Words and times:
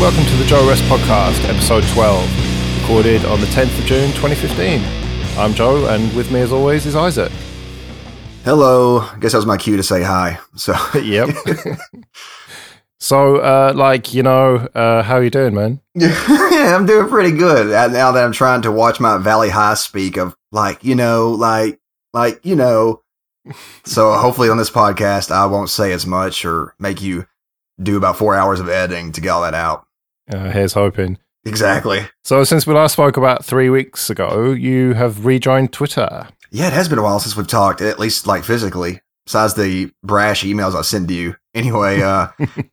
And 0.00 0.16
welcome 0.16 0.30
to 0.30 0.36
the 0.36 0.44
JoeRess 0.44 0.80
Podcast, 0.88 1.46
episode 1.46 1.84
12, 1.92 2.80
recorded 2.80 3.22
on 3.26 3.38
the 3.38 3.46
10th 3.48 3.78
of 3.78 3.84
June 3.84 4.10
2015. 4.12 4.80
I'm 5.38 5.52
Joe, 5.52 5.86
and 5.88 6.10
with 6.16 6.32
me 6.32 6.40
as 6.40 6.52
always 6.52 6.86
is 6.86 6.96
Isaac. 6.96 7.30
Hello. 8.42 9.00
I 9.00 9.18
guess 9.20 9.32
that 9.32 9.38
was 9.38 9.44
my 9.44 9.58
cue 9.58 9.76
to 9.76 9.82
say 9.82 10.02
hi. 10.02 10.38
So, 10.56 10.74
Yep. 10.98 11.36
so, 12.98 13.36
uh, 13.36 13.74
like, 13.76 14.14
you 14.14 14.22
know, 14.22 14.68
uh, 14.74 15.02
how 15.02 15.16
are 15.16 15.22
you 15.22 15.28
doing, 15.28 15.54
man? 15.54 15.82
yeah, 15.94 16.14
I'm 16.74 16.86
doing 16.86 17.08
pretty 17.08 17.36
good 17.36 17.70
Uh, 17.70 17.88
now 17.88 18.10
that 18.12 18.24
I'm 18.24 18.32
trying 18.32 18.62
to 18.62 18.72
watch 18.72 19.00
my 19.00 19.18
Valley 19.18 19.50
High 19.50 19.74
speak 19.74 20.16
of 20.16 20.34
like, 20.50 20.82
you 20.82 20.94
know, 20.94 21.32
like, 21.32 21.78
like, 22.14 22.40
you 22.44 22.56
know. 22.56 23.02
So, 23.84 24.12
hopefully, 24.12 24.48
on 24.48 24.56
this 24.56 24.70
podcast, 24.70 25.30
I 25.30 25.44
won't 25.44 25.68
say 25.68 25.92
as 25.92 26.06
much 26.06 26.46
or 26.46 26.74
make 26.78 27.02
you 27.02 27.26
do 27.82 27.98
about 27.98 28.16
four 28.16 28.34
hours 28.34 28.60
of 28.60 28.68
editing 28.70 29.12
to 29.12 29.20
get 29.20 29.28
all 29.30 29.42
that 29.42 29.54
out. 29.54 29.86
Uh, 30.32 30.50
here's 30.50 30.74
hoping. 30.74 31.18
Exactly. 31.44 32.06
So, 32.24 32.44
since 32.44 32.66
we 32.66 32.74
last 32.74 32.92
spoke 32.92 33.16
about 33.16 33.44
three 33.44 33.70
weeks 33.70 34.10
ago, 34.10 34.52
you 34.52 34.94
have 34.94 35.24
rejoined 35.24 35.72
Twitter. 35.72 36.28
Yeah, 36.50 36.66
it 36.66 36.72
has 36.72 36.88
been 36.88 36.98
a 36.98 37.02
while 37.02 37.20
since 37.20 37.36
we've 37.36 37.46
talked, 37.46 37.80
at 37.80 37.98
least 37.98 38.26
like 38.26 38.44
physically, 38.44 39.00
besides 39.24 39.54
the 39.54 39.90
brash 40.02 40.42
emails 40.42 40.74
I 40.74 40.82
send 40.82 41.08
to 41.08 41.14
you. 41.14 41.36
Anyway, 41.52 42.00
uh, 42.00 42.28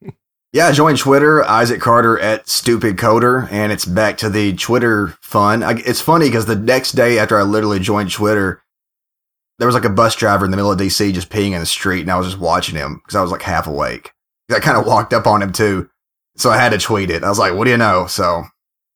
yeah, 0.54 0.68
I 0.68 0.72
joined 0.72 1.00
Twitter, 1.00 1.44
Isaac 1.44 1.82
Carter 1.82 2.20
at 2.20 2.48
Stupid 2.48 2.96
Coder, 2.98 3.52
and 3.52 3.72
it's 3.72 3.86
back 3.86 4.18
to 4.18 4.30
the 4.30 4.54
Twitter 4.54 5.18
fun. 5.20 5.64
I, 5.64 5.80
it's 5.80 6.00
funny 6.00 6.28
because 6.28 6.46
the 6.46 6.56
next 6.56 6.92
day 6.92 7.18
after 7.18 7.40
I 7.40 7.42
literally 7.42 7.80
joined 7.80 8.12
Twitter, 8.12 8.62
there 9.58 9.68
was 9.68 9.74
like 9.74 9.84
a 9.84 9.90
bus 9.90 10.16
driver 10.16 10.46
in 10.46 10.52
the 10.52 10.58
middle 10.58 10.72
of 10.72 10.78
DC 10.78 11.12
just 11.12 11.32
peeing 11.32 11.54
in 11.54 11.60
the 11.60 11.66
street, 11.66 12.02
and 12.02 12.12
I 12.12 12.18
was 12.18 12.28
just 12.28 12.38
watching 12.40 12.76
him 12.76 12.98
because 12.98 13.16
I 13.16 13.24
was 13.24 13.32
like 13.32 13.42
half 13.42 13.66
awake. 13.66 14.14
I 14.52 14.60
kind 14.60 14.78
of 14.78 14.86
walked 14.86 15.12
up 15.12 15.26
on 15.26 15.42
him 15.42 15.52
too, 15.52 15.90
so 16.38 16.50
I 16.50 16.58
had 16.58 16.72
to 16.72 16.78
tweet 16.78 17.10
it. 17.10 17.24
I 17.24 17.30
was 17.30 17.40
like, 17.40 17.54
"What 17.54 17.66
do 17.66 17.72
you 17.72 17.78
know?" 17.78 18.08
So 18.08 18.44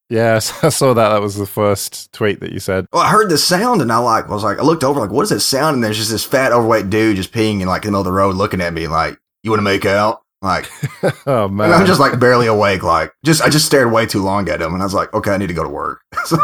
Yes, 0.10 0.52
I 0.64 0.70
saw 0.70 0.94
that. 0.94 1.10
That 1.10 1.22
was 1.22 1.36
the 1.36 1.46
first 1.46 2.12
tweet 2.12 2.42
that 2.42 2.52
you 2.52 2.60
said. 2.60 2.86
Well, 2.92 3.02
I 3.02 3.10
heard 3.10 3.30
the 3.30 3.38
sound 3.38 3.82
and 3.82 3.92
I 3.92 3.98
like 3.98 4.28
was 4.28 4.44
like 4.44 4.60
I 4.60 4.64
looked 4.64 4.84
over 4.84 5.00
like 5.00 5.12
what 5.12 5.24
is 5.24 5.30
that 5.30 5.40
sound 5.40 5.76
and 5.76 5.84
there's 5.84 5.98
just 5.98 6.12
this 6.12 6.26
fat 6.26 6.52
overweight 6.52 6.90
dude 6.90 7.16
just 7.16 7.32
peeing 7.32 7.62
in 7.62 7.68
like 7.68 7.86
in 7.86 7.88
the 7.88 7.92
middle 7.92 8.02
of 8.02 8.06
the 8.06 8.12
road 8.12 8.36
looking 8.36 8.62
at 8.62 8.74
me 8.74 8.88
like 8.88 9.18
you 9.44 9.52
want 9.52 9.60
to 9.60 9.64
make 9.64 9.86
out 9.86 10.22
like 10.42 10.70
oh, 11.26 11.46
and 11.46 11.56
man. 11.56 11.72
I'm 11.72 11.86
just 11.86 12.02
like 12.02 12.20
barely 12.20 12.48
awake 12.48 12.84
like 12.84 13.14
just 13.24 13.42
I 13.42 13.50
just 13.50 13.66
stared 13.66 13.92
way 13.92 14.06
too 14.06 14.22
long 14.22 14.50
at 14.50 14.62
him 14.62 14.74
and 14.74 14.82
I 14.82 14.86
was 14.86 14.94
like 14.94 15.14
okay 15.14 15.32
I 15.32 15.38
need 15.38 15.48
to 15.48 15.54
go 15.54 15.64
to 15.64 15.70
work 15.70 16.02
so 16.26 16.38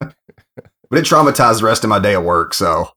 but 0.00 0.98
it 0.98 1.04
traumatized 1.04 1.60
the 1.60 1.66
rest 1.66 1.84
of 1.84 1.90
my 1.90 2.00
day 2.00 2.14
at 2.14 2.24
work 2.24 2.52
so 2.52 2.90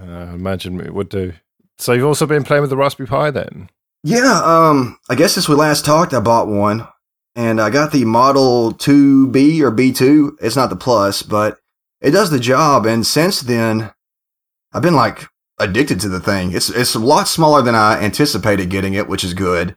uh, 0.00 0.32
imagine 0.34 0.80
it 0.80 0.94
would 0.94 1.08
do. 1.08 1.32
So, 1.78 1.92
you've 1.92 2.06
also 2.06 2.26
been 2.26 2.44
playing 2.44 2.62
with 2.62 2.70
the 2.70 2.76
Raspberry 2.76 3.06
Pi 3.06 3.30
then? 3.30 3.68
Yeah 4.06 4.40
um 4.44 4.98
I 5.08 5.14
guess 5.14 5.34
since 5.34 5.48
we 5.48 5.54
last 5.56 5.84
talked 5.84 6.14
I 6.14 6.20
bought 6.20 6.48
one 6.48 6.86
and 7.34 7.60
I 7.60 7.70
got 7.70 7.90
the 7.92 8.04
Model 8.04 8.72
2B 8.72 9.60
or 9.60 9.72
B2 9.72 10.36
it's 10.40 10.56
not 10.56 10.70
the 10.70 10.76
Plus 10.76 11.22
but 11.22 11.58
it 12.00 12.12
does 12.12 12.30
the 12.30 12.38
job 12.38 12.86
and 12.86 13.06
since 13.06 13.40
then 13.40 13.92
I've 14.72 14.82
been 14.82 14.94
like 14.94 15.26
addicted 15.58 16.00
to 16.00 16.08
the 16.08 16.20
thing. 16.20 16.52
It's 16.52 16.68
it's 16.68 16.94
a 16.94 16.98
lot 16.98 17.28
smaller 17.28 17.62
than 17.62 17.74
I 17.74 18.00
anticipated 18.00 18.70
getting 18.70 18.94
it, 18.94 19.08
which 19.08 19.24
is 19.24 19.34
good. 19.34 19.76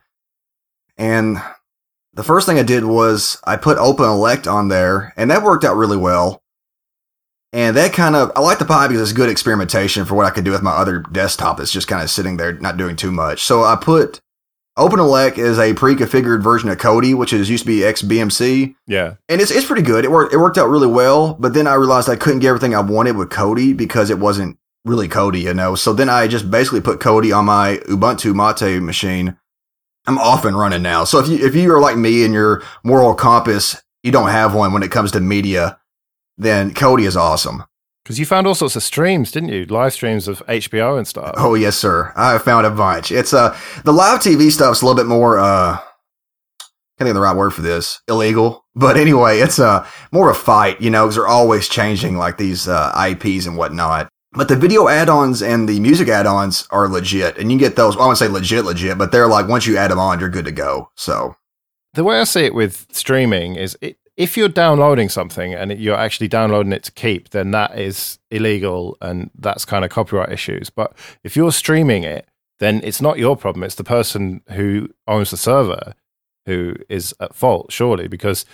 And 0.96 1.38
the 2.12 2.22
first 2.22 2.46
thing 2.46 2.58
I 2.58 2.62
did 2.62 2.84
was 2.84 3.40
I 3.44 3.56
put 3.56 3.78
OpenELEC 3.78 4.50
on 4.50 4.68
there, 4.68 5.14
and 5.16 5.30
that 5.30 5.42
worked 5.42 5.64
out 5.64 5.76
really 5.76 5.96
well. 5.96 6.42
And 7.52 7.76
that 7.76 7.92
kind 7.92 8.14
of 8.14 8.30
I 8.36 8.40
like 8.40 8.58
the 8.60 8.64
Pi 8.64 8.86
because 8.88 9.02
it's 9.02 9.12
good 9.16 9.28
experimentation 9.28 10.04
for 10.04 10.14
what 10.14 10.26
I 10.26 10.30
could 10.30 10.44
do 10.44 10.52
with 10.52 10.62
my 10.62 10.70
other 10.70 11.00
desktop 11.00 11.56
that's 11.58 11.72
just 11.72 11.88
kind 11.88 12.02
of 12.02 12.08
sitting 12.10 12.36
there 12.36 12.52
not 12.52 12.76
doing 12.76 12.94
too 12.96 13.10
much. 13.10 13.42
So 13.42 13.64
I 13.64 13.76
put 13.76 14.20
OpenELEC 14.78 15.36
is 15.36 15.58
a 15.58 15.74
pre-configured 15.74 16.42
version 16.42 16.68
of 16.70 16.78
Kodi, 16.78 17.14
which 17.14 17.32
is 17.32 17.50
used 17.50 17.64
to 17.64 17.66
be 17.66 17.80
XBMC 17.80 18.74
Yeah. 18.86 19.14
and 19.28 19.40
it's 19.40 19.50
it's 19.50 19.66
pretty 19.66 19.82
good. 19.82 20.04
It 20.04 20.10
worked 20.12 20.32
it 20.32 20.38
worked 20.38 20.58
out 20.58 20.68
really 20.68 20.86
well, 20.86 21.34
but 21.34 21.52
then 21.54 21.66
I 21.66 21.74
realized 21.74 22.08
I 22.08 22.16
couldn't 22.16 22.38
get 22.38 22.48
everything 22.50 22.74
I 22.74 22.80
wanted 22.80 23.16
with 23.16 23.30
Kodi 23.30 23.76
because 23.76 24.10
it 24.10 24.20
wasn't 24.20 24.56
really 24.84 25.08
Kodi, 25.08 25.40
you 25.42 25.52
know. 25.54 25.74
So 25.74 25.92
then 25.92 26.08
I 26.08 26.28
just 26.28 26.50
basically 26.52 26.80
put 26.80 27.00
Kodi 27.00 27.36
on 27.36 27.46
my 27.46 27.78
Ubuntu 27.88 28.32
Mate 28.32 28.80
machine. 28.80 29.36
I'm 30.06 30.18
off 30.18 30.44
and 30.44 30.56
running 30.56 30.82
now. 30.82 31.02
So 31.04 31.18
if 31.18 31.28
you 31.28 31.44
if 31.44 31.54
you 31.56 31.74
are 31.74 31.80
like 31.80 31.96
me 31.96 32.24
and 32.24 32.32
your 32.32 32.62
moral 32.84 33.14
compass, 33.14 33.82
you 34.04 34.12
don't 34.12 34.30
have 34.30 34.54
one 34.54 34.72
when 34.72 34.84
it 34.84 34.92
comes 34.92 35.10
to 35.12 35.20
media, 35.20 35.78
then 36.38 36.72
Kodi 36.74 37.06
is 37.06 37.16
awesome. 37.16 37.64
Because 38.04 38.18
you 38.18 38.26
found 38.26 38.46
all 38.46 38.54
sorts 38.54 38.76
of 38.76 38.82
streams, 38.82 39.30
didn't 39.30 39.50
you? 39.50 39.66
Live 39.66 39.92
streams 39.92 40.26
of 40.26 40.44
HBO 40.46 40.96
and 40.96 41.06
stuff. 41.06 41.34
Oh 41.36 41.54
yes, 41.54 41.76
sir. 41.76 42.12
I 42.16 42.38
found 42.38 42.66
a 42.66 42.70
bunch. 42.70 43.12
It's 43.12 43.32
uh 43.34 43.56
the 43.84 43.92
live 43.92 44.20
TV 44.20 44.50
stuff's 44.50 44.82
a 44.82 44.86
little 44.86 44.96
bit 45.00 45.06
more 45.08 45.38
uh 45.38 45.76
can't 46.98 47.06
think 47.06 47.14
the 47.14 47.20
right 47.20 47.36
word 47.36 47.50
for 47.50 47.62
this. 47.62 48.00
Illegal. 48.08 48.64
But 48.74 48.96
anyway, 48.96 49.38
it's 49.40 49.58
uh 49.58 49.86
more 50.12 50.30
of 50.30 50.36
a 50.36 50.38
fight, 50.38 50.80
you 50.80 50.90
know, 50.90 51.04
because 51.04 51.16
they're 51.16 51.26
always 51.28 51.68
changing 51.68 52.16
like 52.16 52.36
these 52.38 52.68
uh 52.68 52.92
IPs 53.10 53.46
and 53.46 53.56
whatnot. 53.56 54.08
But 54.32 54.48
the 54.48 54.56
video 54.56 54.86
add-ons 54.88 55.42
and 55.42 55.68
the 55.68 55.80
music 55.80 56.08
add-ons 56.08 56.68
are 56.70 56.88
legit, 56.88 57.36
and 57.36 57.50
you 57.50 57.58
get 57.58 57.74
those. 57.74 57.96
Well, 57.96 58.04
I 58.04 58.06
wouldn't 58.08 58.18
say 58.18 58.28
legit, 58.28 58.64
legit, 58.64 58.96
but 58.96 59.10
they're 59.12 59.26
like 59.26 59.48
once 59.48 59.66
you 59.66 59.76
add 59.76 59.90
them 59.90 59.98
on, 59.98 60.20
you're 60.20 60.28
good 60.28 60.44
to 60.44 60.52
go. 60.52 60.88
So 60.94 61.34
The 61.94 62.04
way 62.04 62.20
I 62.20 62.24
see 62.24 62.44
it 62.44 62.54
with 62.54 62.86
streaming 62.92 63.56
is 63.56 63.76
it, 63.80 63.96
if 64.20 64.36
you're 64.36 64.50
downloading 64.50 65.08
something 65.08 65.54
and 65.54 65.72
you're 65.80 65.96
actually 65.96 66.28
downloading 66.28 66.74
it 66.74 66.82
to 66.82 66.92
keep, 66.92 67.30
then 67.30 67.52
that 67.52 67.78
is 67.78 68.18
illegal 68.30 68.98
and 69.00 69.30
that's 69.34 69.64
kind 69.64 69.82
of 69.82 69.90
copyright 69.90 70.30
issues. 70.30 70.68
But 70.68 70.92
if 71.24 71.36
you're 71.36 71.52
streaming 71.52 72.04
it, 72.04 72.28
then 72.58 72.82
it's 72.84 73.00
not 73.00 73.18
your 73.18 73.34
problem. 73.34 73.62
It's 73.62 73.76
the 73.76 73.82
person 73.82 74.42
who 74.50 74.90
owns 75.08 75.30
the 75.30 75.38
server 75.38 75.94
who 76.44 76.74
is 76.90 77.14
at 77.18 77.34
fault, 77.34 77.72
surely, 77.72 78.08
because 78.08 78.44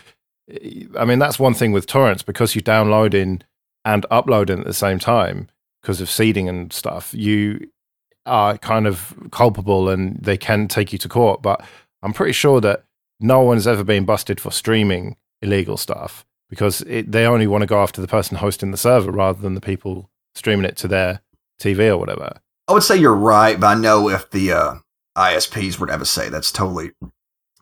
eh, 0.48 0.84
I 0.96 1.04
mean, 1.04 1.18
that's 1.18 1.40
one 1.40 1.54
thing 1.54 1.72
with 1.72 1.88
torrents 1.88 2.22
because 2.22 2.54
you're 2.54 2.62
downloading 2.62 3.42
and 3.84 4.06
uploading 4.08 4.60
at 4.60 4.66
the 4.66 4.72
same 4.72 5.00
time 5.00 5.48
because 5.82 6.00
of 6.00 6.08
seeding 6.08 6.48
and 6.48 6.72
stuff, 6.72 7.12
you 7.12 7.68
are 8.24 8.56
kind 8.56 8.86
of 8.86 9.16
culpable 9.32 9.88
and 9.88 10.16
they 10.22 10.36
can 10.36 10.68
take 10.68 10.92
you 10.92 10.98
to 11.00 11.08
court. 11.08 11.42
But 11.42 11.64
I'm 12.04 12.12
pretty 12.12 12.34
sure 12.34 12.60
that 12.60 12.84
no 13.18 13.40
one's 13.40 13.66
ever 13.66 13.82
been 13.82 14.04
busted 14.04 14.38
for 14.40 14.52
streaming 14.52 15.16
illegal 15.46 15.76
stuff 15.76 16.26
because 16.48 16.82
it, 16.82 17.10
they 17.10 17.26
only 17.26 17.46
want 17.46 17.62
to 17.62 17.66
go 17.66 17.82
after 17.82 18.00
the 18.00 18.08
person 18.08 18.36
hosting 18.36 18.70
the 18.70 18.76
server 18.76 19.10
rather 19.10 19.40
than 19.40 19.54
the 19.54 19.60
people 19.60 20.10
streaming 20.34 20.64
it 20.66 20.76
to 20.76 20.88
their 20.88 21.20
TV 21.60 21.88
or 21.88 21.98
whatever. 21.98 22.40
I 22.68 22.72
would 22.72 22.82
say 22.82 22.96
you're 22.96 23.14
right, 23.14 23.58
but 23.58 23.66
I 23.66 23.74
know 23.80 24.08
if 24.08 24.30
the 24.30 24.52
uh, 24.52 24.74
ISPs 25.16 25.78
were 25.78 25.86
to 25.86 25.92
ever 25.92 26.04
say 26.04 26.28
that's 26.28 26.52
totally, 26.52 26.92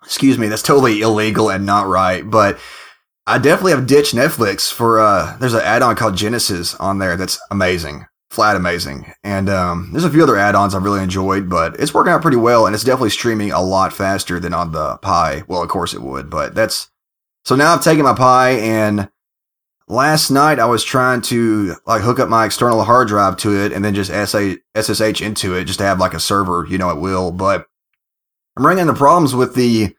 excuse 0.03 0.39
me, 0.39 0.49
that's 0.49 0.63
totally 0.63 1.01
illegal 1.01 1.51
and 1.51 1.67
not 1.67 1.87
right. 1.87 2.29
But 2.29 2.59
I 3.27 3.39
definitely 3.39 3.73
have 3.73 3.87
ditched 3.87 4.15
Netflix 4.15 4.73
for 4.73 5.01
uh, 5.01 5.37
there's 5.39 5.55
an 5.55 5.61
add-on 5.61 5.97
called 5.97 6.17
Genesis 6.17 6.75
on 6.77 6.99
there 6.99 7.17
that's 7.17 7.39
amazing, 7.51 8.07
flat 8.31 8.57
amazing, 8.57 9.13
and 9.23 9.49
um, 9.49 9.91
there's 9.93 10.05
a 10.05 10.11
few 10.11 10.23
other 10.23 10.37
add-ons 10.37 10.75
I've 10.75 10.83
really 10.83 11.03
enjoyed, 11.03 11.49
but 11.49 11.79
it's 11.79 11.95
working 11.95 12.13
out 12.13 12.23
pretty 12.23 12.37
well, 12.39 12.67
and 12.67 12.75
it's 12.75 12.85
definitely 12.85 13.11
streaming 13.11 13.53
a 13.53 13.63
lot 13.63 13.93
faster 13.93 14.41
than 14.41 14.55
on 14.55 14.73
the 14.73 14.97
Pi. 14.99 15.43
Well, 15.49 15.63
of 15.63 15.69
course 15.69 15.95
it 15.95 16.03
would, 16.03 16.29
but 16.29 16.55
that's 16.55 16.89
so 17.45 17.57
now 17.57 17.75
I've 17.75 17.85
taken 17.85 18.05
my 18.05 18.15
Pi 18.15 18.51
and 18.51 19.09
last 19.89 20.31
night 20.31 20.59
I 20.59 20.67
was 20.67 20.85
trying 20.85 21.21
to 21.23 21.77
like 21.87 22.03
hook 22.03 22.19
up 22.19 22.29
my 22.29 22.47
external 22.47 22.83
hard 22.85 23.09
drive 23.09 23.37
to 23.39 23.65
it 23.65 23.73
and 23.73 23.85
then 23.85 23.95
just 23.95 24.11
SSH 24.11 25.21
into 25.21 25.55
it 25.55 25.65
just 25.65 25.79
to 25.79 25.85
have 25.85 26.01
like 26.01 26.15
a 26.15 26.21
server, 26.21 26.67
you 26.69 26.79
know, 26.79 26.91
at 26.91 26.99
will. 27.01 27.31
But 27.31 27.67
I'm 28.57 28.67
running 28.67 28.83
into 28.83 28.95
problems 28.95 29.35
with 29.35 29.55
the 29.55 29.95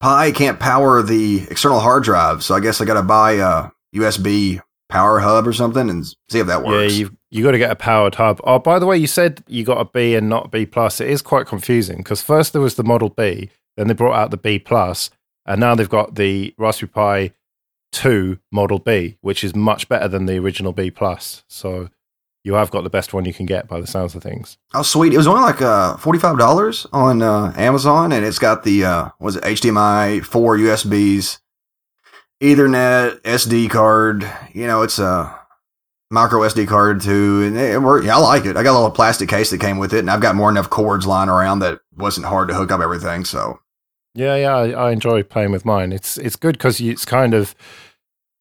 Pi 0.00 0.32
can't 0.32 0.58
power 0.58 1.02
the 1.02 1.46
external 1.50 1.78
hard 1.78 2.04
drive. 2.04 2.42
So 2.42 2.54
I 2.54 2.60
guess 2.60 2.80
I 2.80 2.86
got 2.86 2.94
to 2.94 3.02
buy 3.02 3.32
a 3.32 3.70
USB 3.94 4.60
power 4.88 5.20
hub 5.20 5.46
or 5.46 5.52
something 5.52 5.88
and 5.88 6.06
see 6.28 6.38
if 6.38 6.46
that 6.46 6.64
works. 6.64 6.94
Yeah, 6.94 6.98
you 7.00 7.16
you 7.30 7.44
got 7.44 7.52
to 7.52 7.58
get 7.58 7.70
a 7.70 7.76
powered 7.76 8.16
hub. 8.16 8.40
Oh, 8.44 8.58
by 8.58 8.78
the 8.78 8.86
way, 8.86 8.96
you 8.96 9.06
said 9.06 9.44
you 9.46 9.64
got 9.64 9.80
a 9.80 9.84
B 9.84 10.14
and 10.16 10.28
not 10.28 10.50
B 10.50 10.66
plus. 10.66 11.00
It 11.00 11.08
is 11.08 11.22
quite 11.22 11.46
confusing 11.46 11.98
because 11.98 12.22
first 12.22 12.52
there 12.52 12.62
was 12.62 12.74
the 12.74 12.82
Model 12.82 13.10
B, 13.10 13.50
then 13.76 13.86
they 13.86 13.94
brought 13.94 14.18
out 14.18 14.30
the 14.30 14.36
B 14.36 14.58
plus, 14.58 15.10
and 15.50 15.60
now 15.60 15.74
they've 15.74 15.88
got 15.88 16.14
the 16.14 16.54
Raspberry 16.58 16.88
Pi 16.88 17.32
two 17.90 18.38
Model 18.52 18.78
B, 18.78 19.18
which 19.20 19.42
is 19.42 19.54
much 19.54 19.88
better 19.88 20.06
than 20.06 20.26
the 20.26 20.38
original 20.38 20.72
B 20.72 20.92
plus. 20.92 21.42
So 21.48 21.88
you 22.44 22.54
have 22.54 22.70
got 22.70 22.84
the 22.84 22.90
best 22.90 23.12
one 23.12 23.24
you 23.24 23.34
can 23.34 23.46
get 23.46 23.66
by 23.66 23.80
the 23.80 23.86
sounds 23.86 24.14
of 24.14 24.22
things. 24.22 24.58
Oh, 24.74 24.82
sweet. 24.82 25.12
It 25.12 25.16
was 25.16 25.26
only 25.26 25.42
like 25.42 25.60
uh, 25.60 25.96
$45 25.96 26.86
on 26.92 27.20
uh, 27.20 27.52
Amazon, 27.56 28.12
and 28.12 28.24
it's 28.24 28.38
got 28.38 28.62
the, 28.62 28.84
uh, 28.84 29.08
was 29.18 29.36
it 29.36 29.42
HDMI, 29.42 30.24
four 30.24 30.56
USBs, 30.56 31.40
Ethernet, 32.40 33.20
SD 33.22 33.70
card. 33.70 34.30
You 34.54 34.68
know, 34.68 34.82
it's 34.82 35.00
a 35.00 35.36
micro 36.12 36.40
SD 36.42 36.68
card 36.68 37.00
too. 37.00 37.42
And 37.42 37.58
it, 37.58 37.82
worked. 37.82 38.06
Yeah, 38.06 38.16
I 38.16 38.20
like 38.20 38.46
it. 38.46 38.56
I 38.56 38.62
got 38.62 38.72
a 38.72 38.78
little 38.78 38.90
plastic 38.92 39.28
case 39.28 39.50
that 39.50 39.60
came 39.60 39.78
with 39.78 39.92
it, 39.92 39.98
and 39.98 40.10
I've 40.10 40.20
got 40.20 40.36
more 40.36 40.48
enough 40.48 40.70
cords 40.70 41.08
lying 41.08 41.28
around 41.28 41.58
that 41.58 41.80
wasn't 41.96 42.26
hard 42.26 42.48
to 42.48 42.54
hook 42.54 42.70
up 42.70 42.80
everything. 42.80 43.24
So, 43.24 43.58
Yeah, 44.14 44.36
yeah, 44.36 44.56
I, 44.56 44.70
I 44.70 44.90
enjoy 44.90 45.22
playing 45.22 45.52
with 45.52 45.64
mine. 45.64 45.92
It's 45.92 46.18
it's 46.18 46.36
good 46.36 46.58
because 46.58 46.80
it's 46.80 47.04
kind 47.04 47.34
of 47.34 47.54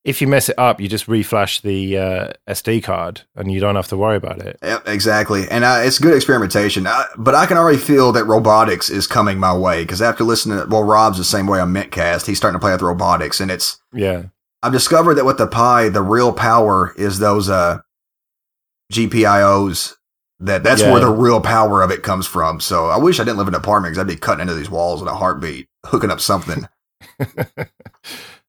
if 0.06 0.22
you 0.22 0.28
mess 0.28 0.50
it 0.50 0.58
up, 0.58 0.80
you 0.80 0.88
just 0.88 1.08
reflash 1.08 1.62
the 1.62 1.98
uh, 1.98 2.34
SD 2.48 2.84
card, 2.84 3.22
and 3.36 3.52
you 3.52 3.60
don't 3.60 3.76
have 3.76 3.88
to 3.90 3.98
worry 3.98 4.16
about 4.16 4.40
it. 4.40 4.58
Yep, 4.64 4.88
exactly. 4.88 5.48
And 5.50 5.64
uh, 5.64 5.82
it's 5.84 6.00
good 6.00 6.16
experimentation. 6.16 6.88
Uh, 6.88 7.04
but 7.18 7.36
I 7.36 7.46
can 7.46 7.58
already 7.58 7.78
feel 7.78 8.12
that 8.14 8.24
robotics 8.24 8.90
is 8.90 9.08
coming 9.08 9.38
my 9.40 9.56
way 9.56 9.84
because 9.84 10.02
after 10.02 10.24
listening 10.24 10.60
to, 10.60 10.66
well, 10.68 10.84
Rob's 10.84 11.18
the 11.18 11.24
same 11.24 11.48
way 11.48 11.60
on 11.60 11.74
Mintcast. 11.74 12.26
He's 12.26 12.38
starting 12.38 12.60
to 12.60 12.64
play 12.64 12.72
with 12.72 12.82
robotics, 12.82 13.40
and 13.40 13.52
it's, 13.52 13.80
Yeah, 13.94 14.24
I've 14.64 14.72
discovered 14.72 15.16
that 15.16 15.26
with 15.26 15.38
the 15.38 15.48
Pi, 15.48 15.90
the 15.90 16.02
real 16.02 16.34
power 16.34 16.94
is 16.98 17.20
those 17.20 17.50
uh, 17.50 17.80
GPIOs. 18.92 19.96
That 20.42 20.64
that's 20.64 20.82
Yeah. 20.82 20.92
where 20.92 21.02
the 21.02 21.12
real 21.12 21.42
power 21.42 21.82
of 21.82 21.92
it 21.92 22.02
comes 22.04 22.26
from. 22.26 22.60
So 22.62 22.86
I 22.88 22.98
wish 22.98 23.20
I 23.20 23.24
didn't 23.24 23.38
live 23.38 23.48
in 23.50 23.54
an 23.56 23.60
apartment 23.60 23.92
because 23.94 24.02
I'd 24.02 24.08
be 24.08 24.16
cutting 24.16 24.42
into 24.42 24.54
these 24.56 24.70
walls 24.70 25.02
in 25.02 25.08
a 25.08 25.14
heartbeat, 25.16 25.68
hooking 25.86 26.12
up 26.12 26.22
something. 26.22 26.68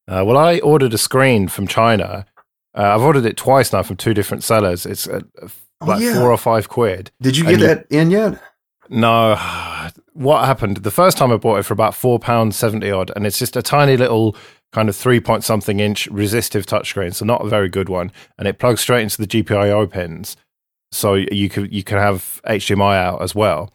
Uh, 0.08 0.24
well, 0.24 0.36
I 0.36 0.58
ordered 0.58 0.92
a 0.92 0.98
screen 0.98 1.46
from 1.46 1.68
China. 1.68 2.26
Uh, 2.76 2.94
I've 2.96 3.02
ordered 3.02 3.24
it 3.26 3.36
twice 3.36 3.72
now 3.72 3.84
from 3.84 3.94
two 3.96 4.12
different 4.12 4.42
sellers. 4.42 4.84
It's 4.84 5.06
uh, 5.06 5.20
Oh, 5.82 5.86
like 5.86 6.02
yeah. 6.02 6.14
four 6.14 6.32
or 6.32 6.36
five 6.36 6.68
quid. 6.68 7.12
Did 7.22 7.36
you 7.36 7.46
And 7.46 7.58
get 7.58 7.60
you- 7.60 7.66
that 7.68 7.86
in 7.90 8.10
yet? 8.10 8.42
No, 8.88 9.36
what 10.14 10.46
happened? 10.46 10.78
The 10.78 10.90
first 10.90 11.16
time 11.16 11.30
I 11.30 11.36
bought 11.36 11.60
it 11.60 11.62
for 11.62 11.74
about 11.74 11.94
four 11.94 12.18
pounds 12.18 12.56
seventy 12.56 12.90
odd, 12.90 13.12
and 13.14 13.24
it's 13.24 13.38
just 13.38 13.56
a 13.56 13.62
tiny 13.62 13.96
little 13.96 14.34
kind 14.72 14.88
of 14.88 14.96
three 14.96 15.20
point 15.20 15.44
something 15.44 15.78
inch 15.78 16.08
resistive 16.08 16.66
touchscreen, 16.66 17.14
so 17.14 17.24
not 17.24 17.44
a 17.44 17.48
very 17.48 17.68
good 17.68 17.88
one, 17.88 18.10
and 18.36 18.48
it 18.48 18.58
plugs 18.58 18.80
straight 18.80 19.02
into 19.02 19.18
the 19.24 19.28
GPIO 19.28 19.88
pins, 19.88 20.36
so 20.92 21.14
you 21.14 21.48
can 21.48 21.70
you 21.70 21.82
can 21.84 21.98
have 21.98 22.40
HDMI 22.46 22.96
out 22.96 23.22
as 23.22 23.34
well, 23.34 23.72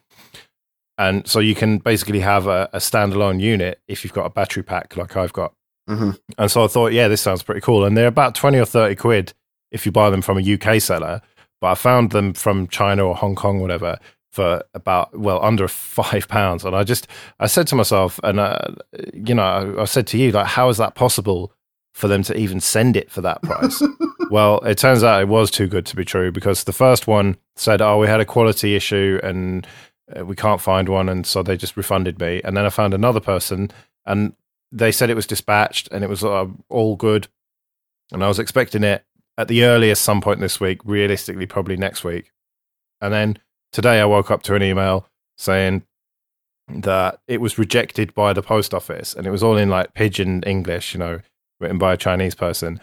and 0.97 1.27
so 1.27 1.39
you 1.39 1.55
can 1.55 1.79
basically 1.79 2.19
have 2.21 2.47
a, 2.47 2.69
a 2.73 2.77
standalone 2.77 3.39
unit 3.39 3.81
if 3.87 4.03
you've 4.03 4.13
got 4.13 4.25
a 4.25 4.29
battery 4.29 4.63
pack 4.63 4.95
like 4.95 5.15
I've 5.17 5.33
got. 5.33 5.53
hmm 5.87 6.11
And 6.37 6.49
so 6.49 6.63
I 6.63 6.67
thought, 6.67 6.93
yeah, 6.93 7.07
this 7.07 7.21
sounds 7.21 7.43
pretty 7.43 7.61
cool. 7.61 7.85
And 7.85 7.97
they're 7.97 8.07
about 8.07 8.35
20 8.35 8.57
or 8.57 8.65
30 8.65 8.95
quid 8.95 9.33
if 9.71 9.85
you 9.85 9.91
buy 9.91 10.09
them 10.09 10.21
from 10.21 10.37
a 10.37 10.53
UK 10.53 10.81
seller. 10.81 11.21
But 11.61 11.67
I 11.71 11.75
found 11.75 12.11
them 12.11 12.33
from 12.33 12.67
China 12.67 13.05
or 13.05 13.15
Hong 13.15 13.35
Kong, 13.35 13.59
whatever, 13.59 13.97
for 14.31 14.63
about, 14.73 15.17
well, 15.17 15.43
under 15.43 15.67
five 15.69 16.27
pounds. 16.27 16.63
And 16.63 16.75
I 16.75 16.83
just, 16.83 17.07
I 17.39 17.47
said 17.47 17.67
to 17.67 17.75
myself, 17.75 18.19
and, 18.23 18.39
uh, 18.39 18.59
you 19.13 19.35
know, 19.35 19.43
I, 19.77 19.81
I 19.81 19.85
said 19.85 20.07
to 20.07 20.17
you, 20.17 20.31
like, 20.31 20.47
how 20.47 20.69
is 20.69 20.77
that 20.77 20.95
possible 20.95 21.51
for 21.93 22.07
them 22.07 22.23
to 22.23 22.37
even 22.37 22.59
send 22.59 22.95
it 22.97 23.11
for 23.11 23.21
that 23.21 23.41
price? 23.41 23.81
well, 24.29 24.59
it 24.59 24.77
turns 24.77 25.03
out 25.03 25.21
it 25.21 25.27
was 25.27 25.51
too 25.51 25.67
good 25.67 25.85
to 25.87 25.95
be 25.95 26.05
true 26.05 26.31
because 26.31 26.63
the 26.63 26.73
first 26.73 27.07
one 27.07 27.37
said, 27.55 27.81
oh, 27.81 27.99
we 27.99 28.07
had 28.07 28.19
a 28.19 28.25
quality 28.25 28.75
issue 28.75 29.19
and 29.23 29.67
uh, 30.15 30.25
we 30.25 30.35
can't 30.35 30.61
find 30.61 30.89
one. 30.89 31.09
And 31.09 31.25
so 31.25 31.43
they 31.43 31.57
just 31.57 31.77
refunded 31.77 32.19
me. 32.19 32.41
And 32.43 32.55
then 32.55 32.65
I 32.65 32.69
found 32.69 32.93
another 32.93 33.19
person 33.19 33.71
and 34.05 34.33
they 34.71 34.91
said 34.91 35.09
it 35.09 35.15
was 35.15 35.27
dispatched 35.27 35.89
and 35.91 36.03
it 36.03 36.09
was 36.09 36.23
uh, 36.23 36.47
all 36.69 36.95
good. 36.95 37.27
And 38.11 38.23
I 38.23 38.27
was 38.27 38.39
expecting 38.39 38.83
it 38.83 39.03
at 39.37 39.47
the 39.47 39.63
earliest 39.63 40.03
some 40.03 40.21
point 40.21 40.39
this 40.39 40.59
week, 40.59 40.79
realistically, 40.85 41.45
probably 41.45 41.77
next 41.77 42.03
week. 42.03 42.31
And 43.01 43.13
then 43.13 43.37
today 43.71 43.99
I 43.99 44.05
woke 44.05 44.31
up 44.31 44.43
to 44.43 44.55
an 44.55 44.63
email 44.63 45.07
saying 45.37 45.83
that 46.67 47.19
it 47.27 47.41
was 47.41 47.57
rejected 47.57 48.13
by 48.13 48.33
the 48.33 48.41
post 48.41 48.73
office 48.73 49.13
and 49.13 49.27
it 49.27 49.31
was 49.31 49.43
all 49.43 49.57
in 49.57 49.69
like 49.69 49.93
pidgin 49.93 50.41
English, 50.43 50.93
you 50.93 50.99
know, 50.99 51.19
written 51.59 51.77
by 51.77 51.93
a 51.93 51.97
Chinese 51.97 52.35
person, 52.35 52.79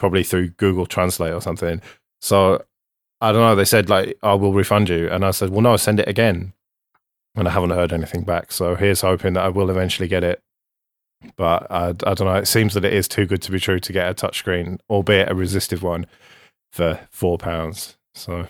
probably 0.00 0.24
through 0.24 0.48
Google 0.50 0.86
Translate 0.86 1.32
or 1.32 1.40
something. 1.40 1.80
So 2.20 2.64
I 3.20 3.30
don't 3.30 3.42
know. 3.42 3.54
They 3.54 3.64
said, 3.64 3.88
like, 3.88 4.18
I 4.24 4.34
will 4.34 4.52
refund 4.52 4.88
you. 4.88 5.08
And 5.08 5.24
I 5.24 5.30
said, 5.30 5.50
well, 5.50 5.60
no, 5.60 5.76
send 5.76 6.00
it 6.00 6.08
again. 6.08 6.52
And 7.36 7.46
I 7.46 7.52
haven't 7.52 7.70
heard 7.70 7.92
anything 7.92 8.24
back. 8.24 8.50
So 8.50 8.74
here's 8.74 9.02
hoping 9.02 9.34
that 9.34 9.44
I 9.44 9.48
will 9.50 9.70
eventually 9.70 10.08
get 10.08 10.24
it 10.24 10.42
but 11.36 11.70
I, 11.70 11.88
I 11.88 12.14
don't 12.14 12.20
know. 12.20 12.34
It 12.36 12.46
seems 12.48 12.74
that 12.74 12.84
it 12.84 12.94
is 12.94 13.06
too 13.06 13.26
good 13.26 13.42
to 13.42 13.52
be 13.52 13.60
true 13.60 13.78
to 13.78 13.92
get 13.92 14.08
a 14.08 14.14
touchscreen, 14.14 14.78
albeit 14.88 15.30
a 15.30 15.34
resistive 15.34 15.82
one, 15.82 16.06
for 16.72 16.98
four 17.10 17.36
pounds. 17.38 17.98
So 18.14 18.46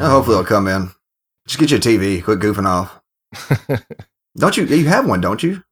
Oh, 0.00 0.10
hopefully 0.10 0.38
it'll 0.38 0.46
come 0.46 0.68
in. 0.68 0.90
Just 1.46 1.58
get 1.60 1.70
you 1.70 1.76
a 1.76 1.80
TV. 1.80 2.24
Quit 2.24 2.40
goofing 2.40 2.66
off. 2.66 3.00
Don't 4.38 4.56
you? 4.56 4.64
You 4.64 4.86
have 4.88 5.06
one, 5.06 5.20
don't 5.20 5.42
you? 5.42 5.62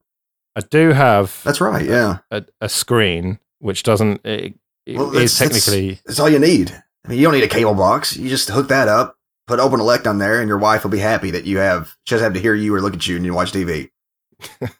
I 0.57 0.61
do 0.61 0.91
have 0.93 1.43
That's 1.45 1.61
right. 1.61 1.87
Yeah. 1.87 2.19
a, 2.31 2.45
a 2.61 2.69
screen 2.69 3.39
which 3.61 3.83
doesn't. 3.83 4.21
It 4.27 4.59
Well, 4.87 5.17
is 5.17 5.37
technically 5.37 6.01
That's 6.05 6.21
all 6.21 6.29
you 6.29 6.39
need. 6.39 6.71
I 7.05 7.09
mean, 7.09 7.19
you 7.19 7.25
don't 7.25 7.35
need 7.35 7.45
a 7.45 7.49
cable 7.49 7.75
box. 7.75 8.17
You 8.17 8.29
just 8.29 8.49
hook 8.49 8.69
that 8.69 8.89
up, 8.89 9.17
put 9.47 9.61
OpenELEC 9.61 10.07
on 10.07 10.19
there, 10.19 10.41
and 10.41 10.49
your 10.49 10.59
wife 10.59 10.85
will 10.85 10.91
be 10.91 10.99
happy 10.99 11.31
that 11.33 11.45
you 11.45 11.59
have. 11.59 11.97
She 12.05 12.15
doesn't 12.15 12.25
have 12.25 12.35
to 12.35 12.41
hear 12.41 12.55
you 12.55 12.75
or 12.75 12.81
look 12.81 12.95
at 12.95 13.07
you 13.07 13.17
and 13.17 13.25
you 13.25 13.35
watch 13.35 13.53
TV. 13.53 13.91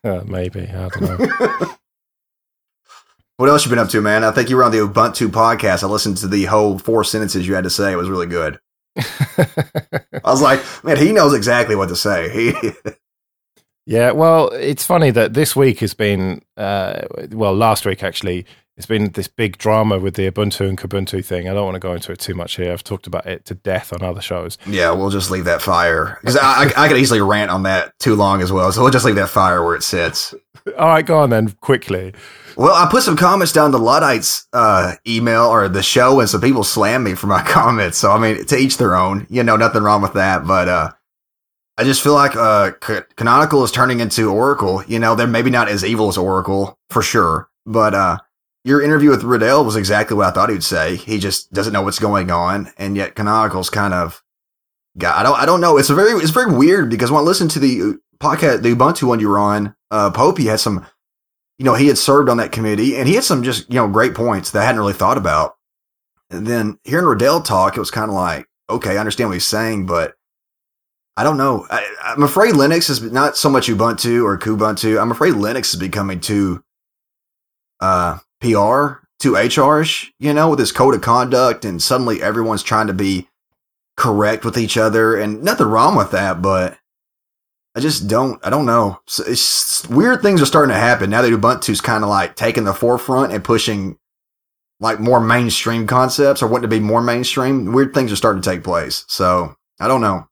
maybe 0.27 0.63
I 0.63 0.89
don't 0.89 1.01
know. 1.01 1.67
what 3.37 3.49
else 3.49 3.65
you 3.65 3.71
been 3.71 3.79
up 3.79 3.89
to, 3.91 4.01
man? 4.01 4.25
I 4.25 4.33
think 4.33 4.51
you 4.51 4.57
were 4.57 4.65
on 4.65 4.73
the 4.73 4.79
Ubuntu 4.79 5.29
podcast. 5.29 5.83
I 5.83 5.87
listened 5.87 6.19
to 6.19 6.29
the 6.29 6.45
whole 6.45 6.79
four 6.79 7.05
sentences 7.05 7.47
you 7.47 7.55
had 7.55 7.65
to 7.65 7.71
say. 7.71 7.93
It 7.93 7.97
was 7.97 8.11
really 8.11 8.27
good. 8.27 8.61
I 8.97 10.05
was 10.25 10.43
like, 10.43 10.63
man, 10.85 10.97
he 10.97 11.13
knows 11.13 11.35
exactly 11.35 11.77
what 11.77 11.89
to 11.89 11.97
say. 11.97 12.31
He, 12.31 12.73
yeah, 13.87 14.13
well, 14.13 14.49
it's 14.49 14.85
funny 14.85 15.11
that 15.11 15.35
this 15.35 15.55
week 15.55 15.81
has 15.81 15.95
been. 15.95 16.43
Uh, 16.57 17.03
well, 17.31 17.55
last 17.55 17.87
week 17.87 18.03
actually. 18.03 18.47
It's 18.77 18.87
been 18.87 19.11
this 19.13 19.27
big 19.27 19.57
drama 19.57 19.99
with 19.99 20.15
the 20.17 20.31
Ubuntu 20.31 20.69
and 20.69 20.77
Kubuntu 20.77 21.25
thing. 21.25 21.49
I 21.49 21.55
don't 21.55 21.65
want 21.65 21.77
to 21.77 21.81
go 21.81 21.95
into 21.95 22.13
it 22.13 22.19
too 22.19 22.35
much 22.35 22.57
here. 22.57 22.73
I've 22.73 22.85
talked 22.85 23.07
about 23.07 23.25
it 23.25 23.47
to 23.47 23.55
death 23.55 23.91
on 23.91 24.03
other 24.03 24.21
shows. 24.21 24.59
yeah, 24.67 24.91
we'll 24.91 25.09
just 25.09 25.31
leave 25.31 25.47
that 25.47 25.63
fire 25.63 26.19
because 26.21 26.37
I, 26.37 26.65
I, 26.65 26.85
I 26.85 26.89
could 26.89 26.99
easily 26.99 27.23
rant 27.23 27.51
on 27.51 27.63
that 27.63 27.99
too 27.99 28.15
long 28.15 28.43
as 28.43 28.53
well. 28.53 28.71
So 28.73 28.83
we'll 28.83 28.91
just 28.91 29.07
leave 29.07 29.15
that 29.15 29.31
fire 29.31 29.65
where 29.65 29.77
it 29.77 29.83
sits. 29.83 30.35
All 30.79 30.89
right, 30.89 31.07
go 31.07 31.19
on 31.21 31.31
then, 31.31 31.53
quickly. 31.63 32.13
Well, 32.57 32.75
I 32.75 32.87
put 32.91 33.03
some 33.03 33.17
comments 33.17 33.53
down 33.53 33.71
to 33.73 33.79
Luddite's 33.79 34.47
uh, 34.53 34.95
email 35.07 35.45
or 35.45 35.69
the 35.69 35.83
show, 35.83 36.21
and 36.21 36.29
some 36.29 36.41
people 36.41 36.65
slammed 36.65 37.05
me 37.05 37.15
for 37.15 37.29
my 37.29 37.43
comments. 37.47 37.97
So, 37.97 38.11
I 38.11 38.19
mean, 38.19 38.45
to 38.47 38.59
each 38.59 38.77
their 38.77 38.95
own. 38.95 39.27
You 39.31 39.43
know, 39.43 39.57
nothing 39.57 39.83
wrong 39.85 40.03
with 40.03 40.15
that. 40.15 40.47
But 40.47 40.69
uh, 40.69 40.93
I 41.79 41.85
just 41.85 42.03
feel 42.03 42.15
like 42.15 42.37
uh, 42.37 42.73
Canonical 43.17 43.65
is 43.65 43.73
turning 43.73 44.01
into 44.01 44.31
Oracle. 44.31 44.83
You 44.87 44.99
know, 44.99 45.15
they're 45.15 45.27
maybe 45.27 45.51
not 45.51 45.69
as 45.69 45.85
evil 45.85 46.09
as 46.09 46.19
Oracle 46.19 46.79
for 46.91 47.01
sure. 47.01 47.49
But 47.65 47.95
uh, 47.95 48.19
your 48.67 48.83
interview 48.83 49.11
with 49.11 49.23
Riddell 49.23 49.65
was 49.65 49.77
exactly 49.77 50.17
what 50.17 50.27
I 50.27 50.31
thought 50.33 50.51
he'd 50.51 50.65
say. 50.65 50.97
He 50.97 51.19
just 51.19 51.53
doesn't 51.53 51.73
know 51.73 51.83
what's 51.83 51.99
going 51.99 52.31
on, 52.31 52.73
and 52.77 52.97
yet 52.97 53.15
Canonical's 53.15 53.71
kind 53.71 53.95
of. 53.95 54.23
God, 54.99 55.15
I 55.19 55.23
don't. 55.23 55.39
I 55.39 55.47
don't 55.47 55.61
know. 55.61 55.79
It's 55.79 55.91
a 55.91 55.95
very. 55.95 56.13
It's 56.21 56.31
very 56.31 56.55
weird 56.55 56.91
because 56.91 57.11
when 57.11 57.21
I 57.21 57.25
listened 57.25 57.51
to 57.53 57.59
the 57.59 57.99
podcast, 58.19 58.63
the 58.63 58.75
Ubuntu 58.75 59.05
one 59.05 59.21
you 59.21 59.29
were 59.29 59.39
on, 59.39 59.75
uh, 59.91 60.11
Pope, 60.11 60.39
had 60.39 60.61
some 60.61 60.87
you 61.59 61.65
know, 61.65 61.75
he 61.75 61.87
had 61.87 61.99
served 61.99 62.29
on 62.29 62.37
that 62.37 62.53
committee 62.53 62.97
and 62.97 63.09
he 63.09 63.15
had 63.15 63.25
some 63.25 63.43
just, 63.43 63.69
you 63.71 63.77
know, 63.77 63.89
great 63.89 64.15
points 64.15 64.51
that 64.51 64.63
I 64.63 64.65
hadn't 64.67 64.81
really 64.81 64.93
thought 64.93 65.17
about. 65.17 65.57
And 66.31 66.47
then 66.47 66.79
hearing 66.85 67.07
Riddell 67.07 67.41
talk, 67.41 67.77
it 67.77 67.81
was 67.81 67.91
kind 67.91 68.11
of 68.11 68.15
like, 68.15 68.47
okay, 68.69 68.97
I 68.97 68.99
understand 68.99 69.31
what 69.31 69.35
he's 69.35 69.47
saying, 69.47 69.87
but 69.87 70.15
I 71.17 71.25
don't 71.25 71.39
know. 71.39 71.67
I, 71.71 71.87
I'm 72.03 72.23
afraid 72.23 72.55
Linux 72.55 72.91
is 72.91 73.01
not 73.01 73.37
so 73.37 73.49
much 73.49 73.69
Ubuntu 73.69 74.25
or 74.25 74.39
Kubuntu. 74.39 75.01
I'm 75.01 75.11
afraid 75.11 75.35
Linux 75.35 75.73
is 75.73 75.77
becoming 75.77 76.21
too, 76.21 76.63
uh, 77.81 78.19
PR, 78.41 79.05
too 79.19 79.33
HRish, 79.33 80.11
you 80.19 80.33
know, 80.33 80.51
with 80.51 80.59
this 80.59 80.73
code 80.73 80.95
of 80.95 81.01
conduct 81.01 81.65
and 81.65 81.83
suddenly 81.83 82.23
everyone's 82.23 82.63
trying 82.63 82.87
to 82.87 82.95
be 82.95 83.29
correct 83.97 84.45
with 84.45 84.59
each 84.59 84.77
other 84.77 85.17
and 85.17 85.43
nothing 85.43 85.67
wrong 85.67 85.97
with 85.97 86.11
that, 86.11 86.43
but 86.43 86.79
I 87.77 87.81
just 87.81 88.09
don't. 88.09 88.45
I 88.45 88.49
don't 88.49 88.65
know. 88.65 89.01
So 89.07 89.23
it's 89.27 89.87
weird 89.89 90.23
things 90.23 90.41
are 90.41 90.47
starting 90.47 90.73
to 90.75 90.81
happen 90.81 91.11
now 91.11 91.21
that 91.21 91.31
Ubuntu's 91.31 91.83
kind 91.83 92.05
of 92.05 92.11
like 92.11 92.35
taking 92.35 92.65
the 92.65 92.73
forefront 92.73 93.35
and 93.35 93.45
pushing 93.45 93.99
like 94.81 94.99
more 94.99 95.21
mainstream 95.21 95.87
concepts 95.87 96.43
or 96.43 96.49
wanting 96.49 96.71
to 96.71 96.75
be 96.75 96.81
more 96.81 97.03
mainstream. 97.03 97.73
Weird 97.73 97.93
things 97.93 98.11
are 98.11 98.17
starting 98.17 98.41
to 98.41 98.51
take 98.51 98.65
place. 98.65 99.05
So 99.09 99.55
I 99.79 99.89
don't 99.89 100.01
know. 100.01 100.27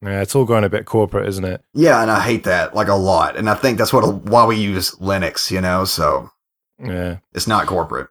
Yeah, 0.00 0.22
it's 0.22 0.34
all 0.34 0.46
going 0.46 0.64
a 0.64 0.70
bit 0.70 0.86
corporate, 0.86 1.28
isn't 1.28 1.44
it? 1.44 1.62
Yeah, 1.74 2.00
and 2.00 2.10
I 2.10 2.20
hate 2.20 2.44
that 2.44 2.74
like 2.74 2.88
a 2.88 2.94
lot. 2.94 3.36
And 3.36 3.50
I 3.50 3.54
think 3.54 3.76
that's 3.76 3.92
what 3.92 4.24
why 4.24 4.46
we 4.46 4.56
use 4.56 4.92
Linux. 4.92 5.50
You 5.50 5.60
know, 5.60 5.84
so 5.84 6.30
Yeah. 6.78 7.18
it's 7.32 7.46
not 7.46 7.66
corporate. 7.66 8.08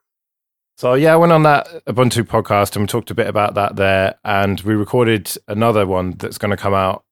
So 0.78 0.94
yeah, 0.94 1.14
I 1.14 1.16
went 1.16 1.32
on 1.32 1.44
that 1.44 1.68
Ubuntu 1.86 2.24
podcast 2.24 2.76
and 2.76 2.84
we 2.84 2.88
talked 2.88 3.12
a 3.12 3.16
bit 3.16 3.28
about 3.28 3.54
that 3.54 3.76
there, 3.78 4.16
and 4.26 4.60
we 4.62 4.74
recorded 4.74 5.32
another 5.48 5.88
one 5.88 6.12
that's 6.12 6.38
going 6.38 6.52
to 6.52 6.58
come 6.58 6.74
out 6.74 7.04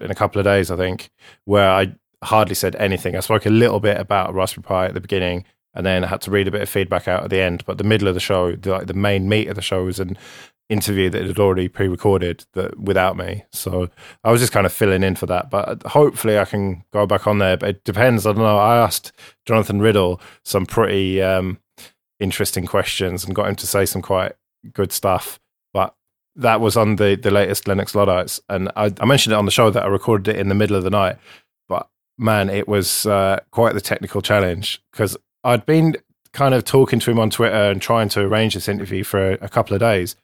in 0.00 0.10
a 0.10 0.14
couple 0.14 0.38
of 0.38 0.44
days, 0.44 0.70
I 0.70 0.76
think, 0.76 1.10
where 1.44 1.70
I 1.70 1.94
hardly 2.24 2.54
said 2.54 2.74
anything. 2.76 3.14
I 3.16 3.20
spoke 3.20 3.44
a 3.46 3.50
little 3.50 3.80
bit 3.80 3.98
about 4.00 4.34
Raspberry 4.34 4.62
Pi 4.64 4.86
at 4.86 4.94
the 4.94 5.00
beginning, 5.00 5.44
and 5.74 5.86
then 5.86 6.04
I 6.04 6.08
had 6.08 6.20
to 6.22 6.30
read 6.30 6.48
a 6.48 6.50
bit 6.50 6.62
of 6.62 6.68
feedback 6.68 7.08
out 7.08 7.24
at 7.24 7.30
the 7.30 7.40
end. 7.40 7.64
But 7.64 7.78
the 7.78 7.84
middle 7.84 8.08
of 8.08 8.14
the 8.14 8.20
show, 8.20 8.54
the, 8.54 8.70
like 8.70 8.86
the 8.86 8.94
main 8.94 9.28
meat 9.28 9.48
of 9.48 9.56
the 9.56 9.62
show, 9.62 9.84
was 9.84 10.00
an 10.00 10.18
interview 10.68 11.10
that 11.10 11.26
had 11.26 11.38
already 11.38 11.68
pre-recorded 11.68 12.44
that 12.54 12.78
without 12.78 13.16
me. 13.16 13.44
So 13.52 13.88
I 14.24 14.30
was 14.30 14.40
just 14.40 14.52
kind 14.52 14.66
of 14.66 14.72
filling 14.72 15.02
in 15.02 15.14
for 15.14 15.26
that. 15.26 15.50
But 15.50 15.82
hopefully, 15.84 16.38
I 16.38 16.44
can 16.44 16.84
go 16.92 17.06
back 17.06 17.26
on 17.26 17.38
there. 17.38 17.56
But 17.56 17.68
it 17.70 17.84
depends. 17.84 18.26
I 18.26 18.32
don't 18.32 18.42
know. 18.42 18.58
I 18.58 18.76
asked 18.76 19.12
Jonathan 19.46 19.80
Riddell 19.80 20.20
some 20.44 20.66
pretty 20.66 21.22
um, 21.22 21.58
interesting 22.20 22.66
questions 22.66 23.24
and 23.24 23.34
got 23.34 23.48
him 23.48 23.56
to 23.56 23.66
say 23.66 23.86
some 23.86 24.02
quite 24.02 24.32
good 24.72 24.92
stuff. 24.92 25.40
But 25.72 25.94
that 26.36 26.60
was 26.60 26.76
on 26.76 26.96
the, 26.96 27.16
the 27.16 27.30
latest 27.30 27.64
Linux 27.64 27.94
Luddites. 27.94 28.40
And 28.48 28.70
I, 28.76 28.92
I 29.00 29.04
mentioned 29.04 29.32
it 29.32 29.36
on 29.36 29.46
the 29.46 29.50
show 29.50 29.70
that 29.70 29.84
I 29.84 29.88
recorded 29.88 30.34
it 30.34 30.38
in 30.38 30.48
the 30.48 30.54
middle 30.54 30.76
of 30.76 30.84
the 30.84 30.90
night. 30.90 31.16
But 31.68 31.88
man, 32.18 32.48
it 32.50 32.68
was 32.68 33.06
uh, 33.06 33.40
quite 33.50 33.74
the 33.74 33.80
technical 33.80 34.22
challenge 34.22 34.82
because 34.92 35.16
I'd 35.44 35.66
been 35.66 35.96
kind 36.32 36.54
of 36.54 36.64
talking 36.64 36.98
to 37.00 37.10
him 37.10 37.18
on 37.18 37.30
Twitter 37.30 37.54
and 37.54 37.80
trying 37.80 38.08
to 38.10 38.20
arrange 38.20 38.54
this 38.54 38.68
interview 38.68 39.04
for 39.04 39.32
a, 39.32 39.38
a 39.42 39.48
couple 39.48 39.74
of 39.74 39.80
days. 39.80 40.16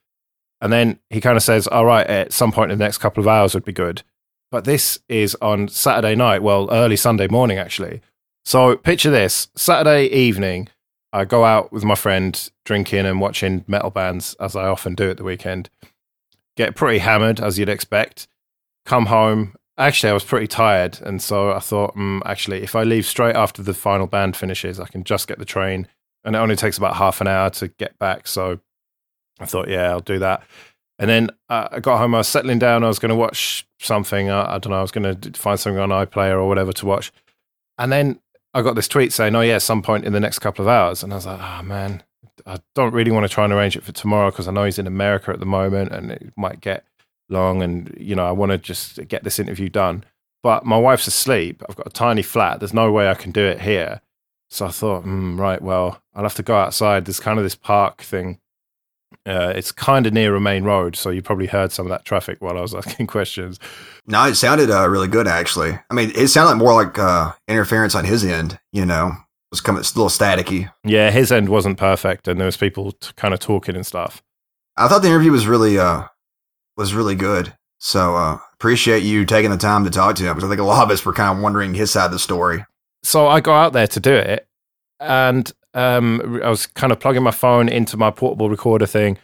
And 0.61 0.73
then 0.73 0.99
he 1.09 1.21
kind 1.21 1.37
of 1.37 1.43
says, 1.43 1.67
All 1.67 1.85
right, 1.85 2.05
at 2.07 2.33
some 2.33 2.51
point 2.51 2.71
in 2.71 2.77
the 2.77 2.83
next 2.83 2.97
couple 2.97 3.21
of 3.21 3.27
hours 3.27 3.53
would 3.53 3.65
be 3.65 3.73
good. 3.73 4.03
But 4.51 4.65
this 4.65 4.99
is 5.07 5.35
on 5.41 5.67
Saturday 5.67 6.15
night, 6.15 6.41
well, 6.41 6.67
early 6.71 6.95
Sunday 6.95 7.27
morning, 7.27 7.57
actually. 7.57 8.01
So 8.45 8.75
picture 8.77 9.11
this 9.11 9.49
Saturday 9.55 10.07
evening, 10.07 10.69
I 11.13 11.25
go 11.25 11.45
out 11.45 11.71
with 11.71 11.83
my 11.83 11.95
friend 11.95 12.49
drinking 12.65 13.05
and 13.05 13.21
watching 13.21 13.63
metal 13.67 13.91
bands, 13.91 14.35
as 14.39 14.55
I 14.55 14.67
often 14.67 14.95
do 14.95 15.09
at 15.09 15.17
the 15.17 15.23
weekend. 15.23 15.69
Get 16.57 16.75
pretty 16.75 16.99
hammered, 16.99 17.39
as 17.39 17.59
you'd 17.59 17.69
expect. 17.69 18.27
Come 18.85 19.05
home. 19.05 19.55
Actually, 19.79 20.09
I 20.09 20.13
was 20.13 20.25
pretty 20.25 20.47
tired. 20.47 20.99
And 21.01 21.21
so 21.21 21.51
I 21.51 21.59
thought, 21.59 21.95
mm, 21.95 22.21
actually, 22.25 22.61
if 22.61 22.75
I 22.75 22.83
leave 22.83 23.05
straight 23.05 23.35
after 23.35 23.63
the 23.63 23.73
final 23.73 24.07
band 24.07 24.35
finishes, 24.35 24.79
I 24.79 24.87
can 24.87 25.05
just 25.05 25.27
get 25.27 25.39
the 25.39 25.45
train. 25.45 25.87
And 26.25 26.35
it 26.35 26.39
only 26.39 26.57
takes 26.57 26.77
about 26.77 26.97
half 26.97 27.21
an 27.21 27.27
hour 27.27 27.49
to 27.51 27.69
get 27.69 27.97
back. 27.97 28.27
So 28.27 28.59
I 29.39 29.45
thought, 29.45 29.69
yeah, 29.69 29.89
I'll 29.89 30.01
do 30.01 30.19
that. 30.19 30.43
And 30.99 31.09
then 31.09 31.29
uh, 31.47 31.69
I 31.71 31.79
got 31.79 31.97
home, 31.97 32.13
I 32.13 32.19
was 32.19 32.27
settling 32.27 32.59
down, 32.59 32.83
I 32.83 32.87
was 32.87 32.99
going 32.99 33.09
to 33.09 33.15
watch 33.15 33.65
something. 33.79 34.29
Uh, 34.29 34.45
I 34.49 34.57
don't 34.57 34.71
know, 34.71 34.79
I 34.79 34.81
was 34.81 34.91
going 34.91 35.15
to 35.17 35.39
find 35.39 35.57
something 35.57 35.79
on 35.79 35.89
iPlayer 35.89 36.33
or 36.33 36.47
whatever 36.49 36.73
to 36.73 36.85
watch. 36.85 37.13
And 37.77 37.89
then 37.89 38.19
I 38.53 38.61
got 38.61 38.75
this 38.75 38.89
tweet 38.89 39.13
saying, 39.13 39.33
oh, 39.33 39.41
yeah, 39.41 39.59
some 39.59 39.81
point 39.81 40.03
in 40.03 40.11
the 40.11 40.19
next 40.19 40.39
couple 40.39 40.65
of 40.65 40.67
hours. 40.67 41.01
And 41.01 41.13
I 41.13 41.15
was 41.15 41.25
like, 41.25 41.39
oh, 41.41 41.63
man, 41.63 42.03
I 42.45 42.59
don't 42.75 42.93
really 42.93 43.11
want 43.11 43.23
to 43.25 43.33
try 43.33 43.45
and 43.45 43.53
arrange 43.53 43.77
it 43.77 43.83
for 43.83 43.93
tomorrow 43.93 44.29
because 44.29 44.49
I 44.49 44.51
know 44.51 44.65
he's 44.65 44.77
in 44.77 44.87
America 44.87 45.31
at 45.31 45.39
the 45.39 45.45
moment 45.45 45.93
and 45.93 46.11
it 46.11 46.33
might 46.35 46.59
get 46.59 46.83
long. 47.29 47.61
And, 47.61 47.95
you 47.97 48.15
know, 48.15 48.25
I 48.25 48.31
want 48.31 48.51
to 48.51 48.57
just 48.57 49.07
get 49.07 49.23
this 49.23 49.39
interview 49.39 49.69
done. 49.69 50.03
But 50.41 50.65
my 50.65 50.77
wife's 50.77 51.07
asleep. 51.07 51.63
I've 51.67 51.75
got 51.75 51.87
a 51.87 51.91
tiny 51.91 52.21
flat. 52.21 52.59
There's 52.59 52.73
no 52.73 52.91
way 52.91 53.09
I 53.09 53.15
can 53.15 53.31
do 53.31 53.45
it 53.45 53.61
here. 53.61 54.01
So 54.49 54.65
I 54.65 54.71
thought, 54.71 55.05
mm, 55.05 55.37
right, 55.37 55.61
well, 55.61 56.01
I'll 56.15 56.23
have 56.23 56.35
to 56.35 56.43
go 56.43 56.55
outside. 56.55 57.05
There's 57.05 57.19
kind 57.19 57.37
of 57.37 57.45
this 57.45 57.55
park 57.55 58.01
thing 58.01 58.39
uh, 59.25 59.53
it's 59.55 59.71
kind 59.71 60.05
of 60.05 60.13
near 60.13 60.35
a 60.35 60.41
main 60.41 60.63
road, 60.63 60.95
so 60.95 61.09
you 61.09 61.21
probably 61.21 61.47
heard 61.47 61.71
some 61.71 61.85
of 61.85 61.89
that 61.89 62.05
traffic 62.05 62.41
while 62.41 62.57
I 62.57 62.61
was 62.61 62.73
asking 62.75 63.07
questions. 63.07 63.59
No, 64.07 64.25
it 64.25 64.35
sounded 64.35 64.71
uh, 64.71 64.87
really 64.89 65.07
good, 65.07 65.27
actually. 65.27 65.77
I 65.89 65.93
mean, 65.93 66.11
it 66.15 66.27
sounded 66.29 66.55
more 66.55 66.73
like 66.73 66.97
uh, 66.97 67.33
interference 67.47 67.95
on 67.95 68.05
his 68.05 68.23
end. 68.23 68.59
You 68.71 68.85
know, 68.85 69.07
it 69.07 69.51
was 69.51 69.61
coming 69.61 69.81
a 69.81 69.83
little 69.83 70.09
staticky. 70.09 70.71
Yeah, 70.83 71.11
his 71.11 71.31
end 71.31 71.49
wasn't 71.49 71.77
perfect, 71.77 72.27
and 72.27 72.39
there 72.39 72.45
was 72.45 72.57
people 72.57 72.93
t- 72.93 73.11
kind 73.15 73.33
of 73.33 73.39
talking 73.39 73.75
and 73.75 73.85
stuff. 73.85 74.23
I 74.77 74.87
thought 74.87 75.01
the 75.01 75.09
interview 75.09 75.31
was 75.31 75.47
really 75.47 75.77
uh, 75.77 76.03
was 76.79 76.93
really 76.93 77.15
good. 77.15 77.53
So 77.79 78.15
uh, 78.15 78.39
appreciate 78.53 79.03
you 79.03 79.25
taking 79.25 79.51
the 79.51 79.57
time 79.57 79.83
to 79.83 79.91
talk 79.91 80.15
to 80.15 80.23
him 80.23 80.33
because 80.33 80.49
I 80.49 80.49
think 80.49 80.61
a 80.61 80.65
lot 80.65 80.83
of 80.83 80.89
us 80.89 81.05
were 81.05 81.13
kind 81.13 81.37
of 81.37 81.43
wondering 81.43 81.73
his 81.73 81.91
side 81.91 82.05
of 82.05 82.11
the 82.11 82.19
story. 82.19 82.65
So 83.03 83.27
I 83.27 83.41
got 83.41 83.65
out 83.65 83.73
there 83.73 83.87
to 83.87 83.99
do 83.99 84.13
it, 84.13 84.47
and 84.99 85.51
um, 85.73 86.41
I 86.43 86.49
was 86.49 86.65
kind 86.67 86.91
of 86.91 86.99
plugging 86.99 87.23
my 87.23 87.31
phone 87.31 87.69
into 87.69 87.95
my 87.95 88.11
portable 88.11 88.49
recorder 88.49 88.85
thing, 88.85 89.17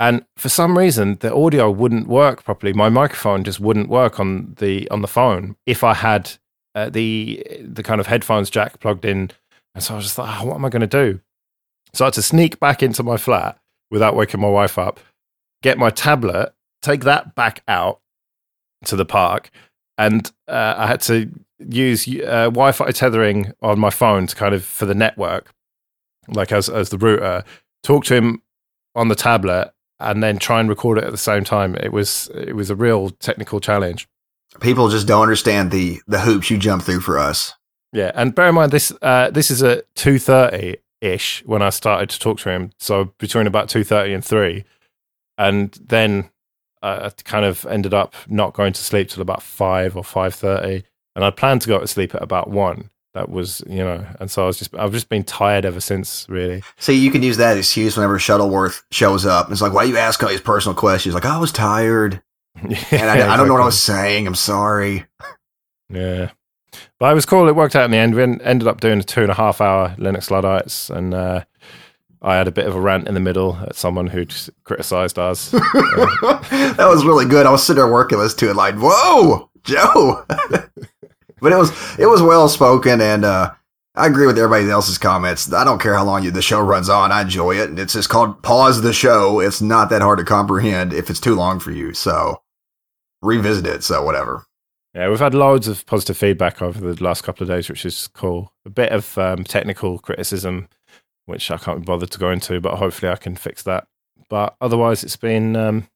and 0.00 0.24
for 0.36 0.48
some 0.48 0.78
reason 0.78 1.16
the 1.20 1.34
audio 1.34 1.70
wouldn't 1.70 2.08
work 2.08 2.44
properly. 2.44 2.72
My 2.72 2.88
microphone 2.88 3.44
just 3.44 3.60
wouldn't 3.60 3.88
work 3.88 4.18
on 4.18 4.54
the 4.58 4.88
on 4.90 5.02
the 5.02 5.08
phone 5.08 5.56
if 5.66 5.84
I 5.84 5.94
had 5.94 6.32
uh, 6.74 6.90
the 6.90 7.44
the 7.60 7.82
kind 7.82 8.00
of 8.00 8.06
headphones 8.06 8.50
jack 8.50 8.80
plugged 8.80 9.04
in. 9.04 9.30
And 9.74 9.82
so 9.82 9.94
I 9.94 9.96
was 9.96 10.06
just 10.06 10.18
like, 10.18 10.40
oh, 10.40 10.46
what 10.46 10.54
am 10.54 10.64
I 10.64 10.68
going 10.68 10.80
to 10.80 10.86
do? 10.86 11.20
So 11.92 12.04
I 12.04 12.06
had 12.06 12.14
to 12.14 12.22
sneak 12.22 12.60
back 12.60 12.82
into 12.82 13.02
my 13.02 13.16
flat 13.16 13.58
without 13.90 14.16
waking 14.16 14.40
my 14.40 14.48
wife 14.48 14.78
up, 14.78 15.00
get 15.62 15.78
my 15.78 15.90
tablet, 15.90 16.52
take 16.84 17.02
that 17.02 17.34
back 17.34 17.62
out 17.68 18.00
to 18.84 18.96
the 18.96 19.04
park, 19.04 19.50
and 19.98 20.30
uh, 20.48 20.74
I 20.76 20.86
had 20.86 21.00
to 21.02 21.30
use 21.58 22.06
uh, 22.06 22.50
Wi-Fi 22.50 22.90
tethering 22.90 23.52
on 23.62 23.78
my 23.78 23.90
phone 23.90 24.26
to 24.26 24.36
kind 24.36 24.54
of 24.54 24.64
for 24.64 24.86
the 24.86 24.94
network 24.94 25.54
like 26.28 26.52
as 26.52 26.68
as 26.68 26.90
the 26.90 26.98
router, 26.98 27.44
talk 27.82 28.04
to 28.04 28.14
him 28.14 28.42
on 28.94 29.08
the 29.08 29.14
tablet, 29.14 29.72
and 30.00 30.22
then 30.22 30.38
try 30.38 30.60
and 30.60 30.68
record 30.68 30.98
it 30.98 31.04
at 31.04 31.10
the 31.10 31.18
same 31.18 31.44
time. 31.44 31.74
It 31.76 31.92
was 31.92 32.30
it 32.34 32.54
was 32.54 32.70
a 32.70 32.76
real 32.76 33.10
technical 33.10 33.60
challenge. 33.60 34.08
People 34.60 34.88
just 34.88 35.06
don't 35.06 35.22
understand 35.22 35.70
the 35.70 36.00
the 36.06 36.20
hoops 36.20 36.50
you 36.50 36.58
jump 36.58 36.82
through 36.82 37.00
for 37.00 37.18
us. 37.18 37.54
Yeah, 37.92 38.10
and 38.14 38.34
bear 38.34 38.48
in 38.48 38.54
mind 38.54 38.72
this 38.72 38.92
uh, 39.02 39.30
this 39.30 39.50
is 39.50 39.62
at 39.62 39.84
two 39.94 40.18
thirty 40.18 40.76
ish 41.00 41.42
when 41.46 41.62
I 41.62 41.70
started 41.70 42.10
to 42.10 42.18
talk 42.18 42.38
to 42.40 42.50
him. 42.50 42.70
So 42.78 43.12
between 43.18 43.46
about 43.46 43.68
two 43.68 43.84
thirty 43.84 44.12
and 44.12 44.24
three, 44.24 44.64
and 45.38 45.72
then 45.84 46.30
I 46.84 47.10
kind 47.24 47.44
of 47.44 47.64
ended 47.66 47.94
up 47.94 48.14
not 48.28 48.52
going 48.52 48.72
to 48.72 48.82
sleep 48.82 49.08
till 49.08 49.22
about 49.22 49.42
five 49.42 49.96
or 49.96 50.04
five 50.04 50.34
thirty, 50.34 50.84
and 51.16 51.24
I 51.24 51.30
planned 51.30 51.62
to 51.62 51.68
go 51.68 51.78
to 51.78 51.86
sleep 51.86 52.14
at 52.14 52.22
about 52.22 52.50
one. 52.50 52.90
That 53.14 53.28
was 53.28 53.62
you 53.68 53.78
know 53.78 54.04
and 54.18 54.28
so 54.28 54.42
i 54.42 54.46
was 54.46 54.58
just 54.58 54.74
i've 54.74 54.90
just 54.90 55.08
been 55.08 55.22
tired 55.22 55.64
ever 55.64 55.80
since 55.80 56.26
really. 56.28 56.64
See 56.78 56.94
you 56.94 57.12
can 57.12 57.22
use 57.22 57.36
that 57.36 57.56
excuse 57.56 57.96
whenever 57.96 58.18
shuttleworth 58.18 58.82
shows 58.90 59.24
up. 59.24 59.52
It's 59.52 59.60
like 59.60 59.72
why 59.72 59.84
are 59.84 59.86
you 59.86 59.96
ask 59.96 60.20
all 60.22 60.28
these 60.28 60.40
personal 60.40 60.74
questions? 60.74 61.14
Like 61.14 61.24
i 61.24 61.38
was 61.38 61.52
tired. 61.52 62.22
Yeah, 62.68 62.78
and 62.92 63.10
I, 63.10 63.34
I, 63.34 63.36
don't 63.36 63.48
know 63.48 63.54
what 63.54 63.62
i 63.62 63.66
was 63.66 63.80
saying. 63.80 64.28
I'm 64.28 64.36
sorry. 64.36 65.04
Yeah. 65.88 66.30
But 67.00 67.10
it 67.10 67.14
was 67.14 67.26
cool. 67.26 67.48
It 67.48 67.56
worked 67.56 67.74
out 67.74 67.84
in 67.84 67.90
the 67.90 67.96
end. 67.96 68.14
We 68.14 68.22
ended 68.22 68.68
up 68.68 68.80
doing 68.80 69.00
a 69.00 69.02
two 69.02 69.22
and 69.22 69.30
a 69.30 69.34
half 69.34 69.60
hour 69.60 69.94
linux 69.98 70.30
luddites 70.30 70.88
and 70.88 71.12
uh, 71.14 71.44
I 72.24 72.36
had 72.36 72.48
a 72.48 72.52
bit 72.52 72.66
of 72.66 72.74
a 72.74 72.80
rant 72.80 73.06
in 73.06 73.14
the 73.14 73.20
middle 73.20 73.56
at 73.56 73.76
someone 73.76 74.06
who'd 74.06 74.34
criticized 74.64 75.18
us. 75.18 75.50
that 75.50 76.86
was 76.88 77.04
really 77.04 77.26
good. 77.26 77.46
I 77.46 77.50
was 77.50 77.62
sitting 77.62 77.82
there 77.82 77.92
working 77.92 78.18
this 78.18 78.34
too, 78.34 78.48
and 78.48 78.56
like, 78.56 78.76
whoa, 78.78 79.50
Joe. 79.62 80.24
but 80.28 81.52
it 81.52 81.56
was 81.56 81.70
it 81.98 82.06
was 82.06 82.22
well 82.22 82.48
spoken, 82.48 83.02
and 83.02 83.26
uh, 83.26 83.52
I 83.94 84.06
agree 84.06 84.26
with 84.26 84.38
everybody 84.38 84.70
else's 84.70 84.98
comments. 84.98 85.52
I 85.52 85.64
don't 85.64 85.80
care 85.80 85.94
how 85.94 86.04
long 86.04 86.24
you, 86.24 86.30
the 86.30 86.42
show 86.42 86.60
runs 86.60 86.88
on. 86.88 87.12
I 87.12 87.22
enjoy 87.22 87.56
it. 87.56 87.68
And 87.68 87.78
it's 87.78 87.92
just 87.92 88.08
called 88.08 88.42
pause 88.42 88.82
the 88.82 88.92
show. 88.92 89.38
It's 89.38 89.60
not 89.60 89.88
that 89.90 90.02
hard 90.02 90.18
to 90.18 90.24
comprehend 90.24 90.92
if 90.92 91.10
it's 91.10 91.20
too 91.20 91.36
long 91.36 91.60
for 91.60 91.70
you. 91.70 91.94
So 91.94 92.42
revisit 93.22 93.66
it. 93.66 93.84
So 93.84 94.02
whatever. 94.02 94.46
Yeah, 94.94 95.08
we've 95.08 95.20
had 95.20 95.34
loads 95.34 95.68
of 95.68 95.86
positive 95.86 96.16
feedback 96.16 96.62
over 96.62 96.92
the 96.92 97.02
last 97.02 97.22
couple 97.22 97.44
of 97.44 97.48
days, 97.48 97.68
which 97.68 97.84
is 97.84 98.08
cool. 98.08 98.52
A 98.64 98.70
bit 98.70 98.90
of 98.90 99.16
um, 99.18 99.44
technical 99.44 99.98
criticism, 99.98 100.68
which 101.26 101.50
I 101.50 101.58
can't 101.58 101.80
be 101.80 101.84
bothered 101.84 102.10
to 102.10 102.18
go 102.18 102.30
into, 102.30 102.60
but 102.60 102.76
hopefully 102.76 103.10
I 103.10 103.16
can 103.16 103.36
fix 103.36 103.62
that. 103.64 103.86
But 104.28 104.56
otherwise, 104.60 105.04
it's 105.04 105.16
been 105.16 105.56
um, 105.56 105.88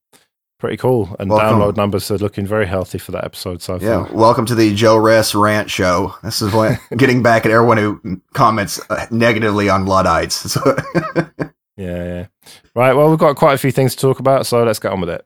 pretty 0.59 0.77
cool. 0.77 1.15
And 1.19 1.31
welcome. 1.31 1.59
download 1.59 1.77
numbers 1.77 2.11
are 2.11 2.19
looking 2.19 2.47
very 2.47 2.67
healthy 2.67 2.99
for 2.99 3.13
that 3.13 3.25
episode 3.25 3.63
so 3.63 3.77
yeah, 3.77 4.07
far. 4.07 4.15
welcome 4.15 4.47
to 4.47 4.55
the 4.55 4.75
JoeRess 4.75 5.41
Rant 5.41 5.71
Show. 5.71 6.15
This 6.23 6.43
is 6.43 6.53
what 6.53 6.79
getting 6.97 7.23
back 7.23 7.47
at 7.47 7.53
everyone 7.53 7.79
who 7.79 8.21
comments 8.35 8.81
uh, 8.91 9.07
negatively 9.11 9.69
on 9.69 9.87
Luddites. 9.87 10.57
yeah, 10.67 11.47
yeah. 11.77 12.27
Right. 12.75 12.93
Well, 12.95 13.11
we've 13.11 13.19
got 13.19 13.37
quite 13.37 13.55
a 13.55 13.59
few 13.59 13.73
things 13.73 13.95
to 13.95 14.01
talk 14.01 14.21
about, 14.21 14.47
so 14.47 14.65
let's 14.65 14.79
get 14.79 14.93
on 14.93 15.01
with 15.01 15.11
it. 15.11 15.25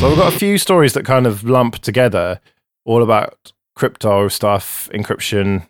So 0.00 0.08
we've 0.08 0.18
got 0.18 0.34
a 0.34 0.38
few 0.38 0.58
stories 0.58 0.92
that 0.94 1.04
kind 1.04 1.26
of 1.26 1.44
lump 1.44 1.78
together, 1.78 2.40
all 2.84 3.02
about 3.02 3.52
crypto 3.74 4.28
stuff, 4.28 4.88
encryption, 4.92 5.66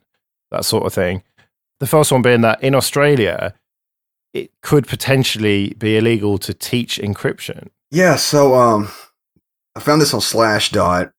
that 0.51 0.65
sort 0.65 0.87
of 0.87 0.93
thing. 0.93 1.23
The 1.85 1.91
first 1.91 2.11
one 2.11 2.23
being 2.23 2.41
that 2.41 2.63
in 2.63 2.75
Australia, 2.75 3.53
it 4.33 4.51
could 4.63 4.87
potentially 4.87 5.75
be 5.77 5.99
illegal 5.99 6.39
to 6.39 6.55
teach 6.55 6.97
encryption. 6.97 7.69
Yeah, 7.91 8.17
so 8.17 8.55
um, 8.55 8.89
I 9.77 9.81
found 9.81 10.01
this 10.01 10.15
on 10.15 10.21
Slashdot. 10.21 11.13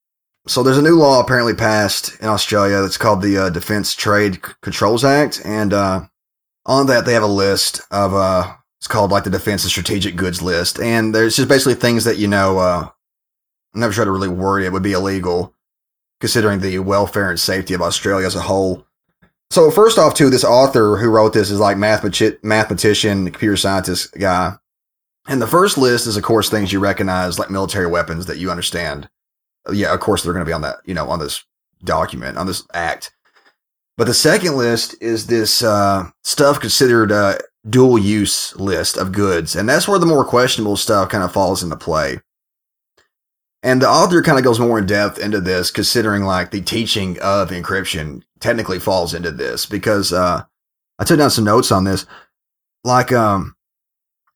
So 0.47 0.63
there's 0.63 0.79
a 0.79 0.81
new 0.81 0.95
law 0.97 1.19
apparently 1.19 1.53
passed 1.53 2.19
in 2.19 2.25
Australia 2.29 2.81
that's 2.81 2.97
called 2.97 3.21
the 3.21 3.37
uh, 3.37 3.49
Defense 3.51 3.93
Trade 3.93 4.41
Controls 4.61 5.03
Act, 5.03 5.39
and 5.45 5.71
uh, 5.71 6.07
on 6.65 6.87
that 6.87 7.05
they 7.05 7.13
have 7.13 7.21
a 7.21 7.27
list 7.27 7.81
of 7.91 8.15
uh, 8.15 8.51
it's 8.79 8.87
called 8.87 9.11
like 9.11 9.23
the 9.23 9.29
Defense 9.29 9.65
and 9.65 9.69
Strategic 9.69 10.15
Goods 10.15 10.41
list, 10.41 10.79
and 10.79 11.13
there's 11.13 11.35
just 11.35 11.47
basically 11.47 11.75
things 11.75 12.05
that 12.05 12.17
you 12.17 12.27
know. 12.27 12.57
Uh, 12.57 12.89
I'm 13.75 13.81
never 13.81 13.93
sure 13.93 14.05
to 14.05 14.11
really 14.11 14.29
worry 14.29 14.65
it 14.65 14.73
would 14.73 14.81
be 14.81 14.93
illegal, 14.93 15.53
considering 16.19 16.59
the 16.59 16.79
welfare 16.79 17.29
and 17.29 17.39
safety 17.39 17.75
of 17.75 17.83
Australia 17.83 18.25
as 18.25 18.35
a 18.35 18.41
whole. 18.41 18.84
So 19.51 19.71
first 19.71 19.97
off, 19.97 20.15
too, 20.15 20.29
this 20.29 20.43
author 20.43 20.97
who 20.97 21.09
wrote 21.09 21.33
this 21.33 21.51
is 21.51 21.59
like 21.59 21.77
mathematician, 21.77 22.37
mathematician, 22.43 23.25
computer 23.25 23.57
scientist 23.57 24.13
guy. 24.17 24.55
And 25.27 25.41
the 25.41 25.47
first 25.47 25.77
list 25.77 26.07
is, 26.07 26.17
of 26.17 26.23
course, 26.23 26.49
things 26.49 26.71
you 26.71 26.79
recognize, 26.79 27.39
like 27.39 27.49
military 27.49 27.87
weapons 27.87 28.25
that 28.27 28.37
you 28.37 28.51
understand. 28.51 29.09
Yeah, 29.71 29.93
of 29.93 29.99
course, 29.99 30.23
they're 30.23 30.33
going 30.33 30.45
to 30.45 30.49
be 30.49 30.53
on 30.53 30.61
that, 30.61 30.77
you 30.85 30.93
know, 30.93 31.09
on 31.09 31.19
this 31.19 31.43
document, 31.83 32.37
on 32.37 32.47
this 32.47 32.63
act. 32.73 33.11
But 33.97 34.05
the 34.05 34.13
second 34.13 34.57
list 34.57 34.95
is 35.01 35.27
this 35.27 35.63
uh, 35.63 36.09
stuff 36.23 36.59
considered 36.59 37.11
a 37.11 37.39
dual 37.69 37.97
use 37.97 38.55
list 38.57 38.97
of 38.97 39.11
goods. 39.11 39.55
And 39.55 39.67
that's 39.67 39.87
where 39.87 39.99
the 39.99 40.05
more 40.05 40.25
questionable 40.25 40.77
stuff 40.77 41.09
kind 41.09 41.23
of 41.23 41.31
falls 41.31 41.63
into 41.63 41.75
play. 41.75 42.19
And 43.63 43.81
the 43.81 43.89
author 43.89 44.21
kind 44.21 44.37
of 44.37 44.43
goes 44.43 44.59
more 44.59 44.77
in 44.77 44.85
depth 44.85 45.17
into 45.17 45.41
this, 45.41 45.71
considering 45.71 46.23
like 46.23 46.51
the 46.51 46.61
teaching 46.61 47.19
of 47.19 47.49
encryption 47.49 48.21
technically 48.45 48.79
falls 48.79 49.15
into 49.15 49.31
this 49.31 49.65
because 49.65 50.13
uh, 50.13 50.43
I 50.99 51.03
took 51.03 51.17
down 51.17 51.31
some 51.31 51.45
notes 51.45 51.71
on 51.71 51.83
this. 51.83 52.05
Like, 52.83 53.11
um, 53.11 53.55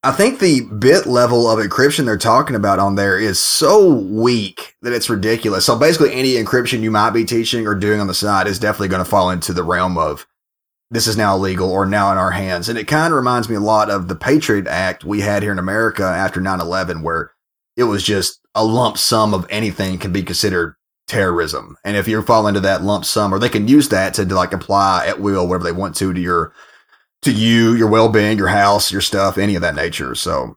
I 0.02 0.12
think 0.12 0.40
the 0.40 0.62
bit 0.62 1.06
level 1.06 1.48
of 1.48 1.60
encryption 1.60 2.06
they're 2.06 2.18
talking 2.18 2.56
about 2.56 2.80
on 2.80 2.96
there 2.96 3.20
is 3.20 3.40
so 3.40 3.94
weak 3.94 4.76
that 4.82 4.94
it's 4.94 5.10
ridiculous. 5.10 5.66
So 5.66 5.78
basically, 5.78 6.14
any 6.14 6.34
encryption 6.34 6.82
you 6.82 6.90
might 6.90 7.12
be 7.12 7.24
teaching 7.24 7.68
or 7.68 7.76
doing 7.76 8.00
on 8.00 8.08
the 8.08 8.14
side 8.14 8.48
is 8.48 8.58
definitely 8.58 8.88
going 8.88 9.04
to 9.04 9.10
fall 9.10 9.30
into 9.30 9.54
the 9.54 9.64
realm 9.64 9.98
of 9.98 10.26
this 10.90 11.06
is 11.06 11.18
now 11.18 11.36
illegal 11.36 11.70
or 11.70 11.86
now 11.86 12.12
in 12.12 12.18
our 12.18 12.32
hands. 12.32 12.68
And 12.68 12.80
it 12.80 12.88
kind 12.88 13.14
of 13.14 13.18
reminds 13.18 13.48
me 13.48 13.56
a 13.56 13.60
lot 13.60 13.92
of 13.92 14.08
the 14.08 14.16
Patriot 14.16 14.68
Act 14.68 15.04
we 15.04 15.22
had 15.22 15.44
here 15.44 15.52
in 15.52 15.60
America 15.60 16.04
after 16.04 16.42
9 16.42 16.60
11, 16.60 17.04
where 17.04 17.32
it 17.78 17.84
was 17.84 18.04
just 18.04 18.40
a 18.56 18.66
lump 18.66 18.98
sum 18.98 19.36
of 19.36 19.46
anything 19.52 20.00
can 20.00 20.12
be 20.12 20.24
considered 20.24 20.76
terrorism. 21.10 21.76
And 21.84 21.98
if 21.98 22.08
you 22.08 22.22
fall 22.22 22.48
into 22.48 22.60
that 22.62 22.84
lump 22.84 23.04
sum, 23.04 23.34
or 23.34 23.40
they 23.40 23.50
can 23.50 23.68
use 23.68 23.90
that 23.90 24.14
to, 24.14 24.26
like 24.26 24.54
apply 24.54 25.08
at 25.08 25.20
will 25.20 25.48
wherever 25.48 25.64
they 25.64 25.72
want 25.72 25.96
to 25.98 26.14
to 26.14 26.22
your 26.22 26.54
to 27.24 27.34
you, 27.34 27.74
your 27.74 27.90
well 27.90 28.08
being, 28.08 28.38
your 28.38 28.48
house, 28.48 28.92
your 28.92 29.02
stuff, 29.02 29.38
any 29.38 29.56
of 29.56 29.62
that 29.62 29.76
nature. 29.76 30.16
So, 30.16 30.56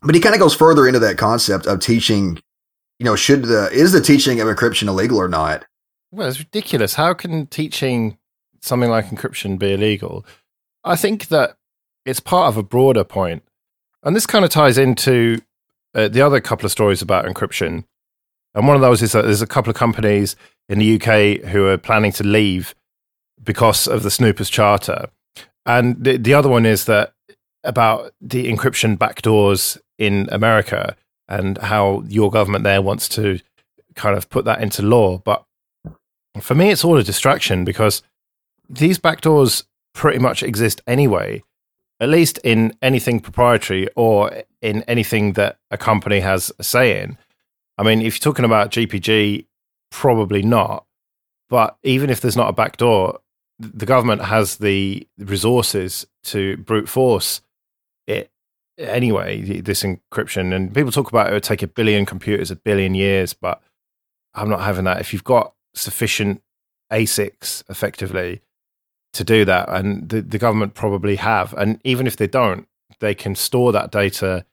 but 0.00 0.14
he 0.14 0.20
kind 0.20 0.34
of 0.34 0.40
goes 0.40 0.54
further 0.54 0.86
into 0.86 1.00
that 1.00 1.18
concept 1.18 1.66
of 1.66 1.80
teaching. 1.80 2.38
You 2.98 3.04
know, 3.04 3.16
should 3.16 3.44
the 3.44 3.68
is 3.70 3.92
the 3.92 4.00
teaching 4.00 4.40
of 4.40 4.48
encryption 4.48 4.88
illegal 4.88 5.18
or 5.18 5.28
not? 5.28 5.66
Well, 6.10 6.28
it's 6.28 6.38
ridiculous. 6.38 6.94
How 6.94 7.12
can 7.12 7.46
teaching 7.46 8.18
something 8.62 8.90
like 8.90 9.06
encryption 9.06 9.58
be 9.58 9.72
illegal? 9.72 10.24
I 10.84 10.96
think 10.96 11.28
that 11.28 11.56
it's 12.06 12.20
part 12.20 12.48
of 12.48 12.56
a 12.56 12.62
broader 12.62 13.04
point, 13.04 13.42
and 14.02 14.16
this 14.16 14.26
kind 14.26 14.44
of 14.44 14.50
ties 14.50 14.78
into 14.78 15.40
uh, 15.94 16.08
the 16.08 16.22
other 16.22 16.40
couple 16.40 16.66
of 16.66 16.72
stories 16.72 17.02
about 17.02 17.26
encryption. 17.26 17.84
And 18.54 18.66
one 18.66 18.76
of 18.76 18.82
those 18.82 19.02
is 19.02 19.12
that 19.12 19.22
there's 19.22 19.42
a 19.42 19.46
couple 19.46 19.70
of 19.70 19.76
companies 19.76 20.36
in 20.68 20.78
the 20.78 21.00
UK 21.00 21.48
who 21.50 21.66
are 21.66 21.78
planning 21.78 22.12
to 22.12 22.24
leave 22.24 22.74
because 23.42 23.86
of 23.86 24.02
the 24.02 24.10
Snoopers 24.10 24.50
Charter. 24.50 25.10
And 25.66 26.02
the, 26.02 26.16
the 26.16 26.34
other 26.34 26.48
one 26.48 26.66
is 26.66 26.84
that 26.86 27.12
about 27.64 28.12
the 28.20 28.50
encryption 28.50 28.96
backdoors 28.96 29.78
in 29.98 30.28
America 30.32 30.96
and 31.28 31.58
how 31.58 32.02
your 32.08 32.30
government 32.30 32.64
there 32.64 32.82
wants 32.82 33.08
to 33.10 33.38
kind 33.94 34.16
of 34.16 34.28
put 34.30 34.44
that 34.44 34.62
into 34.62 34.82
law. 34.82 35.18
But 35.18 35.44
for 36.40 36.54
me, 36.54 36.70
it's 36.70 36.84
all 36.84 36.96
a 36.96 37.04
distraction 37.04 37.64
because 37.64 38.02
these 38.68 38.98
backdoors 38.98 39.64
pretty 39.94 40.18
much 40.18 40.42
exist 40.42 40.80
anyway, 40.86 41.42
at 42.00 42.08
least 42.08 42.38
in 42.38 42.74
anything 42.82 43.20
proprietary 43.20 43.88
or 43.96 44.44
in 44.62 44.82
anything 44.84 45.34
that 45.34 45.58
a 45.70 45.76
company 45.76 46.20
has 46.20 46.52
a 46.58 46.64
say 46.64 47.02
in. 47.02 47.18
I 47.80 47.82
mean, 47.82 48.02
if 48.02 48.16
you're 48.16 48.32
talking 48.32 48.44
about 48.44 48.70
GPG, 48.70 49.46
probably 49.90 50.42
not. 50.42 50.84
But 51.48 51.78
even 51.82 52.10
if 52.10 52.20
there's 52.20 52.36
not 52.36 52.50
a 52.50 52.52
backdoor, 52.52 53.20
the 53.58 53.86
government 53.86 54.20
has 54.20 54.58
the 54.58 55.08
resources 55.16 56.06
to 56.24 56.58
brute 56.58 56.90
force 56.90 57.40
it 58.06 58.30
anyway, 58.76 59.60
this 59.62 59.82
encryption. 59.82 60.54
And 60.54 60.74
people 60.74 60.92
talk 60.92 61.08
about 61.08 61.30
it 61.30 61.32
would 61.32 61.42
take 61.42 61.62
a 61.62 61.66
billion 61.66 62.04
computers 62.04 62.50
a 62.50 62.56
billion 62.56 62.94
years, 62.94 63.32
but 63.32 63.62
I'm 64.34 64.50
not 64.50 64.60
having 64.60 64.84
that. 64.84 65.00
If 65.00 65.14
you've 65.14 65.24
got 65.24 65.54
sufficient 65.74 66.42
ASICs 66.92 67.64
effectively 67.70 68.42
to 69.14 69.24
do 69.24 69.46
that, 69.46 69.70
and 69.70 70.06
the, 70.06 70.20
the 70.20 70.38
government 70.38 70.74
probably 70.74 71.16
have, 71.16 71.54
and 71.54 71.80
even 71.84 72.06
if 72.06 72.16
they 72.16 72.26
don't, 72.26 72.68
they 73.00 73.14
can 73.14 73.34
store 73.34 73.72
that 73.72 73.90
data 73.90 74.44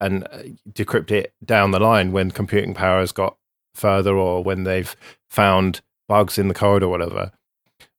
and 0.00 0.24
uh, 0.24 0.42
decrypt 0.70 1.10
it 1.10 1.34
down 1.44 1.70
the 1.70 1.80
line 1.80 2.12
when 2.12 2.30
computing 2.30 2.74
power 2.74 3.00
has 3.00 3.12
got 3.12 3.36
further 3.74 4.16
or 4.16 4.42
when 4.42 4.64
they've 4.64 4.96
found 5.28 5.80
bugs 6.08 6.38
in 6.38 6.48
the 6.48 6.54
code 6.54 6.82
or 6.82 6.88
whatever. 6.88 7.32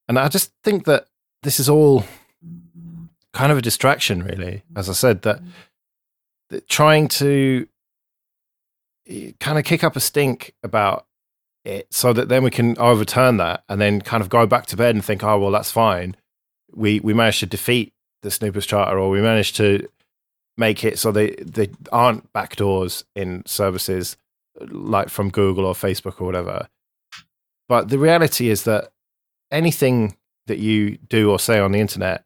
And 0.08 0.20
I 0.20 0.28
just 0.28 0.52
think 0.64 0.86
that 0.86 1.08
this 1.44 1.60
is 1.60 1.70
all 1.70 2.04
kind 3.34 3.52
of 3.52 3.58
a 3.58 3.62
distraction, 3.62 4.24
really. 4.24 4.64
As 4.76 4.90
I 4.90 4.94
said, 4.94 5.22
that, 5.22 5.42
that 6.50 6.68
trying 6.68 7.08
to 7.08 7.68
eh, 9.08 9.32
kind 9.40 9.58
of 9.58 9.64
kick 9.64 9.84
up 9.84 9.96
a 9.96 10.00
stink 10.00 10.54
about 10.64 11.06
it 11.64 11.88
so 11.94 12.12
that 12.14 12.28
then 12.28 12.44
we 12.44 12.50
can 12.50 12.78
overturn 12.78 13.38
that 13.38 13.64
and 13.70 13.80
then 13.80 14.02
kind 14.02 14.22
of 14.22 14.30
go 14.30 14.46
back 14.46 14.66
to 14.68 14.78
bed 14.78 14.96
and 14.96 15.06
think, 15.06 15.24
oh, 15.24 15.40
well, 15.40 15.52
that's 15.52 15.72
fine. 15.72 16.16
We, 16.74 17.00
we 17.00 17.14
managed 17.14 17.40
to 17.42 17.46
defeat 17.46 17.94
the 18.22 18.32
Snoopers 18.32 18.66
Charter 18.66 19.00
or 19.00 19.10
we 19.10 19.22
managed 19.22 19.56
to 19.58 19.88
make 20.58 20.84
it 20.84 21.00
so 21.00 21.12
they, 21.12 21.32
they 21.36 21.70
aren't 21.92 22.32
backdoors 22.34 23.04
in 23.16 23.44
services 23.46 24.18
like 24.60 25.10
from 25.10 25.30
Google 25.30 25.66
or 25.66 25.74
Facebook 25.74 26.22
or 26.22 26.26
whatever. 26.26 26.68
But 27.68 27.90
the 27.90 28.00
reality 28.00 28.50
is 28.50 28.64
that 28.64 28.92
anything 29.52 30.18
that 30.48 30.60
you 30.60 30.98
do 30.98 31.32
or 31.32 31.40
say 31.40 31.60
on 31.60 31.72
the 31.72 31.80
internet 31.80 32.26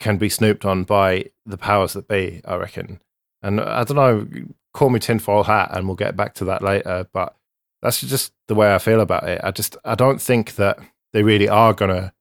can 0.00 0.18
be 0.18 0.28
snooped 0.28 0.64
on 0.64 0.84
by 0.84 1.30
the 1.46 1.56
powers 1.56 1.94
that 1.94 2.08
be, 2.08 2.40
I 2.44 2.56
reckon. 2.56 3.00
And 3.42 3.60
I 3.60 3.84
don't 3.84 3.96
know, 3.96 4.26
call 4.74 4.90
me 4.90 5.00
tinfoil 5.00 5.44
hat 5.44 5.70
and 5.72 5.86
we'll 5.86 5.96
get 5.96 6.16
back 6.16 6.34
to 6.34 6.44
that 6.46 6.62
later. 6.62 7.08
But 7.12 7.34
that's 7.82 8.00
just 8.00 8.32
the 8.46 8.54
way 8.54 8.74
I 8.74 8.78
feel 8.78 9.00
about 9.00 9.28
it. 9.28 9.40
I 9.42 9.50
just, 9.50 9.76
I 9.84 9.94
don't 9.94 10.20
think 10.20 10.56
that 10.56 10.78
they 11.12 11.22
really 11.22 11.48
are 11.48 11.72
going 11.72 11.90
to 11.90 12.12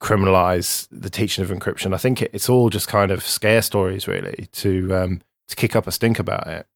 criminalize 0.00 0.88
the 0.90 1.10
teaching 1.10 1.44
of 1.44 1.50
encryption. 1.50 1.94
I 1.94 1.98
think 1.98 2.22
it's 2.22 2.48
all 2.48 2.70
just 2.70 2.88
kind 2.88 3.10
of 3.10 3.24
scare 3.24 3.62
stories, 3.62 4.06
really, 4.06 4.48
to 4.52 4.94
um, 4.94 5.22
to 5.48 5.56
kick 5.56 5.76
up 5.76 5.86
a 5.86 5.92
stink 5.92 6.18
about 6.18 6.46
it. 6.46 6.66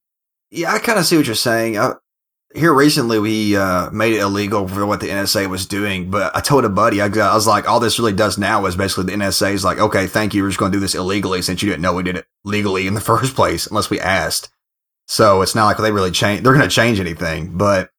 Yeah, 0.50 0.72
I 0.72 0.78
kind 0.78 0.98
of 0.98 1.06
see 1.06 1.16
what 1.16 1.26
you're 1.26 1.34
saying. 1.34 1.78
I, 1.78 1.94
here 2.54 2.72
recently 2.72 3.18
we 3.18 3.56
uh, 3.56 3.90
made 3.90 4.14
it 4.14 4.20
illegal 4.20 4.66
for 4.66 4.86
what 4.86 5.00
the 5.00 5.08
NSA 5.08 5.48
was 5.48 5.66
doing, 5.66 6.10
but 6.10 6.34
I 6.34 6.40
told 6.40 6.64
a 6.64 6.68
buddy, 6.68 7.00
I, 7.02 7.06
I, 7.06 7.34
was 7.34 7.46
like, 7.46 7.68
all 7.68 7.80
this 7.80 7.98
really 7.98 8.12
does 8.12 8.38
now 8.38 8.64
is 8.66 8.76
basically 8.76 9.04
the 9.04 9.12
NSA 9.12 9.52
is 9.52 9.64
like, 9.64 9.78
okay, 9.78 10.06
thank 10.06 10.32
you. 10.32 10.42
We're 10.42 10.48
just 10.48 10.58
going 10.58 10.72
to 10.72 10.76
do 10.76 10.80
this 10.80 10.94
illegally 10.94 11.42
since 11.42 11.62
you 11.62 11.68
didn't 11.68 11.82
know 11.82 11.92
we 11.92 12.02
did 12.02 12.16
it 12.16 12.26
legally 12.44 12.86
in 12.86 12.94
the 12.94 13.00
first 13.12 13.34
place, 13.34 13.66
unless 13.66 13.90
we 13.90 14.00
asked. 14.00 14.50
So 15.06 15.42
it's 15.42 15.54
not 15.54 15.66
like 15.66 15.76
they 15.76 15.92
really 15.92 16.10
change. 16.10 16.42
They're 16.42 16.54
going 16.54 16.68
to 16.68 16.74
change 16.74 16.98
anything, 16.98 17.56
but 17.56 17.90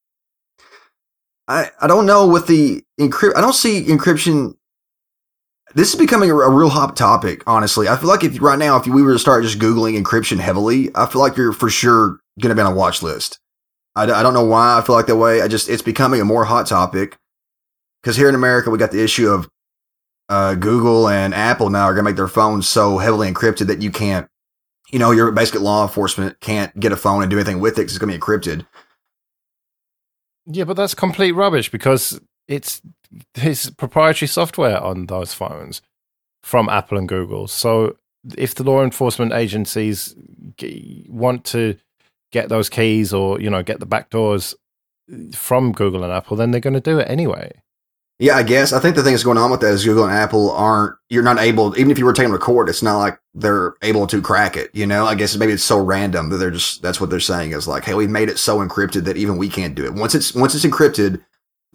I, 1.47 1.71
I 1.79 1.87
don't 1.87 2.05
know 2.05 2.27
with 2.27 2.47
the 2.47 2.83
encrypt. 2.99 3.35
I 3.35 3.41
don't 3.41 3.53
see 3.53 3.85
encryption. 3.85 4.55
This 5.77 5.93
is 5.93 5.99
becoming 5.99 6.31
a, 6.31 6.35
a 6.35 6.49
real 6.49 6.69
hot 6.69 6.95
topic, 6.95 7.43
honestly. 7.45 7.87
I 7.87 7.97
feel 7.97 8.09
like 8.09 8.23
if 8.23 8.41
right 8.41 8.57
now, 8.57 8.77
if 8.77 8.87
we 8.87 9.03
were 9.03 9.13
to 9.13 9.19
start 9.19 9.43
just 9.43 9.59
Googling 9.59 9.95
encryption 9.95 10.39
heavily, 10.39 10.89
I 10.95 11.05
feel 11.05 11.21
like 11.21 11.37
you're 11.37 11.53
for 11.53 11.69
sure 11.69 12.19
going 12.39 12.49
to 12.49 12.55
be 12.55 12.61
on 12.61 12.73
a 12.73 12.75
watch 12.75 13.03
list. 13.03 13.39
I, 13.95 14.05
I 14.05 14.23
don't 14.23 14.33
know 14.33 14.43
why 14.43 14.79
I 14.79 14.81
feel 14.81 14.95
like 14.95 15.05
that 15.05 15.17
way. 15.17 15.39
I 15.39 15.47
just, 15.47 15.69
it's 15.69 15.83
becoming 15.83 16.19
a 16.19 16.25
more 16.25 16.45
hot 16.45 16.65
topic 16.65 17.15
because 18.01 18.15
here 18.15 18.27
in 18.27 18.33
America, 18.33 18.71
we 18.71 18.79
got 18.79 18.89
the 18.89 19.03
issue 19.03 19.29
of 19.29 19.47
uh, 20.29 20.55
Google 20.55 21.09
and 21.09 21.35
Apple 21.35 21.69
now 21.69 21.83
are 21.83 21.93
going 21.93 22.03
to 22.03 22.09
make 22.09 22.15
their 22.15 22.27
phones 22.27 22.67
so 22.67 22.97
heavily 22.97 23.31
encrypted 23.31 23.67
that 23.67 23.79
you 23.79 23.91
can't, 23.91 24.27
you 24.89 24.97
know, 24.97 25.11
your 25.11 25.31
basic 25.31 25.61
law 25.61 25.83
enforcement 25.83 26.39
can't 26.39 26.77
get 26.79 26.91
a 26.91 26.97
phone 26.97 27.21
and 27.21 27.29
do 27.29 27.37
anything 27.37 27.59
with 27.59 27.73
it 27.73 27.81
because 27.81 27.91
it's 27.91 27.99
going 27.99 28.11
to 28.11 28.17
be 28.17 28.19
encrypted. 28.19 28.65
Yeah, 30.47 30.63
but 30.63 30.73
that's 30.73 30.95
complete 30.95 31.33
rubbish 31.33 31.69
because 31.69 32.19
it's 32.47 32.81
his 33.33 33.69
proprietary 33.71 34.27
software 34.27 34.79
on 34.79 35.07
those 35.07 35.33
phones 35.33 35.81
from 36.43 36.69
Apple 36.69 36.97
and 36.97 37.07
Google. 37.07 37.47
So 37.47 37.97
if 38.37 38.55
the 38.55 38.63
law 38.63 38.83
enforcement 38.83 39.33
agencies 39.33 40.15
want 41.09 41.43
to 41.45 41.77
get 42.31 42.49
those 42.49 42.69
keys 42.69 43.13
or 43.13 43.39
you 43.39 43.49
know 43.49 43.63
get 43.63 43.79
the 43.79 43.85
back 43.85 44.09
doors 44.09 44.55
from 45.33 45.71
Google 45.71 46.03
and 46.03 46.11
Apple, 46.11 46.37
then 46.37 46.51
they're 46.51 46.61
going 46.61 46.73
to 46.73 46.81
do 46.81 46.99
it 46.99 47.09
anyway. 47.09 47.51
Yeah, 48.19 48.35
I 48.35 48.41
guess. 48.41 48.73
I 48.73 48.79
think 48.79 48.95
the 48.95 49.03
thing 49.03 49.13
that's 49.13 49.23
going 49.23 49.37
on 49.37 49.51
with 49.51 49.61
that 49.61 49.73
is 49.73 49.85
Google 49.85 50.05
and 50.05 50.13
Apple 50.13 50.51
aren't, 50.51 50.95
you're 51.07 51.21
not 51.21 51.37
able, 51.37 51.77
even 51.77 51.91
if 51.91 51.99
you 51.99 52.05
were 52.05 52.13
taking 52.13 52.33
a 52.33 52.39
court, 52.39 52.67
it's 52.67 52.81
not 52.81 52.97
like 52.97 53.19
they're 53.35 53.75
able 53.83 54.07
to 54.07 54.23
crack 54.23 54.57
it. 54.57 54.71
You 54.73 54.87
know, 54.87 55.05
I 55.05 55.13
guess 55.13 55.37
maybe 55.37 55.53
it's 55.53 55.63
so 55.63 55.79
random 55.79 56.29
that 56.29 56.37
they're 56.37 56.49
just, 56.49 56.81
that's 56.81 56.99
what 56.99 57.11
they're 57.11 57.19
saying 57.19 57.51
is 57.51 57.67
like, 57.67 57.85
hey, 57.85 57.93
we've 57.93 58.09
made 58.09 58.29
it 58.29 58.39
so 58.39 58.57
encrypted 58.57 59.03
that 59.03 59.17
even 59.17 59.37
we 59.37 59.49
can't 59.49 59.75
do 59.75 59.85
it. 59.85 59.93
Once 59.93 60.15
it's, 60.15 60.33
once 60.33 60.55
it's 60.55 60.65
encrypted, 60.65 61.23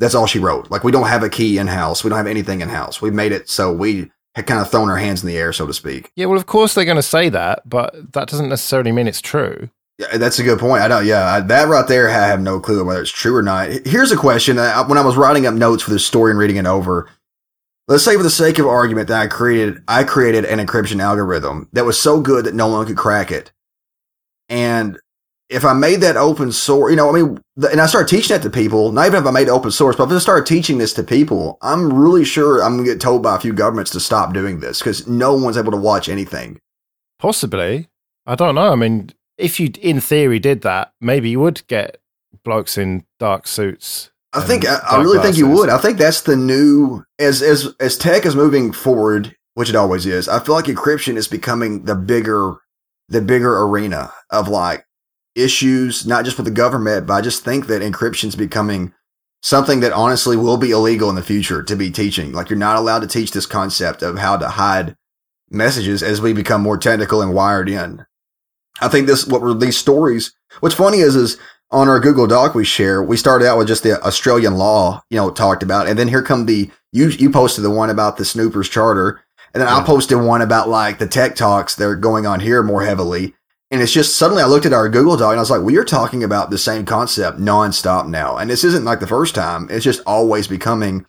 that's 0.03 0.15
all 0.17 0.27
she 0.27 0.41
wrote. 0.41 0.71
Like 0.71 0.83
we 0.83 0.91
don't 0.93 1.07
have 1.07 1.23
a 1.23 1.29
key 1.29 1.59
in 1.59 1.69
house. 1.69 2.03
We 2.03 2.11
don't 2.11 2.17
have 2.17 2.27
anything 2.27 2.61
in 2.61 2.69
house. 2.69 3.01
We 3.01 3.11
made 3.11 3.31
it 3.31 3.49
so 3.49 3.73
we 3.73 4.11
had 4.35 4.47
kind 4.47 4.61
of 4.61 4.71
thrown 4.71 4.91
our 4.91 4.97
hands 4.97 5.23
in 5.23 5.29
the 5.29 5.37
air, 5.37 5.53
so 5.53 5.67
to 5.67 5.73
speak. 5.73 6.11
Yeah, 6.17 6.27
well, 6.27 6.39
of 6.39 6.47
course 6.47 6.75
they're 6.75 6.85
going 6.85 6.97
to 6.97 7.03
say 7.03 7.29
that, 7.29 7.69
but 7.69 8.13
that 8.13 8.29
doesn't 8.29 8.49
necessarily 8.49 8.91
mean 8.91 9.07
it's 9.07 9.21
true. 9.21 9.71
Yeah, 9.99 10.17
that's 10.17 10.39
a 10.39 10.43
good 10.43 10.59
point. 10.59 10.83
I 10.83 10.89
don't. 10.89 11.07
Yeah, 11.07 11.41
that 11.41 11.69
right 11.69 11.87
there, 11.87 12.09
I 12.09 12.27
have 12.27 12.41
no 12.41 12.59
clue 12.59 12.85
whether 12.85 13.03
it's 13.03 13.11
true 13.11 13.37
or 13.37 13.43
not. 13.43 13.71
Here's 13.87 14.11
a 14.11 14.17
question: 14.17 14.59
uh, 14.59 14.85
When 14.87 14.99
I 14.99 15.05
was 15.05 15.17
writing 15.17 15.47
up 15.47 15.55
notes 15.55 15.85
for 15.85 15.91
this 15.91 16.05
story 16.05 16.33
and 16.33 16.39
reading 16.39 16.57
it 16.57 16.67
over, 16.67 17.09
let's 17.87 18.05
say 18.05 18.17
for 18.17 18.23
the 18.25 18.31
sake 18.31 18.59
of 18.59 18.67
argument 18.67 19.09
that 19.09 19.21
I 19.21 19.27
created, 19.29 19.83
I 19.87 20.03
created 20.03 20.47
an 20.47 20.59
encryption 20.59 21.01
algorithm 21.01 21.69
that 21.75 21.85
was 21.85 22.01
so 22.01 22.21
good 22.21 22.47
that 22.47 22.55
no 22.55 22.69
one 22.69 22.87
could 22.87 22.97
crack 22.97 23.31
it, 23.31 23.53
and 24.49 24.99
if 25.53 25.65
I 25.65 25.75
made 25.75 26.01
that 26.01 26.17
open 26.17 26.51
source, 26.51 26.91
you 26.91 26.97
know, 26.97 27.11
I 27.11 27.13
mean, 27.13 27.41
and 27.71 27.81
I 27.81 27.87
started 27.87 28.09
teaching 28.09 28.35
that 28.35 28.43
to 28.43 28.51
people, 28.51 28.91
not 28.91 29.07
even 29.07 29.21
if 29.23 29.27
I 29.27 29.31
made 29.31 29.49
it 29.49 29.51
open 29.51 29.71
source, 29.71 29.97
but 29.97 30.05
if 30.05 30.13
I 30.13 30.19
started 30.19 30.47
teaching 30.47 30.79
this 30.79 30.93
to 30.95 31.03
people, 31.03 31.59
I'm 31.61 31.93
really 31.93 32.25
sure 32.25 32.63
I'm 32.63 32.77
going 32.77 32.87
to 32.87 32.93
get 32.93 33.01
told 33.01 33.23
by 33.23 33.37
a 33.37 33.41
few 33.41 33.53
governments 33.53 33.91
to 33.93 34.01
stop 34.01 34.33
doing 34.33 34.61
this 34.61 34.79
because 34.79 35.07
no 35.07 35.35
one's 35.35 35.59
able 35.59 35.73
to 35.73 35.77
watch 35.77 36.09
anything. 36.09 36.59
Possibly. 37.19 37.89
I 38.27 38.35
don't 38.35 38.55
know. 38.55 38.73
I 38.73 38.77
mean, 38.77 39.11
if 39.37 39.61
you, 39.61 39.71
in 39.81 40.01
theory, 40.01 40.39
did 40.39 40.63
that, 40.63 40.93
maybe 41.01 41.31
you 41.31 41.41
would 41.41 41.67
get 41.67 41.99
blokes 42.45 42.79
in 42.79 43.05
dark 43.19 43.47
suits. 43.47 44.11
I 44.33 44.41
think 44.41 44.67
I, 44.67 44.77
I 44.77 44.97
really 44.97 45.19
glasses. 45.19 45.37
think 45.37 45.39
you 45.39 45.55
would. 45.55 45.69
I 45.69 45.77
think 45.77 45.99
that's 45.99 46.23
the 46.23 46.37
new 46.37 47.05
as 47.19 47.43
as 47.43 47.75
as 47.81 47.99
tech 47.99 48.25
is 48.25 48.35
moving 48.35 48.73
forward, 48.73 49.37
which 49.55 49.69
it 49.69 49.77
always 49.77 50.07
is. 50.07 50.27
I 50.27 50.41
feel 50.41 50.55
like 50.55 50.65
encryption 50.65 51.17
is 51.17 51.29
becoming 51.29 51.85
the 51.85 51.95
bigger 51.95 52.55
the 53.11 53.21
bigger 53.21 53.61
arena 53.61 54.11
of 54.31 54.49
like 54.49 54.87
issues, 55.35 56.07
not 56.07 56.25
just 56.25 56.37
with 56.37 56.47
the 56.47 56.53
government, 56.53 57.07
but 57.07 57.15
I 57.15 57.21
just 57.21 57.45
think 57.45 57.67
that 57.67 57.83
encryption 57.83 58.27
is 58.27 58.37
becoming 58.37 58.93
something 59.43 59.81
that 59.81 59.93
honestly 59.93 60.37
will 60.37 60.57
be 60.57 60.71
illegal 60.71 61.09
in 61.09 61.17
the 61.17 61.23
future 61.23 61.63
to 61.63 61.77
be 61.77 61.91
teaching. 61.91 62.33
Like 62.33 62.49
you're 62.49 62.59
not 62.59 62.77
allowed 62.77 63.01
to 63.01 63.07
teach 63.07 63.33
this 63.33 63.47
concept 63.47 64.03
of 64.03 64.19
how 64.19 64.37
to 64.37 64.49
hide 64.49 64.97
messages 65.51 66.03
as 66.03 66.21
we 66.21 66.33
become 66.33 66.63
more 66.63 66.79
technical 66.79 67.21
and 67.21 67.35
wired 67.35 67.69
in. 67.69 68.05
I 68.81 68.89
think 68.89 69.07
this, 69.07 69.27
what 69.27 69.43
were 69.43 69.55
these 69.55 69.77
stories? 69.77 70.33
What's 70.61 70.75
funny 70.75 70.99
is, 70.99 71.17
is 71.17 71.39
on 71.71 71.89
our 71.89 72.01
Google 72.01 72.27
Doc 72.27 72.55
we 72.55 72.65
share, 72.65 73.03
we 73.03 73.17
started 73.17 73.47
out 73.47 73.59
with 73.59 73.69
just 73.69 73.83
the 73.83 74.01
Australian 74.03 74.55
law, 74.55 75.03
you 75.11 75.17
know, 75.17 75.31
talked 75.31 75.63
about, 75.63 75.89
and 75.89 75.99
then 75.99 76.09
here 76.09 76.23
come 76.23 76.47
the, 76.47 76.71
you, 76.93 77.09
you 77.09 77.31
posted 77.31 77.65
the 77.65 77.71
one 77.71 77.91
about 77.91 78.17
the 78.17 78.25
Snoopers 78.25 78.69
Charter. 78.69 79.23
And 79.55 79.61
then 79.61 79.69
yeah. 79.69 79.79
I 79.79 79.85
posted 79.85 80.19
one 80.19 80.41
about 80.41 80.69
like 80.69 80.99
the 80.99 81.07
tech 81.07 81.35
talks 81.35 81.75
that 81.75 81.85
are 81.85 81.97
going 81.97 82.27
on 82.27 82.41
here 82.41 82.63
more 82.63 82.85
heavily. 82.85 83.35
And 83.73 83.81
it's 83.81 83.91
just 83.91 84.17
suddenly 84.17 84.43
I 84.43 84.47
looked 84.47 84.67
at 84.67 84.75
our 84.75 84.91
Google 84.91 85.17
Doc 85.17 85.31
and 85.31 85.39
I 85.39 85.41
was 85.41 85.51
like, 85.51 85.63
well, 85.63 85.71
you're 85.71 85.83
talking 85.83 86.23
about 86.23 86.51
the 86.51 86.59
same 86.59 86.85
concept 86.85 87.39
nonstop 87.39 88.07
now. 88.07 88.37
And 88.37 88.51
this 88.51 88.65
isn't 88.65 88.85
like 88.85 89.01
the 89.01 89.07
first 89.07 89.35
time. 89.35 89.67
It's 89.71 89.83
just 89.83 90.03
always 90.07 90.47
becoming, 90.47 91.07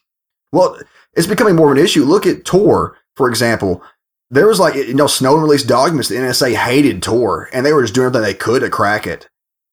well, 0.54 0.80
it's 1.14 1.28
becoming 1.28 1.58
more 1.58 1.74
of 1.74 1.78
an 1.78 1.84
issue. 1.84 2.06
Look 2.06 2.26
at 2.26 2.46
Tor, 2.46 2.98
for 3.18 3.28
example. 3.28 3.84
There 4.30 4.48
was 4.48 4.62
like, 4.62 4.76
you 4.76 4.94
know, 4.94 5.08
Snowden 5.08 5.44
released 5.44 5.68
documents. 5.68 6.08
The 6.08 6.16
NSA 6.16 6.56
hated 6.56 7.04
Tor 7.04 7.50
and 7.52 7.66
they 7.66 7.74
were 7.74 7.82
just 7.82 7.94
doing 7.94 8.08
everything 8.08 8.26
they 8.26 8.34
could 8.34 8.62
to 8.62 8.70
crack 8.70 9.08
it. 9.08 9.28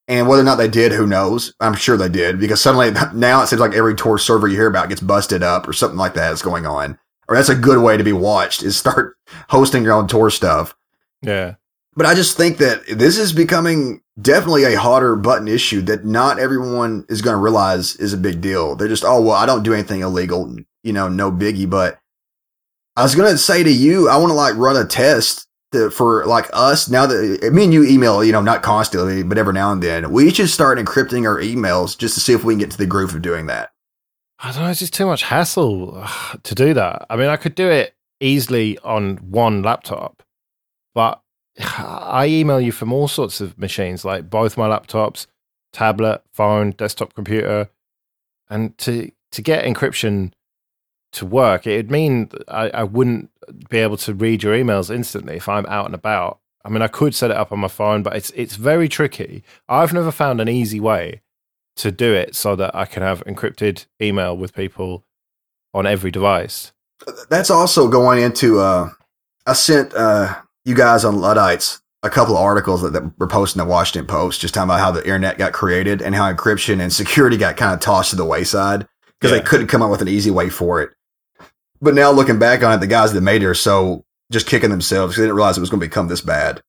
And 0.09 0.26
whether 0.26 0.42
or 0.42 0.44
not 0.44 0.57
they 0.57 0.66
did, 0.66 0.90
who 0.90 1.07
knows? 1.07 1.55
I'm 1.61 1.74
sure 1.74 1.96
they 1.96 2.09
did 2.09 2.40
because 2.40 2.61
suddenly 2.61 2.90
now 3.14 3.40
it 3.42 3.46
seems 3.46 3.61
like 3.61 3.72
every 3.72 3.94
Tor 3.94 4.18
server 4.18 4.48
you 4.48 4.57
hear 4.57 4.66
about 4.66 4.88
gets 4.88 5.00
busted 5.00 5.44
up 5.44 5.68
or 5.68 5.72
something 5.72 5.96
like 5.96 6.14
that 6.14 6.33
is 6.33 6.42
going 6.42 6.66
on. 6.66 6.98
Or 7.29 7.37
that's 7.37 7.50
a 7.50 7.55
good 7.55 7.81
way 7.81 7.96
to 7.96 8.03
be 8.03 8.12
watched 8.12 8.64
is 8.64 8.76
start 8.76 9.16
hosting 9.48 9.85
your 9.85 9.92
own 9.92 10.09
Tor 10.09 10.31
stuff. 10.31 10.74
Yeah. 11.22 11.55
But 12.00 12.06
I 12.06 12.14
just 12.14 12.34
think 12.34 12.56
that 12.56 12.86
this 12.86 13.18
is 13.18 13.30
becoming 13.34 14.00
definitely 14.18 14.64
a 14.64 14.80
hotter 14.80 15.16
button 15.16 15.48
issue 15.48 15.82
that 15.82 16.02
not 16.02 16.38
everyone 16.38 17.04
is 17.10 17.20
going 17.20 17.34
to 17.34 17.38
realize 17.38 17.94
is 17.96 18.14
a 18.14 18.16
big 18.16 18.40
deal. 18.40 18.74
They're 18.74 18.88
just, 18.88 19.04
oh, 19.04 19.20
well, 19.20 19.36
I 19.36 19.44
don't 19.44 19.62
do 19.62 19.74
anything 19.74 20.00
illegal, 20.00 20.56
you 20.82 20.94
know, 20.94 21.10
no 21.10 21.30
biggie. 21.30 21.68
But 21.68 22.00
I 22.96 23.02
was 23.02 23.14
going 23.14 23.30
to 23.30 23.36
say 23.36 23.62
to 23.62 23.70
you, 23.70 24.08
I 24.08 24.16
want 24.16 24.30
to 24.30 24.34
like 24.34 24.56
run 24.56 24.78
a 24.78 24.86
test 24.86 25.46
to, 25.72 25.90
for 25.90 26.24
like 26.24 26.48
us 26.54 26.88
now 26.88 27.04
that 27.04 27.40
eh, 27.42 27.50
me 27.50 27.64
and 27.64 27.74
you 27.74 27.84
email, 27.84 28.24
you 28.24 28.32
know, 28.32 28.40
not 28.40 28.62
constantly, 28.62 29.22
but 29.22 29.36
every 29.36 29.52
now 29.52 29.70
and 29.70 29.82
then. 29.82 30.10
We 30.10 30.32
should 30.32 30.48
start 30.48 30.78
encrypting 30.78 31.28
our 31.28 31.38
emails 31.38 31.98
just 31.98 32.14
to 32.14 32.20
see 32.20 32.32
if 32.32 32.44
we 32.44 32.54
can 32.54 32.60
get 32.60 32.70
to 32.70 32.78
the 32.78 32.86
groove 32.86 33.14
of 33.14 33.20
doing 33.20 33.44
that. 33.48 33.72
I 34.38 34.52
don't 34.52 34.62
know. 34.62 34.70
It's 34.70 34.80
just 34.80 34.94
too 34.94 35.04
much 35.04 35.24
hassle 35.24 36.02
to 36.44 36.54
do 36.54 36.72
that. 36.72 37.04
I 37.10 37.16
mean, 37.16 37.28
I 37.28 37.36
could 37.36 37.54
do 37.54 37.68
it 37.68 37.94
easily 38.20 38.78
on 38.78 39.18
one 39.18 39.60
laptop, 39.60 40.22
but 40.94 41.20
I 41.61 42.27
email 42.27 42.61
you 42.61 42.73
from 42.73 42.92
all 42.92 43.09
sorts 43.09 43.40
of 43.40 43.59
machines, 43.59 44.05
like 44.05 44.31
both 44.31 44.57
my 44.57 44.68
laptops, 44.68 45.27
tablet, 45.73 46.23
phone, 46.33 46.73
desktop 46.73 47.14
computer, 47.14 47.68
and 48.49 48.77
to 48.79 49.11
to 49.33 49.42
get 49.42 49.64
encryption 49.64 50.33
to 51.12 51.27
work, 51.27 51.66
it 51.66 51.77
would 51.77 51.90
mean 51.90 52.31
I, 52.49 52.70
I 52.70 52.83
wouldn't 52.85 53.31
be 53.68 53.79
able 53.79 53.96
to 53.99 54.14
read 54.14 54.42
your 54.42 54.55
emails 54.55 54.94
instantly 54.94 55.37
if 55.37 55.49
I'm 55.49 55.66
out 55.66 55.87
and 55.87 55.94
about. 55.94 56.38
I 56.64 56.68
mean, 56.68 56.83
I 56.83 56.88
could 56.88 57.14
set 57.14 57.31
it 57.31 57.37
up 57.37 57.53
on 57.53 57.59
my 57.59 57.68
phone, 57.68 58.03
but 58.03 58.14
it's 58.16 58.31
it's 58.31 58.57
very 58.57 58.88
tricky. 58.88 59.42
I've 59.68 59.92
never 59.92 60.12
found 60.12 60.40
an 60.40 60.49
easy 60.49 60.81
way 60.81 61.23
to 61.77 61.90
do 61.90 62.12
it 62.12 62.35
so 62.35 62.57
that 62.57 62.75
I 62.75 62.85
can 62.85 63.03
have 63.03 63.25
encrypted 63.25 63.87
email 64.01 64.37
with 64.37 64.55
people 64.55 65.05
on 65.73 65.87
every 65.87 66.11
device. 66.11 66.73
That's 67.31 67.51
also 67.51 67.88
going 67.88 68.23
into. 68.23 68.61
Uh, 68.61 68.90
I 69.46 69.55
sent 69.55 69.94
uh, 69.94 70.35
you 70.64 70.75
guys 70.75 71.05
on 71.05 71.20
Luddites 71.20 71.81
a 72.03 72.11
couple 72.11 72.37
of 72.37 72.42
articles 72.42 72.83
that, 72.83 72.92
that 72.92 73.18
were 73.18 73.27
posted 73.27 73.61
in 73.61 73.66
the 73.66 73.70
Washington 73.70 74.07
Post, 74.07 74.40
just 74.40 74.55
talking 74.55 74.70
about 74.70 74.81
how 74.81 74.90
the 74.90 75.03
internet 75.03 75.38
got 75.38 75.53
created 75.53 76.01
and 76.01 76.14
how 76.14 76.33
encryption 76.33 76.81
and 76.81 76.92
security 76.92 77.37
got 77.37 77.57
kind 77.57 77.75
of 77.75 77.81
tossed 77.81 78.11
to 78.11 78.16
the 78.16 78.25
wayside 78.25 78.87
because 79.18 79.35
yeah. 79.35 79.42
they 79.42 79.44
couldn't 79.46 79.66
come 79.66 79.83
up 79.83 79.90
with 79.90 80.01
an 80.01 80.09
easy 80.09 80.31
way 80.31 80.49
for 80.49 80.81
it. 80.81 80.90
But 81.83 81.94
now 81.94 82.11
looking 82.11 82.38
back 82.38 82.62
on 82.62 82.73
it, 82.73 82.79
the 82.79 82.87
guys 82.87 83.12
that 83.12 83.20
made 83.20 83.42
it 83.42 83.46
are 83.46 83.55
so 83.55 84.05
just 84.33 84.46
kicking 84.46 84.70
themselves 84.70 85.12
because 85.12 85.23
they 85.23 85.27
didn't 85.27 85.37
realize 85.37 85.57
it 85.57 85.61
was 85.61 85.70
going 85.70 85.81
to 85.81 85.87
become 85.87 86.09
this 86.09 86.20
bad. 86.20 86.62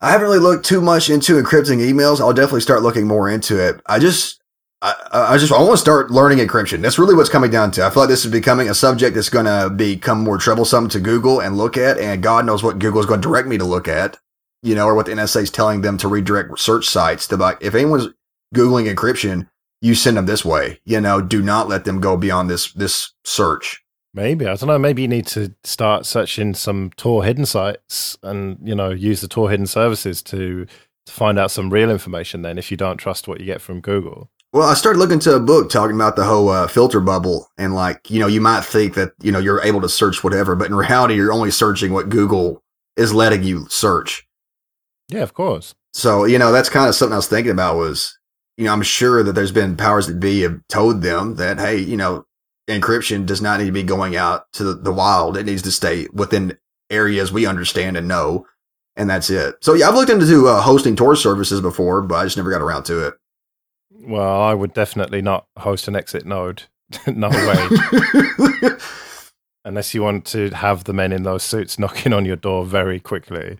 I 0.00 0.10
haven't 0.10 0.26
really 0.26 0.38
looked 0.38 0.66
too 0.66 0.80
much 0.80 1.08
into 1.08 1.40
encrypting 1.42 1.78
emails. 1.78 2.20
I'll 2.20 2.32
definitely 2.32 2.60
start 2.60 2.82
looking 2.82 3.06
more 3.06 3.28
into 3.28 3.58
it. 3.58 3.80
I 3.86 3.98
just, 3.98 4.42
I, 4.84 5.32
I 5.32 5.38
just, 5.38 5.50
I 5.50 5.58
want 5.60 5.72
to 5.72 5.78
start 5.78 6.10
learning 6.10 6.46
encryption. 6.46 6.82
That's 6.82 6.98
really 6.98 7.14
what's 7.14 7.30
coming 7.30 7.50
down 7.50 7.70
to. 7.72 7.86
I 7.86 7.90
feel 7.90 8.02
like 8.02 8.10
this 8.10 8.26
is 8.26 8.30
becoming 8.30 8.68
a 8.68 8.74
subject 8.74 9.14
that's 9.14 9.30
going 9.30 9.46
to 9.46 9.70
become 9.70 10.22
more 10.22 10.36
troublesome 10.36 10.90
to 10.90 11.00
Google 11.00 11.40
and 11.40 11.56
look 11.56 11.78
at, 11.78 11.98
and 11.98 12.22
God 12.22 12.44
knows 12.44 12.62
what 12.62 12.78
Google 12.78 13.00
is 13.00 13.06
going 13.06 13.22
to 13.22 13.26
direct 13.26 13.48
me 13.48 13.56
to 13.56 13.64
look 13.64 13.88
at, 13.88 14.18
you 14.62 14.74
know, 14.74 14.86
or 14.86 14.94
what 14.94 15.06
the 15.06 15.12
NSA 15.12 15.44
is 15.44 15.50
telling 15.50 15.80
them 15.80 15.96
to 15.98 16.08
redirect 16.08 16.58
search 16.58 16.86
sites 16.86 17.26
to 17.28 17.36
like, 17.36 17.56
if 17.62 17.74
anyone's 17.74 18.08
Googling 18.54 18.94
encryption, 18.94 19.48
you 19.80 19.94
send 19.94 20.18
them 20.18 20.26
this 20.26 20.44
way, 20.44 20.80
you 20.84 21.00
know, 21.00 21.22
do 21.22 21.42
not 21.42 21.66
let 21.66 21.86
them 21.86 21.98
go 21.98 22.18
beyond 22.18 22.50
this, 22.50 22.70
this 22.72 23.14
search. 23.24 23.82
Maybe 24.12 24.46
I 24.46 24.54
don't 24.54 24.68
know. 24.68 24.78
Maybe 24.78 25.02
you 25.02 25.08
need 25.08 25.26
to 25.28 25.54
start 25.64 26.06
searching 26.06 26.54
some 26.54 26.90
Tor 26.96 27.24
hidden 27.24 27.46
sites, 27.46 28.16
and 28.22 28.56
you 28.62 28.72
know, 28.72 28.90
use 28.90 29.20
the 29.20 29.26
Tor 29.26 29.50
hidden 29.50 29.66
services 29.66 30.22
to 30.22 30.66
to 31.06 31.12
find 31.12 31.36
out 31.36 31.50
some 31.50 31.68
real 31.68 31.90
information. 31.90 32.42
Then, 32.42 32.56
if 32.56 32.70
you 32.70 32.76
don't 32.76 32.96
trust 32.96 33.26
what 33.26 33.40
you 33.40 33.46
get 33.46 33.60
from 33.60 33.80
Google. 33.80 34.30
Well, 34.54 34.68
I 34.68 34.74
started 34.74 35.00
looking 35.00 35.18
to 35.18 35.34
a 35.34 35.40
book 35.40 35.68
talking 35.68 35.96
about 35.96 36.14
the 36.14 36.24
whole 36.24 36.48
uh, 36.48 36.68
filter 36.68 37.00
bubble, 37.00 37.50
and 37.58 37.74
like 37.74 38.08
you 38.08 38.20
know, 38.20 38.28
you 38.28 38.40
might 38.40 38.64
think 38.64 38.94
that 38.94 39.10
you 39.20 39.32
know 39.32 39.40
you're 39.40 39.60
able 39.60 39.80
to 39.80 39.88
search 39.88 40.22
whatever, 40.22 40.54
but 40.54 40.68
in 40.68 40.76
reality, 40.76 41.16
you're 41.16 41.32
only 41.32 41.50
searching 41.50 41.92
what 41.92 42.08
Google 42.08 42.62
is 42.96 43.12
letting 43.12 43.42
you 43.42 43.66
search. 43.68 44.24
Yeah, 45.08 45.22
of 45.22 45.34
course. 45.34 45.74
So 45.92 46.24
you 46.24 46.38
know, 46.38 46.52
that's 46.52 46.68
kind 46.68 46.88
of 46.88 46.94
something 46.94 47.14
I 47.14 47.16
was 47.16 47.26
thinking 47.26 47.50
about. 47.50 47.78
Was 47.78 48.16
you 48.56 48.66
know, 48.66 48.72
I'm 48.72 48.82
sure 48.82 49.24
that 49.24 49.32
there's 49.32 49.50
been 49.50 49.76
powers 49.76 50.06
that 50.06 50.20
be 50.20 50.42
have 50.42 50.60
told 50.68 51.02
them 51.02 51.34
that 51.34 51.58
hey, 51.58 51.78
you 51.78 51.96
know, 51.96 52.24
encryption 52.68 53.26
does 53.26 53.42
not 53.42 53.58
need 53.58 53.66
to 53.66 53.72
be 53.72 53.82
going 53.82 54.14
out 54.14 54.44
to 54.52 54.62
the, 54.62 54.74
the 54.74 54.92
wild. 54.92 55.36
It 55.36 55.46
needs 55.46 55.62
to 55.62 55.72
stay 55.72 56.06
within 56.12 56.56
areas 56.90 57.32
we 57.32 57.44
understand 57.44 57.96
and 57.96 58.06
know. 58.06 58.46
And 58.94 59.10
that's 59.10 59.30
it. 59.30 59.56
So 59.62 59.74
yeah, 59.74 59.88
I've 59.88 59.96
looked 59.96 60.12
into 60.12 60.46
uh, 60.46 60.60
hosting 60.60 60.94
Tor 60.94 61.16
services 61.16 61.60
before, 61.60 62.02
but 62.02 62.14
I 62.14 62.22
just 62.24 62.36
never 62.36 62.52
got 62.52 62.62
around 62.62 62.84
to 62.84 63.08
it. 63.08 63.14
Well, 64.06 64.42
I 64.42 64.54
would 64.54 64.74
definitely 64.74 65.22
not 65.22 65.46
host 65.58 65.88
an 65.88 65.96
exit 65.96 66.26
node. 66.26 66.64
no 67.06 67.28
way. 67.28 68.70
Unless 69.64 69.94
you 69.94 70.02
want 70.02 70.26
to 70.26 70.50
have 70.50 70.84
the 70.84 70.92
men 70.92 71.12
in 71.12 71.22
those 71.22 71.42
suits 71.42 71.78
knocking 71.78 72.12
on 72.12 72.24
your 72.24 72.36
door 72.36 72.64
very 72.64 73.00
quickly. 73.00 73.58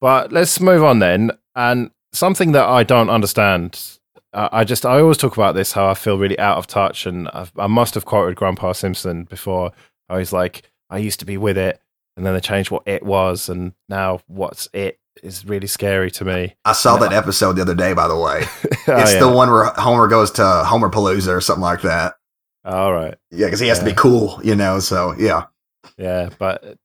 But 0.00 0.32
let's 0.32 0.58
move 0.58 0.82
on 0.82 1.00
then. 1.00 1.32
And 1.54 1.90
something 2.12 2.52
that 2.52 2.66
I 2.66 2.82
don't 2.82 3.10
understand 3.10 3.98
I 4.34 4.64
just 4.64 4.86
I 4.86 4.98
always 5.00 5.18
talk 5.18 5.36
about 5.36 5.54
this 5.54 5.72
how 5.72 5.88
I 5.88 5.94
feel 5.94 6.16
really 6.16 6.38
out 6.38 6.56
of 6.56 6.66
touch, 6.66 7.04
and 7.04 7.28
I've, 7.28 7.52
i 7.58 7.66
must 7.66 7.94
have 7.94 8.06
quoted 8.06 8.36
Grandpa 8.36 8.72
Simpson 8.72 9.24
before. 9.24 9.72
I 10.08 10.16
was 10.16 10.32
like, 10.32 10.70
I 10.88 10.98
used 10.98 11.20
to 11.20 11.26
be 11.26 11.36
with 11.36 11.58
it, 11.58 11.80
and 12.16 12.24
then 12.24 12.32
they 12.32 12.40
changed 12.40 12.70
what 12.70 12.82
it 12.86 13.02
was, 13.02 13.50
and 13.50 13.74
now 13.90 14.20
what's 14.28 14.68
it 14.72 14.98
is 15.22 15.44
really 15.44 15.66
scary 15.66 16.10
to 16.12 16.24
me. 16.24 16.54
I 16.64 16.72
saw 16.72 16.96
that 16.98 17.12
episode 17.12 17.54
the 17.54 17.62
other 17.62 17.74
day, 17.74 17.92
by 17.92 18.08
the 18.08 18.16
way. 18.16 18.42
oh, 18.88 19.00
it's 19.00 19.14
yeah. 19.14 19.20
the 19.20 19.30
one 19.30 19.50
where 19.50 19.66
Homer 19.76 20.08
goes 20.08 20.30
to 20.32 20.42
Homerpalooza 20.42 21.28
or 21.28 21.40
something 21.40 21.62
like 21.62 21.82
that. 21.82 22.14
All 22.64 22.92
right. 22.92 23.14
Yeah, 23.30 23.46
because 23.46 23.60
he 23.60 23.68
has 23.68 23.78
yeah. 23.78 23.84
to 23.84 23.90
be 23.90 23.96
cool, 23.96 24.40
you 24.42 24.54
know. 24.54 24.78
So 24.80 25.14
yeah. 25.18 25.46
Yeah, 25.98 26.30
but 26.38 26.78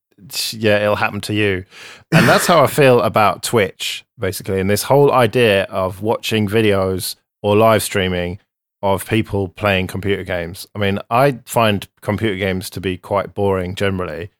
yeah, 0.52 0.78
it'll 0.82 0.96
happen 0.96 1.20
to 1.22 1.34
you, 1.34 1.64
and 2.12 2.28
that's 2.28 2.46
how 2.46 2.62
I 2.62 2.66
feel 2.66 3.00
about 3.00 3.42
Twitch, 3.42 4.04
basically, 4.18 4.60
and 4.60 4.68
this 4.68 4.82
whole 4.82 5.12
idea 5.12 5.64
of 5.64 6.02
watching 6.02 6.48
videos 6.48 7.14
or 7.42 7.56
live 7.56 7.82
streaming 7.82 8.40
of 8.82 9.06
people 9.06 9.48
playing 9.48 9.86
computer 9.86 10.24
games. 10.24 10.66
I 10.74 10.78
mean, 10.78 10.98
I 11.10 11.38
find 11.44 11.86
computer 12.00 12.36
games 12.36 12.70
to 12.70 12.80
be 12.80 12.96
quite 12.96 13.34
boring 13.34 13.74
generally, 13.74 14.30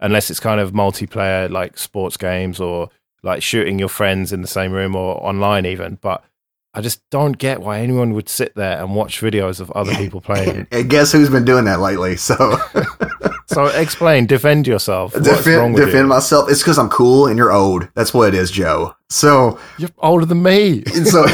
unless 0.00 0.30
it's 0.30 0.40
kind 0.40 0.60
of 0.60 0.72
multiplayer 0.72 1.50
like 1.50 1.78
sports 1.78 2.16
games 2.16 2.60
or 2.60 2.90
like 3.26 3.42
shooting 3.42 3.78
your 3.78 3.88
friends 3.88 4.32
in 4.32 4.40
the 4.40 4.48
same 4.48 4.72
room 4.72 4.96
or 4.96 5.22
online 5.22 5.66
even. 5.66 5.98
But 6.00 6.24
I 6.72 6.80
just 6.80 7.02
don't 7.10 7.36
get 7.36 7.60
why 7.60 7.80
anyone 7.80 8.12
would 8.14 8.28
sit 8.28 8.54
there 8.54 8.78
and 8.78 8.94
watch 8.94 9.20
videos 9.20 9.60
of 9.60 9.70
other 9.72 9.94
people 9.94 10.20
playing. 10.20 10.66
and 10.72 10.88
guess 10.88 11.12
who's 11.12 11.28
been 11.28 11.44
doing 11.44 11.64
that 11.64 11.80
lately? 11.80 12.16
So, 12.16 12.36
so 13.46 13.66
explain, 13.66 14.26
defend 14.26 14.66
yourself. 14.66 15.12
Defend, 15.14 15.76
defend 15.76 16.08
myself. 16.08 16.50
It's 16.50 16.60
because 16.60 16.78
I'm 16.78 16.88
cool 16.88 17.26
and 17.26 17.36
you're 17.36 17.52
old. 17.52 17.88
That's 17.94 18.14
what 18.14 18.28
it 18.28 18.34
is, 18.34 18.50
Joe. 18.50 18.94
So 19.10 19.58
you're 19.78 19.90
older 19.98 20.26
than 20.26 20.42
me. 20.42 20.84
and 20.94 21.06
so 21.08 21.24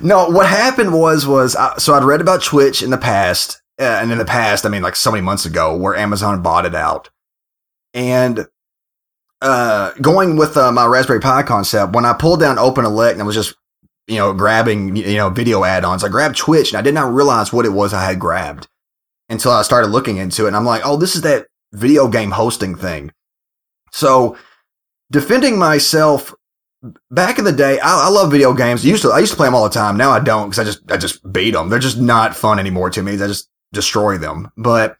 no, 0.00 0.28
what 0.30 0.46
happened 0.46 0.92
was 0.94 1.26
was 1.26 1.54
I, 1.56 1.76
so 1.78 1.94
I'd 1.94 2.04
read 2.04 2.20
about 2.20 2.42
Twitch 2.42 2.82
in 2.82 2.90
the 2.90 2.98
past, 2.98 3.60
uh, 3.78 3.98
and 4.00 4.10
in 4.10 4.18
the 4.18 4.24
past, 4.24 4.64
I 4.64 4.68
mean, 4.68 4.82
like 4.82 4.96
so 4.96 5.10
many 5.10 5.22
months 5.22 5.44
ago, 5.44 5.76
where 5.76 5.96
Amazon 5.96 6.42
bought 6.42 6.64
it 6.64 6.74
out, 6.74 7.10
and 7.92 8.46
uh, 9.40 9.92
going 10.00 10.36
with 10.36 10.56
uh, 10.56 10.72
my 10.72 10.86
Raspberry 10.86 11.20
Pi 11.20 11.42
concept, 11.42 11.94
when 11.94 12.04
I 12.04 12.12
pulled 12.12 12.40
down 12.40 12.56
OpenELEC 12.56 13.12
and 13.12 13.22
I 13.22 13.24
was 13.24 13.34
just 13.34 13.54
you 14.08 14.16
know, 14.16 14.32
grabbing, 14.32 14.96
you 14.96 15.16
know, 15.16 15.28
video 15.28 15.64
add-ons. 15.64 16.02
I 16.02 16.08
grabbed 16.08 16.36
Twitch 16.36 16.72
and 16.72 16.78
I 16.78 16.82
did 16.82 16.94
not 16.94 17.12
realize 17.12 17.52
what 17.52 17.66
it 17.66 17.72
was 17.72 17.92
I 17.92 18.04
had 18.04 18.18
grabbed 18.18 18.66
until 19.28 19.52
I 19.52 19.62
started 19.62 19.88
looking 19.88 20.16
into 20.16 20.44
it. 20.44 20.48
And 20.48 20.56
I'm 20.56 20.64
like, 20.64 20.82
oh, 20.84 20.96
this 20.96 21.14
is 21.14 21.22
that 21.22 21.46
video 21.72 22.08
game 22.08 22.30
hosting 22.30 22.74
thing. 22.74 23.12
So 23.92 24.38
defending 25.10 25.58
myself 25.58 26.34
back 27.10 27.38
in 27.38 27.44
the 27.44 27.52
day, 27.52 27.78
I, 27.80 28.06
I 28.06 28.08
love 28.08 28.30
video 28.30 28.54
games. 28.54 28.82
I 28.82 28.88
used 28.88 29.02
to 29.02 29.10
I 29.10 29.18
used 29.18 29.32
to 29.32 29.36
play 29.36 29.46
them 29.46 29.54
all 29.54 29.64
the 29.64 29.70
time. 29.70 29.98
Now 29.98 30.10
I 30.10 30.20
don't 30.20 30.48
because 30.48 30.58
I 30.58 30.64
just 30.64 30.90
I 30.90 30.96
just 30.96 31.30
beat 31.30 31.50
them. 31.50 31.68
They're 31.68 31.78
just 31.78 32.00
not 32.00 32.34
fun 32.34 32.58
anymore 32.58 32.88
to 32.90 33.02
me. 33.02 33.14
I 33.14 33.26
just 33.26 33.50
destroy 33.72 34.16
them. 34.16 34.50
But 34.56 34.96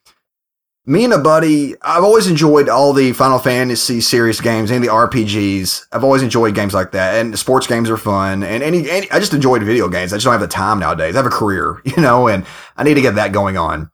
me 0.88 1.05
and 1.05 1.12
a 1.12 1.18
buddy, 1.18 1.74
I've 1.83 2.03
always 2.03 2.29
enjoyed 2.29 2.70
all 2.70 2.94
the 2.94 3.12
Final 3.12 3.38
Fantasy 3.38 4.01
series 4.01 4.40
games 4.40 4.70
and 4.70 4.83
the 4.83 4.88
RPGs. 4.88 5.87
I've 5.92 6.03
always 6.03 6.22
enjoyed 6.22 6.55
games 6.55 6.72
like 6.72 6.92
that, 6.92 7.20
and 7.20 7.38
sports 7.38 7.66
games 7.66 7.90
are 7.90 7.98
fun. 7.98 8.42
And 8.42 8.62
any, 8.62 8.88
any, 8.88 9.11
I 9.11 9.18
just 9.18 9.35
enjoyed 9.35 9.62
video 9.62 9.90
games. 9.90 10.14
I 10.14 10.16
just 10.16 10.24
don't 10.24 10.33
have 10.33 10.40
the 10.40 10.48
time 10.48 10.79
nowadays. 10.79 11.14
I 11.14 11.18
have 11.18 11.27
a 11.27 11.31
career, 11.31 11.83
you 11.85 12.01
know, 12.01 12.27
and 12.27 12.46
I 12.74 12.85
need 12.85 12.94
to 12.94 13.03
get 13.03 13.16
that 13.16 13.33
going 13.33 13.59
on. 13.59 13.90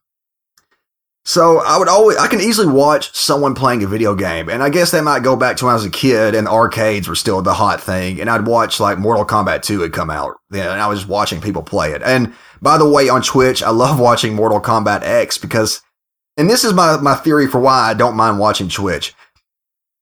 So 1.25 1.59
I 1.59 1.77
would 1.77 1.89
always, 1.89 2.15
I 2.17 2.27
can 2.27 2.39
easily 2.39 2.71
watch 2.71 3.13
someone 3.13 3.55
playing 3.55 3.83
a 3.83 3.87
video 3.87 4.15
game, 4.15 4.47
and 4.47 4.63
I 4.63 4.69
guess 4.69 4.91
that 4.91 5.03
might 5.03 5.23
go 5.23 5.35
back 5.35 5.57
to 5.57 5.65
when 5.65 5.71
I 5.71 5.75
was 5.75 5.83
a 5.83 5.89
kid 5.89 6.33
and 6.33 6.47
arcades 6.47 7.09
were 7.09 7.15
still 7.15 7.41
the 7.41 7.53
hot 7.53 7.81
thing, 7.81 8.21
and 8.21 8.29
I'd 8.29 8.47
watch 8.47 8.79
like 8.79 8.99
Mortal 8.99 9.25
Kombat 9.25 9.63
2 9.63 9.81
had 9.81 9.91
come 9.91 10.11
out, 10.11 10.35
and 10.53 10.61
I 10.61 10.87
was 10.87 11.05
watching 11.05 11.41
people 11.41 11.63
play 11.63 11.91
it. 11.91 12.01
And 12.03 12.33
by 12.61 12.77
the 12.77 12.89
way, 12.89 13.09
on 13.09 13.21
Twitch, 13.21 13.61
I 13.61 13.71
love 13.71 13.99
watching 13.99 14.33
Mortal 14.33 14.61
Kombat 14.61 15.01
X 15.01 15.37
because 15.37 15.81
and 16.37 16.49
this 16.49 16.63
is 16.63 16.73
my, 16.73 16.97
my 16.97 17.15
theory 17.15 17.47
for 17.47 17.59
why 17.59 17.89
I 17.89 17.93
don't 17.93 18.15
mind 18.15 18.39
watching 18.39 18.69
Twitch. 18.69 19.13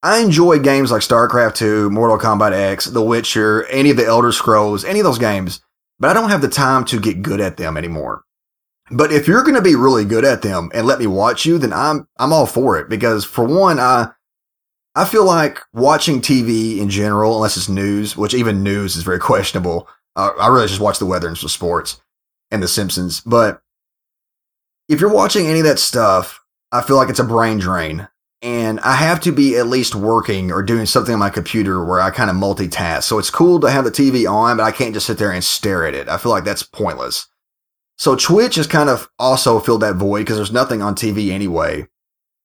I 0.02 0.20
enjoy 0.20 0.60
games 0.60 0.92
like 0.92 1.02
StarCraft 1.02 1.56
2, 1.56 1.90
Mortal 1.90 2.18
Kombat 2.18 2.52
X, 2.52 2.86
The 2.86 3.02
Witcher, 3.02 3.66
any 3.68 3.90
of 3.90 3.98
the 3.98 4.06
Elder 4.06 4.34
Scrolls, 4.34 4.84
any 4.84 5.00
of 5.00 5.06
those 5.06 5.18
games, 5.18 5.62
but 6.00 6.10
I 6.10 6.14
don't 6.14 6.30
have 6.30 6.42
the 6.42 6.50
time 6.50 6.84
to 6.86 7.00
get 7.00 7.22
good 7.22 7.40
at 7.40 7.56
them 7.56 7.78
anymore. 7.78 8.24
But 8.92 9.14
if 9.14 9.28
you're 9.28 9.44
going 9.44 9.56
to 9.56 9.62
be 9.62 9.76
really 9.76 10.04
good 10.04 10.26
at 10.26 10.42
them 10.42 10.70
and 10.74 10.86
let 10.86 11.00
me 11.00 11.08
watch 11.08 11.46
you, 11.46 11.58
then 11.58 11.72
I'm 11.72 12.06
I'm 12.20 12.34
all 12.34 12.46
for 12.46 12.78
it 12.78 12.90
because 12.90 13.24
for 13.24 13.46
one, 13.46 13.80
I 13.80 14.10
I 14.94 15.06
feel 15.06 15.26
like 15.26 15.60
watching 15.74 16.22
TV 16.22 16.80
in 16.80 16.90
general, 16.90 17.36
unless 17.36 17.58
it's 17.58 17.70
news, 17.70 18.18
which 18.18 18.34
even 18.34 18.62
news 18.62 18.96
is 18.96 19.04
very 19.04 19.20
questionable. 19.32 19.88
Uh, 20.16 20.32
I 20.40 20.50
really 20.50 20.68
just 20.68 20.82
watch 20.82 21.00
the 21.00 21.06
weather 21.06 21.28
and 21.28 21.38
some 21.38 21.50
sports 21.50 22.02
and 22.52 22.62
The 22.62 22.68
Simpsons, 22.68 23.22
but 23.22 23.63
if 24.90 25.00
you're 25.00 25.14
watching 25.14 25.48
any 25.48 25.60
of 25.60 25.66
that 25.66 25.80
stuff, 25.80 26.44
I 26.72 26.82
feel 26.82 26.96
like 26.96 27.10
it's 27.10 27.20
a 27.20 27.24
brain 27.24 27.60
drain. 27.60 28.08
And 28.42 28.82
I 28.82 28.96
have 28.96 29.22
to 29.22 29.32
be 29.32 29.56
at 29.56 29.68
least 29.68 29.96
working 29.96 30.52
or 30.52 30.62
doing 30.62 30.86
something 30.86 31.14
on 31.14 31.20
my 31.20 31.30
computer 31.30 31.86
where 31.86 32.02
I 32.02 32.12
kind 32.12 32.30
of 32.30 32.36
multitask. 32.36 33.04
So 33.04 33.18
it's 33.18 33.30
cool 33.30 33.60
to 33.62 33.72
have 33.72 33.86
the 33.86 33.92
TV 33.92 34.30
on, 34.30 34.58
but 34.58 34.64
I 34.64 34.72
can't 34.72 34.94
just 34.94 35.06
sit 35.06 35.18
there 35.18 35.32
and 35.32 35.44
stare 35.44 35.86
at 35.86 35.94
it. 35.94 36.10
I 36.10 36.18
feel 36.18 36.32
like 36.32 36.44
that's 36.44 36.64
pointless. 36.64 37.28
So 37.98 38.18
Twitch 38.18 38.56
has 38.56 38.68
kind 38.68 38.90
of 38.90 39.10
also 39.18 39.60
filled 39.62 39.82
that 39.82 39.96
void 39.96 40.20
because 40.20 40.36
there's 40.36 40.52
nothing 40.52 40.82
on 40.82 40.96
TV 40.96 41.30
anyway. 41.30 41.88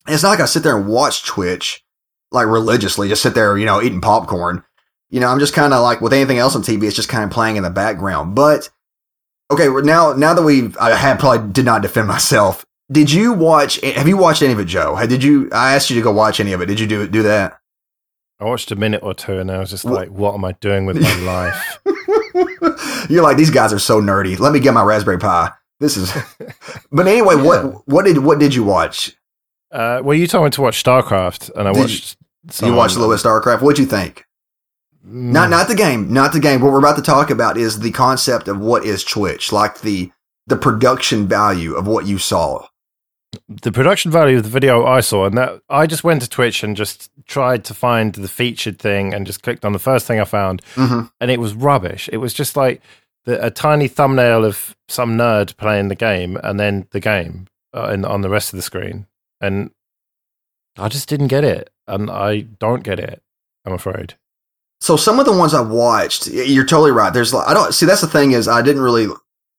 And 0.07 0.15
it's 0.15 0.23
not 0.23 0.31
like 0.31 0.41
I 0.41 0.47
sit 0.47 0.63
there 0.63 0.77
and 0.77 0.87
watch 0.87 1.27
Twitch 1.27 1.85
like 2.31 2.47
religiously, 2.47 3.09
just 3.09 3.23
sit 3.23 3.35
there, 3.35 3.57
you 3.59 3.67
know, 3.67 3.83
eating 3.83 4.01
popcorn. 4.01 4.63
You 5.11 5.21
know, 5.21 5.29
I'm 5.29 5.41
just 5.41 5.55
kind 5.55 5.73
of 5.73 5.83
like 5.83 6.01
with 6.01 6.13
anything 6.13 6.39
else 6.39 6.55
on 6.55 6.63
TV, 6.63 6.85
it's 6.85 6.97
just 6.97 7.09
kind 7.09 7.25
of 7.25 7.31
playing 7.31 7.57
in 7.57 7.63
the 7.63 7.71
background. 7.71 8.35
But 8.35 8.69
okay, 9.51 9.69
now 9.69 10.13
now 10.13 10.35
that 10.35 10.43
we 10.43 10.73
I 10.81 10.95
had 10.95 11.19
probably 11.19 11.53
did 11.53 11.65
not 11.65 11.83
defend 11.83 12.09
myself. 12.09 12.65
Did 12.91 13.13
you 13.13 13.33
watch? 13.35 13.81
Have 13.83 14.09
you 14.09 14.17
watched 14.17 14.43
any 14.43 14.53
of 14.53 14.59
it, 14.59 14.65
Joe? 14.65 14.99
Did 15.07 15.23
you? 15.23 15.51
I 15.53 15.75
asked 15.75 15.91
you 15.91 15.97
to 15.97 16.03
go 16.03 16.11
watch 16.11 16.41
any 16.41 16.53
of 16.53 16.63
it. 16.63 16.67
Did 16.67 16.81
you 16.81 16.87
do 16.87 17.07
do 17.07 17.23
that? 17.25 17.59
I 18.41 18.45
watched 18.45 18.71
a 18.71 18.77
minute 18.77 19.03
or 19.03 19.15
two, 19.15 19.39
and 19.39 19.51
I 19.51 19.59
was 19.59 19.71
just 19.71 19.85
like, 19.85 20.09
"What 20.09 20.35
am 20.35 20.45
I 20.45 20.53
doing 20.53 20.87
with 20.87 21.01
my 21.01 21.17
life?" 21.21 21.79
You're 23.11 23.23
like, 23.23 23.37
these 23.37 23.51
guys 23.51 23.73
are 23.73 23.79
so 23.79 24.01
nerdy. 24.01 24.39
Let 24.39 24.53
me 24.53 24.61
get 24.61 24.75
my 24.75 24.83
Raspberry 24.83 25.19
Pi. 25.19 25.51
This 25.81 25.97
is. 25.97 26.13
but 26.93 27.07
anyway, 27.07 27.37
yeah. 27.37 27.43
what 27.43 27.89
what 27.89 28.05
did 28.05 28.19
what 28.19 28.39
did 28.39 28.55
you 28.55 28.65
watch? 28.65 29.17
Uh, 29.71 30.01
well, 30.03 30.17
you 30.17 30.27
told 30.27 30.45
me 30.45 30.51
to 30.51 30.63
watch 30.63 30.83
StarCraft, 30.83 31.51
and 31.57 31.69
I 31.69 31.73
did 31.73 31.81
watched. 31.81 32.17
You, 32.61 32.69
you 32.69 32.75
watched 32.75 32.97
a 32.97 33.01
little 33.01 33.15
bit 33.15 33.23
StarCraft. 33.23 33.61
What'd 33.61 33.79
you 33.79 33.87
think? 33.87 34.25
Not 35.05 35.51
not 35.51 35.69
the 35.69 35.75
game, 35.75 36.13
not 36.13 36.33
the 36.33 36.41
game. 36.41 36.61
What 36.61 36.73
we're 36.73 36.79
about 36.79 36.97
to 36.97 37.03
talk 37.03 37.31
about 37.31 37.57
is 37.57 37.81
the 37.81 37.93
concept 37.93 38.49
of 38.49 38.61
what 38.61 38.85
is 38.85 39.05
Twitch, 39.05 39.53
like 39.53 39.81
the 39.81 40.11
the 40.47 40.57
production 40.57 41.29
value 41.29 41.75
of 41.75 41.87
what 41.87 42.07
you 42.07 42.19
saw. 42.19 42.67
The 43.49 43.73
production 43.73 44.11
value 44.11 44.39
of 44.39 44.43
the 44.43 44.49
video 44.49 44.87
I 44.87 45.01
saw, 45.01 45.27
and 45.27 45.37
that 45.37 45.61
I 45.69 45.87
just 45.87 46.03
went 46.03 46.23
to 46.23 46.29
Twitch 46.29 46.63
and 46.63 46.77
just 46.77 47.11
tried 47.27 47.65
to 47.67 47.75
find 47.75 48.15
the 48.15 48.29
featured 48.29 48.79
thing, 48.79 49.15
and 49.15 49.27
just 49.27 49.43
clicked 49.43 49.65
on 49.65 49.73
the 49.73 49.79
first 49.79 50.07
thing 50.07 50.21
I 50.21 50.25
found, 50.25 50.63
mm-hmm. 50.75 51.07
and 51.21 51.31
it 51.31 51.41
was 51.41 51.55
rubbish. 51.55 52.09
It 52.13 52.19
was 52.19 52.35
just 52.35 52.57
like 52.57 52.83
the, 53.25 53.45
a 53.45 53.51
tiny 53.51 53.89
thumbnail 53.89 54.45
of 54.45 54.77
some 54.89 55.17
nerd 55.17 55.57
playing 55.57 55.89
the 55.89 55.95
game, 55.95 56.39
and 56.43 56.59
then 56.59 56.89
the 56.91 57.01
game 57.01 57.47
uh, 57.73 57.89
and 57.91 58.05
on 58.05 58.23
the 58.23 58.31
rest 58.31 58.53
of 58.53 58.57
the 58.57 58.63
screen, 58.63 59.07
and 59.41 59.71
I 60.77 60.89
just 60.89 61.09
didn't 61.09 61.29
get 61.29 61.45
it, 61.45 61.71
and 61.87 62.11
I 62.11 62.41
don't 62.41 62.83
get 62.83 62.99
it. 62.99 63.23
I'm 63.65 63.75
afraid. 63.75 64.15
So 64.81 64.97
some 64.97 65.19
of 65.19 65.27
the 65.27 65.37
ones 65.37 65.55
I 65.55 65.61
watched, 65.61 66.29
you're 66.29 66.65
totally 66.65 66.93
right. 66.93 67.13
There's 67.13 67.35
I 67.35 67.53
don't 67.53 67.75
see 67.75 67.87
that's 67.87 68.01
the 68.01 68.07
thing 68.07 68.33
is 68.33 68.49
I 68.49 68.63
didn't 68.63 68.83
really 68.83 69.09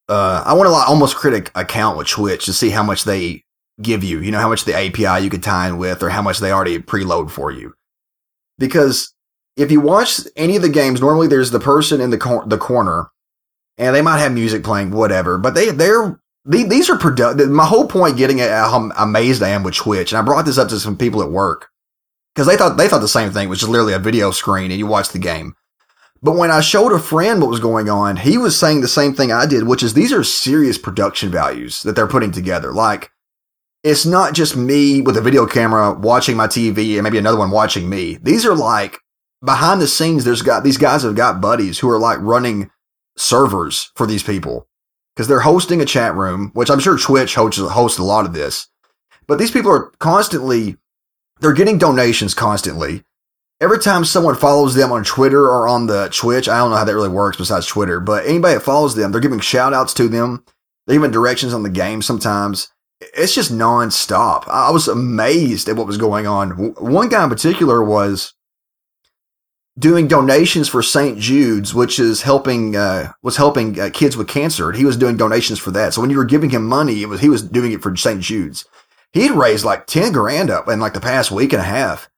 uh, 0.07 0.43
I 0.45 0.53
want 0.53 0.67
to 0.67 0.73
almost 0.73 1.15
critic 1.15 1.51
account 1.55 1.97
with 1.97 2.07
Twitch 2.07 2.45
to 2.45 2.53
see 2.53 2.69
how 2.69 2.83
much 2.83 3.03
they 3.03 3.43
give 3.81 4.03
you, 4.03 4.19
you 4.19 4.31
know, 4.31 4.39
how 4.39 4.49
much 4.49 4.65
the 4.65 4.75
API 4.75 5.23
you 5.23 5.29
could 5.29 5.43
tie 5.43 5.67
in 5.67 5.77
with 5.77 6.01
or 6.01 6.09
how 6.09 6.21
much 6.21 6.39
they 6.39 6.51
already 6.51 6.79
preload 6.79 7.29
for 7.29 7.51
you. 7.51 7.73
Because 8.57 9.13
if 9.55 9.71
you 9.71 9.81
watch 9.81 10.21
any 10.35 10.55
of 10.55 10.61
the 10.61 10.69
games, 10.69 10.99
normally 10.99 11.27
there's 11.27 11.51
the 11.51 11.59
person 11.59 12.01
in 12.01 12.09
the 12.09 12.17
cor- 12.17 12.45
the 12.45 12.57
corner 12.57 13.09
and 13.77 13.95
they 13.95 14.01
might 14.01 14.19
have 14.19 14.33
music 14.33 14.63
playing, 14.63 14.91
whatever, 14.91 15.37
but 15.37 15.53
they 15.53 15.71
they're 15.71 16.19
these 16.45 16.89
are 16.89 16.97
productive. 16.97 17.49
My 17.49 17.65
whole 17.65 17.87
point 17.87 18.17
getting 18.17 18.41
at 18.41 18.49
how 18.49 18.89
amazed 18.97 19.43
I 19.43 19.49
am 19.49 19.63
with 19.63 19.75
Twitch, 19.75 20.11
and 20.11 20.19
I 20.19 20.21
brought 20.21 20.45
this 20.45 20.57
up 20.57 20.69
to 20.69 20.79
some 20.79 20.97
people 20.97 21.21
at 21.21 21.29
work 21.29 21.69
because 22.33 22.47
they 22.47 22.57
thought 22.57 22.77
they 22.77 22.87
thought 22.87 22.99
the 22.99 23.07
same 23.07 23.31
thing, 23.31 23.49
which 23.49 23.63
is 23.63 23.69
literally 23.69 23.93
a 23.93 23.99
video 23.99 24.31
screen 24.31 24.71
and 24.71 24.79
you 24.79 24.87
watch 24.87 25.09
the 25.09 25.19
game. 25.19 25.55
But 26.21 26.35
when 26.35 26.51
I 26.51 26.59
showed 26.59 26.91
a 26.91 26.99
friend 26.99 27.41
what 27.41 27.49
was 27.49 27.61
going 27.61 27.89
on, 27.89 28.17
he 28.17 28.37
was 28.37 28.57
saying 28.57 28.81
the 28.81 28.87
same 28.87 29.13
thing 29.13 29.31
I 29.31 29.45
did, 29.45 29.67
which 29.67 29.83
is 29.83 29.93
these 29.93 30.11
are 30.11 30.23
serious 30.23 30.77
production 30.77 31.31
values 31.31 31.81
that 31.83 31.95
they're 31.95 32.07
putting 32.07 32.31
together. 32.31 32.73
Like 32.73 33.11
it's 33.83 34.05
not 34.05 34.33
just 34.33 34.57
me 34.57 35.01
with 35.01 35.15
a 35.15 35.21
video 35.21 35.45
camera 35.45 35.93
watching 35.93 36.35
my 36.35 36.47
TV 36.47 36.95
and 36.95 37.03
maybe 37.03 37.17
another 37.17 37.37
one 37.37 37.51
watching 37.51 37.89
me. 37.89 38.17
These 38.21 38.45
are 38.45 38.55
like 38.55 38.99
behind 39.43 39.81
the 39.81 39.87
scenes. 39.87 40.25
There's 40.25 40.41
got 40.41 40.63
these 40.63 40.77
guys 40.77 41.03
have 41.03 41.15
got 41.15 41.41
buddies 41.41 41.79
who 41.79 41.89
are 41.89 41.99
like 41.99 42.19
running 42.19 42.69
servers 43.15 43.91
for 43.95 44.05
these 44.05 44.23
people 44.23 44.67
because 45.15 45.27
they're 45.27 45.39
hosting 45.39 45.81
a 45.81 45.85
chat 45.85 46.15
room, 46.15 46.51
which 46.53 46.69
I'm 46.69 46.79
sure 46.79 46.97
Twitch 46.97 47.35
hosts, 47.35 47.59
hosts 47.59 47.99
a 47.99 48.03
lot 48.03 48.25
of 48.25 48.33
this. 48.33 48.67
But 49.27 49.39
these 49.39 49.51
people 49.51 49.71
are 49.71 49.91
constantly 49.99 50.77
they're 51.39 51.53
getting 51.53 51.77
donations 51.77 52.33
constantly. 52.33 53.03
Every 53.61 53.79
time 53.79 54.05
someone 54.05 54.35
follows 54.35 54.73
them 54.73 54.91
on 54.91 55.03
Twitter 55.03 55.43
or 55.43 55.67
on 55.67 55.87
the 55.87 56.09
Twitch, 56.13 56.47
I 56.47 56.57
don't 56.57 56.71
know 56.71 56.77
how 56.77 56.85
that 56.85 56.93
really 56.93 57.09
works 57.09 57.37
besides 57.37 57.67
Twitter, 57.67 57.99
but 57.99 58.25
anybody 58.25 58.53
that 58.53 58.61
follows 58.61 58.95
them, 58.95 59.11
they're 59.11 59.19
giving 59.19 59.39
shout 59.39 59.73
outs 59.73 59.93
to 59.95 60.07
them. 60.07 60.45
They're 60.87 60.95
giving 60.95 61.11
directions 61.11 61.53
on 61.53 61.63
the 61.63 61.69
game 61.69 62.01
sometimes. 62.01 62.71
It's 63.01 63.35
just 63.35 63.51
nonstop. 63.51 64.47
I 64.47 64.71
was 64.71 64.87
amazed 64.87 65.67
at 65.67 65.75
what 65.75 65.87
was 65.87 65.97
going 65.97 66.25
on. 66.25 66.73
One 66.75 67.09
guy 67.09 67.23
in 67.23 67.29
particular 67.29 67.83
was 67.83 68.33
doing 69.77 70.07
donations 70.07 70.67
for 70.67 70.81
St. 70.81 71.17
Jude's, 71.17 71.73
which 71.73 71.99
is 71.99 72.21
helping 72.21 72.75
uh, 72.75 73.13
was 73.23 73.37
helping 73.37 73.79
uh, 73.79 73.89
kids 73.93 74.17
with 74.17 74.27
cancer. 74.27 74.71
He 74.71 74.85
was 74.85 74.97
doing 74.97 75.15
donations 75.15 75.59
for 75.59 75.71
that. 75.71 75.93
So 75.93 76.01
when 76.01 76.09
you 76.09 76.17
were 76.17 76.25
giving 76.25 76.49
him 76.49 76.65
money, 76.65 77.01
it 77.01 77.07
was 77.07 77.21
he 77.21 77.29
was 77.29 77.41
doing 77.43 77.71
it 77.71 77.81
for 77.81 77.95
St. 77.95 78.21
Jude's 78.21 78.65
he'd 79.13 79.31
raised 79.31 79.65
like 79.65 79.87
10 79.87 80.11
grand 80.11 80.49
up 80.49 80.67
in 80.67 80.79
like 80.79 80.93
the 80.93 80.99
past 80.99 81.31
week 81.31 81.53
and 81.53 81.61
a 81.61 81.65
half. 81.65 82.09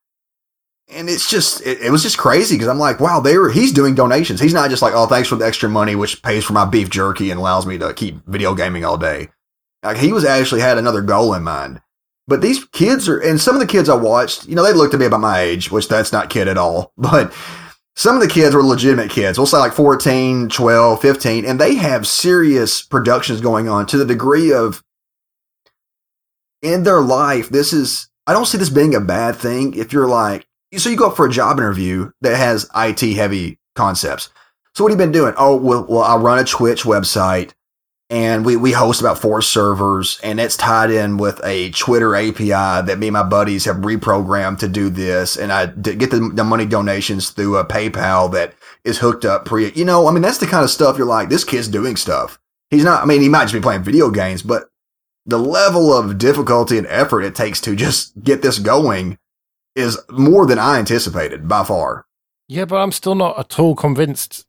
And 0.90 1.10
it's 1.10 1.30
just, 1.30 1.62
it, 1.62 1.82
it 1.82 1.92
was 1.92 2.04
just 2.04 2.18
crazy 2.18 2.56
because 2.56 2.68
I'm 2.68 2.80
like, 2.80 3.00
wow, 3.00 3.22
they 3.22 3.38
were, 3.38 3.50
he's 3.50 3.72
doing 3.72 3.96
donations. 3.96 4.42
He's 4.42 4.54
not 4.54 4.70
just 4.70 4.82
like, 4.82 4.94
oh, 4.94 5.08
thanks 5.08 5.30
for 5.30 5.38
the 5.38 5.46
extra 5.46 5.70
money, 5.70 5.96
which 5.96 6.22
pays 6.22 6.44
for 6.44 6.54
my 6.54 6.66
beef 6.66 6.90
jerky 6.90 7.32
and 7.32 7.40
allows 7.40 7.66
me 7.66 7.78
to 7.78 7.94
keep 7.94 8.26
video 8.28 8.54
gaming 8.54 8.84
all 8.84 8.98
day. 8.98 9.30
Like 9.84 9.98
he 9.98 10.12
was 10.12 10.26
actually 10.26 10.62
had 10.62 10.78
another 10.78 11.02
goal 11.02 11.34
in 11.34 11.44
mind. 11.44 11.82
But 12.28 12.42
these 12.42 12.66
kids 12.66 13.10
are, 13.10 13.20
and 13.20 13.40
some 13.40 13.56
of 13.56 13.62
the 13.62 13.68
kids 13.68 13.90
I 13.90 13.96
watched, 13.96 14.48
you 14.48 14.56
know, 14.56 14.64
they 14.64 14.74
looked 14.74 14.92
to 14.92 14.98
be 14.98 15.06
about 15.06 15.22
my 15.22 15.40
age, 15.40 15.72
which 15.72 15.88
that's 15.88 16.12
not 16.12 16.30
kid 16.30 16.48
at 16.48 16.58
all. 16.58 16.94
But 16.98 17.34
some 17.96 18.16
of 18.16 18.22
the 18.22 18.28
kids 18.28 18.56
were 18.56 18.64
legitimate 18.64 19.10
kids. 19.10 19.38
We'll 19.38 19.48
say 19.48 19.58
like 19.58 19.74
14, 19.74 20.50
12, 20.50 21.02
15, 21.02 21.46
and 21.46 21.60
they 21.60 21.76
have 21.76 22.08
serious 22.08 22.82
productions 22.82 23.42
going 23.42 23.68
on 23.68 23.86
to 23.88 23.98
the 23.98 24.06
degree 24.06 24.54
of 24.54 24.84
in 26.62 26.84
their 26.84 27.02
life, 27.02 27.50
this 27.50 27.74
is, 27.74 28.10
I 28.28 28.34
don't 28.34 28.46
see 28.46 28.58
this 28.58 28.70
being 28.70 28.96
a 28.96 29.02
bad 29.02 29.36
thing 29.36 29.74
if 29.74 29.94
you're 29.94 30.08
like, 30.08 30.46
so 30.78 30.90
you 30.90 30.96
go 30.96 31.08
up 31.08 31.16
for 31.16 31.26
a 31.26 31.32
job 31.32 31.58
interview 31.58 32.12
that 32.22 32.38
has 32.38 32.70
IT 32.76 33.02
heavy 33.16 33.60
concepts. 33.76 34.30
So 34.74 34.84
what 34.84 34.92
have 34.92 35.00
you 35.00 35.06
been 35.06 35.12
doing? 35.12 35.34
Oh, 35.38 35.56
well, 35.56 35.86
well, 35.88 36.04
I 36.04 36.16
run 36.16 36.40
a 36.40 36.46
Twitch 36.46 36.84
website 36.84 37.52
and 38.10 38.46
we, 38.46 38.56
we 38.56 38.72
host 38.72 39.02
about 39.02 39.20
four 39.20 39.42
servers 39.42 40.20
and 40.24 40.40
it's 40.40 40.56
tied 40.56 40.92
in 40.92 41.18
with 41.18 41.42
a 41.44 41.72
Twitter 41.72 42.16
API 42.16 42.48
that 42.50 43.00
me 43.00 43.08
and 43.08 43.14
my 43.14 43.24
buddies 43.24 43.66
have 43.66 43.78
reprogrammed 43.78 44.60
to 44.60 44.70
do 44.70 44.90
this. 44.90 45.36
And 45.36 45.52
I 45.52 45.66
get 45.66 46.12
the, 46.12 46.32
the 46.34 46.44
money 46.44 46.66
donations 46.66 47.32
through 47.32 47.58
a 47.58 47.66
PayPal 47.66 48.32
that 48.32 48.54
is 48.86 48.98
hooked 48.98 49.26
up 49.26 49.46
pre, 49.46 49.72
you 49.74 49.86
know, 49.86 50.08
I 50.08 50.12
mean, 50.12 50.22
that's 50.22 50.38
the 50.38 50.48
kind 50.48 50.64
of 50.64 50.70
stuff 50.70 50.98
you're 50.98 51.08
like, 51.08 51.30
this 51.30 51.44
kid's 51.44 51.68
doing 51.68 51.98
stuff. 51.98 52.40
He's 52.70 52.86
not, 52.86 53.04
I 53.04 53.06
mean, 53.06 53.22
he 53.22 53.30
might 53.30 53.44
just 53.44 53.54
be 53.54 53.60
playing 53.60 53.84
video 53.84 54.10
games, 54.10 54.42
but 54.42 54.70
the 55.26 55.40
level 55.40 55.94
of 55.94 56.18
difficulty 56.18 56.78
and 56.78 56.88
effort 56.88 57.22
it 57.22 57.36
takes 57.36 57.62
to 57.62 57.76
just 57.76 58.22
get 58.24 58.42
this 58.42 58.60
going 58.60 59.18
is 59.76 60.00
more 60.10 60.46
than 60.46 60.60
I 60.60 60.80
anticipated 60.80 61.48
by 61.48 61.64
far. 61.64 62.06
Yeah, 62.48 62.66
but 62.66 62.78
I'm 62.78 62.92
still 62.92 63.16
not 63.16 63.40
at 63.40 63.60
all 63.60 63.76
convinced. 63.76 64.46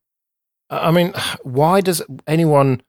I 0.70 0.90
mean, 0.90 1.12
why 1.42 1.80
does 1.80 2.02
anyone 2.26 2.82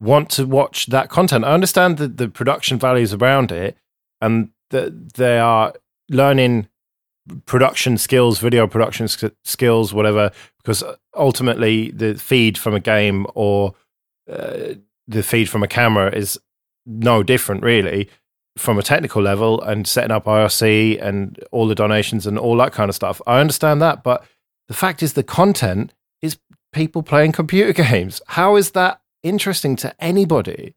want 0.00 0.30
to 0.30 0.46
watch 0.46 0.86
that 0.86 1.10
content? 1.10 1.44
I 1.44 1.52
understand 1.52 1.98
the, 1.98 2.08
the 2.08 2.28
production 2.28 2.78
values 2.78 3.12
around 3.12 3.52
it 3.52 3.76
and 4.20 4.50
that 4.70 5.14
they 5.14 5.38
are 5.38 5.74
learning 6.08 6.68
production 7.46 7.98
skills, 7.98 8.38
video 8.38 8.66
production 8.66 9.06
skills, 9.44 9.92
whatever, 9.92 10.30
because 10.58 10.82
ultimately 11.14 11.90
the 11.90 12.14
feed 12.14 12.56
from 12.56 12.74
a 12.74 12.80
game 12.80 13.26
or 13.34 13.74
uh, 14.30 14.74
the 15.06 15.22
feed 15.22 15.48
from 15.48 15.62
a 15.62 15.68
camera 15.68 16.10
is 16.14 16.38
no 16.88 17.22
different, 17.22 17.62
really, 17.62 18.08
from 18.56 18.78
a 18.78 18.82
technical 18.82 19.22
level 19.22 19.60
and 19.62 19.86
setting 19.86 20.10
up 20.10 20.24
IRC 20.24 21.00
and 21.00 21.38
all 21.52 21.68
the 21.68 21.74
donations 21.74 22.26
and 22.26 22.38
all 22.38 22.56
that 22.56 22.72
kind 22.72 22.88
of 22.88 22.94
stuff. 22.94 23.20
I 23.26 23.40
understand 23.40 23.80
that, 23.82 24.02
but 24.02 24.24
the 24.66 24.74
fact 24.74 25.02
is, 25.02 25.12
the 25.12 25.22
content 25.22 25.92
is 26.22 26.38
people 26.72 27.02
playing 27.02 27.32
computer 27.32 27.72
games. 27.84 28.20
How 28.26 28.56
is 28.56 28.72
that 28.72 29.00
interesting 29.22 29.76
to 29.76 29.94
anybody? 30.02 30.74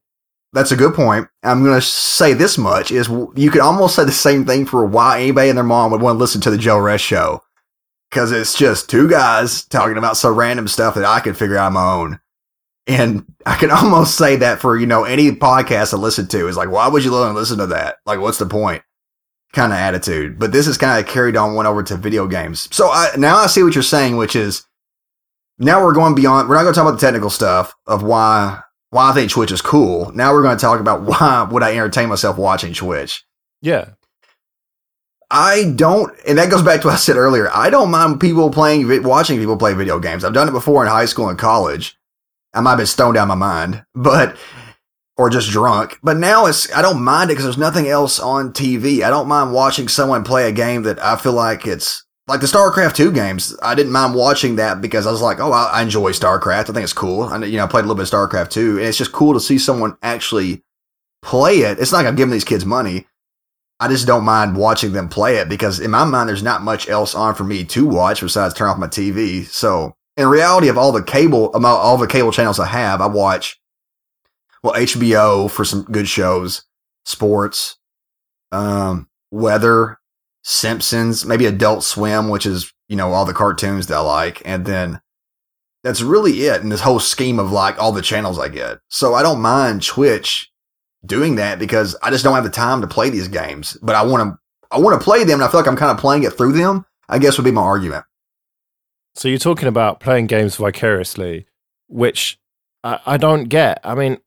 That's 0.53 0.71
a 0.71 0.75
good 0.75 0.93
point. 0.93 1.27
I'm 1.43 1.63
going 1.63 1.79
to 1.79 1.85
say 1.85 2.33
this 2.33 2.57
much 2.57 2.91
is 2.91 3.07
you 3.35 3.49
could 3.49 3.61
almost 3.61 3.95
say 3.95 4.03
the 4.03 4.11
same 4.11 4.45
thing 4.45 4.65
for 4.65 4.85
why 4.85 5.21
anybody 5.21 5.49
and 5.49 5.57
their 5.57 5.63
mom 5.63 5.91
would 5.91 6.01
want 6.01 6.15
to 6.15 6.19
listen 6.19 6.41
to 6.41 6.51
the 6.51 6.57
JoeRess 6.57 6.99
show. 6.99 7.41
Cause 8.11 8.33
it's 8.33 8.57
just 8.57 8.89
two 8.89 9.09
guys 9.09 9.63
talking 9.63 9.97
about 9.97 10.17
some 10.17 10.35
random 10.35 10.67
stuff 10.67 10.95
that 10.95 11.05
I 11.05 11.21
could 11.21 11.37
figure 11.37 11.55
out 11.55 11.67
on 11.67 11.73
my 11.73 11.93
own. 11.93 12.19
And 12.91 13.25
I 13.45 13.55
can 13.55 13.71
almost 13.71 14.15
say 14.15 14.35
that 14.37 14.59
for, 14.59 14.77
you 14.77 14.85
know, 14.85 15.03
any 15.03 15.31
podcast 15.31 15.93
I 15.93 15.97
listen 15.97 16.27
to 16.29 16.47
is 16.47 16.57
like, 16.57 16.69
why 16.69 16.87
would 16.87 17.03
you 17.03 17.11
listen 17.11 17.57
to 17.59 17.67
that? 17.67 17.97
Like, 18.05 18.19
what's 18.19 18.37
the 18.37 18.45
point? 18.45 18.83
Kind 19.53 19.71
of 19.71 19.77
attitude. 19.77 20.39
But 20.39 20.51
this 20.51 20.67
is 20.67 20.77
kind 20.77 21.03
of 21.03 21.11
carried 21.11 21.35
on 21.35 21.55
one 21.55 21.67
over 21.67 21.83
to 21.83 21.97
video 21.97 22.27
games. 22.27 22.73
So 22.75 22.89
I, 22.89 23.09
now 23.17 23.37
I 23.37 23.47
see 23.47 23.63
what 23.63 23.75
you're 23.75 23.83
saying, 23.83 24.17
which 24.17 24.35
is 24.35 24.65
now 25.59 25.83
we're 25.83 25.93
going 25.93 26.15
beyond, 26.15 26.49
we're 26.49 26.55
not 26.55 26.63
going 26.63 26.73
to 26.73 26.79
talk 26.79 26.87
about 26.87 26.99
the 26.99 27.05
technical 27.05 27.29
stuff 27.29 27.73
of 27.85 28.03
why 28.03 28.61
why 28.91 29.09
I 29.09 29.13
think 29.13 29.31
Twitch 29.31 29.51
is 29.51 29.61
cool. 29.61 30.11
Now 30.11 30.33
we're 30.33 30.43
going 30.43 30.57
to 30.57 30.61
talk 30.61 30.79
about 30.79 31.01
why 31.03 31.47
would 31.49 31.63
I 31.63 31.71
entertain 31.71 32.09
myself 32.09 32.37
watching 32.37 32.73
Twitch. 32.73 33.25
Yeah. 33.61 33.91
I 35.33 35.71
don't, 35.75 36.13
and 36.27 36.37
that 36.37 36.51
goes 36.51 36.61
back 36.61 36.81
to 36.81 36.87
what 36.87 36.93
I 36.95 36.97
said 36.97 37.15
earlier. 37.15 37.49
I 37.53 37.69
don't 37.69 37.89
mind 37.89 38.19
people 38.19 38.51
playing, 38.51 39.03
watching 39.03 39.39
people 39.39 39.55
play 39.55 39.73
video 39.73 39.97
games. 39.97 40.25
I've 40.25 40.33
done 40.33 40.49
it 40.49 40.51
before 40.51 40.83
in 40.83 40.91
high 40.91 41.05
school 41.05 41.29
and 41.29 41.39
college. 41.39 41.97
I 42.53 42.61
might 42.61 42.71
have 42.71 42.79
been 42.79 42.87
stoned 42.87 43.17
out 43.17 43.23
of 43.23 43.27
my 43.29 43.35
mind, 43.35 43.83
but, 43.95 44.37
or 45.17 45.29
just 45.29 45.51
drunk. 45.51 45.99
But 46.03 46.17
now 46.17 46.45
it's, 46.47 46.73
I 46.73 46.81
don't 46.81 47.03
mind 47.03 47.29
it 47.29 47.33
because 47.33 47.45
there's 47.45 47.57
nothing 47.57 47.87
else 47.87 48.19
on 48.19 48.53
TV. 48.53 49.03
I 49.03 49.09
don't 49.09 49.27
mind 49.27 49.53
watching 49.53 49.87
someone 49.87 50.23
play 50.23 50.47
a 50.47 50.51
game 50.51 50.83
that 50.83 51.03
I 51.03 51.15
feel 51.15 51.33
like 51.33 51.65
it's 51.65 52.03
like 52.27 52.39
the 52.39 52.47
StarCraft 52.47 52.95
2 52.95 53.11
games, 53.11 53.55
I 53.61 53.75
didn't 53.75 53.91
mind 53.91 54.15
watching 54.15 54.55
that 54.55 54.79
because 54.79 55.05
I 55.05 55.11
was 55.11 55.21
like, 55.21 55.39
oh, 55.39 55.51
I, 55.51 55.81
enjoy 55.81 56.11
StarCraft. 56.11 56.69
I 56.69 56.73
think 56.73 56.83
it's 56.83 56.93
cool. 56.93 57.23
I, 57.23 57.43
you 57.43 57.57
know, 57.57 57.65
I 57.65 57.67
played 57.67 57.83
a 57.83 57.87
little 57.87 57.95
bit 57.95 58.11
of 58.11 58.29
StarCraft 58.29 58.51
2, 58.51 58.77
and 58.77 58.87
it's 58.87 58.97
just 58.97 59.11
cool 59.11 59.33
to 59.33 59.39
see 59.39 59.57
someone 59.57 59.97
actually 60.01 60.63
play 61.21 61.59
it. 61.59 61.79
It's 61.79 61.91
not 61.91 61.99
like 61.99 62.07
I'm 62.07 62.15
giving 62.15 62.31
these 62.31 62.43
kids 62.43 62.65
money. 62.65 63.07
I 63.79 63.87
just 63.87 64.05
don't 64.05 64.23
mind 64.23 64.55
watching 64.55 64.93
them 64.93 65.09
play 65.09 65.37
it 65.37 65.49
because 65.49 65.79
in 65.79 65.91
my 65.91 66.05
mind, 66.05 66.29
there's 66.29 66.43
not 66.43 66.61
much 66.61 66.87
else 66.87 67.15
on 67.15 67.33
for 67.33 67.43
me 67.43 67.63
to 67.65 67.85
watch 67.85 68.21
besides 68.21 68.53
turn 68.53 68.69
off 68.69 68.77
my 68.77 68.87
TV. 68.87 69.45
So 69.45 69.95
in 70.17 70.27
reality 70.27 70.67
of 70.67 70.77
all 70.77 70.91
the 70.91 71.03
cable, 71.03 71.51
all 71.65 71.97
the 71.97 72.07
cable 72.07 72.31
channels 72.31 72.59
I 72.59 72.67
have, 72.67 73.01
I 73.01 73.07
watch, 73.07 73.59
well, 74.63 74.73
HBO 74.73 75.49
for 75.49 75.65
some 75.65 75.83
good 75.83 76.07
shows, 76.07 76.63
sports, 77.05 77.77
um, 78.51 79.07
weather, 79.31 79.99
Simpsons, 80.43 81.25
maybe 81.25 81.45
Adult 81.45 81.83
Swim, 81.83 82.29
which 82.29 82.45
is, 82.45 82.71
you 82.89 82.95
know, 82.95 83.13
all 83.13 83.25
the 83.25 83.33
cartoons 83.33 83.87
that 83.87 83.97
I 83.97 84.01
like. 84.01 84.41
And 84.45 84.65
then 84.65 85.01
that's 85.83 86.01
really 86.01 86.43
it 86.43 86.61
in 86.61 86.69
this 86.69 86.81
whole 86.81 86.99
scheme 86.99 87.39
of 87.39 87.51
like 87.51 87.79
all 87.79 87.91
the 87.91 88.01
channels 88.01 88.37
I 88.37 88.49
get. 88.49 88.79
So 88.89 89.13
I 89.13 89.23
don't 89.23 89.41
mind 89.41 89.83
Twitch 89.83 90.51
doing 91.05 91.35
that 91.35 91.57
because 91.57 91.95
I 92.03 92.09
just 92.09 92.23
don't 92.23 92.35
have 92.35 92.43
the 92.43 92.49
time 92.49 92.81
to 92.81 92.87
play 92.87 93.09
these 93.09 93.27
games, 93.27 93.77
but 93.81 93.95
I 93.95 94.03
want 94.03 94.23
to, 94.29 94.37
I 94.75 94.79
want 94.79 94.99
to 94.99 95.03
play 95.03 95.23
them. 95.23 95.35
And 95.35 95.43
I 95.43 95.47
feel 95.47 95.59
like 95.59 95.67
I'm 95.67 95.77
kind 95.77 95.91
of 95.91 95.97
playing 95.97 96.23
it 96.23 96.33
through 96.33 96.53
them, 96.53 96.85
I 97.09 97.17
guess 97.17 97.37
would 97.37 97.45
be 97.45 97.51
my 97.51 97.61
argument. 97.61 98.05
So 99.15 99.27
you're 99.27 99.37
talking 99.37 99.67
about 99.67 99.99
playing 99.99 100.27
games 100.27 100.55
vicariously, 100.55 101.45
which 101.87 102.39
I, 102.83 102.99
I 103.05 103.17
don't 103.17 103.45
get. 103.45 103.79
I 103.83 103.95
mean, 103.95 104.17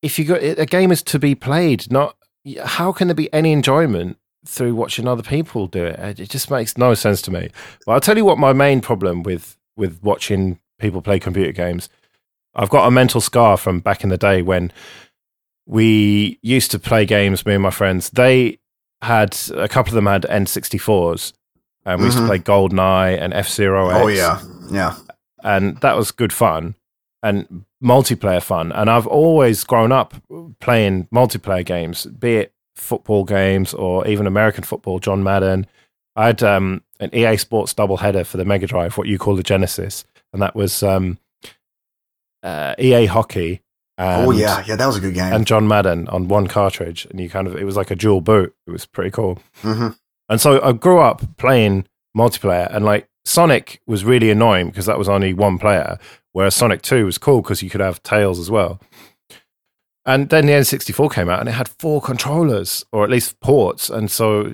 if 0.00 0.18
you 0.18 0.24
go, 0.24 0.34
a 0.34 0.66
game 0.66 0.90
is 0.90 1.02
to 1.04 1.18
be 1.18 1.34
played, 1.34 1.90
not 1.90 2.16
how 2.64 2.92
can 2.92 3.08
there 3.08 3.14
be 3.14 3.32
any 3.32 3.52
enjoyment 3.52 4.16
through 4.44 4.74
watching 4.74 5.06
other 5.06 5.22
people 5.22 5.66
do 5.66 5.84
it. 5.84 6.20
It 6.20 6.30
just 6.30 6.50
makes 6.50 6.76
no 6.76 6.94
sense 6.94 7.22
to 7.22 7.30
me. 7.30 7.50
But 7.86 7.92
I'll 7.92 8.00
tell 8.00 8.16
you 8.16 8.24
what 8.24 8.38
my 8.38 8.52
main 8.52 8.80
problem 8.80 9.22
with 9.22 9.56
with 9.76 10.02
watching 10.02 10.58
people 10.78 11.00
play 11.00 11.18
computer 11.18 11.52
games. 11.52 11.88
I've 12.54 12.68
got 12.68 12.86
a 12.86 12.90
mental 12.90 13.20
scar 13.20 13.56
from 13.56 13.80
back 13.80 14.02
in 14.04 14.10
the 14.10 14.18
day 14.18 14.42
when 14.42 14.72
we 15.64 16.38
used 16.42 16.70
to 16.72 16.78
play 16.78 17.06
games. 17.06 17.46
Me 17.46 17.54
and 17.54 17.62
my 17.62 17.70
friends. 17.70 18.10
They 18.10 18.58
had 19.00 19.36
a 19.54 19.68
couple 19.68 19.90
of 19.90 19.94
them 19.94 20.06
had 20.06 20.22
N64s, 20.22 21.32
and 21.84 22.00
we 22.00 22.02
mm-hmm. 22.02 22.04
used 22.06 22.16
to 22.16 22.22
mm-hmm. 22.22 22.28
play 22.28 22.38
GoldenEye 22.38 23.20
and 23.20 23.32
F 23.32 23.48
Zero 23.48 23.90
Oh 23.90 24.06
yeah, 24.08 24.42
yeah, 24.70 24.96
and 25.42 25.76
that 25.78 25.96
was 25.96 26.10
good 26.10 26.32
fun 26.32 26.74
and 27.22 27.64
multiplayer 27.82 28.42
fun. 28.42 28.72
And 28.72 28.90
I've 28.90 29.06
always 29.06 29.64
grown 29.64 29.92
up 29.92 30.14
playing 30.60 31.08
multiplayer 31.12 31.64
games, 31.64 32.06
be 32.06 32.36
it 32.36 32.54
football 32.74 33.24
games 33.24 33.74
or 33.74 34.06
even 34.06 34.26
American 34.26 34.64
football, 34.64 34.98
John 34.98 35.22
Madden. 35.22 35.66
I 36.16 36.26
had 36.26 36.42
um, 36.42 36.82
an 37.00 37.14
EA 37.14 37.36
Sports 37.36 37.72
double 37.74 37.98
header 37.98 38.24
for 38.24 38.36
the 38.36 38.44
Mega 38.44 38.66
Drive, 38.66 38.98
what 38.98 39.06
you 39.08 39.18
call 39.18 39.36
the 39.36 39.42
Genesis, 39.42 40.04
and 40.32 40.42
that 40.42 40.54
was 40.54 40.82
um, 40.82 41.18
uh, 42.42 42.74
EA 42.78 43.06
Hockey. 43.06 43.62
And, 43.98 44.26
oh 44.26 44.30
yeah, 44.30 44.64
yeah, 44.66 44.76
that 44.76 44.86
was 44.86 44.96
a 44.96 45.00
good 45.00 45.14
game. 45.14 45.32
And 45.32 45.46
John 45.46 45.68
Madden 45.68 46.08
on 46.08 46.28
one 46.28 46.48
cartridge, 46.48 47.06
and 47.10 47.20
you 47.20 47.30
kind 47.30 47.46
of 47.46 47.56
it 47.56 47.64
was 47.64 47.76
like 47.76 47.90
a 47.90 47.96
dual 47.96 48.20
boot. 48.20 48.54
It 48.66 48.70
was 48.70 48.84
pretty 48.84 49.10
cool. 49.10 49.38
Mm-hmm. 49.62 49.88
And 50.32 50.40
so 50.40 50.62
I 50.62 50.72
grew 50.72 50.98
up 50.98 51.36
playing 51.36 51.86
multiplayer, 52.16 52.74
and 52.74 52.86
like 52.86 53.06
Sonic 53.26 53.82
was 53.86 54.02
really 54.02 54.30
annoying 54.30 54.68
because 54.68 54.86
that 54.86 54.96
was 54.96 55.06
only 55.06 55.34
one 55.34 55.58
player, 55.58 55.98
whereas 56.32 56.54
Sonic 56.54 56.80
Two 56.80 57.04
was 57.04 57.18
cool 57.18 57.42
because 57.42 57.62
you 57.62 57.68
could 57.68 57.82
have 57.82 58.02
Tails 58.02 58.38
as 58.38 58.50
well. 58.50 58.80
And 60.06 60.30
then 60.30 60.46
the 60.46 60.52
N64 60.52 61.12
came 61.12 61.28
out 61.28 61.40
and 61.40 61.50
it 61.50 61.52
had 61.52 61.68
four 61.68 62.00
controllers 62.00 62.82
or 62.92 63.04
at 63.04 63.10
least 63.10 63.40
ports. 63.40 63.90
And 63.90 64.10
so 64.10 64.50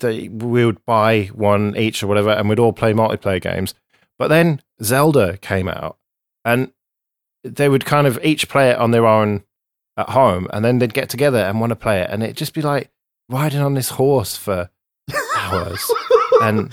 they, 0.00 0.26
we 0.30 0.66
would 0.66 0.84
buy 0.84 1.26
one 1.26 1.76
each 1.76 2.02
or 2.02 2.08
whatever 2.08 2.30
and 2.30 2.48
we'd 2.48 2.58
all 2.58 2.72
play 2.72 2.92
multiplayer 2.92 3.40
games. 3.40 3.72
But 4.18 4.28
then 4.28 4.62
Zelda 4.82 5.38
came 5.38 5.68
out 5.68 5.96
and 6.44 6.72
they 7.44 7.68
would 7.68 7.84
kind 7.84 8.08
of 8.08 8.18
each 8.24 8.48
play 8.48 8.70
it 8.70 8.78
on 8.78 8.90
their 8.90 9.06
own 9.06 9.44
at 9.96 10.10
home 10.10 10.48
and 10.52 10.64
then 10.64 10.80
they'd 10.80 10.92
get 10.92 11.08
together 11.08 11.38
and 11.38 11.60
want 11.60 11.70
to 11.70 11.76
play 11.76 12.00
it. 12.00 12.10
And 12.10 12.24
it'd 12.24 12.36
just 12.36 12.52
be 12.52 12.62
like 12.62 12.90
riding 13.28 13.60
on 13.60 13.74
this 13.74 13.90
horse 13.90 14.36
for 14.36 14.70
hours. 15.44 15.90
and 16.42 16.72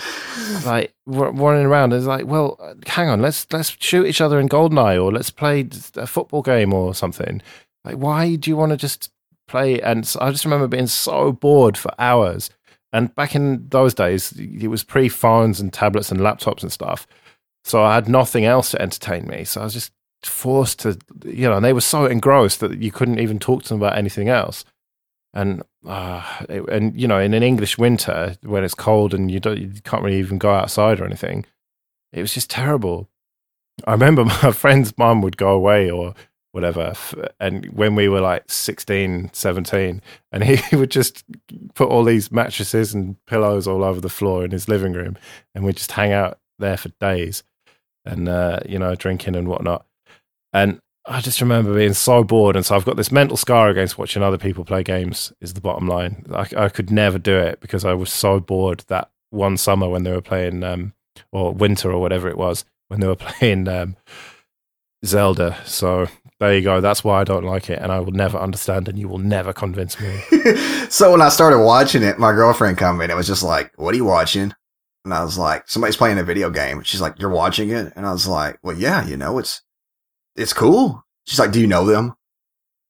like 0.66 0.94
running 1.06 1.66
around. 1.66 1.94
It's 1.94 2.06
like, 2.06 2.26
well, 2.26 2.60
hang 2.88 3.10
on, 3.10 3.22
let's 3.22 3.48
let's 3.52 3.76
shoot 3.80 4.06
each 4.06 4.22
other 4.22 4.40
in 4.40 4.50
Goldeneye, 4.50 5.02
or 5.02 5.12
let's 5.12 5.30
play 5.30 5.68
a 5.96 6.08
football 6.08 6.42
game 6.42 6.74
or 6.74 6.94
something. 6.96 7.42
Like, 7.84 7.96
why 7.96 8.36
do 8.36 8.50
you 8.50 8.58
want 8.58 8.72
to 8.72 8.78
just 8.78 9.12
play? 9.48 9.82
And 9.82 10.06
so 10.06 10.20
I 10.22 10.32
just 10.32 10.46
remember 10.46 10.68
being 10.68 10.88
so 10.88 11.32
bored 11.32 11.78
for 11.78 11.92
hours. 12.00 12.50
And 12.94 13.16
back 13.16 13.36
in 13.36 13.68
those 13.70 13.94
days, 13.94 14.34
it 14.34 14.68
was 14.68 14.84
pre 14.84 15.10
phones 15.10 15.60
and 15.60 15.72
tablets 15.72 16.12
and 16.12 16.20
laptops 16.20 16.62
and 16.62 16.72
stuff. 16.72 17.08
So 17.64 17.84
I 17.84 17.96
had 17.96 18.10
nothing 18.10 18.46
else 18.46 18.72
to 18.72 18.82
entertain 18.82 19.28
me. 19.28 19.44
So 19.44 19.62
I 19.62 19.64
was 19.66 19.74
just 19.74 19.92
forced 20.24 20.80
to, 20.80 20.98
you 21.26 21.48
know, 21.48 21.56
and 21.56 21.66
they 21.66 21.74
were 21.74 21.82
so 21.82 22.06
engrossed 22.06 22.60
that 22.60 22.82
you 22.82 22.92
couldn't 22.92 23.20
even 23.20 23.40
talk 23.40 23.64
to 23.64 23.70
them 23.70 23.78
about 23.82 23.98
anything 23.98 24.30
else. 24.30 24.66
And, 25.34 25.64
uh, 25.86 26.24
it, 26.50 26.68
and 26.70 27.00
you 27.00 27.08
know, 27.08 27.20
in 27.20 27.34
an 27.34 27.44
English 27.44 27.78
winter 27.78 28.36
when 28.44 28.64
it's 28.64 28.76
cold 28.76 29.14
and 29.14 29.32
you, 29.32 29.40
don't, 29.40 29.58
you 29.58 29.82
can't 29.84 30.04
really 30.04 30.20
even 30.20 30.38
go 30.38 30.52
outside 30.52 31.00
or 31.00 31.06
anything, 31.06 31.46
it 32.14 32.22
was 32.22 32.34
just 32.34 32.50
terrible. 32.50 33.10
I 33.86 33.92
remember 33.92 34.26
my 34.44 34.52
friend's 34.52 34.98
mum 34.98 35.22
would 35.22 35.38
go 35.38 35.50
away 35.50 35.90
or 35.90 36.14
whatever. 36.52 36.94
And 37.40 37.66
when 37.68 37.96
we 37.96 38.10
were 38.10 38.22
like 38.22 38.44
16, 38.48 39.32
17, 39.34 40.02
and 40.32 40.44
he 40.44 40.76
would 40.76 40.92
just 40.92 41.24
put 41.74 41.90
all 41.90 42.04
these 42.04 42.32
mattresses 42.32 42.94
and 42.94 43.24
pillows 43.26 43.68
all 43.68 43.84
over 43.84 44.02
the 44.02 44.10
floor 44.10 44.44
in 44.46 44.52
his 44.52 44.68
living 44.68 44.94
room, 44.94 45.18
and 45.56 45.64
we'd 45.64 45.78
just 45.78 45.94
hang 45.94 46.12
out 46.12 46.40
there 46.60 46.78
for 46.78 46.90
days 47.00 47.44
and, 48.06 48.28
uh, 48.28 48.60
you 48.68 48.78
know, 48.78 48.96
drinking 48.96 49.36
and 49.36 49.48
whatnot. 49.48 49.86
And 50.54 50.80
I 51.06 51.20
just 51.22 51.42
remember 51.42 51.74
being 51.74 51.94
so 51.94 52.24
bored. 52.24 52.56
And 52.56 52.66
so 52.66 52.76
I've 52.76 52.86
got 52.86 52.98
this 52.98 53.12
mental 53.12 53.38
scar 53.38 53.70
against 53.70 53.98
watching 53.98 54.22
other 54.22 54.38
people 54.38 54.64
play 54.64 54.84
games, 54.84 55.34
is 55.42 55.54
the 55.54 55.62
bottom 55.62 55.88
line. 55.88 56.26
I, 56.32 56.48
I 56.56 56.70
could 56.70 56.92
never 56.92 57.18
do 57.18 57.38
it 57.38 57.60
because 57.60 57.86
I 57.86 57.94
was 57.94 58.12
so 58.12 58.40
bored 58.40 58.84
that 58.88 59.10
one 59.32 59.58
summer 59.58 59.90
when 59.90 60.04
they 60.04 60.12
were 60.12 60.22
playing, 60.22 60.64
um, 60.64 60.94
or 61.32 61.54
winter 61.54 61.92
or 61.92 62.00
whatever 62.00 62.30
it 62.30 62.38
was, 62.38 62.66
when 62.90 63.00
they 63.00 63.08
were 63.08 63.16
playing 63.18 63.68
um, 63.68 63.98
Zelda. 65.04 65.58
So 65.66 66.08
there 66.40 66.56
you 66.56 66.62
go. 66.62 66.82
That's 66.82 67.04
why 67.04 67.22
I 67.22 67.24
don't 67.24 67.46
like 67.46 67.70
it, 67.70 67.80
and 67.80 67.92
I 67.92 68.00
will 68.00 68.12
never 68.12 68.38
understand, 68.38 68.88
and 68.88 69.00
you 69.00 69.08
will 69.08 69.18
never 69.18 69.54
convince 69.54 70.00
me. 70.00 70.22
so 70.90 71.12
when 71.12 71.22
I 71.22 71.30
started 71.30 71.64
watching 71.64 72.04
it, 72.04 72.20
my 72.20 72.32
girlfriend 72.32 72.78
came 72.78 73.02
in. 73.02 73.10
It 73.10 73.16
was 73.16 73.28
just 73.28 73.44
like, 73.44 73.72
"What 73.78 73.94
are 73.94 73.98
you 73.98 74.06
watching?" 74.06 74.54
And 75.04 75.14
I 75.14 75.24
was 75.24 75.38
like, 75.38 75.68
somebody's 75.68 75.98
playing 75.98 76.20
a 76.20 76.24
video 76.24 76.50
game. 76.52 76.84
She's 76.84 77.02
like, 77.02 77.20
you're 77.20 77.32
watching 77.32 77.72
it? 77.72 77.92
And 77.96 78.06
I 78.06 78.12
was 78.12 78.28
like, 78.28 78.60
well, 78.62 78.78
yeah, 78.78 79.04
you 79.04 79.18
know, 79.18 79.40
it's, 79.40 79.64
it's 80.42 80.54
cool. 80.54 81.04
She's 81.26 81.40
like, 81.40 81.52
do 81.52 81.62
you 81.62 81.68
know 81.68 81.86
them? 81.86 82.16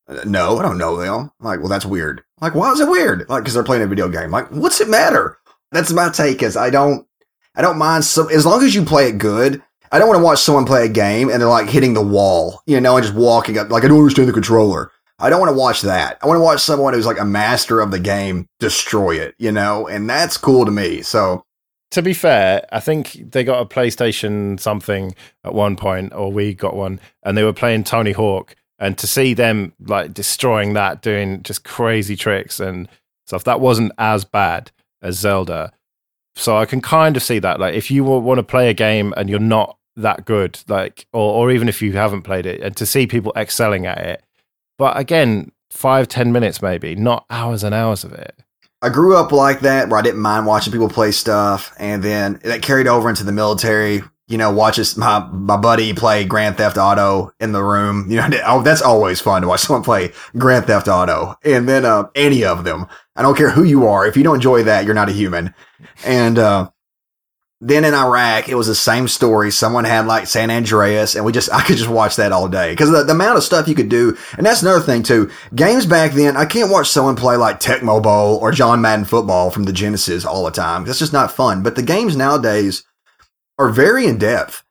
Uh, 0.08 0.22
No, 0.26 0.58
I 0.58 0.62
don't 0.62 0.78
know 0.78 0.98
them. 0.98 1.32
I'm 1.40 1.46
like, 1.46 1.60
well, 1.60 1.70
that's 1.70 1.86
weird. 1.86 2.24
I'm 2.40 2.48
like, 2.48 2.56
why 2.56 2.72
is 2.72 2.80
it 2.80 2.90
weird? 2.90 3.28
Like, 3.30 3.44
cause 3.44 3.54
they're 3.54 3.64
playing 3.64 3.84
a 3.84 3.88
video 3.88 4.10
game. 4.10 4.24
I'm 4.24 4.32
like, 4.32 4.50
what's 4.50 4.82
it 4.82 4.90
matter? 4.90 5.38
That's 5.72 5.92
my 5.92 6.10
take 6.10 6.42
is 6.42 6.58
I 6.58 6.70
don't, 6.70 7.08
I 7.56 7.62
don't 7.62 7.78
mind 7.78 8.06
some, 8.06 8.30
as 8.30 8.46
long 8.46 8.64
as 8.64 8.74
you 8.74 8.84
play 8.84 9.08
it 9.10 9.18
good. 9.18 9.62
I 9.92 10.00
don't 10.00 10.08
want 10.08 10.20
to 10.20 10.24
watch 10.24 10.40
someone 10.40 10.66
play 10.66 10.86
a 10.86 10.90
game 10.90 11.30
and 11.30 11.42
they're 11.42 11.50
like 11.50 11.70
hitting 11.70 11.94
the 11.94 12.02
wall, 12.02 12.62
you 12.66 12.80
know, 12.80 12.96
and 12.96 13.06
just 13.06 13.16
walking 13.16 13.58
up. 13.58 13.70
Like, 13.70 13.84
I 13.84 13.88
don't 13.90 14.00
understand 14.00 14.30
the 14.30 14.34
controller. 14.34 14.92
I 15.20 15.30
don't 15.30 15.40
want 15.42 15.52
to 15.52 15.58
watch 15.58 15.82
that. 15.82 16.18
I 16.24 16.28
want 16.28 16.38
to 16.38 16.44
watch 16.44 16.62
someone 16.62 16.94
who's 16.94 17.06
like 17.06 17.20
a 17.20 17.26
master 17.26 17.80
of 17.82 17.92
the 17.92 18.00
game 18.00 18.48
destroy 18.60 19.18
it, 19.20 19.36
you 19.38 19.52
know, 19.52 19.88
and 19.88 20.10
that's 20.10 20.38
cool 20.38 20.66
to 20.66 20.72
me. 20.72 21.02
So, 21.02 21.46
To 21.92 22.02
be 22.02 22.14
fair, 22.14 22.66
I 22.72 22.80
think 22.80 23.32
they 23.32 23.44
got 23.44 23.62
a 23.62 23.66
PlayStation 23.66 24.60
something 24.60 25.14
at 25.44 25.54
one 25.54 25.76
point, 25.76 26.14
or 26.14 26.32
we 26.32 26.54
got 26.54 26.76
one, 26.76 27.00
and 27.24 27.38
they 27.38 27.44
were 27.44 27.54
playing 27.54 27.84
Tony 27.84 28.14
Hawk. 28.14 28.56
And 28.80 28.98
to 28.98 29.08
see 29.08 29.34
them 29.34 29.74
like 29.80 30.14
destroying 30.14 30.74
that, 30.74 31.02
doing 31.02 31.44
just 31.44 31.64
crazy 31.64 32.16
tricks 32.16 32.60
and 32.60 32.88
stuff, 33.28 33.44
that 33.44 33.60
wasn't 33.60 33.92
as 33.98 34.26
bad 34.26 34.72
as 35.02 35.20
Zelda. 35.20 35.72
So 36.36 36.58
I 36.58 36.66
can 36.66 36.82
kind 36.82 37.18
of 37.18 37.24
see 37.24 37.40
that. 37.40 37.60
Like, 37.60 37.76
if 37.76 37.92
you 37.92 38.04
want 38.04 38.40
to 38.40 38.44
play 38.44 38.70
a 38.70 38.74
game 38.74 39.14
and 39.18 39.30
you're 39.30 39.40
not 39.40 39.78
that 39.98 40.26
good, 40.26 40.60
like, 40.68 41.06
or, 41.12 41.34
or 41.34 41.52
even 41.52 41.68
if 41.68 41.82
you 41.82 41.92
haven't 41.94 42.24
played 42.24 42.46
it, 42.46 42.62
and 42.62 42.76
to 42.78 42.86
see 42.86 43.06
people 43.06 43.34
excelling 43.36 43.86
at 43.86 43.98
it, 43.98 44.24
but 44.78 44.98
again, 44.98 45.52
five, 45.70 46.08
ten 46.08 46.32
minutes 46.32 46.62
maybe, 46.62 46.96
not 46.96 47.26
hours 47.30 47.64
and 47.64 47.76
hours 47.76 48.04
of 48.06 48.14
it. 48.14 48.42
I 48.82 48.90
grew 48.90 49.16
up 49.16 49.32
like 49.32 49.60
that 49.60 49.90
where 49.90 50.00
I 50.00 50.02
didn't 50.02 50.22
mind 50.22 50.48
watching 50.48 50.72
people 50.72 50.90
play 50.90 51.12
stuff. 51.12 51.74
And 51.78 52.04
then 52.04 52.40
that 52.44 52.64
carried 52.64 52.88
over 52.88 53.10
into 53.10 53.24
the 53.24 53.32
military. 53.32 54.02
You 54.28 54.38
know, 54.38 54.50
watches 54.52 54.96
my, 54.96 55.20
my 55.32 55.58
buddy 55.58 55.94
play 55.94 56.24
Grand 56.24 56.56
Theft 56.56 56.78
Auto 56.78 57.34
in 57.42 57.52
the 57.52 57.62
room. 57.62 58.10
You 58.10 58.18
know, 58.18 58.30
oh, 58.46 58.62
that's 58.64 58.82
always 58.82 59.20
fun 59.20 59.42
to 59.42 59.48
watch 59.48 59.60
someone 59.62 59.84
play 59.84 60.14
Grand 60.38 60.66
Theft 60.66 60.88
Auto. 60.88 61.36
And 61.44 61.68
then, 61.68 61.86
uh, 61.86 62.10
any 62.16 62.44
of 62.44 62.64
them. 62.64 62.88
I 63.16 63.22
don't 63.22 63.36
care 63.36 63.50
who 63.52 63.64
you 63.64 63.88
are. 63.88 64.08
If 64.08 64.16
you 64.16 64.24
don't 64.24 64.36
enjoy 64.36 64.64
that, 64.64 64.86
you're 64.86 64.96
not 64.96 65.10
a 65.10 65.14
human. 65.14 65.54
And, 66.06 66.40
uh, 66.40 66.70
then 67.64 67.86
in 67.86 67.94
Iraq, 67.94 68.50
it 68.50 68.56
was 68.56 68.66
the 68.66 68.74
same 68.74 69.08
story. 69.08 69.52
Someone 69.52 69.84
had 69.84 70.08
like 70.08 70.26
San 70.26 70.50
Andreas 70.50 71.14
and 71.16 71.24
we 71.24 71.32
just, 71.32 71.50
I 71.54 71.64
could 71.64 71.78
just 71.78 71.90
watch 71.90 72.16
that 72.16 72.32
all 72.32 72.50
day 72.50 72.72
because 72.72 72.90
the, 72.90 73.04
the 73.04 73.14
amount 73.14 73.38
of 73.38 73.44
stuff 73.44 73.68
you 73.68 73.76
could 73.76 73.88
do. 73.88 74.18
And 74.36 74.46
that's 74.46 74.64
another 74.64 74.84
thing 74.84 75.04
too. 75.04 75.30
Games 75.54 75.86
back 75.86 76.14
then, 76.14 76.36
I 76.36 76.46
can't 76.46 76.72
watch 76.72 76.90
someone 76.90 77.16
play 77.16 77.36
like 77.36 77.60
Tecmo 77.60 78.02
Bowl 78.02 78.38
or 78.38 78.52
John 78.52 78.82
Madden 78.82 79.06
football 79.06 79.52
from 79.52 79.64
the 79.64 79.74
Genesis 79.74 80.26
all 80.26 80.44
the 80.44 80.52
time. 80.52 80.86
That's 80.86 81.00
just 81.00 81.14
not 81.14 81.32
fun. 81.32 81.62
But 81.62 81.76
the 81.76 81.84
games 81.84 82.18
nowadays 82.18 82.84
are 83.60 83.70
very 83.70 84.08
in 84.08 84.18
depth 84.18 84.64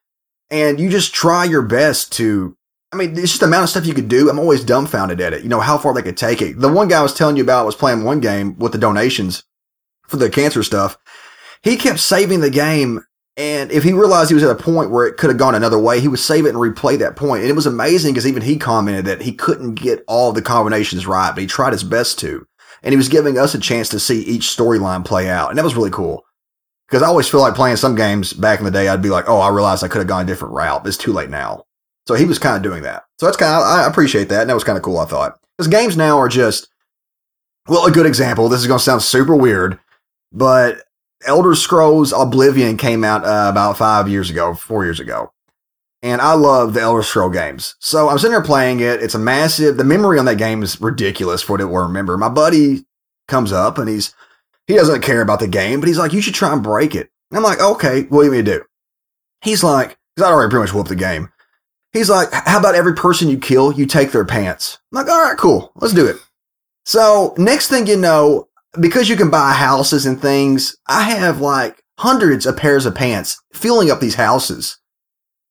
and 0.51 0.81
you 0.81 0.91
just 0.91 1.15
try 1.15 1.45
your 1.45 1.63
best 1.63 2.11
to, 2.15 2.57
I 2.93 2.97
mean, 2.97 3.13
it's 3.13 3.29
just 3.29 3.41
the 3.41 3.47
amount 3.47 3.63
of 3.63 3.71
stuff 3.71 3.87
you 3.87 3.95
could 3.95 4.09
do. 4.09 4.29
I'm 4.29 4.41
always 4.41 4.65
dumbfounded 4.65 5.21
at 5.21 5.33
it. 5.33 5.45
You 5.45 5.49
know, 5.49 5.61
how 5.61 5.79
far 5.79 5.95
they 5.95 6.03
could 6.03 6.17
take 6.17 6.43
it. 6.43 6.59
The 6.59 6.69
one 6.69 6.89
guy 6.89 6.99
I 6.99 7.03
was 7.05 7.15
telling 7.15 7.37
you 7.37 7.45
about 7.45 7.67
was 7.67 7.77
playing 7.77 8.03
one 8.03 8.19
game 8.19 8.59
with 8.59 8.73
the 8.73 8.79
donations 8.79 9.45
for 10.09 10.17
the 10.17 10.29
cancer 10.29 10.65
stuff 10.65 10.99
he 11.63 11.77
kept 11.77 11.99
saving 11.99 12.41
the 12.41 12.51
game. 12.51 13.05
And 13.37 13.71
if 13.71 13.85
he 13.85 13.93
realized 13.93 14.29
he 14.29 14.35
was 14.35 14.43
at 14.43 14.51
a 14.51 14.63
point 14.63 14.91
where 14.91 15.07
it 15.07 15.17
could 15.17 15.31
have 15.31 15.39
gone 15.39 15.55
another 15.55 15.79
way, 15.79 16.01
he 16.01 16.09
would 16.09 16.19
save 16.19 16.45
it 16.45 16.51
and 16.51 16.59
replay 16.59 16.99
that 16.99 17.17
point. 17.17 17.43
And 17.43 17.51
it 17.51 17.55
was 17.55 17.67
amazing 17.67 18.13
because 18.13 18.27
even 18.27 18.43
he 18.43 18.59
commented 18.59 19.07
that 19.07 19.23
he 19.23 19.33
couldn't 19.33 19.77
get 19.77 20.05
all 20.07 20.33
the 20.33 20.43
combinations 20.43 21.07
right, 21.07 21.31
but 21.31 21.41
he 21.41 21.47
tried 21.47 21.73
his 21.73 21.85
best 21.85 22.19
to. 22.21 22.47
And 22.83 22.93
he 22.93 22.97
was 22.97 23.09
giving 23.09 23.39
us 23.39 23.55
a 23.55 23.61
chance 23.61 23.89
to 23.91 24.01
see 24.01 24.23
each 24.23 24.43
storyline 24.43 25.05
play 25.05 25.31
out. 25.31 25.51
And 25.51 25.59
that 25.59 25.65
was 25.65 25.77
really 25.77 25.91
cool. 25.91 26.25
Because 26.89 27.03
I 27.03 27.07
always 27.07 27.29
feel 27.29 27.41
like 27.41 27.55
playing 27.55 27.77
some 27.77 27.95
games 27.95 28.33
back 28.33 28.59
in 28.59 28.65
the 28.65 28.71
day, 28.71 28.89
I'd 28.89 29.03
be 29.03 29.11
like, 29.11 29.27
oh, 29.29 29.39
I 29.39 29.49
realized 29.49 29.85
I 29.85 29.89
could 29.89 29.99
have 29.99 30.09
gone 30.09 30.25
a 30.25 30.27
different 30.27 30.55
route. 30.55 30.87
It's 30.87 30.97
too 30.97 31.13
late 31.13 31.31
now. 31.31 31.65
So 32.09 32.15
he 32.15 32.25
was 32.25 32.39
kind 32.39 32.57
of 32.57 32.63
doing 32.63 32.83
that. 32.83 33.05
So 33.21 33.27
that's 33.27 33.37
kind 33.37 33.55
of, 33.55 33.63
I 33.63 33.87
appreciate 33.87 34.29
that. 34.31 34.41
And 34.41 34.51
that 34.51 34.55
was 34.55 34.65
kind 34.65 34.77
of 34.77 34.83
cool, 34.83 34.99
I 34.99 35.05
thought. 35.05 35.39
Because 35.57 35.69
games 35.69 35.97
now 35.97 36.19
are 36.19 36.29
just, 36.29 36.69
well, 37.69 37.87
a 37.87 37.93
good 37.93 38.07
example. 38.07 38.49
This 38.49 38.61
is 38.61 38.67
going 38.67 38.79
to 38.79 38.85
sound 38.85 39.03
super 39.03 39.37
weird, 39.37 39.79
but 40.33 40.83
Elder 41.25 41.55
Scrolls 41.55 42.13
Oblivion 42.13 42.77
came 42.77 43.05
out 43.05 43.25
uh, 43.25 43.51
about 43.51 43.77
five 43.77 44.09
years 44.09 44.31
ago, 44.31 44.55
four 44.55 44.85
years 44.85 45.01
ago. 45.01 45.33
And 46.03 46.21
I 46.23 46.33
love 46.33 46.73
the 46.73 46.81
Elder 46.81 47.03
Scroll 47.03 47.29
games. 47.29 47.77
So 47.79 48.09
I'm 48.09 48.19
sitting 48.19 48.33
there 48.33 48.43
playing 48.43 48.81
it. 48.81 49.03
It's 49.03 49.15
a 49.15 49.19
massive, 49.19 49.77
the 49.77 49.85
memory 49.85 50.19
on 50.19 50.25
that 50.25 50.39
game 50.39 50.63
is 50.63 50.81
ridiculous 50.81 51.43
for 51.43 51.53
what 51.53 51.61
it 51.61 51.67
will 51.67 51.83
remember. 51.83 52.17
My 52.17 52.31
buddy 52.31 52.87
comes 53.29 53.53
up 53.53 53.77
and 53.77 53.89
he's, 53.89 54.15
he 54.67 54.75
doesn't 54.75 55.03
care 55.03 55.21
about 55.21 55.41
the 55.41 55.49
game, 55.49 55.79
but 55.81 55.89
he's 55.89 55.99
like, 55.99 56.15
you 56.15 56.23
should 56.23 56.35
try 56.35 56.53
and 56.53 56.63
break 56.63 56.95
it. 56.95 57.11
And 57.31 57.37
I'm 57.37 57.43
like, 57.43 57.61
okay, 57.61 58.05
what 58.05 58.23
do 58.23 58.25
you 58.25 58.31
want 58.31 58.33
me 58.33 58.39
to 58.39 58.59
do? 58.59 58.65
He's 59.43 59.63
like, 59.63 59.99
cause 60.17 60.25
I 60.25 60.33
already 60.33 60.51
pretty 60.51 60.63
much 60.63 60.75
whooped 60.75 60.89
the 60.89 60.97
game. 60.97 61.31
He's 61.93 62.09
like, 62.09 62.33
how 62.33 62.59
about 62.59 62.77
every 62.77 62.95
person 62.95 63.29
you 63.29 63.39
kill, 63.39 63.73
you 63.73 63.85
take 63.85 64.13
their 64.13 64.25
pants? 64.25 64.79
I'm 64.93 65.05
like, 65.05 65.13
all 65.13 65.23
right, 65.23 65.37
cool. 65.37 65.73
Let's 65.75 65.93
do 65.93 66.07
it. 66.07 66.17
So 66.85 67.35
next 67.37 67.69
thing 67.69 67.87
you 67.87 67.97
know, 67.97 68.49
because 68.79 69.09
you 69.09 69.17
can 69.17 69.31
buy 69.31 69.53
houses 69.53 70.07
and 70.07 70.21
things, 70.21 70.77
I 70.87 71.03
have 71.03 71.41
like 71.41 71.83
hundreds 71.99 72.47
of 72.47 72.57
pairs 72.57 72.87
of 72.87 72.95
pants 72.95 73.41
filling 73.53 73.91
up 73.91 74.01
these 74.01 74.15
houses. 74.15 74.79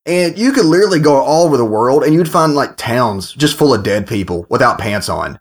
And 0.06 0.38
you 0.38 0.52
could 0.52 0.64
literally 0.64 0.98
go 0.98 1.16
all 1.16 1.46
over 1.46 1.56
the 1.56 1.64
world 1.64 2.02
and 2.02 2.14
you'd 2.14 2.30
find 2.30 2.54
like 2.54 2.76
towns 2.76 3.32
just 3.32 3.56
full 3.56 3.74
of 3.74 3.82
dead 3.82 4.06
people 4.08 4.46
without 4.48 4.78
pants 4.78 5.08
on. 5.08 5.38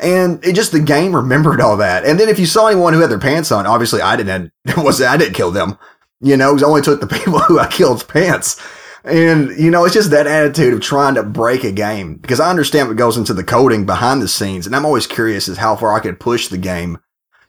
And 0.00 0.42
it 0.44 0.54
just 0.54 0.70
the 0.70 0.80
game 0.80 1.14
remembered 1.14 1.60
all 1.60 1.76
that. 1.78 2.04
And 2.04 2.20
then 2.20 2.28
if 2.28 2.38
you 2.38 2.46
saw 2.46 2.68
anyone 2.68 2.92
who 2.92 3.00
had 3.00 3.10
their 3.10 3.18
pants 3.18 3.50
on, 3.50 3.66
obviously 3.66 4.00
I 4.00 4.16
didn't 4.16 4.52
was 4.76 5.02
I 5.02 5.16
didn't 5.16 5.34
kill 5.34 5.50
them. 5.50 5.76
You 6.20 6.36
know, 6.36 6.56
it 6.56 6.62
only 6.62 6.82
took 6.82 7.00
the 7.00 7.06
people 7.18 7.40
who 7.40 7.58
I 7.58 7.66
killed's 7.66 8.04
pants. 8.04 8.60
And, 9.04 9.50
you 9.58 9.70
know, 9.70 9.84
it's 9.84 9.94
just 9.94 10.10
that 10.10 10.26
attitude 10.26 10.74
of 10.74 10.80
trying 10.80 11.14
to 11.14 11.22
break 11.22 11.64
a 11.64 11.72
game 11.72 12.16
because 12.16 12.40
I 12.40 12.50
understand 12.50 12.88
what 12.88 12.96
goes 12.96 13.16
into 13.16 13.32
the 13.32 13.44
coding 13.44 13.86
behind 13.86 14.22
the 14.22 14.28
scenes. 14.28 14.66
And 14.66 14.76
I'm 14.76 14.84
always 14.84 15.06
curious 15.06 15.48
as 15.48 15.56
how 15.56 15.76
far 15.76 15.94
I 15.94 16.00
could 16.00 16.20
push 16.20 16.48
the 16.48 16.58
game 16.58 16.98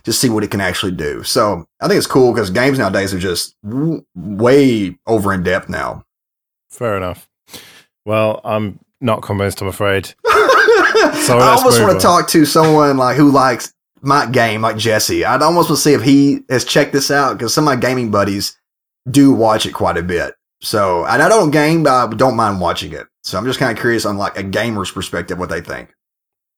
to 0.10 0.14
see 0.14 0.30
what 0.30 0.44
it 0.44 0.52
can 0.52 0.62
actually 0.62 0.92
do. 0.92 1.24
So 1.24 1.66
I 1.80 1.88
think 1.88 1.98
it's 1.98 2.08
cool 2.08 2.34
because 2.34 2.50
games 2.50 2.80
nowadays 2.80 3.14
are 3.14 3.20
just 3.20 3.56
w- 3.64 4.04
way 4.16 4.98
over 5.08 5.34
in 5.34 5.44
depth 5.44 5.70
now. 5.70 6.04
Fair 6.70 6.98
enough. 6.98 7.30
Well, 8.06 8.42
I'm 8.44 8.80
not 9.02 9.22
convinced, 9.22 9.62
I'm 9.62 9.68
afraid. 9.68 10.08
so 10.26 11.38
I 11.38 11.56
almost 11.56 11.82
want 11.82 11.94
to 11.94 12.00
talk 12.00 12.28
to 12.30 12.46
someone 12.46 12.98
like 12.98 13.18
who 13.18 13.32
likes 13.32 13.74
my 14.02 14.26
game, 14.26 14.62
like 14.62 14.78
Jesse. 14.78 15.26
I'd 15.26 15.42
almost 15.42 15.70
want 15.70 15.78
to 15.78 15.84
see 15.84 15.94
if 15.94 16.02
he 16.02 16.42
has 16.50 16.66
checked 16.66 16.94
this 16.94 17.12
out 17.12 17.38
because 17.38 17.54
some 17.54 17.68
of 17.68 17.76
my 17.76 17.76
gaming 17.76 18.12
buddies 18.12 18.58
do 19.10 19.32
watch 19.32 19.66
it 19.66 19.74
quite 19.74 19.98
a 19.98 20.04
bit. 20.04 20.34
So, 20.62 21.06
and 21.06 21.22
I 21.22 21.30
don't 21.30 21.52
game, 21.52 21.84
but 21.84 21.92
I 21.92 22.16
don't 22.16 22.36
mind 22.36 22.60
watching 22.60 22.94
it. 22.94 23.08
So 23.24 23.38
I'm 23.38 23.46
just 23.46 23.60
kind 23.60 23.72
of 23.72 23.80
curious 23.80 24.06
on 24.06 24.18
like 24.18 24.38
a 24.38 24.44
gamer's 24.44 24.92
perspective 24.92 25.38
what 25.38 25.50
they 25.50 25.62
think. 25.62 25.94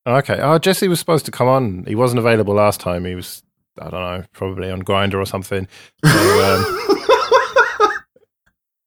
Okay. 0.07 0.39
Oh, 0.41 0.57
Jesse 0.57 0.87
was 0.87 0.99
supposed 0.99 1.25
to 1.25 1.31
come 1.31 1.47
on. 1.47 1.85
He 1.85 1.95
wasn't 1.95 2.19
available 2.19 2.53
last 2.53 2.79
time. 2.79 3.05
He 3.05 3.15
was, 3.15 3.43
I 3.79 3.89
don't 3.89 4.01
know, 4.01 4.23
probably 4.33 4.71
on 4.71 4.83
Grindr 4.83 5.15
or 5.15 5.25
something. 5.25 5.67
So, 6.03 6.09
um, 6.09 6.65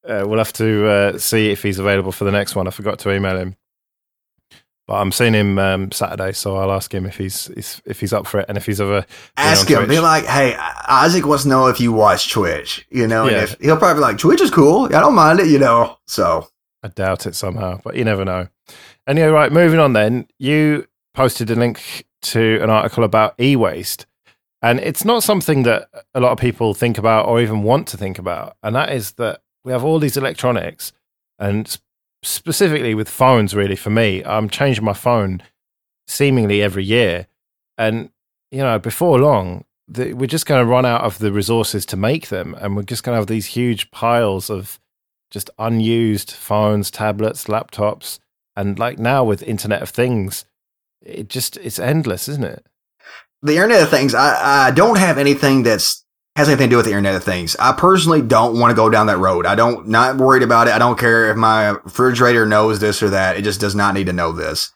uh, 0.08 0.24
we'll 0.26 0.38
have 0.38 0.52
to 0.54 0.88
uh, 0.88 1.18
see 1.18 1.50
if 1.50 1.62
he's 1.62 1.78
available 1.78 2.12
for 2.12 2.24
the 2.24 2.32
next 2.32 2.56
one. 2.56 2.66
I 2.66 2.70
forgot 2.70 2.98
to 3.00 3.12
email 3.12 3.36
him, 3.36 3.56
but 4.86 4.94
I'm 4.94 5.12
seeing 5.12 5.34
him 5.34 5.58
um, 5.58 5.92
Saturday, 5.92 6.32
so 6.32 6.56
I'll 6.56 6.72
ask 6.72 6.92
him 6.92 7.06
if 7.06 7.16
he's 7.16 7.48
if 7.86 8.00
he's 8.00 8.12
up 8.12 8.26
for 8.26 8.40
it 8.40 8.46
and 8.48 8.58
if 8.58 8.66
he's 8.66 8.80
ever 8.80 9.06
ask 9.36 9.68
him. 9.68 9.88
Be 9.88 10.00
like, 10.00 10.24
hey, 10.24 10.56
Isaac 10.88 11.24
wants 11.24 11.44
to 11.44 11.48
know 11.48 11.68
if 11.68 11.80
you 11.80 11.92
watch 11.92 12.30
Twitch, 12.30 12.86
you 12.90 13.06
know, 13.06 13.26
yeah. 13.26 13.32
and 13.32 13.42
if, 13.44 13.56
he'll 13.60 13.76
probably 13.76 14.00
be 14.00 14.00
like, 14.00 14.18
Twitch 14.18 14.40
is 14.40 14.50
cool. 14.50 14.86
I 14.86 15.00
don't 15.00 15.14
mind 15.14 15.40
it, 15.40 15.46
you 15.46 15.58
know. 15.58 15.96
So 16.06 16.48
I 16.82 16.88
doubt 16.88 17.26
it 17.26 17.34
somehow, 17.34 17.80
but 17.82 17.94
you 17.94 18.04
never 18.04 18.24
know. 18.24 18.48
Anyway, 19.06 19.28
right, 19.28 19.52
moving 19.52 19.78
on. 19.78 19.92
Then 19.92 20.26
you 20.38 20.86
posted 21.14 21.50
a 21.50 21.54
link 21.54 22.06
to 22.22 22.58
an 22.62 22.70
article 22.70 23.04
about 23.04 23.34
e-waste. 23.40 24.06
And 24.60 24.80
it's 24.80 25.04
not 25.04 25.22
something 25.22 25.62
that 25.64 25.88
a 26.14 26.20
lot 26.20 26.32
of 26.32 26.38
people 26.38 26.74
think 26.74 26.98
about 26.98 27.26
or 27.26 27.40
even 27.40 27.62
want 27.62 27.86
to 27.88 27.96
think 27.96 28.18
about. 28.18 28.56
And 28.62 28.74
that 28.74 28.92
is 28.92 29.12
that 29.12 29.42
we 29.62 29.72
have 29.72 29.84
all 29.84 29.98
these 29.98 30.16
electronics 30.16 30.92
and 31.38 31.78
specifically 32.22 32.94
with 32.94 33.08
phones, 33.08 33.54
really, 33.54 33.76
for 33.76 33.90
me, 33.90 34.24
I'm 34.24 34.48
changing 34.48 34.84
my 34.84 34.94
phone 34.94 35.42
seemingly 36.06 36.62
every 36.62 36.84
year. 36.84 37.26
And, 37.76 38.10
you 38.50 38.62
know, 38.62 38.78
before 38.78 39.18
long, 39.18 39.64
the, 39.86 40.14
we're 40.14 40.26
just 40.26 40.46
going 40.46 40.64
to 40.64 40.70
run 40.70 40.86
out 40.86 41.02
of 41.02 41.18
the 41.18 41.32
resources 41.32 41.84
to 41.86 41.96
make 41.96 42.28
them. 42.28 42.54
And 42.58 42.76
we're 42.76 42.82
just 42.82 43.02
going 43.02 43.14
to 43.14 43.18
have 43.18 43.26
these 43.26 43.46
huge 43.46 43.90
piles 43.90 44.48
of 44.48 44.80
just 45.30 45.50
unused 45.58 46.30
phones, 46.30 46.90
tablets, 46.90 47.44
laptops. 47.44 48.18
And 48.56 48.78
like 48.78 48.98
now 48.98 49.24
with 49.24 49.42
Internet 49.42 49.82
of 49.82 49.90
Things, 49.90 50.44
it 51.04 51.28
just 51.28 51.56
it's 51.58 51.78
endless, 51.78 52.28
isn't 52.28 52.44
it? 52.44 52.66
The 53.42 53.56
Internet 53.56 53.82
of 53.82 53.90
Things, 53.90 54.14
I, 54.14 54.68
I 54.68 54.70
don't 54.70 54.98
have 54.98 55.18
anything 55.18 55.62
that's 55.62 56.02
has 56.36 56.48
anything 56.48 56.68
to 56.68 56.70
do 56.72 56.76
with 56.78 56.86
the 56.86 56.92
Internet 56.92 57.14
of 57.14 57.24
Things. 57.24 57.54
I 57.60 57.72
personally 57.72 58.22
don't 58.22 58.58
want 58.58 58.70
to 58.70 58.74
go 58.74 58.90
down 58.90 59.06
that 59.06 59.18
road. 59.18 59.46
I 59.46 59.54
don't 59.54 59.88
not 59.88 60.16
worried 60.16 60.42
about 60.42 60.66
it. 60.66 60.72
I 60.72 60.78
don't 60.78 60.98
care 60.98 61.30
if 61.30 61.36
my 61.36 61.68
refrigerator 61.68 62.46
knows 62.46 62.80
this 62.80 63.02
or 63.02 63.10
that. 63.10 63.36
It 63.36 63.42
just 63.42 63.60
does 63.60 63.74
not 63.74 63.94
need 63.94 64.06
to 64.06 64.12
know 64.12 64.32
this. 64.32 64.72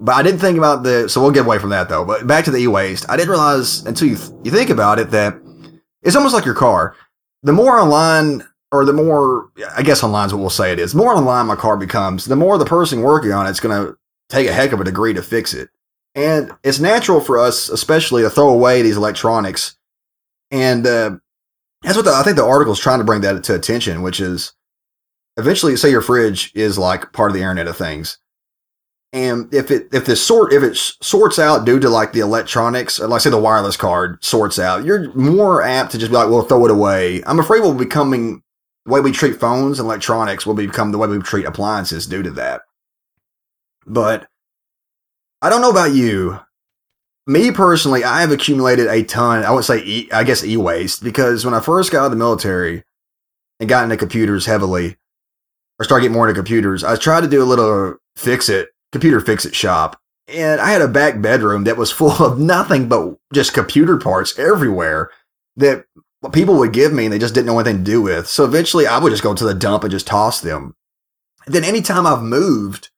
But 0.00 0.14
I 0.14 0.22
didn't 0.22 0.40
think 0.40 0.58
about 0.58 0.84
the 0.84 1.08
so 1.08 1.20
we'll 1.20 1.32
get 1.32 1.44
away 1.44 1.58
from 1.58 1.70
that 1.70 1.88
though. 1.88 2.04
But 2.04 2.26
back 2.26 2.44
to 2.46 2.50
the 2.50 2.58
e-waste, 2.58 3.08
I 3.10 3.16
didn't 3.16 3.30
realize 3.30 3.84
until 3.84 4.08
you 4.08 4.16
th- 4.16 4.30
you 4.44 4.50
think 4.50 4.70
about 4.70 4.98
it 4.98 5.10
that 5.10 5.34
it's 6.02 6.16
almost 6.16 6.34
like 6.34 6.44
your 6.44 6.54
car. 6.54 6.94
the 7.42 7.52
more 7.52 7.78
online 7.78 8.44
or 8.70 8.84
the 8.84 8.92
more 8.92 9.50
I 9.76 9.82
guess 9.82 10.02
online 10.02 10.26
is 10.26 10.32
what 10.34 10.40
we'll 10.40 10.50
say 10.50 10.72
it 10.72 10.78
is. 10.78 10.92
The 10.92 10.98
more 10.98 11.14
online 11.14 11.46
my 11.46 11.56
car 11.56 11.76
becomes, 11.76 12.24
the 12.26 12.36
more 12.36 12.58
the 12.58 12.64
person 12.64 13.02
working 13.02 13.32
on 13.32 13.46
it's 13.46 13.60
going 13.60 13.86
to 13.86 13.96
take 14.28 14.48
a 14.48 14.52
heck 14.52 14.72
of 14.72 14.80
a 14.80 14.84
degree 14.84 15.14
to 15.14 15.22
fix 15.22 15.54
it. 15.54 15.70
And 16.14 16.52
it's 16.64 16.80
natural 16.80 17.20
for 17.20 17.38
us, 17.38 17.68
especially 17.68 18.22
to 18.22 18.30
throw 18.30 18.48
away 18.48 18.82
these 18.82 18.96
electronics. 18.96 19.76
And 20.50 20.86
uh, 20.86 21.16
that's 21.82 21.96
what 21.96 22.04
the, 22.04 22.12
I 22.12 22.22
think 22.22 22.36
the 22.36 22.44
article 22.44 22.72
is 22.72 22.80
trying 22.80 22.98
to 22.98 23.04
bring 23.04 23.20
that 23.20 23.44
to 23.44 23.54
attention, 23.54 24.02
which 24.02 24.20
is 24.20 24.52
eventually, 25.36 25.76
say 25.76 25.90
your 25.90 26.02
fridge 26.02 26.50
is 26.54 26.78
like 26.78 27.12
part 27.12 27.30
of 27.30 27.34
the 27.34 27.42
Internet 27.42 27.68
of 27.68 27.76
Things, 27.76 28.18
and 29.12 29.52
if 29.54 29.70
it 29.70 29.88
if 29.92 30.04
this 30.04 30.24
sort 30.24 30.52
if 30.52 30.62
it 30.62 30.76
sorts 30.76 31.38
out 31.38 31.64
due 31.64 31.80
to 31.80 31.88
like 31.88 32.12
the 32.12 32.20
electronics, 32.20 33.00
like 33.00 33.20
say 33.22 33.30
the 33.30 33.38
wireless 33.38 33.76
card 33.76 34.22
sorts 34.22 34.58
out, 34.58 34.84
you're 34.84 35.12
more 35.14 35.62
apt 35.62 35.92
to 35.92 35.98
just 35.98 36.10
be 36.10 36.16
like, 36.16 36.28
well, 36.28 36.42
throw 36.42 36.66
it 36.66 36.70
away. 36.70 37.22
I'm 37.26 37.40
afraid 37.40 37.60
we'll 37.60 37.72
be 37.72 37.84
becoming 37.84 38.42
the 38.84 38.92
way 38.92 39.00
we 39.00 39.12
treat 39.12 39.40
phones 39.40 39.78
and 39.78 39.86
electronics 39.86 40.44
will 40.44 40.54
become 40.54 40.92
the 40.92 40.98
way 40.98 41.08
we 41.08 41.18
treat 41.20 41.46
appliances 41.46 42.06
due 42.06 42.22
to 42.22 42.30
that. 42.32 42.62
But 43.88 44.28
I 45.40 45.48
don't 45.48 45.62
know 45.62 45.70
about 45.70 45.92
you. 45.92 46.38
Me 47.26 47.50
personally, 47.50 48.04
I 48.04 48.20
have 48.20 48.30
accumulated 48.30 48.86
a 48.86 49.02
ton. 49.02 49.44
I 49.44 49.50
would 49.50 49.64
say, 49.64 49.78
e, 49.84 50.08
I 50.12 50.24
guess, 50.24 50.44
e 50.44 50.56
waste 50.56 51.02
because 51.02 51.44
when 51.44 51.54
I 51.54 51.60
first 51.60 51.92
got 51.92 52.00
out 52.00 52.04
of 52.06 52.10
the 52.12 52.16
military 52.16 52.84
and 53.60 53.68
got 53.68 53.84
into 53.84 53.96
computers 53.96 54.46
heavily, 54.46 54.96
or 55.78 55.84
started 55.84 56.02
getting 56.02 56.14
more 56.14 56.28
into 56.28 56.38
computers, 56.38 56.84
I 56.84 56.96
tried 56.96 57.22
to 57.22 57.28
do 57.28 57.42
a 57.42 57.44
little 57.44 57.96
fix 58.16 58.48
it, 58.48 58.70
computer 58.92 59.20
fix 59.20 59.44
it 59.44 59.54
shop. 59.54 60.00
And 60.26 60.60
I 60.60 60.70
had 60.70 60.82
a 60.82 60.88
back 60.88 61.20
bedroom 61.20 61.64
that 61.64 61.76
was 61.76 61.90
full 61.92 62.12
of 62.22 62.38
nothing 62.38 62.88
but 62.88 63.16
just 63.32 63.54
computer 63.54 63.96
parts 63.96 64.38
everywhere 64.38 65.10
that 65.56 65.84
people 66.32 66.56
would 66.58 66.72
give 66.72 66.92
me 66.92 67.04
and 67.04 67.12
they 67.12 67.18
just 67.18 67.34
didn't 67.34 67.46
know 67.46 67.58
anything 67.58 67.84
to 67.84 67.90
do 67.90 68.02
with. 68.02 68.26
So 68.26 68.44
eventually 68.44 68.86
I 68.86 68.98
would 68.98 69.10
just 69.10 69.22
go 69.22 69.34
to 69.34 69.44
the 69.44 69.54
dump 69.54 69.84
and 69.84 69.90
just 69.90 70.06
toss 70.06 70.40
them. 70.40 70.74
And 71.46 71.54
then 71.54 71.64
anytime 71.64 72.06
I've 72.06 72.22
moved, 72.22 72.90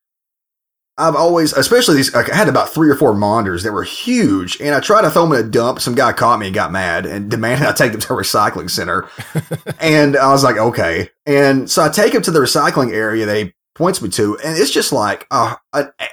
I've 1.01 1.17
always, 1.17 1.55
especially 1.55 1.97
these, 1.97 2.15
I 2.15 2.23
had 2.35 2.49
about 2.49 2.69
three 2.69 2.91
or 2.91 2.95
four 2.95 3.15
monitors 3.15 3.63
that 3.63 3.73
were 3.73 3.83
huge, 3.83 4.61
and 4.61 4.75
I 4.75 4.81
tried 4.81 5.03
to 5.03 5.11
throw 5.11 5.27
them 5.27 5.39
in 5.39 5.47
a 5.47 5.49
dump. 5.49 5.81
Some 5.81 5.95
guy 5.95 6.13
caught 6.13 6.39
me 6.39 6.47
and 6.47 6.55
got 6.55 6.71
mad 6.71 7.07
and 7.07 7.31
demanded 7.31 7.67
I 7.67 7.73
take 7.73 7.93
them 7.93 8.01
to 8.03 8.13
a 8.13 8.17
recycling 8.17 8.69
center. 8.69 9.09
and 9.81 10.17
I 10.17 10.31
was 10.31 10.45
like, 10.45 10.59
okay. 10.59 11.09
And 11.25 11.71
so 11.71 11.83
I 11.83 11.89
take 11.89 12.13
them 12.13 12.23
to 12.23 12.31
the 12.31 12.41
recycling 12.41 12.93
area 12.93 13.25
they 13.25 13.55
points 13.75 14.03
me 14.03 14.11
to, 14.11 14.37
and 14.45 14.59
it's 14.59 14.71
just 14.71 14.93
like 14.93 15.27
uh, 15.31 15.55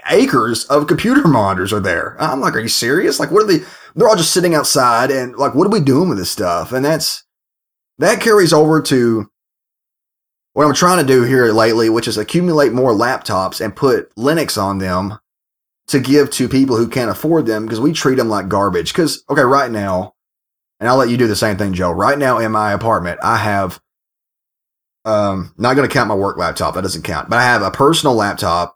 acres 0.10 0.64
of 0.66 0.88
computer 0.88 1.28
monitors 1.28 1.74
are 1.74 1.82
there. 1.82 2.16
I'm 2.18 2.40
like, 2.40 2.56
are 2.56 2.62
you 2.62 2.70
serious? 2.70 3.20
Like, 3.20 3.30
what 3.30 3.44
are 3.44 3.48
they? 3.48 3.66
They're 3.96 4.08
all 4.08 4.16
just 4.16 4.34
sitting 4.34 4.56
outside, 4.56 5.12
and 5.12 5.36
like, 5.36 5.54
what 5.54 5.68
are 5.68 5.72
we 5.72 5.82
doing 5.82 6.08
with 6.08 6.18
this 6.18 6.32
stuff? 6.32 6.72
And 6.72 6.86
that's 6.86 7.26
that 7.98 8.22
carries 8.22 8.54
over 8.54 8.82
to 8.84 9.30
what 10.58 10.66
I'm 10.66 10.74
trying 10.74 10.98
to 10.98 11.14
do 11.14 11.22
here 11.22 11.52
lately, 11.52 11.88
which 11.88 12.08
is 12.08 12.18
accumulate 12.18 12.74
more 12.74 12.92
laptops 12.92 13.64
and 13.64 13.76
put 13.76 14.12
Linux 14.16 14.60
on 14.60 14.80
them 14.80 15.20
to 15.90 16.00
give 16.00 16.32
to 16.32 16.50
people 16.50 16.76
who 16.78 16.88
can't 16.88 17.12
afford 17.12 17.46
them 17.46 17.64
because 17.64 17.80
we 17.80 17.94
treat 17.94 18.16
them 18.16 18.28
like 18.28 18.50
garbage. 18.50 18.92
Because, 18.92 19.24
okay, 19.30 19.44
right 19.44 19.70
now, 19.70 20.16
and 20.80 20.90
I'll 20.90 20.98
let 20.98 21.10
you 21.10 21.18
do 21.18 21.28
the 21.28 21.36
same 21.36 21.58
thing, 21.58 21.74
Joe. 21.74 21.92
Right 21.92 22.18
now 22.18 22.40
in 22.40 22.52
my 22.52 22.74
apartment, 22.74 23.20
I 23.22 23.38
have, 23.38 23.80
um, 25.06 25.54
not 25.60 25.76
going 25.76 25.88
to 25.88 25.94
count 25.94 26.10
my 26.10 26.16
work 26.16 26.38
laptop. 26.38 26.74
That 26.74 26.82
doesn't 26.82 27.04
count, 27.04 27.30
but 27.30 27.38
I 27.38 27.44
have 27.44 27.62
a 27.62 27.70
personal 27.70 28.16
laptop. 28.16 28.76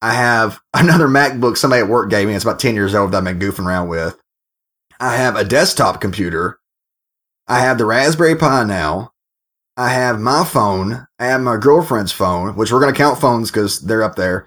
I 0.00 0.14
have 0.14 0.60
another 0.72 1.08
MacBook 1.08 1.56
somebody 1.56 1.82
at 1.82 1.88
work 1.88 2.10
gave 2.10 2.28
me. 2.28 2.34
It's 2.34 2.44
about 2.44 2.60
10 2.60 2.76
years 2.76 2.94
old 2.94 3.10
that 3.10 3.18
I've 3.18 3.24
been 3.24 3.40
goofing 3.40 3.66
around 3.66 3.88
with. 3.88 4.16
I 5.00 5.16
have 5.16 5.34
a 5.34 5.42
desktop 5.42 6.00
computer. 6.00 6.60
I 7.48 7.58
have 7.58 7.76
the 7.76 7.86
Raspberry 7.86 8.36
Pi 8.36 8.62
now. 8.62 9.14
I 9.76 9.90
have 9.90 10.20
my 10.20 10.44
phone. 10.44 11.06
I 11.18 11.26
have 11.26 11.42
my 11.42 11.56
girlfriend's 11.56 12.12
phone, 12.12 12.56
which 12.56 12.72
we're 12.72 12.80
going 12.80 12.92
to 12.92 12.98
count 12.98 13.20
phones 13.20 13.50
because 13.50 13.80
they're 13.80 14.02
up 14.02 14.16
there. 14.16 14.46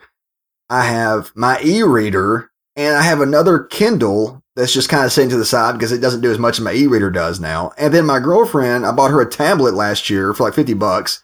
I 0.70 0.86
have 0.86 1.32
my 1.36 1.60
e-reader 1.64 2.50
and 2.76 2.98
I 2.98 3.02
have 3.04 3.22
another 3.22 3.60
Kindle 3.60 4.42
that's 4.56 4.74
just 4.74 4.90
kind 4.90 5.06
of 5.06 5.12
sitting 5.12 5.30
to 5.30 5.38
the 5.38 5.46
side 5.46 5.74
because 5.74 5.92
it 5.92 6.00
doesn't 6.02 6.22
do 6.22 6.32
as 6.32 6.40
much 6.40 6.58
as 6.58 6.64
my 6.64 6.74
e-reader 6.74 7.12
does 7.12 7.40
now. 7.40 7.72
And 7.78 7.94
then 7.94 8.06
my 8.06 8.20
girlfriend, 8.20 8.86
I 8.86 8.92
bought 8.92 9.12
her 9.12 9.22
a 9.22 9.30
tablet 9.30 9.74
last 9.74 10.10
year 10.10 10.34
for 10.34 10.44
like 10.44 10.54
50 10.54 10.74
bucks. 10.74 11.24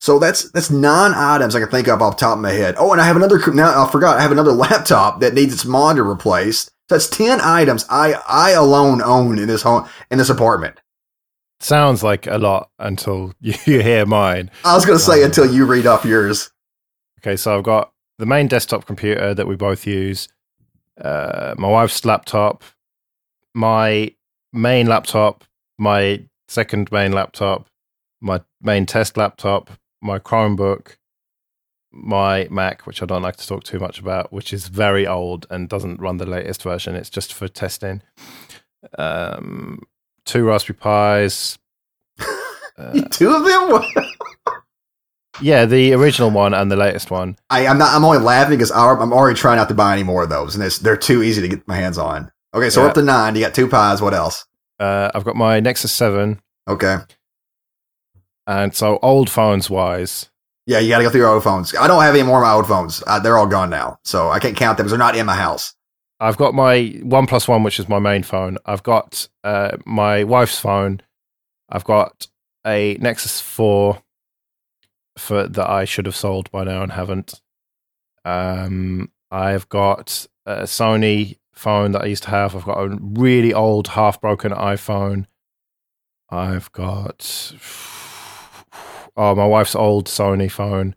So 0.00 0.20
that's 0.20 0.50
that's 0.52 0.70
nine 0.70 1.12
items 1.14 1.56
I 1.56 1.60
can 1.60 1.70
think 1.70 1.88
of 1.88 2.00
off 2.00 2.16
the 2.16 2.20
top 2.20 2.36
of 2.36 2.42
my 2.42 2.52
head. 2.52 2.76
Oh, 2.78 2.92
and 2.92 3.00
I 3.00 3.04
have 3.04 3.16
another 3.16 3.40
now 3.52 3.84
I 3.84 3.90
forgot 3.90 4.16
I 4.16 4.22
have 4.22 4.30
another 4.30 4.52
laptop 4.66 5.20
that 5.20 5.34
needs 5.34 5.52
its 5.52 5.64
monitor 5.64 6.04
replaced. 6.04 6.66
So 6.88 6.94
that's 6.94 7.08
10 7.08 7.40
items 7.40 7.84
I 7.90 8.14
I 8.28 8.52
alone 8.52 9.02
own 9.02 9.40
in 9.40 9.48
this 9.48 9.62
home 9.62 9.88
in 10.10 10.18
this 10.18 10.30
apartment. 10.30 10.80
Sounds 11.60 12.02
like 12.02 12.26
a 12.26 12.38
lot 12.38 12.70
until 12.78 13.34
you 13.40 13.52
hear 13.80 14.06
mine. 14.06 14.50
I 14.64 14.74
was 14.74 14.84
going 14.84 14.98
to 14.98 15.04
say 15.04 15.20
um, 15.20 15.26
until 15.26 15.52
you 15.52 15.66
read 15.66 15.86
off 15.86 16.04
yours. 16.04 16.50
Okay, 17.20 17.36
so 17.36 17.56
I've 17.56 17.64
got 17.64 17.92
the 18.18 18.26
main 18.26 18.46
desktop 18.48 18.86
computer 18.86 19.34
that 19.34 19.46
we 19.46 19.56
both 19.56 19.86
use, 19.86 20.28
uh, 21.00 21.54
my 21.58 21.68
wife's 21.68 22.04
laptop, 22.04 22.62
my 23.54 24.12
main 24.52 24.86
laptop, 24.86 25.44
my 25.78 26.22
second 26.48 26.90
main 26.90 27.12
laptop, 27.12 27.68
my 28.20 28.40
main 28.60 28.86
test 28.86 29.16
laptop, 29.16 29.70
my 30.00 30.18
Chromebook, 30.18 30.96
my 31.90 32.46
Mac, 32.50 32.86
which 32.86 33.02
I 33.02 33.06
don't 33.06 33.22
like 33.22 33.36
to 33.36 33.46
talk 33.46 33.64
too 33.64 33.78
much 33.78 33.98
about, 33.98 34.32
which 34.32 34.52
is 34.52 34.68
very 34.68 35.06
old 35.06 35.46
and 35.50 35.68
doesn't 35.68 36.00
run 36.00 36.18
the 36.18 36.26
latest 36.26 36.62
version. 36.62 36.94
It's 36.94 37.10
just 37.10 37.32
for 37.32 37.48
testing. 37.48 38.02
Um, 38.98 39.82
two 40.28 40.44
Raspberry 40.44 40.78
Pis. 40.78 41.58
Uh, 42.78 42.92
two 43.10 43.28
of 43.34 43.44
them? 43.44 43.82
yeah, 45.42 45.64
the 45.64 45.92
original 45.94 46.30
one 46.30 46.54
and 46.54 46.70
the 46.70 46.76
latest 46.76 47.10
one. 47.10 47.36
I, 47.50 47.64
am 47.64 47.76
not. 47.76 47.92
I'm 47.92 48.04
only 48.04 48.18
laughing 48.18 48.56
because 48.56 48.70
I'm 48.70 49.12
already 49.12 49.36
trying 49.36 49.56
not 49.56 49.68
to 49.70 49.74
buy 49.74 49.94
any 49.94 50.04
more 50.04 50.22
of 50.22 50.28
those, 50.28 50.54
and 50.54 50.62
they're 50.62 50.96
too 50.96 51.24
easy 51.24 51.42
to 51.42 51.48
get 51.48 51.66
my 51.66 51.74
hands 51.74 51.98
on. 51.98 52.30
Okay, 52.54 52.70
so 52.70 52.78
yeah. 52.78 52.84
we're 52.84 52.90
up 52.90 52.94
to 52.94 53.02
nine. 53.02 53.34
You 53.34 53.40
got 53.40 53.52
two 53.52 53.66
pies. 53.66 54.00
What 54.00 54.14
else? 54.14 54.46
Uh, 54.78 55.10
I've 55.12 55.24
got 55.24 55.34
my 55.34 55.58
Nexus 55.58 55.90
Seven. 55.90 56.40
Okay. 56.68 56.98
And 58.46 58.72
so, 58.72 59.00
old 59.02 59.28
phones 59.28 59.68
wise, 59.68 60.30
yeah, 60.68 60.78
you 60.78 60.90
got 60.90 60.98
to 60.98 61.04
go 61.04 61.10
through 61.10 61.22
your 61.22 61.30
old 61.30 61.42
phones. 61.42 61.74
I 61.74 61.88
don't 61.88 62.00
have 62.00 62.14
any 62.14 62.22
more 62.22 62.38
of 62.38 62.46
my 62.46 62.52
old 62.52 62.68
phones. 62.68 63.02
Uh, 63.08 63.18
they're 63.18 63.38
all 63.38 63.48
gone 63.48 63.70
now, 63.70 63.98
so 64.04 64.30
I 64.30 64.38
can't 64.38 64.56
count 64.56 64.76
them 64.76 64.84
because 64.84 64.92
they're 64.92 64.98
not 65.00 65.16
in 65.16 65.26
my 65.26 65.34
house. 65.34 65.74
I've 66.20 66.36
got 66.36 66.54
my 66.54 66.92
OnePlus 67.02 67.46
One, 67.46 67.62
which 67.62 67.78
is 67.78 67.88
my 67.88 67.98
main 67.98 68.22
phone. 68.22 68.58
I've 68.66 68.82
got 68.82 69.28
uh, 69.44 69.76
my 69.84 70.24
wife's 70.24 70.58
phone. 70.58 71.00
I've 71.68 71.84
got 71.84 72.26
a 72.66 72.96
Nexus 73.00 73.40
Four 73.40 74.02
for 75.16 75.46
that 75.46 75.68
I 75.68 75.84
should 75.84 76.06
have 76.06 76.16
sold 76.16 76.50
by 76.50 76.64
now 76.64 76.82
and 76.82 76.92
haven't. 76.92 77.40
Um, 78.24 79.10
I've 79.30 79.68
got 79.68 80.26
a 80.46 80.62
Sony 80.62 81.38
phone 81.54 81.92
that 81.92 82.02
I 82.02 82.06
used 82.06 82.22
to 82.24 82.30
have. 82.30 82.54
I've 82.54 82.64
got 82.64 82.78
a 82.78 82.98
really 83.00 83.52
old, 83.52 83.88
half 83.88 84.20
broken 84.20 84.52
iPhone. 84.52 85.26
I've 86.30 86.70
got 86.72 87.52
oh 89.16 89.34
my 89.34 89.46
wife's 89.46 89.74
old 89.74 90.06
Sony 90.06 90.50
phone 90.50 90.94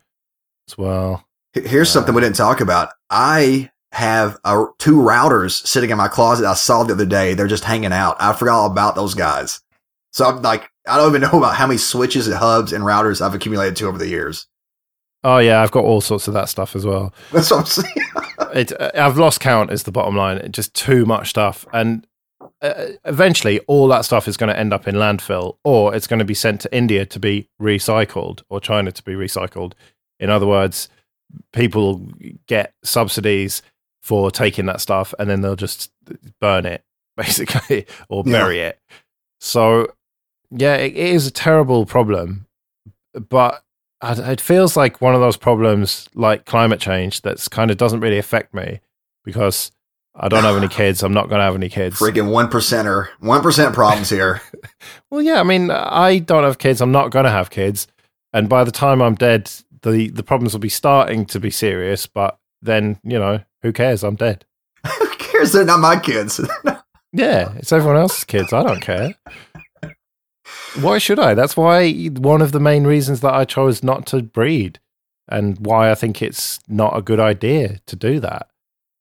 as 0.70 0.78
well. 0.78 1.26
Here's 1.54 1.90
uh, 1.90 1.94
something 1.94 2.14
we 2.14 2.22
didn't 2.22 2.36
talk 2.36 2.62
about. 2.62 2.90
I 3.10 3.71
have 3.92 4.38
a, 4.46 4.66
two 4.78 4.98
routers 4.98 5.66
sitting 5.66 5.90
in 5.90 5.98
my 5.98 6.08
closet 6.08 6.46
I 6.46 6.54
saw 6.54 6.84
the 6.84 6.94
other 6.94 7.06
day. 7.06 7.34
They're 7.34 7.48
just 7.48 7.64
hanging 7.64 7.92
out. 7.92 8.16
I 8.20 8.34
forgot 8.34 8.60
all 8.60 8.72
about 8.72 8.96
those 8.96 9.14
guys. 9.14 9.62
So 10.12 10.26
I'm 10.26 10.42
like, 10.42 10.70
I 10.88 10.98
don't 10.98 11.10
even 11.10 11.22
know 11.22 11.38
about 11.38 11.56
how 11.56 11.68
many 11.68 11.78
switches 11.78 12.28
and 12.28 12.36
hubs 12.36 12.74
and 12.74 12.84
routers 12.84 13.22
I've 13.22 13.36
accumulated 13.36 13.76
to 13.78 13.88
over 13.88 13.98
the 13.98 14.08
years. 14.08 14.48
Oh 15.24 15.38
yeah, 15.38 15.62
I've 15.62 15.72
got 15.72 15.84
all 15.84 16.02
sorts 16.02 16.28
of 16.28 16.34
that 16.34 16.50
stuff 16.50 16.76
as 16.76 16.86
well. 16.86 17.14
That's 17.32 17.52
what 17.52 17.60
I'm 17.60 17.66
saying. 17.66 17.96
it, 18.56 18.82
uh, 18.82 18.92
I've 18.96 19.18
lost 19.18 19.40
count. 19.40 19.72
Is 19.72 19.84
the 19.84 19.92
bottom 19.92 20.16
line? 20.16 20.38
It, 20.38 20.52
just 20.52 20.74
too 20.74 21.06
much 21.06 21.30
stuff, 21.30 21.66
and 21.74 22.08
uh, 22.62 22.88
eventually, 23.06 23.60
all 23.62 23.88
that 23.90 24.06
stuff 24.06 24.28
is 24.28 24.36
going 24.36 24.52
to 24.52 24.58
end 24.58 24.74
up 24.74 24.88
in 24.88 24.96
landfill, 24.96 25.58
or 25.64 25.94
it's 25.94 26.08
going 26.08 26.20
to 26.20 26.26
be 26.26 26.34
sent 26.34 26.62
to 26.62 26.76
India 26.76 27.06
to 27.06 27.20
be 27.20 27.48
recycled, 27.62 28.42
or 28.50 28.60
China 28.60 28.92
to 28.92 29.04
be 29.04 29.14
recycled. 29.14 29.74
In 30.20 30.32
other 30.32 30.48
words, 30.48 30.90
people 31.54 32.08
get 32.48 32.74
subsidies 32.84 33.62
for 34.02 34.32
taking 34.32 34.66
that 34.66 34.82
stuff 34.82 35.14
and 35.20 35.30
then 35.30 35.42
they'll 35.42 35.56
just 35.56 35.92
burn 36.40 36.66
it 36.66 36.84
basically 37.18 37.86
or 38.10 38.24
bury 38.24 38.58
yeah. 38.58 38.70
it. 38.70 38.80
So 39.40 39.94
yeah, 40.52 40.76
it, 40.76 40.94
it 40.94 41.10
is 41.16 41.28
a 41.28 41.32
terrible 41.32 41.86
problem, 41.86 42.48
but 43.14 43.64
it 44.04 44.42
feels 44.42 44.76
like 44.76 45.02
one 45.02 45.16
of 45.16 45.22
those 45.22 45.38
problems 45.38 46.10
like 46.14 46.46
climate 46.46 46.80
change 46.80 47.22
that's 47.22 47.48
kind 47.48 47.72
of 47.72 47.78
doesn't 47.78 48.00
really 48.00 48.18
affect 48.18 48.54
me 48.54 48.82
because 49.24 49.72
I 50.16 50.28
don't 50.28 50.44
have 50.44 50.58
any 50.58 50.68
kids. 50.70 51.04
I'm 51.04 51.14
not 51.14 51.30
going 51.30 51.40
to 51.40 51.46
have 51.46 51.56
any 51.56 51.70
kids. 51.70 52.00
Freaking 52.00 52.32
one 52.32 52.50
percenter, 52.50 53.08
one 53.20 53.42
percent 53.42 53.74
problems 53.74 54.10
here. 54.10 54.42
well, 55.10 55.22
yeah, 55.22 55.40
I 55.40 55.44
mean, 55.44 55.72
I 55.72 56.20
don't 56.20 56.44
have 56.44 56.58
kids. 56.58 56.82
I'm 56.82 56.92
not 56.92 57.12
going 57.12 57.26
to 57.26 57.32
have 57.32 57.50
kids, 57.50 57.88
and 58.34 58.50
by 58.50 58.64
the 58.64 58.72
time 58.72 59.02
I'm 59.02 59.16
dead, 59.16 59.52
the 59.84 60.10
the 60.10 60.24
problems 60.24 60.54
will 60.54 60.60
be 60.60 60.70
starting 60.70 61.26
to 61.28 61.40
be 61.40 61.52
serious. 61.52 62.08
But 62.08 62.38
then, 62.62 63.00
you 63.04 63.20
know, 63.20 63.42
who 63.62 63.72
cares? 63.72 64.04
I'm 64.04 64.16
dead. 64.16 64.46
who 64.86 65.10
cares? 65.18 65.52
They're 65.52 65.66
not 65.66 65.80
my 65.80 66.00
kids. 66.00 66.40
yeah, 67.14 67.54
it's 67.58 67.72
everyone 67.72 67.98
else's 67.98 68.24
kids. 68.24 68.54
I 68.54 68.64
don't 68.64 68.82
care. 68.82 69.16
Why 70.80 70.98
should 70.98 71.20
I? 71.20 71.34
That's 71.34 71.58
why 71.58 71.92
one 71.92 72.42
of 72.42 72.54
the 72.54 72.60
main 72.60 72.86
reasons 72.86 73.22
that 73.22 73.34
I 73.34 73.46
chose 73.46 73.84
not 73.84 74.06
to 74.08 74.22
breed 74.22 74.80
and 75.28 75.58
why 75.66 75.92
I 75.92 75.96
think 75.96 76.22
it's 76.22 76.60
not 76.68 76.96
a 76.96 77.02
good 77.02 77.20
idea 77.20 77.80
to 77.88 77.96
do 77.96 78.20
that. 78.20 78.48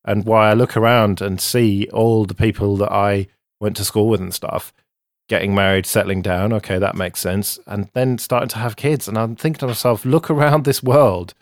And 0.04 0.24
why 0.24 0.50
I 0.50 0.54
look 0.54 0.76
around 0.76 1.20
and 1.20 1.40
see 1.40 1.88
all 1.92 2.24
the 2.24 2.34
people 2.34 2.76
that 2.78 2.90
I 2.90 3.26
went 3.60 3.76
to 3.76 3.84
school 3.84 4.08
with 4.08 4.20
and 4.20 4.32
stuff 4.32 4.72
getting 5.28 5.54
married, 5.54 5.86
settling 5.86 6.22
down. 6.22 6.52
Okay, 6.52 6.78
that 6.78 6.96
makes 6.96 7.20
sense. 7.20 7.58
And 7.66 7.88
then 7.94 8.18
starting 8.18 8.48
to 8.48 8.58
have 8.58 8.76
kids. 8.76 9.06
And 9.06 9.16
I'm 9.16 9.36
thinking 9.36 9.60
to 9.60 9.68
myself, 9.68 10.04
look 10.04 10.28
around 10.28 10.64
this 10.64 10.82
world 10.82 11.34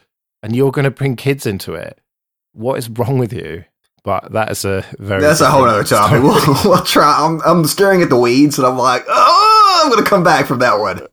and 0.43 0.55
you're 0.55 0.73
going 0.73 0.85
to 0.85 0.91
bring 0.91 1.17
kids 1.17 1.47
into 1.47 1.75
it. 1.75 1.99
What 2.59 2.77
is 2.77 2.89
wrong 2.89 3.19
with 3.19 3.33
you? 3.33 3.65
But 4.03 4.33
that 4.33 4.51
is 4.51 4.65
a 4.65 4.85
very. 4.99 5.21
That's 5.21 5.41
a 5.41 5.49
whole 5.49 5.65
other 5.65 5.85
topic. 5.85 6.23
We'll, 6.23 6.57
we'll 6.65 6.85
try. 6.85 7.25
I'm, 7.25 7.41
I'm 7.47 7.65
staring 7.67 8.03
at 8.03 8.09
the 8.09 8.17
weeds 8.17 8.59
and 8.59 8.67
I'm 8.67 8.77
like, 8.77 9.05
oh, 9.09 9.83
I'm 9.85 9.91
going 9.91 10.03
to 10.03 10.09
come 10.09 10.25
back 10.25 10.47
from 10.47 10.59
that 10.59 10.81
one. 10.81 11.07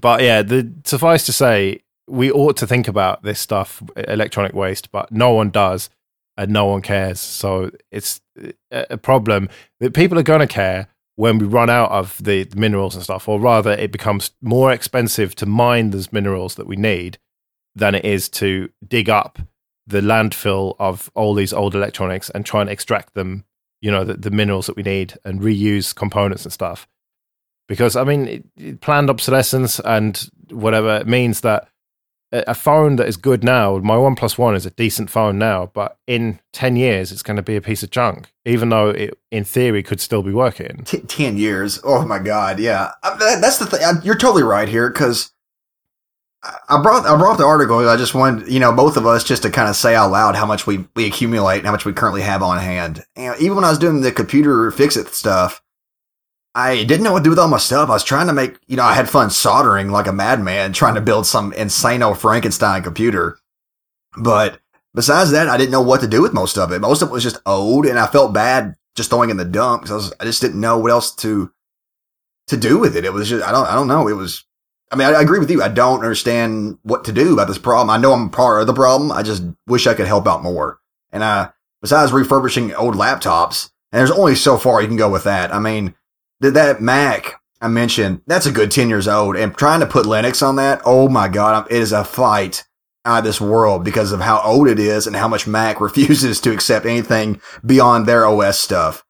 But 0.00 0.22
yeah, 0.22 0.42
the, 0.42 0.72
suffice 0.84 1.24
to 1.26 1.32
say, 1.32 1.82
we 2.08 2.32
ought 2.32 2.56
to 2.56 2.66
think 2.66 2.88
about 2.88 3.22
this 3.22 3.38
stuff, 3.38 3.80
electronic 3.96 4.54
waste, 4.54 4.90
but 4.90 5.12
no 5.12 5.32
one 5.32 5.50
does 5.50 5.88
and 6.36 6.50
no 6.50 6.66
one 6.66 6.82
cares. 6.82 7.20
So 7.20 7.70
it's 7.92 8.20
a 8.72 8.98
problem 8.98 9.48
that 9.78 9.94
people 9.94 10.18
are 10.18 10.24
going 10.24 10.40
to 10.40 10.46
care 10.48 10.88
when 11.14 11.38
we 11.38 11.46
run 11.46 11.70
out 11.70 11.92
of 11.92 12.22
the 12.22 12.48
minerals 12.56 12.94
and 12.94 13.04
stuff, 13.04 13.28
or 13.28 13.40
rather, 13.40 13.70
it 13.70 13.92
becomes 13.92 14.32
more 14.42 14.72
expensive 14.72 15.34
to 15.36 15.46
mine 15.46 15.90
those 15.90 16.12
minerals 16.12 16.56
that 16.56 16.66
we 16.66 16.76
need 16.76 17.18
than 17.74 17.94
it 17.94 18.04
is 18.04 18.28
to 18.28 18.68
dig 18.86 19.08
up 19.08 19.38
the 19.86 20.00
landfill 20.00 20.74
of 20.78 21.10
all 21.14 21.34
these 21.34 21.52
old 21.52 21.74
electronics 21.74 22.30
and 22.30 22.44
try 22.44 22.60
and 22.60 22.70
extract 22.70 23.14
them, 23.14 23.44
you 23.80 23.90
know, 23.90 24.04
the, 24.04 24.14
the 24.14 24.30
minerals 24.30 24.66
that 24.66 24.76
we 24.76 24.82
need 24.82 25.14
and 25.24 25.40
reuse 25.40 25.94
components 25.94 26.44
and 26.44 26.52
stuff. 26.52 26.88
Because, 27.68 27.96
I 27.96 28.04
mean, 28.04 28.28
it, 28.28 28.44
it, 28.56 28.80
planned 28.80 29.10
obsolescence 29.10 29.80
and 29.80 30.28
whatever 30.50 30.96
it 30.96 31.06
means 31.06 31.40
that 31.40 31.68
a 32.32 32.54
phone 32.54 32.96
that 32.96 33.08
is 33.08 33.16
good 33.16 33.44
now, 33.44 33.78
my 33.78 33.94
OnePlus 33.94 34.36
One 34.36 34.56
is 34.56 34.66
a 34.66 34.70
decent 34.70 35.10
phone 35.10 35.38
now, 35.38 35.70
but 35.72 35.96
in 36.06 36.40
ten 36.52 36.76
years 36.76 37.12
it's 37.12 37.22
going 37.22 37.36
to 37.36 37.42
be 37.42 37.56
a 37.56 37.60
piece 37.60 37.82
of 37.82 37.90
junk, 37.90 38.32
even 38.44 38.68
though 38.68 38.90
it, 38.90 39.18
in 39.30 39.44
theory, 39.44 39.82
could 39.82 40.00
still 40.00 40.22
be 40.22 40.32
working. 40.32 40.82
T- 40.84 41.00
ten 41.00 41.36
years? 41.36 41.80
Oh 41.84 42.04
my 42.04 42.18
god! 42.18 42.58
Yeah, 42.58 42.92
uh, 43.02 43.16
that's 43.40 43.58
the 43.58 43.66
thing. 43.66 43.82
Uh, 43.82 44.00
you're 44.02 44.18
totally 44.18 44.42
right 44.42 44.68
here 44.68 44.90
because 44.90 45.32
I 46.68 46.80
brought 46.82 47.06
I 47.06 47.16
brought 47.16 47.38
the 47.38 47.44
article. 47.44 47.88
I 47.88 47.96
just 47.96 48.14
wanted 48.14 48.48
you 48.48 48.60
know 48.60 48.72
both 48.72 48.96
of 48.96 49.06
us 49.06 49.24
just 49.24 49.42
to 49.42 49.50
kind 49.50 49.68
of 49.68 49.76
say 49.76 49.94
out 49.94 50.10
loud 50.10 50.34
how 50.34 50.46
much 50.46 50.66
we 50.66 50.86
we 50.94 51.06
accumulate 51.06 51.58
and 51.58 51.66
how 51.66 51.72
much 51.72 51.84
we 51.84 51.92
currently 51.92 52.22
have 52.22 52.42
on 52.42 52.58
hand. 52.58 53.04
And 53.16 53.40
even 53.40 53.56
when 53.56 53.64
I 53.64 53.70
was 53.70 53.78
doing 53.78 54.00
the 54.00 54.12
computer 54.12 54.70
fix 54.70 54.96
it 54.96 55.08
stuff, 55.08 55.62
I 56.56 56.84
didn't 56.84 57.02
know 57.02 57.12
what 57.12 57.18
to 57.18 57.24
do 57.24 57.30
with 57.30 57.38
all 57.38 57.48
my 57.48 57.58
stuff. 57.58 57.90
I 57.90 57.92
was 57.92 58.02
trying 58.02 58.28
to 58.28 58.32
make, 58.32 58.56
you 58.66 58.78
know, 58.78 58.82
I 58.82 58.94
had 58.94 59.10
fun 59.10 59.28
soldering 59.28 59.90
like 59.90 60.06
a 60.06 60.12
madman, 60.12 60.72
trying 60.72 60.94
to 60.94 61.02
build 61.02 61.26
some 61.26 61.52
insane 61.52 62.02
old 62.02 62.18
Frankenstein 62.18 62.82
computer. 62.82 63.38
But 64.16 64.58
besides 64.94 65.32
that, 65.32 65.50
I 65.50 65.58
didn't 65.58 65.72
know 65.72 65.82
what 65.82 66.00
to 66.00 66.08
do 66.08 66.22
with 66.22 66.32
most 66.32 66.56
of 66.56 66.72
it. 66.72 66.80
Most 66.80 67.02
of 67.02 67.10
it 67.10 67.12
was 67.12 67.22
just 67.22 67.42
old, 67.44 67.84
and 67.84 67.98
I 67.98 68.06
felt 68.06 68.32
bad 68.32 68.74
just 68.94 69.10
throwing 69.10 69.28
in 69.28 69.36
the 69.36 69.44
dump 69.44 69.82
because 69.82 70.10
I, 70.12 70.22
I, 70.22 70.24
just 70.24 70.40
didn't 70.40 70.58
know 70.58 70.78
what 70.78 70.90
else 70.90 71.14
to 71.16 71.52
to 72.46 72.56
do 72.56 72.78
with 72.78 72.96
it. 72.96 73.04
It 73.04 73.12
was 73.12 73.28
just 73.28 73.46
I 73.46 73.52
don't 73.52 73.66
I 73.66 73.74
don't 73.74 73.88
know. 73.88 74.08
It 74.08 74.14
was. 74.14 74.45
I 74.90 74.96
mean, 74.96 75.08
I, 75.08 75.12
I 75.12 75.22
agree 75.22 75.38
with 75.38 75.50
you. 75.50 75.62
I 75.62 75.68
don't 75.68 76.00
understand 76.00 76.78
what 76.82 77.04
to 77.04 77.12
do 77.12 77.32
about 77.32 77.48
this 77.48 77.58
problem. 77.58 77.90
I 77.90 77.96
know 77.96 78.12
I'm 78.12 78.30
part 78.30 78.60
of 78.60 78.66
the 78.66 78.74
problem. 78.74 79.10
I 79.10 79.22
just 79.22 79.42
wish 79.66 79.86
I 79.86 79.94
could 79.94 80.06
help 80.06 80.26
out 80.26 80.42
more. 80.42 80.78
And 81.12 81.22
uh, 81.22 81.50
besides 81.82 82.12
refurbishing 82.12 82.74
old 82.74 82.94
laptops, 82.94 83.70
and 83.92 84.00
there's 84.00 84.10
only 84.10 84.34
so 84.34 84.58
far 84.58 84.80
you 84.80 84.88
can 84.88 84.96
go 84.96 85.10
with 85.10 85.24
that. 85.24 85.54
I 85.54 85.58
mean 85.58 85.94
that 86.40 86.54
that 86.54 86.80
Mac 86.80 87.40
I 87.60 87.68
mentioned, 87.68 88.20
that's 88.26 88.46
a 88.46 88.52
good 88.52 88.70
10 88.70 88.88
years 88.88 89.08
old. 89.08 89.36
And 89.36 89.56
trying 89.56 89.80
to 89.80 89.86
put 89.86 90.06
Linux 90.06 90.46
on 90.46 90.56
that, 90.56 90.82
oh 90.84 91.08
my 91.08 91.28
God, 91.28 91.66
it 91.70 91.78
is 91.78 91.92
a 91.92 92.04
fight 92.04 92.64
out 93.04 93.18
of 93.18 93.24
this 93.24 93.40
world 93.40 93.84
because 93.84 94.12
of 94.12 94.20
how 94.20 94.40
old 94.42 94.68
it 94.68 94.78
is 94.78 95.06
and 95.06 95.16
how 95.16 95.28
much 95.28 95.46
Mac 95.46 95.80
refuses 95.80 96.40
to 96.42 96.52
accept 96.52 96.86
anything 96.86 97.40
beyond 97.64 98.06
their 98.06 98.26
OS 98.26 98.58
stuff. 98.58 99.04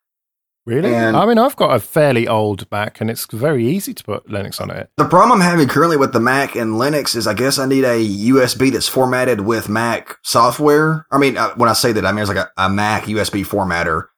Really? 0.67 0.93
And 0.93 1.17
I 1.17 1.25
mean, 1.27 1.39
I've 1.39 1.55
got 1.55 1.75
a 1.75 1.79
fairly 1.79 2.27
old 2.27 2.71
Mac 2.73 3.01
and 3.01 3.09
it's 3.09 3.25
very 3.27 3.65
easy 3.65 3.95
to 3.95 4.03
put 4.03 4.27
Linux 4.29 4.61
on 4.61 4.71
it. 4.71 4.91
The 4.97 5.05
problem 5.05 5.41
I'm 5.41 5.49
having 5.49 5.69
currently 5.69 5.97
with 5.97 6.13
the 6.13 6.21
Mac 6.21 6.57
and 6.57 6.75
Linux 6.75 7.15
is 7.15 7.29
I 7.29 7.35
guess 7.35 7.59
I 7.59 7.67
need 7.67 7.85
a 7.85 8.05
USB 8.05 8.73
that's 8.73 8.89
formatted 8.89 9.43
with 9.43 9.69
Mac 9.69 10.19
software. 10.23 11.07
I 11.13 11.19
mean, 11.19 11.37
uh, 11.37 11.55
when 11.55 11.69
I 11.69 11.73
say 11.73 11.93
that, 11.93 12.05
I 12.05 12.11
mean, 12.11 12.21
it's 12.21 12.29
like 12.29 12.37
a, 12.37 12.51
a 12.57 12.69
Mac 12.69 13.05
USB 13.05 13.47
formatter 13.47 14.09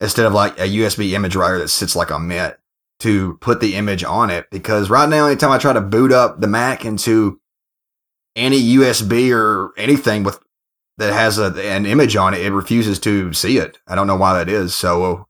instead 0.00 0.26
of 0.26 0.32
like 0.32 0.56
a 0.60 0.68
USB 0.68 1.12
image 1.12 1.34
writer 1.34 1.58
that 1.58 1.68
sits 1.68 1.96
like 1.96 2.10
a 2.10 2.20
Mint 2.20 2.54
to 3.00 3.36
put 3.40 3.60
the 3.60 3.74
image 3.74 4.04
on 4.04 4.30
it. 4.30 4.46
Because 4.50 4.88
right 4.88 5.08
now, 5.08 5.26
anytime 5.26 5.50
I 5.50 5.58
try 5.58 5.72
to 5.72 5.80
boot 5.80 6.12
up 6.12 6.40
the 6.40 6.46
Mac 6.46 6.84
into 6.84 7.40
any 8.36 8.76
USB 8.76 9.34
or 9.34 9.72
anything 9.76 10.22
with 10.22 10.38
that 10.98 11.12
has 11.12 11.38
a, 11.38 11.46
an 11.68 11.84
image 11.84 12.14
on 12.14 12.32
it, 12.32 12.40
it 12.40 12.52
refuses 12.52 13.00
to 13.00 13.32
see 13.32 13.58
it. 13.58 13.78
I 13.88 13.96
don't 13.96 14.06
know 14.06 14.16
why 14.16 14.34
that 14.38 14.48
is. 14.48 14.74
So, 14.74 15.26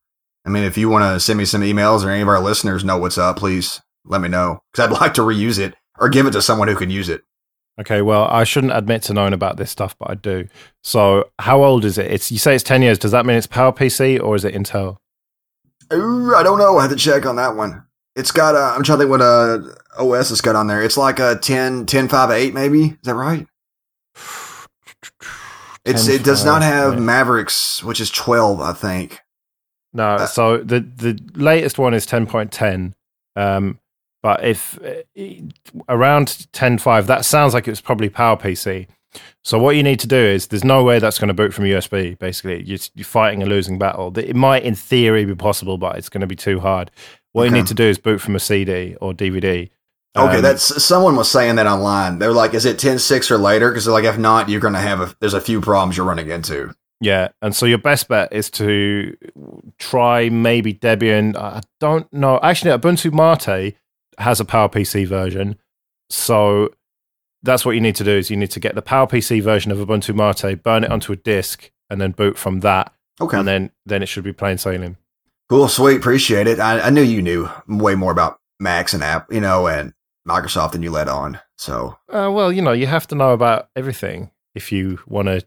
I 0.47 0.49
mean, 0.49 0.62
if 0.62 0.78
you 0.78 0.88
want 0.88 1.03
to 1.03 1.18
send 1.18 1.38
me 1.38 1.44
some 1.44 1.62
emails 1.62 2.05
or 2.05 2.11
any 2.11 2.22
of 2.22 2.28
our 2.28 2.40
listeners 2.40 2.84
know 2.84 2.97
what's 2.97 3.18
up, 3.18 3.36
please 3.36 3.82
let 4.05 4.20
me 4.20 4.28
know 4.28 4.61
because 4.72 4.86
I'd 4.86 4.92
like 5.01 5.14
to 5.14 5.22
reuse 5.22 5.59
it 5.59 5.74
or 5.99 6.09
give 6.09 6.26
it 6.26 6.30
to 6.32 6.42
someone 6.42 6.68
who 6.68 6.76
can 6.76 6.90
use 6.90 7.09
it. 7.09 7.22
Okay, 7.78 8.01
well, 8.01 8.26
I 8.30 8.44
shouldn't 8.44 8.72
admit 8.74 9.03
to 9.03 9.12
knowing 9.12 9.34
about 9.34 9.59
this 9.59 9.70
stuff, 9.70 9.99
but 9.99 10.11
I 10.11 10.14
do. 10.14 10.49
So, 10.82 11.30
how 11.38 11.62
old 11.62 11.84
is 11.84 11.99
it? 11.99 12.11
It's 12.11 12.32
you 12.32 12.38
say 12.38 12.55
it's 12.55 12.64
ten 12.64 12.80
years. 12.80 12.99
Does 12.99 13.11
that 13.11 13.26
mean 13.26 13.36
it's 13.36 13.47
PowerPC 13.47 14.22
or 14.22 14.34
is 14.34 14.44
it 14.44 14.55
Intel? 14.55 14.97
Ooh, 15.92 16.34
I 16.34 16.42
don't 16.42 16.59
know. 16.59 16.78
I 16.78 16.82
have 16.82 16.90
to 16.90 16.97
check 16.97 17.26
on 17.26 17.36
that 17.36 17.55
one. 17.55 17.84
It's 18.14 18.30
got. 18.30 18.55
A, 18.55 18.74
I'm 18.74 18.82
trying 18.82 18.99
to 18.99 19.05
think 19.05 19.11
what 19.11 19.20
uh, 19.20 19.59
OS 19.99 20.30
it's 20.30 20.40
got 20.40 20.57
on 20.57 20.68
there. 20.68 20.82
It's 20.82 20.97
like 20.97 21.18
a 21.18 21.36
10, 21.36 21.84
10 21.84 22.09
5, 22.09 22.30
8 22.30 22.55
maybe. 22.55 22.84
Is 22.84 22.97
that 23.03 23.14
right? 23.14 23.47
It's 25.84 26.09
it 26.09 26.24
does 26.24 26.44
not 26.44 26.62
have 26.62 27.01
Mavericks, 27.01 27.80
which 27.84 28.01
is 28.01 28.11
twelve, 28.11 28.61
I 28.61 28.72
think. 28.72 29.20
No, 29.97 30.11
uh, 30.11 30.26
so 30.26 30.59
the 30.59 30.80
the 30.80 31.18
latest 31.34 31.78
one 31.78 31.94
is 31.94 32.07
ten 32.07 32.26
point 32.26 32.53
ten. 32.53 32.94
Um, 33.34 33.80
but 34.22 34.42
if 34.44 34.76
uh, 34.82 35.22
around 35.88 36.49
10.5, 36.53 37.07
that 37.07 37.24
sounds 37.24 37.55
like 37.55 37.68
it's 37.68 37.80
probably 37.80 38.11
PowerPC. 38.11 38.88
So 39.44 39.59
what 39.59 39.76
you 39.76 39.84
need 39.84 40.01
to 40.01 40.09
do 40.09 40.16
is 40.16 40.49
there's 40.49 40.64
no 40.64 40.82
way 40.82 40.99
that's 40.99 41.18
going 41.18 41.28
to 41.28 41.34
boot 41.34 41.55
from 41.55 41.64
USB. 41.64 42.18
Basically, 42.18 42.62
you're, 42.64 42.80
you're, 42.97 43.05
fighting 43.05 43.42
a 43.42 43.47
losing 43.47 43.78
battle. 43.78 44.12
It 44.18 44.34
might, 44.34 44.64
in 44.64 44.74
theory, 44.74 45.24
be 45.24 45.36
possible, 45.36 45.78
but 45.78 45.97
it's 45.97 46.09
going 46.09 46.22
to 46.22 46.26
be 46.26 46.34
too 46.34 46.59
hard. 46.59 46.90
What 47.32 47.42
okay. 47.42 47.51
you 47.51 47.62
need 47.62 47.68
to 47.68 47.74
do 47.74 47.84
is 47.84 47.99
boot 47.99 48.20
from 48.20 48.34
a 48.34 48.40
CD 48.40 48.97
or 49.01 49.12
DVD. 49.12 49.70
Okay, 50.16 50.36
um, 50.36 50.42
that's 50.42 50.82
someone 50.82 51.14
was 51.14 51.30
saying 51.30 51.55
that 51.57 51.66
online. 51.66 52.18
They're 52.18 52.32
like, 52.32 52.55
"Is 52.55 52.64
it 52.64 52.78
10.6 52.78 53.30
or 53.30 53.38
later?" 53.38 53.70
Because 53.70 53.86
like, 53.86 54.05
if 54.05 54.18
not, 54.18 54.49
you're 54.49 54.61
going 54.61 54.74
to 54.74 54.80
have 54.80 55.01
a, 55.01 55.14
there's 55.20 55.34
a 55.34 55.40
few 55.40 55.61
problems 55.61 55.97
you're 55.97 56.07
running 56.07 56.30
into. 56.30 56.74
Yeah, 57.01 57.28
and 57.42 57.55
so 57.55 57.66
your 57.66 57.78
best 57.78 58.09
bet 58.09 58.32
is 58.32 58.51
to 58.53 59.16
try 59.78 60.30
maybe 60.30 60.72
Debian. 60.72 61.36
I 61.36 61.61
don't 61.78 62.11
know. 62.12 62.40
Actually, 62.42 62.76
Ubuntu 62.76 63.12
Mate 63.12 63.76
has 64.18 64.40
a 64.40 64.44
PowerPC 64.44 65.07
version. 65.07 65.57
So 66.09 66.70
that's 67.42 67.64
what 67.64 67.72
you 67.72 67.80
need 67.80 67.97
to 67.97 68.05
do 68.05 68.12
is 68.12 68.30
you 68.30 68.36
need 68.36 68.51
to 68.53 68.61
get 68.61 68.74
the 68.74 68.82
PowerPC 68.82 69.42
version 69.42 69.72
of 69.72 69.78
Ubuntu 69.78 70.14
Mate, 70.14 70.62
burn 70.62 70.84
it 70.84 70.90
onto 70.90 71.12
a 71.12 71.16
disk, 71.16 71.70
and 71.90 72.01
then 72.01 72.12
boot 72.12 72.38
from 72.38 72.61
that. 72.61 72.92
Okay. 73.20 73.38
And 73.38 73.49
then 73.49 73.70
then 73.84 74.03
it 74.03 74.07
should 74.07 74.24
be 74.24 74.32
plain 74.32 74.59
sailing. 74.59 74.97
Cool, 75.49 75.68
sweet, 75.68 75.99
appreciate 75.99 76.47
it. 76.47 76.59
I, 76.59 76.80
I 76.80 76.90
knew 76.90 77.03
you 77.03 77.22
knew 77.22 77.49
way 77.68 77.94
more 77.94 78.11
about 78.12 78.40
Macs 78.59 78.94
and 78.94 79.03
app, 79.05 79.32
you 79.32 79.40
know, 79.40 79.66
and 79.68 79.92
Microsoft 80.26 80.72
than 80.72 80.82
you 80.82 80.90
let 80.90 81.09
on. 81.09 81.38
So, 81.57 81.97
uh, 82.09 82.30
well, 82.32 82.53
you 82.53 82.62
know, 82.62 82.72
you 82.72 82.86
have 82.86 83.07
to 83.09 83.14
know 83.14 83.32
about 83.32 83.68
everything 83.76 84.30
if 84.55 84.72
you 84.72 84.99
want 85.07 85.28
to 85.28 85.47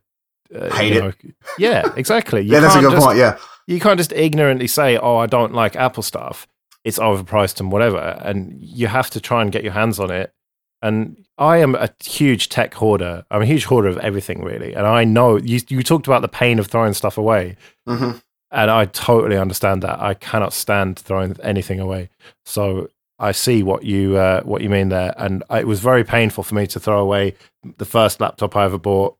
uh, 0.55 0.73
hate 0.75 0.95
it. 0.95 1.03
Know, 1.03 1.13
yeah, 1.57 1.91
exactly. 1.95 2.41
yeah, 2.41 2.59
that's 2.59 2.75
a 2.75 2.81
good 2.81 2.91
just, 2.91 3.05
point. 3.05 3.17
Yeah, 3.17 3.37
you 3.67 3.79
can't 3.79 3.97
just 3.97 4.13
ignorantly 4.13 4.67
say, 4.67 4.97
"Oh, 4.97 5.17
I 5.17 5.25
don't 5.25 5.53
like 5.53 5.75
Apple 5.75 6.03
stuff." 6.03 6.47
it's 6.83 6.99
overpriced 6.99 7.59
and 7.59 7.71
whatever. 7.71 8.19
And 8.21 8.59
you 8.59 8.87
have 8.87 9.09
to 9.11 9.21
try 9.21 9.41
and 9.41 9.51
get 9.51 9.63
your 9.63 9.73
hands 9.73 9.99
on 9.99 10.11
it. 10.11 10.33
And 10.81 11.25
I 11.37 11.57
am 11.57 11.75
a 11.75 11.89
huge 12.03 12.49
tech 12.49 12.73
hoarder. 12.73 13.25
I'm 13.29 13.41
a 13.41 13.45
huge 13.45 13.65
hoarder 13.65 13.89
of 13.89 13.97
everything, 13.97 14.43
really. 14.43 14.73
And 14.73 14.87
I 14.87 15.03
know 15.03 15.37
you, 15.37 15.59
you 15.67 15.83
talked 15.83 16.07
about 16.07 16.21
the 16.21 16.29
pain 16.29 16.57
of 16.57 16.67
throwing 16.67 16.93
stuff 16.93 17.17
away. 17.17 17.57
Mm-hmm. 17.87 18.17
And 18.51 18.71
I 18.71 18.85
totally 18.85 19.37
understand 19.37 19.83
that. 19.83 19.99
I 19.99 20.13
cannot 20.13 20.53
stand 20.53 20.97
throwing 20.97 21.35
anything 21.43 21.79
away. 21.79 22.09
So 22.45 22.89
I 23.19 23.33
see 23.33 23.61
what 23.61 23.83
you 23.83 24.17
uh, 24.17 24.41
what 24.41 24.61
you 24.61 24.69
mean 24.69 24.89
there. 24.89 25.13
And 25.17 25.43
it 25.51 25.67
was 25.67 25.81
very 25.81 26.03
painful 26.03 26.43
for 26.43 26.55
me 26.55 26.65
to 26.67 26.79
throw 26.79 26.99
away 26.99 27.35
the 27.77 27.85
first 27.85 28.21
laptop 28.21 28.55
I 28.55 28.65
ever 28.65 28.79
bought 28.79 29.18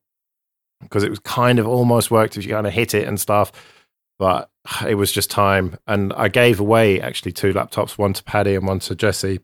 because 0.82 1.03
it 1.03 1.09
was 1.09 1.19
kind 1.19 1.59
of 1.59 1.67
almost 1.67 2.11
worked 2.11 2.38
if 2.38 2.45
you 2.45 2.51
kind 2.51 2.67
of 2.67 2.73
hit 2.73 2.93
it 2.93 3.07
and 3.07 3.19
stuff 3.19 3.51
but 4.19 4.51
it 4.86 4.95
was 4.95 5.11
just 5.11 5.32
time. 5.32 5.77
And 5.88 6.13
I 6.13 6.27
gave 6.27 6.59
away 6.59 7.01
actually 7.01 7.32
two 7.32 7.53
laptops, 7.53 7.97
one 7.97 8.13
to 8.13 8.23
Paddy 8.23 8.53
and 8.53 8.67
one 8.67 8.80
to 8.80 8.95
Jesse. 8.95 9.39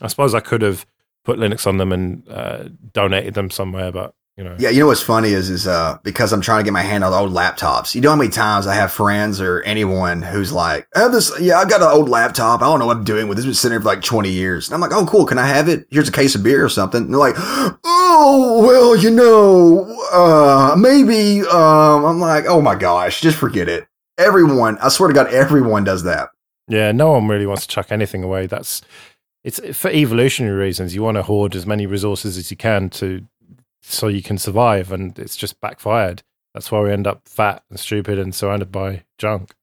I 0.00 0.06
suppose 0.06 0.34
I 0.34 0.40
could 0.40 0.62
have 0.62 0.86
put 1.24 1.38
Linux 1.38 1.66
on 1.66 1.76
them 1.76 1.92
and 1.92 2.26
uh, 2.28 2.68
donated 2.92 3.34
them 3.34 3.50
somewhere, 3.50 3.90
but 3.90 4.14
You 4.38 4.44
know. 4.44 4.54
Yeah, 4.56 4.70
you 4.70 4.78
know 4.78 4.86
what's 4.86 5.02
funny 5.02 5.30
is 5.30 5.50
is 5.50 5.66
uh 5.66 5.98
because 6.04 6.32
I'm 6.32 6.40
trying 6.40 6.60
to 6.60 6.64
get 6.64 6.72
my 6.72 6.82
hand 6.82 7.02
on 7.02 7.12
old 7.12 7.32
laptops. 7.32 7.96
You 7.96 8.00
know 8.00 8.10
how 8.10 8.16
many 8.16 8.30
times 8.30 8.68
I 8.68 8.74
have 8.76 8.92
friends 8.92 9.40
or 9.40 9.62
anyone 9.62 10.22
who's 10.22 10.52
like, 10.52 10.86
I 10.94 11.00
have 11.00 11.10
this 11.10 11.32
yeah, 11.40 11.58
I 11.58 11.64
got 11.64 11.82
an 11.82 11.88
old 11.88 12.08
laptop. 12.08 12.62
I 12.62 12.66
don't 12.66 12.78
know 12.78 12.86
what 12.86 12.98
I'm 12.98 13.04
doing 13.04 13.26
with 13.26 13.36
this. 13.36 13.44
It's 13.44 13.48
been 13.48 13.54
sitting 13.54 13.72
there 13.72 13.80
for 13.80 13.86
like 13.86 14.02
20 14.02 14.30
years. 14.30 14.68
And 14.68 14.76
I'm 14.76 14.80
like, 14.80 14.92
oh 14.92 15.04
cool, 15.06 15.26
can 15.26 15.38
I 15.38 15.46
have 15.48 15.68
it? 15.68 15.88
Here's 15.90 16.08
a 16.08 16.12
case 16.12 16.36
of 16.36 16.44
beer 16.44 16.64
or 16.64 16.68
something. 16.68 17.02
And 17.02 17.12
they're 17.12 17.18
like, 17.18 17.34
oh 17.36 18.64
well, 18.64 18.94
you 18.94 19.10
know, 19.10 19.92
uh 20.12 20.76
maybe 20.78 21.40
um 21.48 22.04
I'm 22.04 22.20
like, 22.20 22.44
oh 22.46 22.60
my 22.60 22.76
gosh, 22.76 23.20
just 23.20 23.38
forget 23.38 23.68
it. 23.68 23.88
Everyone, 24.18 24.78
I 24.78 24.88
swear 24.90 25.08
to 25.08 25.14
God, 25.14 25.34
everyone 25.34 25.82
does 25.82 26.04
that. 26.04 26.28
Yeah, 26.68 26.92
no 26.92 27.10
one 27.10 27.26
really 27.26 27.46
wants 27.46 27.66
to 27.66 27.74
chuck 27.74 27.90
anything 27.90 28.22
away. 28.22 28.46
That's 28.46 28.82
it's 29.42 29.58
for 29.76 29.90
evolutionary 29.90 30.54
reasons. 30.54 30.94
You 30.94 31.02
want 31.02 31.16
to 31.16 31.24
hoard 31.24 31.56
as 31.56 31.66
many 31.66 31.86
resources 31.86 32.38
as 32.38 32.52
you 32.52 32.56
can 32.56 32.88
to 32.90 33.26
so 33.92 34.08
you 34.08 34.22
can 34.22 34.38
survive, 34.38 34.92
and 34.92 35.18
it's 35.18 35.36
just 35.36 35.60
backfired. 35.60 36.22
That's 36.54 36.72
why 36.72 36.80
we 36.80 36.92
end 36.92 37.06
up 37.06 37.28
fat 37.28 37.62
and 37.70 37.78
stupid 37.78 38.18
and 38.18 38.34
surrounded 38.34 38.72
by 38.72 39.04
junk. 39.18 39.54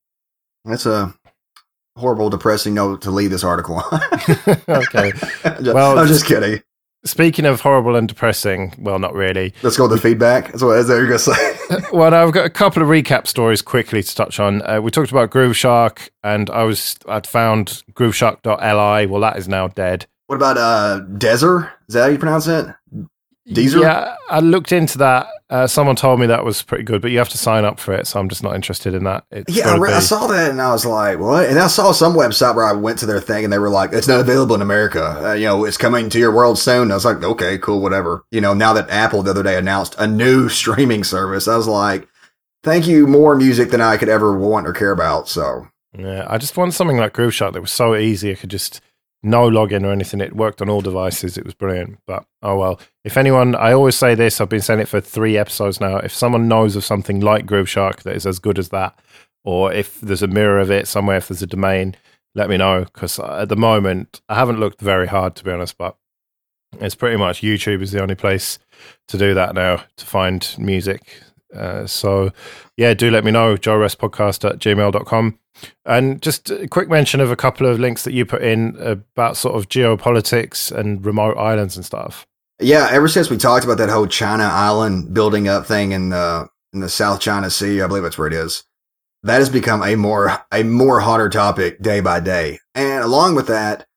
That's 0.63 0.85
a 0.85 1.13
horrible, 1.95 2.29
depressing 2.29 2.73
note 2.73 3.01
to 3.03 3.11
leave 3.11 3.29
this 3.29 3.43
article 3.43 3.75
on. 3.75 4.01
okay. 4.69 5.11
well, 5.61 5.97
I'm 5.97 6.07
just 6.07 6.25
kidding. 6.25 6.61
Speaking 7.05 7.45
of 7.45 7.61
horrible 7.61 7.95
and 7.95 8.07
depressing, 8.07 8.73
well, 8.79 8.97
not 8.97 9.13
really. 9.13 9.53
Let's 9.61 9.77
go 9.77 9.87
with 9.87 9.91
the 9.91 10.01
feedback. 10.01 10.45
That's 10.51 10.63
what 10.63 10.75
that's 10.75 10.89
what 10.89 10.95
you're 10.95 11.07
going 11.07 11.19
to 11.19 11.35
say. 11.35 11.55
well, 11.93 12.09
now 12.09 12.23
I've 12.25 12.33
got 12.33 12.47
a 12.47 12.49
couple 12.49 12.81
of 12.81 12.89
recap 12.89 13.27
stories 13.27 13.61
quickly 13.61 14.01
to 14.01 14.15
touch 14.15 14.39
on. 14.39 14.63
Uh, 14.63 14.81
we 14.81 14.89
talked 14.89 15.11
about 15.11 15.29
Grooveshark, 15.29 16.09
and 16.23 16.49
I 16.49 16.63
was 16.63 16.97
I'd 17.07 17.27
found 17.27 17.83
Grooveshark.li. 17.93 19.05
Well, 19.05 19.21
that 19.21 19.37
is 19.37 19.47
now 19.47 19.67
dead. 19.67 20.07
What 20.25 20.37
about 20.37 20.57
uh, 20.57 21.01
Dezer? 21.11 21.71
Is 21.87 21.93
that 21.93 22.03
how 22.03 22.09
you 22.09 22.17
pronounce 22.17 22.47
it? 22.47 22.65
Deezer? 23.47 23.81
Yeah, 23.81 24.15
I 24.29 24.39
looked 24.39 24.71
into 24.71 24.97
that. 24.97 25.27
Uh, 25.49 25.67
someone 25.67 25.95
told 25.95 26.19
me 26.19 26.25
that 26.25 26.43
was 26.43 26.63
pretty 26.63 26.83
good, 26.83 27.01
but 27.01 27.11
you 27.11 27.19
have 27.19 27.29
to 27.29 27.37
sign 27.37 27.63
up 27.65 27.79
for 27.79 27.93
it, 27.93 28.07
so 28.07 28.19
I'm 28.19 28.27
just 28.27 28.41
not 28.41 28.55
interested 28.55 28.95
in 28.95 29.03
that. 29.03 29.25
It's 29.29 29.55
yeah, 29.55 29.69
I, 29.69 29.77
re- 29.77 29.93
I, 29.93 29.99
saw 29.99 30.25
that 30.27 30.49
and 30.49 30.59
I 30.59 30.71
was 30.71 30.85
like, 30.85 31.19
what? 31.19 31.47
And 31.47 31.59
I 31.59 31.67
saw 31.67 31.91
some 31.91 32.13
website 32.13 32.55
where 32.55 32.65
I 32.65 32.73
went 32.73 32.97
to 32.99 33.05
their 33.05 33.21
thing 33.21 33.43
and 33.43 33.53
they 33.53 33.59
were 33.59 33.69
like, 33.69 33.93
it's 33.93 34.07
not 34.07 34.19
available 34.19 34.55
in 34.55 34.63
America. 34.63 35.29
Uh, 35.29 35.33
you 35.33 35.45
know, 35.45 35.63
it's 35.63 35.77
coming 35.77 36.09
to 36.09 36.17
your 36.17 36.33
world 36.33 36.57
soon. 36.57 36.83
And 36.83 36.91
I 36.91 36.95
was 36.95 37.05
like, 37.05 37.21
okay, 37.23 37.59
cool, 37.59 37.79
whatever. 37.79 38.25
You 38.31 38.41
know, 38.41 38.55
now 38.55 38.73
that 38.73 38.89
Apple 38.89 39.21
the 39.21 39.31
other 39.31 39.43
day 39.43 39.57
announced 39.57 39.95
a 39.99 40.07
new 40.07 40.49
streaming 40.49 41.03
service, 41.03 41.47
I 41.47 41.55
was 41.55 41.67
like, 41.67 42.07
thank 42.63 42.87
you, 42.87 43.05
more 43.05 43.35
music 43.35 43.69
than 43.69 43.81
I 43.81 43.97
could 43.97 44.09
ever 44.09 44.35
want 44.35 44.67
or 44.67 44.73
care 44.73 44.91
about. 44.91 45.29
So. 45.29 45.67
Yeah, 45.95 46.25
I 46.27 46.39
just 46.39 46.57
want 46.57 46.73
something 46.73 46.97
like 46.97 47.13
Grooveshark 47.13 47.53
that 47.53 47.61
was 47.61 47.71
so 47.71 47.95
easy. 47.95 48.31
I 48.31 48.35
could 48.35 48.49
just 48.49 48.81
no 49.25 49.49
login 49.49 49.83
or 49.83 49.91
anything. 49.91 50.21
It 50.21 50.35
worked 50.35 50.61
on 50.61 50.69
all 50.69 50.81
devices. 50.81 51.37
It 51.37 51.45
was 51.45 51.53
brilliant. 51.53 51.99
But 52.05 52.25
oh 52.41 52.57
well. 52.57 52.79
If 53.03 53.17
anyone, 53.17 53.55
I 53.55 53.73
always 53.73 53.95
say 53.95 54.15
this. 54.15 54.39
I've 54.39 54.49
been 54.49 54.61
saying 54.61 54.79
it 54.79 54.87
for 54.87 55.01
three 55.01 55.37
episodes 55.37 55.81
now. 55.81 55.97
If 55.97 56.13
someone 56.13 56.47
knows 56.47 56.75
of 56.75 56.85
something 56.85 57.19
like 57.19 57.45
Grooveshark 57.45 58.03
that 58.03 58.15
is 58.15 58.25
as 58.25 58.39
good 58.39 58.59
as 58.59 58.69
that, 58.69 58.97
or 59.43 59.73
if 59.73 59.99
there's 59.99 60.23
a 60.23 60.27
mirror 60.27 60.59
of 60.59 60.71
it 60.71 60.87
somewhere, 60.87 61.17
if 61.17 61.27
there's 61.27 61.41
a 61.41 61.47
domain, 61.47 61.95
let 62.35 62.49
me 62.49 62.57
know. 62.57 62.85
Because 62.85 63.19
at 63.19 63.49
the 63.49 63.55
moment, 63.55 64.21
I 64.29 64.35
haven't 64.35 64.59
looked 64.59 64.79
very 64.79 65.07
hard 65.07 65.35
to 65.37 65.43
be 65.43 65.51
honest. 65.51 65.77
But 65.77 65.97
it's 66.79 66.95
pretty 66.95 67.17
much 67.17 67.41
YouTube 67.41 67.81
is 67.81 67.91
the 67.91 68.01
only 68.01 68.15
place 68.15 68.59
to 69.07 69.17
do 69.17 69.33
that 69.33 69.55
now 69.55 69.83
to 69.97 70.05
find 70.05 70.55
music. 70.57 71.21
Uh, 71.55 71.87
so 71.87 72.31
yeah, 72.77 72.93
do 72.93 73.09
let 73.11 73.23
me 73.23 73.31
know. 73.31 73.55
JoeRess 73.55 73.95
Podcast 73.95 74.49
at 74.49 74.59
gmail.com. 74.59 75.39
And 75.85 76.21
just 76.21 76.49
a 76.49 76.67
quick 76.67 76.89
mention 76.89 77.21
of 77.21 77.31
a 77.31 77.35
couple 77.35 77.67
of 77.67 77.79
links 77.79 78.03
that 78.03 78.13
you 78.13 78.25
put 78.25 78.43
in 78.43 78.75
about 78.77 79.37
sort 79.37 79.55
of 79.55 79.69
geopolitics 79.69 80.71
and 80.71 81.05
remote 81.05 81.37
islands 81.37 81.75
and 81.75 81.85
stuff. 81.85 82.27
Yeah, 82.59 82.87
ever 82.91 83.07
since 83.07 83.29
we 83.29 83.37
talked 83.37 83.65
about 83.65 83.77
that 83.77 83.89
whole 83.89 84.07
China 84.07 84.43
island 84.43 85.13
building 85.13 85.47
up 85.47 85.65
thing 85.65 85.91
in 85.91 86.09
the 86.09 86.47
in 86.73 86.81
the 86.81 86.89
South 86.89 87.21
China 87.21 87.49
Sea, 87.49 87.81
I 87.81 87.87
believe 87.87 88.03
that's 88.03 88.17
where 88.17 88.27
it 88.27 88.33
is. 88.33 88.63
That 89.23 89.39
has 89.39 89.49
become 89.49 89.81
a 89.83 89.95
more 89.95 90.45
a 90.51 90.63
more 90.63 90.99
hotter 90.99 91.29
topic 91.29 91.81
day 91.81 91.99
by 91.99 92.19
day. 92.19 92.59
And 92.73 93.03
along 93.03 93.35
with 93.35 93.47
that 93.47 93.87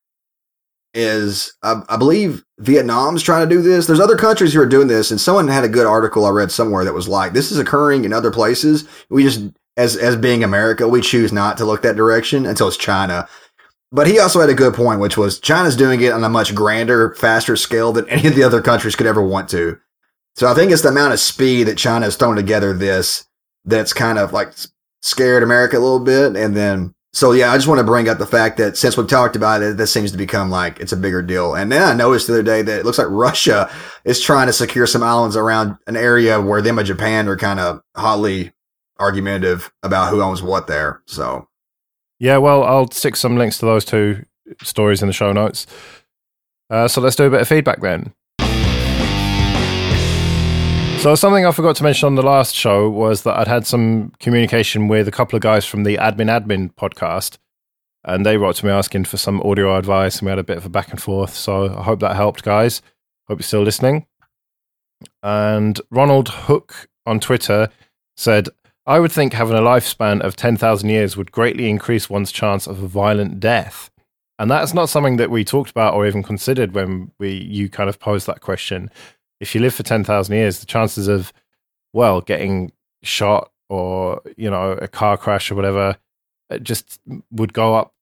is 0.98 1.56
I, 1.62 1.82
I 1.88 1.96
believe 1.96 2.44
Vietnam's 2.58 3.22
trying 3.22 3.48
to 3.48 3.54
do 3.54 3.62
this. 3.62 3.86
There's 3.86 4.00
other 4.00 4.16
countries 4.16 4.52
who 4.52 4.60
are 4.60 4.66
doing 4.66 4.88
this, 4.88 5.12
and 5.12 5.20
someone 5.20 5.46
had 5.46 5.62
a 5.62 5.68
good 5.68 5.86
article 5.86 6.26
I 6.26 6.30
read 6.30 6.50
somewhere 6.50 6.84
that 6.84 6.92
was 6.92 7.06
like, 7.06 7.32
"This 7.32 7.52
is 7.52 7.58
occurring 7.58 8.04
in 8.04 8.12
other 8.12 8.32
places. 8.32 8.86
We 9.08 9.22
just 9.22 9.42
as 9.76 9.96
as 9.96 10.16
being 10.16 10.42
America, 10.42 10.88
we 10.88 11.00
choose 11.00 11.32
not 11.32 11.56
to 11.58 11.64
look 11.64 11.82
that 11.82 11.96
direction 11.96 12.44
until 12.44 12.66
it's 12.68 12.76
China. 12.76 13.28
But 13.90 14.08
he 14.08 14.18
also 14.18 14.40
had 14.40 14.50
a 14.50 14.54
good 14.54 14.74
point, 14.74 15.00
which 15.00 15.16
was 15.16 15.38
China's 15.38 15.76
doing 15.76 16.02
it 16.02 16.12
on 16.12 16.24
a 16.24 16.28
much 16.28 16.54
grander, 16.54 17.14
faster 17.14 17.56
scale 17.56 17.92
than 17.92 18.08
any 18.10 18.26
of 18.26 18.34
the 18.34 18.42
other 18.42 18.60
countries 18.60 18.96
could 18.96 19.06
ever 19.06 19.22
want 19.22 19.48
to. 19.50 19.78
So 20.36 20.46
I 20.46 20.54
think 20.54 20.72
it's 20.72 20.82
the 20.82 20.88
amount 20.88 21.14
of 21.14 21.20
speed 21.20 21.68
that 21.68 21.78
China 21.78 22.04
has 22.04 22.16
thrown 22.16 22.36
together 22.36 22.72
this 22.72 23.24
that's 23.64 23.92
kind 23.92 24.18
of 24.18 24.32
like 24.32 24.52
scared 25.00 25.42
America 25.42 25.78
a 25.78 25.80
little 25.80 26.00
bit. 26.00 26.36
And 26.36 26.56
then, 26.56 26.94
so 27.12 27.32
yeah, 27.32 27.50
I 27.50 27.56
just 27.56 27.66
want 27.68 27.78
to 27.78 27.84
bring 27.84 28.08
up 28.08 28.18
the 28.18 28.26
fact 28.26 28.58
that 28.58 28.76
since 28.76 28.96
we've 28.96 29.08
talked 29.08 29.34
about 29.34 29.62
it, 29.62 29.76
this 29.76 29.92
seems 29.92 30.12
to 30.12 30.18
become 30.18 30.50
like 30.50 30.78
it's 30.78 30.92
a 30.92 30.96
bigger 30.96 31.22
deal. 31.22 31.54
And 31.54 31.72
then 31.72 31.82
I 31.82 31.94
noticed 31.94 32.26
the 32.26 32.34
other 32.34 32.42
day 32.42 32.62
that 32.62 32.80
it 32.80 32.84
looks 32.84 32.98
like 32.98 33.08
Russia 33.10 33.70
is 34.04 34.20
trying 34.20 34.46
to 34.46 34.52
secure 34.52 34.86
some 34.86 35.02
islands 35.02 35.36
around 35.36 35.76
an 35.86 35.96
area 35.96 36.40
where 36.40 36.60
them 36.60 36.78
and 36.78 36.86
Japan 36.86 37.28
are 37.28 37.36
kind 37.36 37.60
of 37.60 37.80
hotly 37.96 38.52
argumentative 38.98 39.72
about 39.82 40.10
who 40.10 40.20
owns 40.20 40.42
what 40.42 40.66
there. 40.66 41.02
So, 41.06 41.48
yeah, 42.18 42.36
well, 42.36 42.62
I'll 42.62 42.90
stick 42.90 43.16
some 43.16 43.36
links 43.36 43.58
to 43.58 43.66
those 43.66 43.84
two 43.84 44.24
stories 44.62 45.00
in 45.00 45.08
the 45.08 45.14
show 45.14 45.32
notes. 45.32 45.66
Uh, 46.68 46.88
so 46.88 47.00
let's 47.00 47.16
do 47.16 47.24
a 47.24 47.30
bit 47.30 47.40
of 47.40 47.48
feedback 47.48 47.80
then. 47.80 48.12
So 50.98 51.14
something 51.14 51.46
I 51.46 51.52
forgot 51.52 51.76
to 51.76 51.84
mention 51.84 52.06
on 52.08 52.16
the 52.16 52.22
last 52.22 52.56
show 52.56 52.90
was 52.90 53.22
that 53.22 53.38
I'd 53.38 53.46
had 53.46 53.66
some 53.66 54.12
communication 54.18 54.88
with 54.88 55.06
a 55.06 55.12
couple 55.12 55.36
of 55.36 55.42
guys 55.42 55.64
from 55.64 55.84
the 55.84 55.96
Admin 55.96 56.28
Admin 56.28 56.74
podcast, 56.74 57.38
and 58.04 58.26
they 58.26 58.36
wrote 58.36 58.56
to 58.56 58.66
me 58.66 58.72
asking 58.72 59.04
for 59.04 59.16
some 59.16 59.40
audio 59.42 59.76
advice, 59.78 60.18
and 60.18 60.26
we 60.26 60.30
had 60.30 60.40
a 60.40 60.44
bit 60.44 60.56
of 60.56 60.66
a 60.66 60.68
back 60.68 60.90
and 60.90 61.00
forth. 61.00 61.34
So 61.34 61.66
I 61.78 61.84
hope 61.84 62.00
that 62.00 62.16
helped, 62.16 62.42
guys. 62.42 62.82
Hope 63.28 63.38
you're 63.38 63.44
still 63.44 63.62
listening. 63.62 64.06
And 65.22 65.80
Ronald 65.90 66.30
Hook 66.30 66.88
on 67.06 67.20
Twitter 67.20 67.68
said, 68.16 68.48
I 68.84 68.98
would 68.98 69.12
think 69.12 69.34
having 69.34 69.56
a 69.56 69.62
lifespan 69.62 70.20
of 70.20 70.34
10,000 70.34 70.88
years 70.88 71.16
would 71.16 71.30
greatly 71.30 71.70
increase 71.70 72.10
one's 72.10 72.32
chance 72.32 72.66
of 72.66 72.82
a 72.82 72.88
violent 72.88 73.38
death. 73.38 73.88
And 74.40 74.50
that's 74.50 74.74
not 74.74 74.88
something 74.88 75.16
that 75.16 75.30
we 75.30 75.44
talked 75.44 75.70
about 75.70 75.94
or 75.94 76.06
even 76.06 76.22
considered 76.22 76.74
when 76.74 77.12
we 77.18 77.32
you 77.32 77.68
kind 77.68 77.88
of 77.88 78.00
posed 78.00 78.26
that 78.26 78.40
question. 78.40 78.90
If 79.40 79.54
you 79.54 79.60
live 79.60 79.74
for 79.74 79.82
10,000 79.82 80.34
years, 80.34 80.60
the 80.60 80.66
chances 80.66 81.08
of, 81.08 81.32
well, 81.92 82.20
getting 82.20 82.72
shot 83.02 83.50
or, 83.68 84.22
you 84.36 84.50
know, 84.50 84.72
a 84.72 84.88
car 84.88 85.16
crash 85.16 85.50
or 85.50 85.54
whatever 85.54 85.96
just 86.62 87.00
would 87.30 87.52
go 87.52 87.74
up 87.74 87.94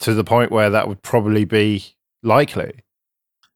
to 0.00 0.14
the 0.14 0.24
point 0.24 0.50
where 0.50 0.70
that 0.70 0.88
would 0.88 1.02
probably 1.02 1.44
be 1.44 1.84
likely. 2.22 2.82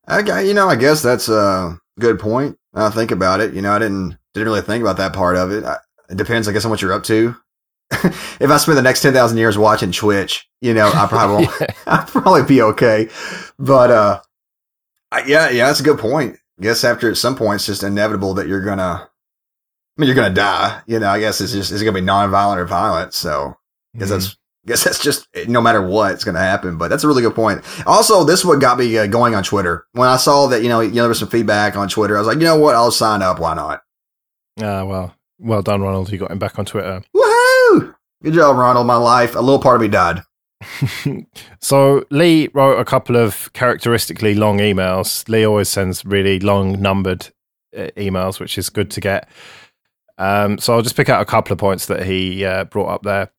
Okay, 0.08 0.46
you 0.46 0.54
know, 0.54 0.68
I 0.68 0.76
guess 0.76 1.02
that's 1.02 1.28
a 1.28 1.78
good 1.98 2.18
point. 2.18 2.56
I 2.74 2.90
think 2.90 3.10
about 3.10 3.40
it. 3.40 3.54
You 3.54 3.62
know, 3.62 3.72
I 3.72 3.78
didn't 3.78 4.16
didn't 4.34 4.48
really 4.48 4.62
think 4.62 4.82
about 4.82 4.96
that 4.96 5.12
part 5.12 5.36
of 5.36 5.50
it. 5.50 5.64
I, 5.64 5.76
it 6.08 6.16
depends, 6.16 6.48
I 6.48 6.52
guess, 6.52 6.64
on 6.64 6.70
what 6.70 6.82
you're 6.82 6.92
up 6.92 7.04
to. 7.04 7.36
if 7.92 8.50
I 8.50 8.56
spend 8.56 8.78
the 8.78 8.82
next 8.82 9.02
ten 9.02 9.12
thousand 9.12 9.38
years 9.38 9.58
watching 9.58 9.92
Twitch, 9.92 10.48
you 10.60 10.72
know, 10.74 10.90
I 10.92 11.06
probably 11.06 11.48
yeah. 11.60 11.66
I'll 11.86 12.06
probably 12.06 12.44
be 12.44 12.62
okay. 12.62 13.08
But 13.58 13.90
uh, 13.90 14.20
I, 15.12 15.24
yeah, 15.24 15.50
yeah, 15.50 15.66
that's 15.66 15.80
a 15.80 15.84
good 15.84 15.98
point. 15.98 16.36
I 16.60 16.62
guess 16.62 16.84
after 16.84 17.10
at 17.10 17.16
some 17.16 17.36
point, 17.36 17.56
it's 17.56 17.66
just 17.66 17.82
inevitable 17.82 18.34
that 18.34 18.46
you're 18.46 18.64
gonna. 18.64 19.08
I 19.12 20.00
mean, 20.00 20.06
you're 20.06 20.16
gonna 20.16 20.34
die. 20.34 20.82
You 20.86 20.98
know, 20.98 21.08
I 21.08 21.18
guess 21.18 21.40
it's 21.40 21.52
just 21.52 21.72
it's 21.72 21.82
gonna 21.82 21.92
be 21.92 22.00
non-violent 22.00 22.60
or 22.60 22.66
violent. 22.66 23.14
So, 23.14 23.56
I 23.94 23.98
guess 23.98 24.08
mm-hmm. 24.08 24.18
that's 24.18 24.36
I 24.64 24.68
guess 24.68 24.84
that's 24.84 25.02
just 25.02 25.26
no 25.48 25.60
matter 25.60 25.80
what, 25.80 26.12
it's 26.12 26.24
going 26.24 26.34
to 26.34 26.40
happen. 26.40 26.76
But 26.76 26.88
that's 26.88 27.02
a 27.02 27.08
really 27.08 27.22
good 27.22 27.34
point. 27.34 27.62
Also, 27.86 28.24
this 28.24 28.40
is 28.40 28.46
what 28.46 28.60
got 28.60 28.78
me 28.78 28.98
uh, 28.98 29.06
going 29.06 29.34
on 29.34 29.42
Twitter. 29.42 29.86
When 29.92 30.08
I 30.08 30.18
saw 30.18 30.48
that, 30.48 30.62
you 30.62 30.68
know, 30.68 30.80
you 30.80 30.90
know, 30.90 31.02
there 31.02 31.08
was 31.08 31.18
some 31.18 31.28
feedback 31.28 31.76
on 31.76 31.88
Twitter, 31.88 32.16
I 32.16 32.20
was 32.20 32.26
like, 32.26 32.38
you 32.38 32.44
know 32.44 32.58
what, 32.58 32.74
I'll 32.74 32.90
sign 32.90 33.22
up. 33.22 33.38
Why 33.38 33.54
not? 33.54 33.80
Ah, 34.60 34.80
uh, 34.80 34.84
well, 34.84 35.14
well 35.38 35.62
done, 35.62 35.80
Ronald. 35.80 36.12
You 36.12 36.18
got 36.18 36.30
him 36.30 36.38
back 36.38 36.58
on 36.58 36.66
Twitter. 36.66 37.02
Woohoo! 37.16 37.94
Good 38.22 38.34
job, 38.34 38.56
Ronald. 38.56 38.86
My 38.86 38.96
life, 38.96 39.34
a 39.34 39.40
little 39.40 39.60
part 39.60 39.76
of 39.76 39.82
me 39.82 39.88
died. 39.88 40.22
so 41.60 42.04
Lee 42.10 42.48
wrote 42.52 42.78
a 42.78 42.84
couple 42.84 43.16
of 43.16 43.52
characteristically 43.52 44.34
long 44.34 44.58
emails. 44.58 45.28
Lee 45.28 45.44
always 45.44 45.68
sends 45.68 46.04
really 46.04 46.38
long 46.40 46.80
numbered 46.80 47.28
uh, 47.76 47.88
emails, 47.96 48.40
which 48.40 48.58
is 48.58 48.68
good 48.68 48.90
to 48.92 49.00
get. 49.00 49.28
Um, 50.18 50.58
so 50.58 50.74
I'll 50.74 50.82
just 50.82 50.96
pick 50.96 51.08
out 51.08 51.22
a 51.22 51.26
couple 51.26 51.52
of 51.52 51.58
points 51.58 51.86
that 51.86 52.04
he 52.04 52.44
uh, 52.44 52.64
brought 52.64 52.88
up 52.88 53.02
there, 53.02 53.30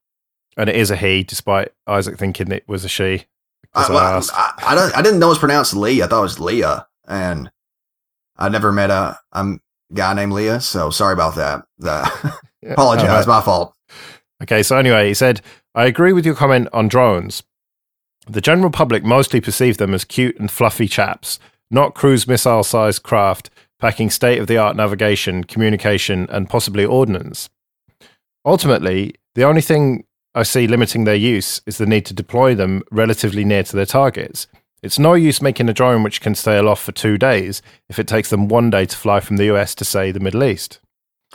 and 0.57 0.69
it 0.69 0.75
is 0.75 0.89
a 0.89 0.95
he, 0.95 1.23
despite 1.23 1.69
Isaac 1.85 2.17
thinking 2.17 2.51
it 2.51 2.67
was 2.67 2.83
a 2.83 2.89
she. 2.89 3.25
I, 3.73 3.87
well, 3.87 3.97
I, 3.99 4.19
I, 4.33 4.71
I, 4.71 4.75
don't, 4.75 4.97
I 4.97 5.01
didn't 5.01 5.19
know 5.19 5.27
it 5.27 5.29
was 5.29 5.39
pronounced 5.39 5.75
Lee. 5.75 6.01
I 6.01 6.07
thought 6.07 6.19
it 6.19 6.23
was 6.23 6.39
Leah, 6.39 6.87
and 7.07 7.51
I 8.35 8.49
never 8.49 8.71
met 8.71 8.89
a. 8.89 9.19
I'm 9.31 9.61
guy 9.93 10.13
named 10.13 10.33
Leah. 10.33 10.59
So 10.59 10.89
sorry 10.89 11.13
about 11.13 11.35
that. 11.35 11.63
Uh, 11.83 12.09
apologize, 12.71 13.27
my 13.27 13.41
fault. 13.41 13.75
Okay, 14.41 14.63
so 14.63 14.77
anyway, 14.77 15.07
he 15.07 15.13
said, 15.13 15.41
I 15.75 15.85
agree 15.85 16.13
with 16.13 16.25
your 16.25 16.35
comment 16.35 16.67
on 16.73 16.87
drones. 16.87 17.43
The 18.27 18.41
general 18.41 18.71
public 18.71 19.03
mostly 19.03 19.41
perceive 19.41 19.77
them 19.77 19.93
as 19.93 20.05
cute 20.05 20.39
and 20.39 20.49
fluffy 20.49 20.87
chaps, 20.87 21.39
not 21.69 21.95
cruise 21.95 22.27
missile 22.27 22.63
sized 22.63 23.03
craft 23.03 23.49
packing 23.79 24.09
state 24.11 24.39
of 24.39 24.47
the 24.47 24.57
art 24.57 24.75
navigation, 24.75 25.43
communication, 25.43 26.27
and 26.29 26.49
possibly 26.49 26.85
ordnance. 26.85 27.49
Ultimately, 28.45 29.15
the 29.33 29.43
only 29.43 29.61
thing 29.61 30.05
I 30.35 30.43
see 30.43 30.67
limiting 30.67 31.03
their 31.03 31.15
use 31.15 31.61
is 31.65 31.77
the 31.77 31.85
need 31.85 32.05
to 32.05 32.13
deploy 32.13 32.55
them 32.55 32.83
relatively 32.91 33.43
near 33.43 33.63
to 33.63 33.75
their 33.75 33.85
targets. 33.85 34.47
It's 34.83 34.99
no 34.99 35.13
use 35.13 35.41
making 35.41 35.67
a 35.67 35.73
drone 35.73 36.03
which 36.03 36.21
can 36.21 36.35
stay 36.35 36.57
aloft 36.57 36.83
for 36.83 36.91
two 36.91 37.17
days 37.17 37.61
if 37.89 37.99
it 37.99 38.07
takes 38.07 38.29
them 38.29 38.47
one 38.47 38.69
day 38.69 38.85
to 38.85 38.97
fly 38.97 39.19
from 39.19 39.37
the 39.37 39.45
US 39.45 39.75
to, 39.75 39.85
say, 39.85 40.11
the 40.11 40.19
Middle 40.19 40.43
East. 40.43 40.79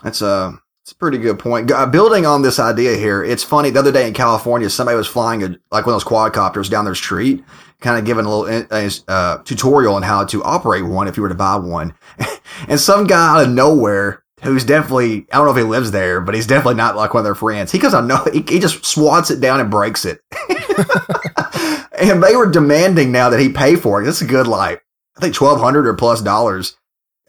That's 0.03 0.23
a, 0.23 0.61
that's 0.87 0.93
a 0.93 0.97
pretty 0.99 1.19
good 1.19 1.41
point. 1.41 1.69
Uh, 1.73 1.85
building 1.85 2.27
on 2.27 2.43
this 2.43 2.61
idea 2.61 2.97
here, 2.97 3.25
it's 3.25 3.43
funny. 3.43 3.71
The 3.71 3.81
other 3.81 3.91
day 3.91 4.07
in 4.07 4.15
California, 4.15 4.71
somebody 4.71 4.97
was 4.97 5.09
flying 5.09 5.43
a, 5.43 5.49
like 5.73 5.85
one 5.85 5.97
of 5.97 6.01
those 6.01 6.05
quadcopters 6.05 6.71
down 6.71 6.85
their 6.85 6.95
street, 6.95 7.43
kind 7.81 7.99
of 7.99 8.05
giving 8.05 8.25
a 8.25 8.31
little 8.31 8.67
uh, 8.71 8.91
uh, 9.09 9.39
tutorial 9.43 9.97
on 9.97 10.05
how 10.05 10.25
to 10.27 10.45
operate 10.45 10.85
one 10.85 11.09
if 11.09 11.17
you 11.17 11.25
were 11.25 11.29
to 11.29 11.35
buy 11.35 11.57
one. 11.57 11.93
and 12.69 12.79
some 12.79 13.09
guy 13.09 13.35
out 13.35 13.43
of 13.43 13.51
nowhere 13.51 14.23
who's 14.45 14.63
definitely 14.63 15.27
I 15.33 15.39
don't 15.39 15.47
know 15.47 15.51
if 15.51 15.57
he 15.57 15.65
lives 15.65 15.91
there, 15.91 16.21
but 16.21 16.37
he's 16.37 16.47
definitely 16.47 16.77
not 16.77 16.95
like 16.95 17.15
one 17.15 17.23
of 17.23 17.25
their 17.25 17.35
friends. 17.35 17.73
He 17.73 17.81
goes, 17.81 17.93
I 17.93 18.01
know, 18.01 18.25
he, 18.33 18.45
he 18.49 18.61
just 18.61 18.87
swats 18.87 19.33
it 19.33 19.41
down 19.41 19.59
and 19.59 19.69
breaks 19.69 20.05
it. 20.05 20.21
and 21.99 22.23
they 22.23 22.37
were 22.37 22.49
demanding 22.49 23.11
now 23.11 23.29
that 23.31 23.41
he 23.41 23.49
pay 23.49 23.75
for 23.75 24.01
it. 24.01 24.07
Is 24.07 24.23
a 24.23 24.25
good 24.25 24.47
like 24.47 24.85
I 25.17 25.21
think 25.21 25.35
twelve 25.35 25.59
hundred 25.59 25.89
or 25.89 25.95
plus 25.95 26.23
dollars. 26.23 26.77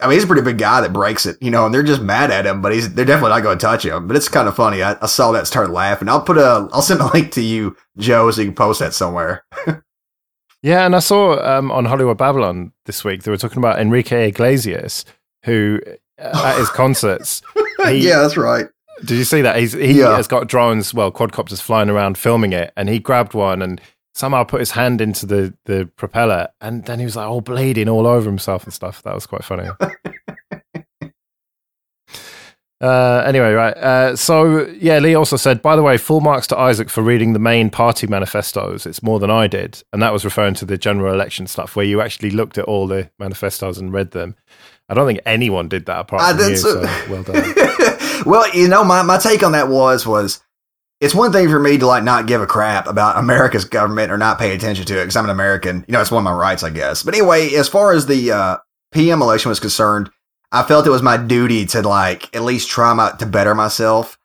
I 0.00 0.06
mean, 0.06 0.14
he's 0.14 0.24
a 0.24 0.26
pretty 0.28 0.42
big 0.42 0.58
guy 0.58 0.80
that 0.80 0.92
breaks 0.92 1.26
it, 1.26 1.36
you 1.40 1.50
know, 1.50 1.66
and 1.66 1.74
they're 1.74 1.82
just 1.82 2.00
mad 2.00 2.30
at 2.30 2.46
him, 2.46 2.62
but 2.62 2.72
he's 2.72 2.94
they're 2.94 3.04
definitely 3.04 3.30
not 3.30 3.42
going 3.42 3.58
to 3.58 3.66
touch 3.66 3.84
him. 3.84 4.06
But 4.06 4.16
it's 4.16 4.28
kind 4.28 4.46
of 4.46 4.54
funny. 4.54 4.82
I, 4.82 4.96
I 5.02 5.06
saw 5.06 5.32
that, 5.32 5.46
started 5.46 5.72
laughing. 5.72 6.08
I'll 6.08 6.22
put 6.22 6.38
a 6.38 6.68
I'll 6.72 6.82
send 6.82 7.00
a 7.00 7.06
link 7.14 7.32
to 7.32 7.42
you, 7.42 7.76
Joe, 7.96 8.30
so 8.30 8.40
you 8.40 8.48
can 8.48 8.54
post 8.54 8.78
that 8.80 8.94
somewhere. 8.94 9.44
yeah, 10.62 10.86
and 10.86 10.94
I 10.94 11.00
saw 11.00 11.38
um, 11.44 11.72
on 11.72 11.84
Hollywood 11.84 12.18
Babylon 12.18 12.72
this 12.86 13.04
week 13.04 13.24
they 13.24 13.30
were 13.30 13.36
talking 13.36 13.58
about 13.58 13.80
Enrique 13.80 14.28
Iglesias, 14.28 15.04
who 15.44 15.80
at 16.18 16.58
his 16.58 16.70
concerts. 16.70 17.42
He, 17.86 18.08
yeah, 18.08 18.20
that's 18.20 18.36
right. 18.36 18.66
Did 19.04 19.18
you 19.18 19.24
see 19.24 19.42
that? 19.42 19.56
He's, 19.56 19.72
he 19.72 20.00
yeah. 20.00 20.16
has 20.16 20.26
got 20.26 20.48
drones, 20.48 20.92
well, 20.92 21.12
quadcopters 21.12 21.62
flying 21.62 21.88
around 21.88 22.18
filming 22.18 22.52
it, 22.52 22.72
and 22.76 22.88
he 22.88 22.98
grabbed 22.98 23.34
one 23.34 23.62
and 23.62 23.80
somehow 24.18 24.42
put 24.42 24.58
his 24.58 24.72
hand 24.72 25.00
into 25.00 25.26
the, 25.26 25.54
the 25.66 25.88
propeller, 25.96 26.48
and 26.60 26.84
then 26.86 26.98
he 26.98 27.04
was 27.04 27.14
like 27.14 27.28
all 27.28 27.40
bleeding 27.40 27.88
all 27.88 28.06
over 28.06 28.28
himself 28.28 28.64
and 28.64 28.72
stuff. 28.72 29.00
That 29.04 29.14
was 29.14 29.26
quite 29.26 29.44
funny. 29.44 29.68
Uh, 32.80 33.24
anyway, 33.26 33.52
right. 33.52 33.76
Uh, 33.76 34.14
so, 34.14 34.64
yeah, 34.68 35.00
Lee 35.00 35.12
also 35.16 35.36
said, 35.36 35.60
by 35.60 35.74
the 35.74 35.82
way, 35.82 35.98
full 35.98 36.20
marks 36.20 36.46
to 36.46 36.56
Isaac 36.56 36.88
for 36.88 37.02
reading 37.02 37.32
the 37.32 37.40
main 37.40 37.70
party 37.70 38.06
manifestos. 38.06 38.86
It's 38.86 39.02
more 39.02 39.18
than 39.18 39.32
I 39.32 39.48
did. 39.48 39.82
And 39.92 40.00
that 40.00 40.12
was 40.12 40.24
referring 40.24 40.54
to 40.54 40.64
the 40.64 40.78
general 40.78 41.12
election 41.12 41.48
stuff 41.48 41.74
where 41.74 41.84
you 41.84 42.00
actually 42.00 42.30
looked 42.30 42.56
at 42.56 42.66
all 42.66 42.86
the 42.86 43.10
manifestos 43.18 43.78
and 43.78 43.92
read 43.92 44.12
them. 44.12 44.36
I 44.88 44.94
don't 44.94 45.08
think 45.08 45.18
anyone 45.26 45.68
did 45.68 45.86
that 45.86 45.98
apart 45.98 46.22
I 46.22 46.36
from 46.36 46.50
you. 46.50 46.56
So, 46.56 46.82
well 47.10 47.24
done. 47.24 47.52
well, 48.24 48.48
you 48.54 48.68
know, 48.68 48.84
my, 48.84 49.02
my 49.02 49.18
take 49.18 49.42
on 49.42 49.50
that 49.52 49.66
was 49.66 50.06
was 50.06 50.40
it's 51.00 51.14
one 51.14 51.32
thing 51.32 51.48
for 51.48 51.60
me 51.60 51.78
to 51.78 51.86
like 51.86 52.02
not 52.02 52.26
give 52.26 52.40
a 52.40 52.46
crap 52.46 52.88
about 52.88 53.18
America's 53.18 53.64
government 53.64 54.10
or 54.10 54.18
not 54.18 54.38
pay 54.38 54.54
attention 54.54 54.84
to 54.86 54.98
it 54.98 55.04
because 55.04 55.16
I'm 55.16 55.24
an 55.24 55.30
American. 55.30 55.84
You 55.86 55.92
know, 55.92 56.00
it's 56.00 56.10
one 56.10 56.20
of 56.20 56.24
my 56.24 56.32
rights, 56.32 56.62
I 56.62 56.70
guess. 56.70 57.02
But 57.02 57.14
anyway, 57.14 57.54
as 57.54 57.68
far 57.68 57.92
as 57.92 58.06
the 58.06 58.32
uh, 58.32 58.56
PM 58.92 59.22
election 59.22 59.48
was 59.48 59.60
concerned, 59.60 60.10
I 60.50 60.62
felt 60.62 60.86
it 60.86 60.90
was 60.90 61.02
my 61.02 61.16
duty 61.16 61.66
to 61.66 61.82
like 61.82 62.34
at 62.34 62.42
least 62.42 62.68
try 62.68 62.92
my, 62.94 63.12
to 63.18 63.26
better 63.26 63.54
myself 63.54 64.18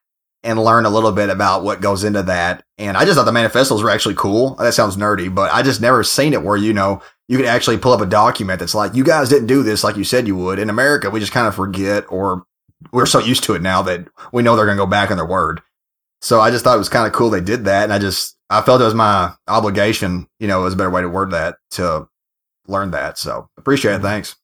and 0.43 0.61
learn 0.61 0.85
a 0.85 0.89
little 0.89 1.11
bit 1.11 1.29
about 1.29 1.63
what 1.63 1.81
goes 1.81 2.03
into 2.03 2.23
that. 2.23 2.63
And 2.77 2.97
I 2.97 3.05
just 3.05 3.17
thought 3.17 3.25
the 3.25 3.31
manifestos 3.31 3.81
were 3.81 3.89
actually 3.89 4.15
cool. 4.15 4.55
That 4.55 4.73
sounds 4.73 4.97
nerdy, 4.97 5.33
but 5.33 5.53
I 5.53 5.61
just 5.61 5.79
never 5.79 6.03
seen 6.03 6.33
it 6.33 6.43
where, 6.43 6.57
you 6.57 6.73
know, 6.73 7.01
you 7.27 7.37
could 7.37 7.45
actually 7.45 7.77
pull 7.77 7.93
up 7.93 8.01
a 8.01 8.05
document 8.05 8.59
that's 8.59 8.75
like, 8.75 8.93
you 8.95 9.03
guys 9.03 9.29
didn't 9.29 9.47
do 9.47 9.63
this 9.63 9.83
like 9.83 9.95
you 9.95 10.03
said 10.03 10.27
you 10.27 10.35
would. 10.35 10.59
In 10.59 10.69
America, 10.69 11.09
we 11.09 11.21
just 11.21 11.31
kind 11.31 11.47
of 11.47 11.55
forget 11.55 12.03
or 12.09 12.43
we're 12.91 13.05
so 13.05 13.19
used 13.19 13.43
to 13.45 13.53
it 13.53 13.61
now 13.61 13.81
that 13.83 14.07
we 14.33 14.43
know 14.43 14.55
they're 14.55 14.65
going 14.65 14.77
to 14.77 14.83
go 14.83 14.89
back 14.89 15.11
on 15.11 15.17
their 15.17 15.25
word. 15.25 15.61
So 16.23 16.39
I 16.39 16.51
just 16.51 16.63
thought 16.63 16.75
it 16.75 16.79
was 16.79 16.87
kind 16.87 17.05
of 17.05 17.11
cool 17.11 17.29
they 17.29 17.41
did 17.41 17.65
that. 17.65 17.83
And 17.83 17.91
I 17.91 17.99
just, 17.99 18.37
I 18.49 18.61
felt 18.61 18.79
it 18.79 18.85
was 18.85 18.93
my 18.93 19.33
obligation, 19.49 20.25
you 20.39 20.47
know, 20.47 20.61
it 20.61 20.63
was 20.63 20.73
a 20.73 20.77
better 20.77 20.89
way 20.89 21.01
to 21.01 21.09
word 21.09 21.31
that 21.31 21.57
to 21.71 22.07
learn 22.65 22.91
that. 22.91 23.17
So 23.17 23.49
appreciate 23.57 23.91
it. 23.91 23.95
Mm-hmm. 23.95 24.05
Thanks. 24.05 24.35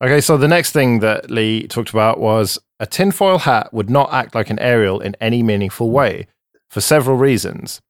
Okay, 0.00 0.20
so 0.20 0.36
the 0.36 0.46
next 0.46 0.70
thing 0.70 1.00
that 1.00 1.32
Lee 1.32 1.66
talked 1.66 1.90
about 1.90 2.20
was 2.20 2.60
a 2.78 2.86
tinfoil 2.86 3.38
hat 3.38 3.74
would 3.74 3.90
not 3.90 4.12
act 4.12 4.36
like 4.36 4.50
an 4.50 4.60
aerial 4.60 5.00
in 5.00 5.16
any 5.20 5.42
meaningful 5.42 5.90
way 5.90 6.28
for 6.70 6.80
several 6.80 7.16
reasons. 7.16 7.80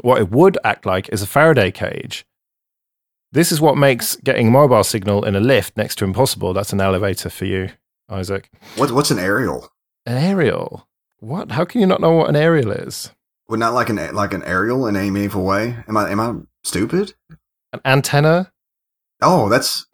What 0.00 0.22
it 0.22 0.30
would 0.30 0.56
act 0.64 0.86
like 0.86 1.10
is 1.10 1.20
a 1.20 1.26
Faraday 1.26 1.70
cage. 1.70 2.24
This 3.32 3.52
is 3.52 3.60
what 3.60 3.76
makes 3.76 4.16
getting 4.16 4.48
a 4.48 4.50
mobile 4.50 4.84
signal 4.84 5.26
in 5.26 5.36
a 5.36 5.40
lift 5.40 5.76
next 5.76 5.96
to 5.96 6.06
impossible. 6.06 6.54
That's 6.54 6.72
an 6.72 6.80
elevator 6.80 7.28
for 7.28 7.44
you, 7.44 7.68
Isaac. 8.08 8.48
What, 8.76 8.90
what's 8.92 9.10
an 9.10 9.18
aerial? 9.18 9.68
An 10.06 10.16
aerial? 10.16 10.86
What? 11.20 11.52
How 11.52 11.64
can 11.64 11.80
you 11.80 11.86
not 11.86 12.00
know 12.00 12.12
what 12.12 12.28
an 12.28 12.36
aerial 12.36 12.72
is? 12.72 13.12
Would 13.48 13.60
not 13.60 13.74
like 13.74 13.88
an 13.88 14.14
like 14.14 14.32
an 14.32 14.42
aerial 14.44 14.86
in 14.86 14.96
any 14.96 15.10
meaningful 15.10 15.44
way? 15.44 15.76
Am 15.86 15.96
I 15.96 16.10
am 16.10 16.20
I 16.20 16.34
stupid? 16.64 17.14
An 17.72 17.80
antenna? 17.84 18.52
Oh, 19.22 19.48
that's 19.48 19.86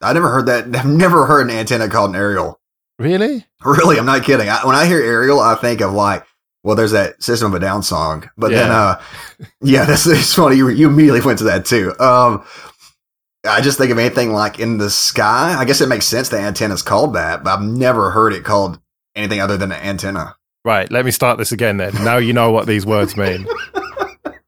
I 0.00 0.12
never 0.12 0.28
heard 0.28 0.46
that. 0.46 0.64
I've 0.76 0.86
never 0.86 1.26
heard 1.26 1.48
an 1.48 1.56
antenna 1.56 1.88
called 1.88 2.10
an 2.10 2.16
aerial. 2.16 2.60
Really? 2.98 3.46
Really, 3.64 3.98
I'm 3.98 4.06
not 4.06 4.24
kidding. 4.24 4.48
I, 4.48 4.64
when 4.66 4.74
I 4.74 4.86
hear 4.86 5.00
aerial, 5.00 5.40
I 5.40 5.54
think 5.54 5.80
of 5.80 5.92
like, 5.92 6.24
well, 6.64 6.74
there's 6.74 6.90
that 6.92 7.22
System 7.22 7.52
of 7.52 7.60
a 7.60 7.64
Down 7.64 7.82
song, 7.82 8.28
but 8.36 8.50
yeah. 8.50 8.58
then, 8.58 8.70
uh, 8.70 9.00
yeah, 9.60 9.84
that's 9.86 10.06
it's 10.06 10.34
funny. 10.34 10.56
You, 10.56 10.68
you 10.68 10.88
immediately 10.88 11.20
went 11.20 11.38
to 11.38 11.44
that 11.44 11.64
too. 11.64 11.98
Um, 11.98 12.44
I 13.48 13.60
just 13.60 13.78
think 13.78 13.92
of 13.92 13.98
anything 13.98 14.32
like 14.32 14.58
in 14.58 14.78
the 14.78 14.90
sky. 14.90 15.54
I 15.56 15.64
guess 15.64 15.80
it 15.80 15.88
makes 15.88 16.06
sense 16.06 16.28
the 16.28 16.38
antenna 16.38 16.74
is 16.74 16.82
called 16.82 17.14
that, 17.14 17.44
but 17.44 17.50
I've 17.50 17.62
never 17.62 18.10
heard 18.10 18.32
it 18.32 18.44
called 18.44 18.80
anything 19.14 19.40
other 19.40 19.56
than 19.56 19.72
an 19.72 19.80
antenna. 19.80 20.34
Right. 20.68 20.92
Let 20.92 21.06
me 21.06 21.12
start 21.12 21.38
this 21.38 21.50
again 21.50 21.78
then. 21.78 21.94
Now 22.04 22.18
you 22.18 22.34
know 22.34 22.50
what 22.50 22.66
these 22.66 22.84
words 22.84 23.16
mean. 23.16 23.46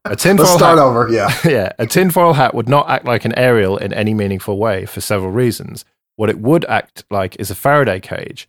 A 0.05 0.15
tinfoil 0.15 0.45
Let's 0.45 0.55
start 0.55 0.77
hat, 0.77 0.85
over, 0.85 1.09
yeah. 1.09 1.35
yeah. 1.43 1.71
A 1.79 1.87
tinfoil 1.87 2.33
hat 2.33 2.53
would 2.53 2.69
not 2.69 2.87
act 2.91 3.05
like 3.05 3.25
an 3.25 3.33
aerial 3.35 3.75
in 3.75 3.91
any 3.91 4.13
meaningful 4.13 4.59
way 4.59 4.85
for 4.85 5.01
several 5.01 5.31
reasons. 5.31 5.83
What 6.17 6.29
it 6.29 6.37
would 6.37 6.63
act 6.65 7.05
like 7.09 7.37
is 7.39 7.49
a 7.49 7.55
Faraday 7.55 7.99
cage. 7.99 8.47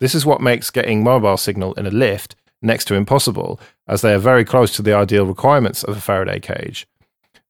This 0.00 0.14
is 0.14 0.26
what 0.26 0.42
makes 0.42 0.70
getting 0.70 1.02
mobile 1.02 1.38
signal 1.38 1.72
in 1.74 1.86
a 1.86 1.90
lift 1.90 2.36
next 2.60 2.84
to 2.88 2.94
impossible, 2.94 3.58
as 3.88 4.02
they 4.02 4.12
are 4.12 4.18
very 4.18 4.44
close 4.44 4.76
to 4.76 4.82
the 4.82 4.94
ideal 4.94 5.24
requirements 5.24 5.82
of 5.82 5.96
a 5.96 6.02
Faraday 6.02 6.40
cage. 6.40 6.86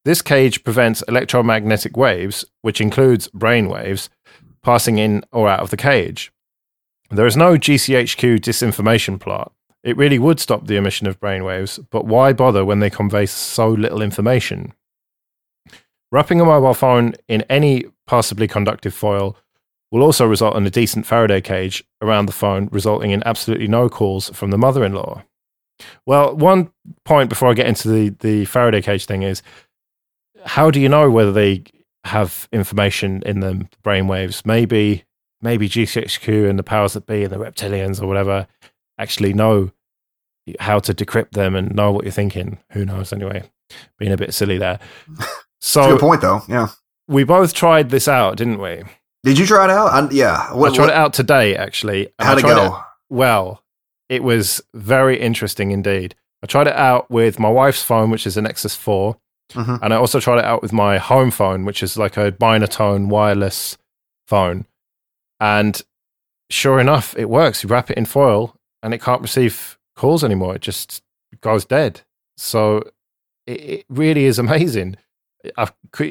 This 0.05 0.21
cage 0.21 0.63
prevents 0.63 1.03
electromagnetic 1.09 1.97
waves, 1.97 2.45
which 2.61 2.79
includes 2.79 3.27
brain 3.33 3.67
waves, 3.67 4.09
passing 4.63 4.99
in 4.99 5.25
or 5.33 5.49
out 5.49 5.59
of 5.59 5.69
the 5.69 5.75
cage. 5.75 6.31
There 7.09 7.27
is 7.27 7.35
no 7.35 7.57
GCHQ 7.57 8.39
disinformation 8.39 9.19
plot. 9.19 9.51
It 9.85 9.97
really 9.97 10.17
would 10.17 10.39
stop 10.39 10.65
the 10.65 10.77
emission 10.77 11.05
of 11.05 11.19
brainwaves, 11.19 11.79
but 11.91 12.07
why 12.07 12.33
bother 12.33 12.65
when 12.65 12.79
they 12.79 12.89
convey 12.89 13.27
so 13.27 13.69
little 13.69 14.01
information? 14.01 14.73
Wrapping 16.11 16.41
a 16.41 16.45
mobile 16.45 16.73
phone 16.73 17.13
in 17.27 17.43
any 17.43 17.85
passably 18.07 18.47
conductive 18.47 18.95
foil 18.95 19.37
will 19.91 20.01
also 20.01 20.25
result 20.25 20.55
in 20.55 20.65
a 20.65 20.71
decent 20.71 21.05
Faraday 21.05 21.39
cage 21.39 21.83
around 22.01 22.25
the 22.25 22.31
phone, 22.31 22.67
resulting 22.71 23.11
in 23.11 23.21
absolutely 23.27 23.67
no 23.67 23.87
calls 23.87 24.29
from 24.29 24.49
the 24.49 24.57
mother 24.57 24.83
in 24.83 24.93
law. 24.93 25.23
Well, 26.07 26.35
one 26.35 26.71
point 27.03 27.29
before 27.29 27.51
I 27.51 27.53
get 27.53 27.67
into 27.67 27.87
the, 27.87 28.09
the 28.09 28.45
Faraday 28.45 28.81
cage 28.81 29.05
thing 29.05 29.21
is 29.21 29.43
how 30.45 30.71
do 30.71 30.79
you 30.79 30.89
know 30.89 31.11
whether 31.11 31.31
they 31.31 31.63
have 32.05 32.47
information 32.51 33.21
in 33.23 33.39
them, 33.39 33.69
brainwaves? 33.83 34.45
Maybe 34.47 35.03
maybe 35.41 35.69
GCHQ 35.69 36.49
and 36.49 36.57
the 36.57 36.63
powers 36.63 36.93
that 36.93 37.05
be 37.05 37.23
and 37.23 37.31
the 37.31 37.37
reptilians 37.37 38.01
or 38.01 38.07
whatever 38.07 38.47
actually 38.97 39.33
know 39.33 39.71
how 40.59 40.79
to 40.79 40.93
decrypt 40.93 41.31
them 41.31 41.55
and 41.55 41.73
know 41.75 41.91
what 41.91 42.03
you're 42.03 42.11
thinking. 42.11 42.59
Who 42.71 42.85
knows? 42.85 43.11
Anyway, 43.11 43.43
being 43.97 44.11
a 44.11 44.17
bit 44.17 44.33
silly 44.33 44.57
there. 44.57 44.79
So 45.61 45.93
good 45.93 45.99
point, 45.99 46.21
though. 46.21 46.43
Yeah, 46.47 46.67
we 47.07 47.23
both 47.23 47.55
tried 47.55 47.89
this 47.89 48.07
out, 48.07 48.37
didn't 48.37 48.59
we? 48.59 48.83
Did 49.23 49.39
you 49.39 49.47
try 49.47 49.63
it 49.63 49.71
out? 49.71 49.87
I, 49.87 50.07
yeah, 50.11 50.53
what, 50.53 50.73
I 50.73 50.75
tried 50.75 50.83
what? 50.83 50.89
it 50.91 50.95
out 50.95 51.13
today. 51.13 51.55
Actually, 51.55 52.09
how'd 52.19 52.37
it 52.37 52.43
go? 52.43 52.75
It, 52.75 52.81
well, 53.09 53.63
it 54.07 54.23
was 54.23 54.61
very 54.75 55.19
interesting 55.19 55.71
indeed. 55.71 56.13
I 56.43 56.45
tried 56.45 56.67
it 56.67 56.75
out 56.75 57.09
with 57.09 57.39
my 57.39 57.49
wife's 57.49 57.81
phone, 57.81 58.11
which 58.11 58.27
is 58.27 58.37
a 58.37 58.43
Nexus 58.43 58.75
4, 58.75 59.17
mm-hmm. 59.53 59.77
and 59.81 59.91
I 59.91 59.97
also 59.97 60.19
tried 60.19 60.37
it 60.37 60.45
out 60.45 60.61
with 60.61 60.71
my 60.71 60.99
home 60.99 61.31
phone, 61.31 61.65
which 61.65 61.81
is 61.81 61.97
like 61.97 62.17
a 62.17 62.31
Binatone 62.31 63.07
wireless 63.07 63.79
phone. 64.27 64.67
And 65.39 65.81
sure 66.51 66.79
enough, 66.79 67.17
it 67.17 67.29
works. 67.29 67.63
You 67.63 67.69
wrap 67.69 67.89
it 67.89 67.97
in 67.97 68.05
foil, 68.05 68.54
and 68.85 68.93
it 68.93 69.01
can't 69.01 69.21
receive 69.23 69.79
calls 69.95 70.23
anymore. 70.23 70.55
It 70.55 70.61
just 70.61 71.01
goes 71.41 71.65
dead. 71.65 72.01
So 72.37 72.83
it, 73.47 73.61
it 73.61 73.85
really 73.89 74.25
is 74.25 74.37
amazing. 74.37 74.97
I, 75.57 75.69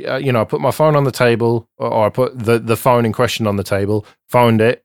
uh, 0.09 0.17
you 0.17 0.33
know, 0.33 0.41
I 0.41 0.45
put 0.45 0.61
my 0.61 0.73
phone 0.73 0.97
on 0.97 1.05
the 1.05 1.13
table, 1.13 1.69
or, 1.79 1.93
or 1.93 2.07
I 2.07 2.09
put 2.09 2.37
the, 2.37 2.59
the 2.59 2.77
phone 2.77 3.07
in 3.07 3.13
question 3.13 3.47
on 3.47 3.57
the 3.57 3.63
table, 3.63 4.05
phoned 4.29 4.61
it, 4.61 4.85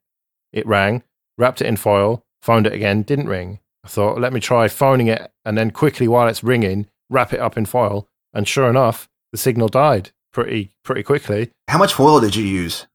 it 0.53 0.67
rang, 0.67 1.01
wrapped 1.37 1.61
it 1.61 1.67
in 1.67 1.77
foil, 1.77 2.23
phoned 2.43 2.67
it 2.67 2.73
again, 2.73 3.01
didn't 3.01 3.27
ring. 3.27 3.59
I 3.83 3.87
thought, 3.87 4.19
let 4.19 4.33
me 4.33 4.39
try 4.39 4.67
phoning 4.67 5.07
it, 5.07 5.31
and 5.43 5.57
then 5.57 5.71
quickly 5.71 6.07
while 6.07 6.27
it's 6.27 6.43
ringing, 6.43 6.87
wrap 7.09 7.33
it 7.33 7.39
up 7.39 7.57
in 7.57 7.65
foil. 7.65 8.07
And 8.33 8.47
sure 8.47 8.69
enough, 8.69 9.09
the 9.31 9.37
signal 9.39 9.67
died 9.67 10.11
pretty 10.31 10.75
pretty 10.83 11.01
quickly. 11.01 11.49
How 11.67 11.79
much 11.79 11.95
foil 11.95 12.19
did 12.19 12.35
you 12.35 12.45
use? 12.45 12.85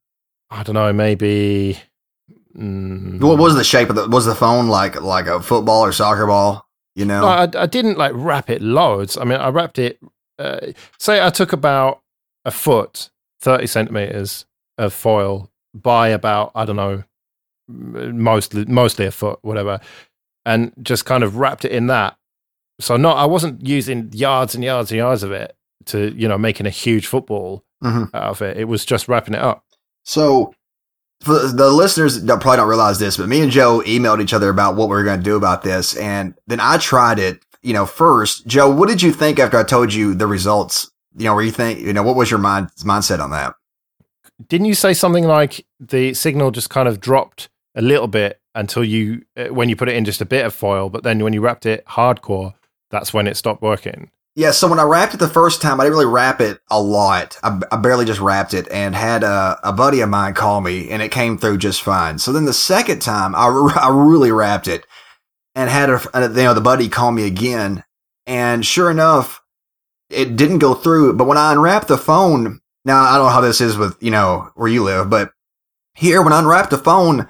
I 0.51 0.63
don't 0.63 0.75
know, 0.75 0.93
maybe. 0.93 1.81
Mm, 2.57 3.21
What 3.21 3.39
was 3.39 3.55
the 3.57 3.65
shape 3.65 3.91
of 3.91 3.97
the 3.97 4.09
was 4.09 4.25
the 4.27 4.35
phone 4.35 4.69
like 4.69 5.01
like 5.01 5.27
a 5.27 5.41
football 5.43 5.85
or 5.85 5.93
soccer 5.93 6.27
ball? 6.27 6.67
You 6.95 7.05
know, 7.05 7.23
No, 7.23 7.27
I, 7.27 7.49
I 7.63 7.67
didn't 7.67 7.99
like 7.99 8.13
wrap 8.15 8.49
it 8.51 8.63
loads. 8.63 9.17
I 9.17 9.25
mean, 9.25 9.41
I 9.41 9.49
wrapped 9.49 9.79
it. 9.79 9.99
Uh, 10.39 10.59
say 10.99 11.25
I 11.25 11.31
took 11.31 11.53
about 11.53 12.01
a 12.45 12.51
foot, 12.53 13.11
thirty 13.41 13.67
centimeters 13.67 14.47
of 14.79 14.93
foil 14.93 15.51
by 15.75 16.09
about 16.09 16.53
I 16.55 16.65
don't 16.65 16.77
know, 16.77 17.03
mostly 17.69 18.65
mostly 18.67 19.07
a 19.07 19.11
foot, 19.11 19.39
whatever, 19.43 19.81
and 20.47 20.73
just 20.83 21.05
kind 21.05 21.25
of 21.25 21.37
wrapped 21.37 21.65
it 21.65 21.73
in 21.73 21.87
that. 21.89 22.17
So 22.81 22.97
not, 22.97 23.17
I 23.17 23.25
wasn't 23.25 23.67
using 23.67 24.11
yards 24.13 24.55
and 24.55 24.65
yards 24.65 24.91
and 24.91 24.99
yards 24.99 25.23
of 25.23 25.33
it 25.33 25.57
to 25.87 26.13
you 26.17 26.29
know 26.29 26.39
making 26.39 26.67
a 26.67 26.71
huge 26.71 27.07
football 27.07 27.65
Mhm. 27.83 28.11
out 28.15 28.31
of 28.31 28.43
it. 28.43 28.57
It 28.57 28.65
was 28.65 28.85
just 28.85 29.09
wrapping 29.09 29.35
it 29.35 29.41
up. 29.43 29.65
So, 30.05 30.55
for 31.25 31.49
the 31.49 31.71
listeners 31.71 32.23
probably 32.23 32.57
don't 32.57 32.69
realize 32.69 32.99
this, 32.99 33.17
but 33.17 33.29
me 33.29 33.41
and 33.41 33.51
Joe 33.51 33.83
emailed 33.87 34.23
each 34.23 34.35
other 34.35 34.51
about 34.51 34.77
what 34.77 34.89
we 34.89 34.97
were 34.97 35.05
going 35.05 35.19
to 35.19 35.25
do 35.25 35.37
about 35.37 35.63
this, 35.63 35.97
and 35.97 36.35
then 36.47 36.61
I 36.61 36.79
tried 36.79 37.19
it. 37.19 37.41
You 37.63 37.73
know, 37.73 37.87
first, 37.87 38.47
Joe, 38.47 38.69
what 38.69 38.91
did 38.91 39.01
you 39.01 39.11
think 39.11 39.39
after 39.39 39.57
I 39.57 39.63
told 39.63 39.95
you 39.95 40.15
the 40.15 40.27
results? 40.27 40.91
You 41.17 41.25
know, 41.25 41.35
where 41.35 41.45
you 41.45 41.51
think, 41.51 41.81
you 41.81 41.93
know, 41.93 42.03
what 42.03 42.17
was 42.17 42.31
your 42.31 42.41
mind 42.41 42.69
mindset 42.79 43.21
on 43.21 43.31
that? 43.31 43.55
Didn't 44.49 44.67
you 44.67 44.75
say 44.75 44.93
something 44.93 45.25
like 45.25 45.65
the 45.81 46.13
signal 46.13 46.51
just 46.51 46.69
kind 46.69 46.89
of 46.89 47.01
dropped 47.01 47.49
a 47.75 47.81
little 47.81 48.09
bit 48.09 48.41
until 48.55 48.85
you, 48.85 49.25
uh, 49.37 49.47
when 49.47 49.69
you 49.69 49.77
put 49.77 49.89
it 49.89 49.97
in 49.97 50.05
just 50.05 50.21
a 50.21 50.27
bit 50.27 50.45
of 50.45 50.53
foil, 50.53 50.91
but 50.91 51.05
then 51.05 51.23
when 51.25 51.33
you 51.33 51.41
wrapped 51.41 51.67
it 51.67 51.87
hardcore, 51.87 52.53
that's 52.91 53.15
when 53.15 53.27
it 53.27 53.37
stopped 53.37 53.63
working. 53.63 54.11
Yeah, 54.37 54.51
so 54.51 54.67
when 54.67 54.81
I 54.81 54.85
wrapped 54.85 55.15
it 55.15 55.19
the 55.19 55.29
first 55.29 55.63
time, 55.63 55.81
I 55.81 55.85
didn't 55.85 55.95
really 55.99 56.13
wrap 56.13 56.41
it 56.41 56.61
a 56.69 56.81
lot. 56.81 57.39
I, 57.45 57.61
I 57.71 57.77
barely 57.77 58.05
just 58.05 58.21
wrapped 58.21 58.53
it 58.53 58.67
and 58.69 58.95
had 58.95 59.23
a, 59.23 59.61
a 59.63 59.73
buddy 59.73 60.01
of 60.01 60.09
mine 60.09 60.35
call 60.35 60.61
me 60.61 60.91
and 60.91 61.01
it 61.01 61.13
came 61.13 61.39
through 61.39 61.59
just 61.59 61.83
fine. 61.83 62.19
So 62.19 62.33
then 62.33 62.45
the 62.45 62.53
second 62.53 63.01
time, 63.01 63.35
I, 63.37 63.47
I 63.81 63.91
really 63.91 64.33
wrapped 64.33 64.67
it 64.67 64.87
and 65.55 65.71
had 65.71 65.89
a, 65.89 66.01
you 66.15 66.43
know, 66.43 66.55
the 66.55 66.61
buddy 66.61 66.89
call 66.89 67.13
me 67.13 67.27
again. 67.27 67.85
And 68.27 68.67
sure 68.67 68.91
enough, 68.91 69.41
it 70.11 70.35
didn't 70.35 70.59
go 70.59 70.75
through. 70.75 71.13
But 71.13 71.27
when 71.27 71.39
I 71.39 71.53
unwrapped 71.53 71.87
the 71.87 71.99
phone, 71.99 72.61
now 72.85 73.03
I 73.03 73.17
don't 73.17 73.27
know 73.27 73.33
how 73.33 73.41
this 73.41 73.61
is 73.61 73.77
with, 73.77 73.97
you 74.03 74.11
know, 74.11 74.51
where 74.57 74.69
you 74.69 74.83
live, 74.83 75.09
but 75.09 75.33
here 75.95 76.23
when 76.23 76.33
I 76.33 76.41
unwrapped 76.41 76.71
the 76.71 76.79
phone, 76.79 77.29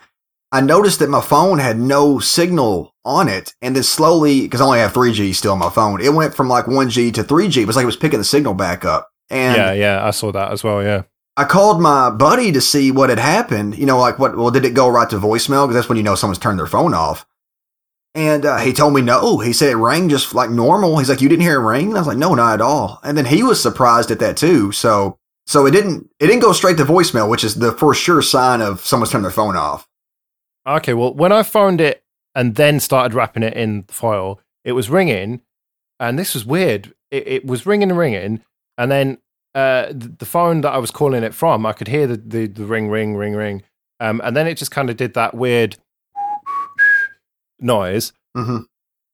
I 0.54 0.60
noticed 0.60 1.00
that 1.00 1.10
my 1.10 1.20
phone 1.20 1.58
had 1.58 1.80
no 1.80 2.20
signal 2.20 2.94
on 3.04 3.26
it. 3.26 3.52
And 3.60 3.74
then 3.74 3.82
slowly, 3.82 4.42
because 4.42 4.60
I 4.60 4.64
only 4.64 4.78
have 4.78 4.92
3G 4.92 5.34
still 5.34 5.50
on 5.50 5.58
my 5.58 5.68
phone, 5.68 6.00
it 6.00 6.14
went 6.14 6.32
from 6.32 6.48
like 6.48 6.66
1G 6.66 7.12
to 7.14 7.24
3G. 7.24 7.62
It 7.62 7.66
was 7.66 7.74
like 7.74 7.82
it 7.82 7.86
was 7.86 7.96
picking 7.96 8.20
the 8.20 8.24
signal 8.24 8.54
back 8.54 8.84
up. 8.84 9.10
And 9.30 9.56
yeah, 9.56 9.72
yeah, 9.72 10.06
I 10.06 10.12
saw 10.12 10.30
that 10.30 10.52
as 10.52 10.62
well. 10.62 10.80
Yeah. 10.80 11.02
I 11.36 11.42
called 11.42 11.80
my 11.80 12.08
buddy 12.08 12.52
to 12.52 12.60
see 12.60 12.92
what 12.92 13.10
had 13.10 13.18
happened. 13.18 13.76
You 13.76 13.84
know, 13.84 13.98
like 13.98 14.20
what, 14.20 14.36
well, 14.36 14.52
did 14.52 14.64
it 14.64 14.74
go 14.74 14.88
right 14.88 15.10
to 15.10 15.18
voicemail? 15.18 15.64
Because 15.66 15.74
that's 15.74 15.88
when 15.88 15.98
you 15.98 16.04
know 16.04 16.14
someone's 16.14 16.38
turned 16.38 16.60
their 16.60 16.68
phone 16.68 16.94
off. 16.94 17.26
And 18.14 18.46
uh, 18.46 18.58
he 18.58 18.72
told 18.72 18.94
me 18.94 19.02
no. 19.02 19.38
He 19.38 19.52
said 19.52 19.70
it 19.70 19.76
rang 19.76 20.08
just 20.08 20.36
like 20.36 20.50
normal. 20.50 20.98
He's 20.98 21.08
like, 21.08 21.20
you 21.20 21.28
didn't 21.28 21.42
hear 21.42 21.60
it 21.60 21.66
ring? 21.66 21.88
And 21.88 21.96
I 21.96 22.00
was 22.00 22.06
like, 22.06 22.16
no, 22.16 22.32
not 22.36 22.54
at 22.54 22.60
all. 22.60 23.00
And 23.02 23.18
then 23.18 23.24
he 23.24 23.42
was 23.42 23.60
surprised 23.60 24.12
at 24.12 24.20
that 24.20 24.36
too. 24.36 24.70
So, 24.70 25.18
so 25.48 25.66
it 25.66 25.72
didn't, 25.72 26.08
it 26.20 26.28
didn't 26.28 26.42
go 26.42 26.52
straight 26.52 26.76
to 26.76 26.84
voicemail, 26.84 27.28
which 27.28 27.42
is 27.42 27.56
the 27.56 27.72
for 27.72 27.92
sure 27.92 28.22
sign 28.22 28.60
of 28.60 28.84
someone's 28.84 29.10
turned 29.10 29.24
their 29.24 29.32
phone 29.32 29.56
off. 29.56 29.88
Okay, 30.66 30.94
well, 30.94 31.12
when 31.12 31.32
I 31.32 31.42
phoned 31.42 31.80
it 31.80 32.02
and 32.34 32.54
then 32.54 32.80
started 32.80 33.14
wrapping 33.14 33.42
it 33.42 33.54
in 33.54 33.84
the 33.86 33.92
foil, 33.92 34.40
it 34.64 34.72
was 34.72 34.88
ringing, 34.90 35.42
and 36.00 36.18
this 36.18 36.34
was 36.34 36.44
weird. 36.44 36.94
It, 37.10 37.28
it 37.28 37.46
was 37.46 37.66
ringing 37.66 37.90
and 37.90 37.98
ringing, 37.98 38.42
and 38.78 38.90
then 38.90 39.18
uh, 39.54 39.86
th- 39.86 40.18
the 40.18 40.26
phone 40.26 40.62
that 40.62 40.72
I 40.72 40.78
was 40.78 40.90
calling 40.90 41.22
it 41.22 41.34
from, 41.34 41.66
I 41.66 41.72
could 41.72 41.88
hear 41.88 42.06
the, 42.06 42.16
the, 42.16 42.46
the 42.46 42.64
ring, 42.64 42.88
ring, 42.88 43.14
ring, 43.14 43.34
ring, 43.34 43.62
um, 44.00 44.20
and 44.24 44.36
then 44.36 44.46
it 44.46 44.56
just 44.56 44.70
kind 44.70 44.90
of 44.90 44.96
did 44.96 45.14
that 45.14 45.34
weird 45.34 45.76
noise, 47.60 48.12
hmm 48.34 48.58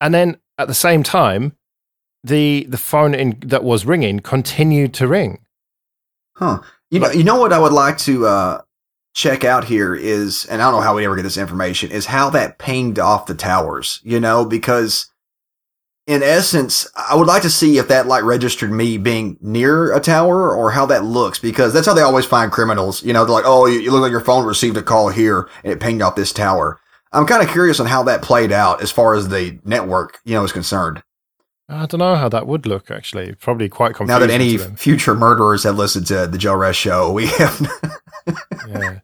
and 0.00 0.14
then 0.14 0.38
at 0.56 0.66
the 0.66 0.74
same 0.74 1.02
time, 1.02 1.54
the 2.24 2.64
the 2.68 2.78
phone 2.78 3.14
in, 3.14 3.38
that 3.40 3.62
was 3.64 3.84
ringing 3.84 4.20
continued 4.20 4.94
to 4.94 5.06
ring. 5.06 5.40
Huh. 6.36 6.60
You 6.90 7.00
know, 7.00 7.10
you 7.10 7.22
know 7.22 7.38
what 7.38 7.52
I 7.52 7.58
would 7.58 7.72
like 7.72 7.98
to 7.98 8.26
uh, 8.26 8.62
check 9.14 9.44
out 9.44 9.64
here 9.64 9.94
is, 9.94 10.46
and 10.46 10.62
I 10.62 10.66
don't 10.66 10.80
know 10.80 10.80
how 10.80 10.96
we 10.96 11.04
ever 11.04 11.16
get 11.16 11.22
this 11.22 11.36
information, 11.36 11.90
is 11.90 12.06
how 12.06 12.30
that 12.30 12.58
pinged 12.58 12.98
off 12.98 13.26
the 13.26 13.34
towers. 13.34 14.00
You 14.02 14.20
know, 14.20 14.44
because 14.44 15.10
in 16.06 16.22
essence, 16.22 16.88
I 16.96 17.14
would 17.14 17.28
like 17.28 17.42
to 17.42 17.50
see 17.50 17.78
if 17.78 17.88
that 17.88 18.06
like 18.06 18.24
registered 18.24 18.72
me 18.72 18.98
being 18.98 19.36
near 19.40 19.94
a 19.94 20.00
tower 20.00 20.54
or 20.54 20.72
how 20.72 20.86
that 20.86 21.04
looks, 21.04 21.38
because 21.38 21.72
that's 21.72 21.86
how 21.86 21.94
they 21.94 22.02
always 22.02 22.26
find 22.26 22.50
criminals. 22.50 23.02
You 23.02 23.12
know, 23.12 23.24
they're 23.24 23.34
like, 23.34 23.44
oh, 23.46 23.66
you, 23.66 23.78
you 23.80 23.92
look 23.92 24.02
like 24.02 24.10
your 24.10 24.20
phone 24.20 24.44
received 24.44 24.76
a 24.76 24.82
call 24.82 25.08
here 25.08 25.48
and 25.62 25.72
it 25.72 25.80
pinged 25.80 26.02
off 26.02 26.16
this 26.16 26.32
tower. 26.32 26.80
I'm 27.12 27.26
kind 27.26 27.42
of 27.42 27.50
curious 27.50 27.80
on 27.80 27.86
how 27.86 28.02
that 28.04 28.22
played 28.22 28.52
out 28.52 28.82
as 28.82 28.90
far 28.90 29.14
as 29.14 29.28
the 29.28 29.58
network, 29.64 30.20
you 30.24 30.34
know, 30.34 30.44
is 30.44 30.52
concerned. 30.52 31.02
I 31.70 31.86
don't 31.86 32.00
know 32.00 32.16
how 32.16 32.28
that 32.28 32.46
would 32.46 32.66
look. 32.66 32.90
Actually, 32.90 33.34
probably 33.36 33.68
quite 33.68 33.94
confusing. 33.94 34.20
Now 34.20 34.26
that 34.26 34.32
any 34.32 34.58
future 34.58 35.14
murderers 35.14 35.62
have 35.64 35.76
listened 35.76 36.06
to 36.08 36.26
the 36.26 36.38
JoeRess 36.38 36.74
show, 36.74 37.12
we 37.12 37.26
have 37.28 37.68
yeah. 38.68 39.00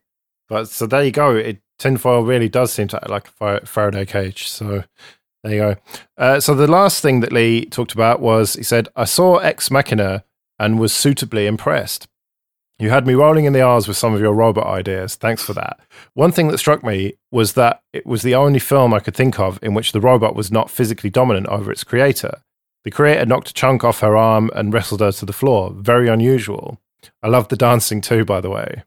But 0.49 0.69
so 0.69 0.87
there 0.87 1.05
you 1.05 1.13
go. 1.13 1.37
It 1.37 1.61
tinfoil 1.79 2.23
really 2.23 2.49
does 2.49 2.73
seem 2.73 2.89
to 2.89 2.97
act 2.97 3.11
like 3.11 3.29
a 3.41 3.67
Faraday 3.67 4.05
cage. 4.05 4.49
So 4.49 4.85
there 5.43 5.53
you 5.53 5.59
go. 5.59 5.77
Uh, 6.19 6.41
so 6.41 6.55
the 6.55 6.67
last 6.67 7.03
thing 7.03 7.21
that 7.21 7.33
Lee 7.33 7.67
talked 7.67 7.93
about 7.93 8.21
was 8.21 8.55
he 8.55 8.63
said, 8.63 8.89
"I 8.97 9.05
saw 9.05 9.37
Ex 9.37 9.71
Machina 9.71 10.25
and 10.59 10.79
was 10.79 10.93
suitably 10.93 11.47
impressed. 11.47 12.09
You 12.79 12.91
had 12.91 13.07
me 13.07 13.15
rolling 13.15 13.47
in 13.47 13.55
the 13.55 13.63
R's 13.63 13.89
with 13.89 13.97
some 13.97 14.13
of 14.13 14.21
your 14.21 14.35
robot 14.35 14.67
ideas. 14.67 15.15
Thanks 15.15 15.43
for 15.43 15.55
that. 15.55 15.81
One 16.13 16.31
thing 16.31 16.49
that 16.49 16.59
struck 16.59 16.85
me 16.85 17.15
was 17.31 17.55
that 17.55 17.81
it 17.95 18.05
was 18.05 18.23
the 18.23 18.35
only 18.35 18.59
film 18.59 18.93
I 18.93 19.01
could 19.01 19.17
think 19.17 19.41
of 19.41 19.59
in 19.63 19.73
which 19.73 19.93
the 19.93 20.01
robot 20.01 20.37
was 20.37 20.53
not 20.53 20.71
physically 20.71 21.09
dominant 21.09 21.47
over 21.47 21.73
its 21.73 21.85
creator. 21.85 22.43
The 22.87 22.93
creator 22.93 23.27
knocked 23.27 23.51
a 23.51 23.53
chunk 23.53 23.83
off 23.83 23.99
her 23.99 24.17
arm 24.17 24.49
and 24.55 24.73
wrestled 24.73 25.01
her 25.01 25.11
to 25.11 25.27
the 25.27 25.33
floor. 25.33 25.73
Very 25.75 26.07
unusual. 26.07 26.81
I 27.21 27.27
love 27.27 27.49
the 27.49 27.57
dancing 27.57 28.01
too, 28.01 28.25
by 28.25 28.41
the 28.41 28.49
way." 28.49 28.85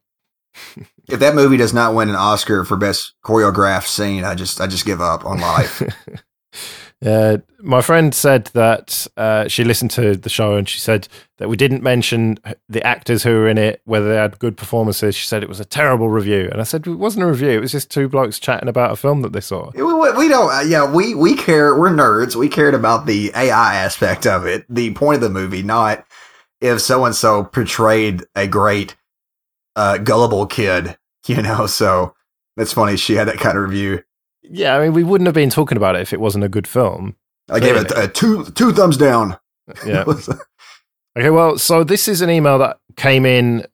if 1.10 1.20
that 1.20 1.36
movie 1.36 1.58
does 1.58 1.74
not 1.74 1.93
win 1.93 2.08
an 2.08 2.16
Oscar 2.16 2.64
for 2.64 2.78
best 2.78 3.14
choreographed 3.26 3.88
scene, 3.88 4.24
I 4.24 4.36
just 4.36 4.62
I 4.62 4.68
just 4.68 4.86
give 4.86 5.02
up 5.02 5.26
on 5.26 5.41
life. 5.41 5.84
Uh, 7.06 7.38
my 7.62 7.82
friend 7.82 8.14
said 8.14 8.45
that 8.54 9.08
uh, 9.16 9.47
she 9.47 9.64
listened 9.64 9.89
to 9.91 10.18
the 10.18 10.30
show 10.30 10.56
and 10.58 10.68
she 10.68 10.80
said 10.80 11.08
that 11.38 11.47
we 11.47 11.56
didn't 11.56 11.82
mention 11.82 12.38
the 12.68 12.86
actors 12.86 13.24
who 13.24 13.32
were 13.32 13.47
in 13.47 13.58
it, 13.58 13.82
whether 13.86 14.10
they 14.10 14.16
had 14.16 14.38
good 14.39 14.58
performances. 14.58 15.16
She 15.16 15.26
said 15.26 15.41
it 15.41 15.47
was 15.47 15.62
a 15.62 15.66
terrible 15.66 16.10
review. 16.10 16.50
And 16.52 16.60
I 16.60 16.66
said, 16.66 16.86
it 16.86 16.95
wasn't 16.95 17.24
a 17.24 17.28
review. 17.28 17.52
It 17.52 17.62
was 17.62 17.72
just 17.72 17.89
two 17.89 18.10
blokes 18.10 18.38
chatting 18.38 18.68
about 18.68 18.91
a 18.91 18.95
film 18.97 19.22
that 19.22 19.32
they 19.32 19.39
saw. 19.39 19.72
we, 19.74 19.82
we- 19.84 20.28
don't. 20.28 20.52
uh, 20.54 20.62
Yeah, 20.68 20.91
we 20.91 21.16
we 21.16 21.36
care. 21.36 21.78
We're 21.80 21.89
nerds. 21.89 22.36
We 22.36 22.50
cared 22.50 22.74
about 22.76 23.06
the 23.06 23.32
AI 23.34 23.76
aspect 23.76 24.28
of 24.28 24.45
it, 24.45 24.66
the 24.70 24.93
point 24.93 25.16
of 25.16 25.22
the 25.22 25.30
movie, 25.30 25.64
not 25.64 26.06
if 26.60 26.82
so 26.82 27.06
and 27.06 27.16
so 27.16 27.45
portrayed 27.45 28.24
a 28.36 28.45
great 28.45 28.97
uh, 29.78 29.97
gullible 30.00 30.45
kid. 30.47 30.97
You 31.28 31.41
know, 31.43 31.68
so 31.68 32.16
that's 32.58 32.74
funny. 32.74 32.97
She 32.97 33.14
had 33.14 33.28
that 33.28 33.38
kind 33.38 33.56
of 33.58 33.64
review. 33.64 34.04
Yeah, 34.44 34.76
I 34.76 34.84
mean, 34.84 34.94
we 34.94 35.04
wouldn't 35.04 35.28
have 35.28 35.36
been 35.36 35.50
talking 35.50 35.78
about 35.78 35.96
it 35.96 36.02
if 36.02 36.14
it 36.14 36.20
wasn't 36.20 36.44
a 36.44 36.50
good 36.50 36.68
film. 36.68 37.16
I 37.50 37.60
gave 37.60 37.76
it 37.76 37.92
a 37.96 38.08
two 38.08 38.46
two 38.46 38.72
thumbs 38.74 38.98
down. 38.98 39.38
Yeah. 39.86 40.06
Uh, 41.16 41.22
okay, 41.22 41.30
well, 41.32 41.58
so 41.58 41.84
this 41.84 42.08
is 42.08 42.22
an 42.22 42.30
email 42.30 42.60
that 42.60 42.78
came 42.96 43.26
in 43.26 43.66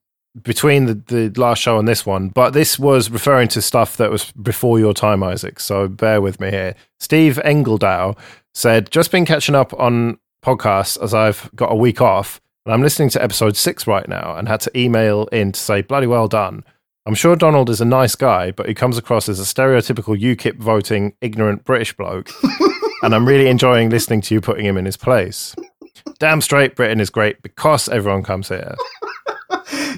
between 0.41 0.86
the, 0.86 0.93
the 0.93 1.39
last 1.39 1.61
show 1.61 1.78
and 1.78 1.88
this 1.88 2.05
one, 2.05 2.30
but 2.30 2.51
this 2.51 2.80
was 2.80 3.09
referring 3.09 3.47
to 3.49 3.61
stuff 3.61 3.97
that 3.97 4.09
was 4.09 4.32
before 4.32 4.80
your 4.80 4.93
time, 4.93 5.22
Isaac. 5.24 5.59
So 5.59 5.88
bear 5.88 6.22
with 6.22 6.39
me 6.39 6.49
here. 6.49 6.76
Steve 6.99 7.39
Engeldow 7.43 8.18
said, 8.53 8.89
Just 8.91 9.11
been 9.11 9.26
catching 9.26 9.55
up 9.55 9.74
on 9.80 10.18
podcasts 10.43 11.01
as 11.01 11.13
I've 11.13 11.49
got 11.55 11.72
a 11.72 11.76
week 11.76 12.01
off, 12.01 12.41
and 12.66 12.74
I'm 12.74 12.82
listening 12.82 13.09
to 13.09 13.24
episode 13.24 13.55
six 13.55 13.86
right 13.86 14.07
now 14.07 14.36
and 14.36 14.47
had 14.47 14.61
to 14.61 14.78
email 14.78 15.28
in 15.28 15.51
to 15.51 15.59
say, 15.59 15.82
Bloody 15.82 16.07
well 16.07 16.28
done. 16.28 16.63
I'm 17.08 17.14
sure 17.14 17.36
Donald 17.36 17.70
is 17.70 17.82
a 17.82 17.86
nice 17.86 18.16
guy, 18.16 18.49
but 18.49 18.68
he 18.68 18.74
comes 18.74 18.97
across 18.97 19.30
as 19.30 19.39
a 19.39 19.43
stereotypical 19.43 20.20
UKIP 20.20 20.58
voting, 20.58 21.14
ignorant 21.22 21.64
British 21.64 21.95
bloke. 21.95 22.32
and 23.03 23.14
I'm 23.14 23.28
really 23.28 23.47
enjoying 23.47 23.91
listening 23.91 24.22
to 24.22 24.34
you 24.34 24.41
putting 24.41 24.66
him 24.66 24.76
in 24.76 24.86
his 24.86 24.97
place. 24.97 25.56
Damn 26.18 26.41
straight, 26.41 26.76
Britain 26.76 26.99
is 26.99 27.12
great 27.12 27.43
because 27.43 27.88
everyone 27.89 28.24
comes 28.24 28.49
here. 28.49 28.76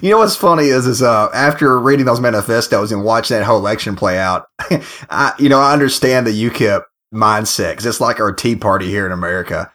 You 0.02 0.12
know 0.12 0.20
what's 0.20 0.36
funny 0.36 0.66
is 0.66 0.86
is 0.86 1.02
uh 1.02 1.30
after 1.34 1.80
reading 1.80 2.06
those 2.06 2.20
manifestos 2.20 2.92
and 2.92 3.04
watching 3.04 3.36
that 3.36 3.44
whole 3.44 3.58
election 3.58 3.96
play 3.96 4.20
out, 4.20 4.48
I 5.10 5.34
you 5.40 5.50
know 5.50 5.60
I 5.60 5.74
understand 5.74 6.28
the 6.28 6.50
UKIP 6.50 6.84
mindset 7.14 7.72
because 7.72 7.86
it's 7.86 8.02
like 8.02 8.20
our 8.20 8.32
Tea 8.32 8.56
Party 8.56 8.88
here 8.88 9.08
in 9.08 9.12
America, 9.12 9.72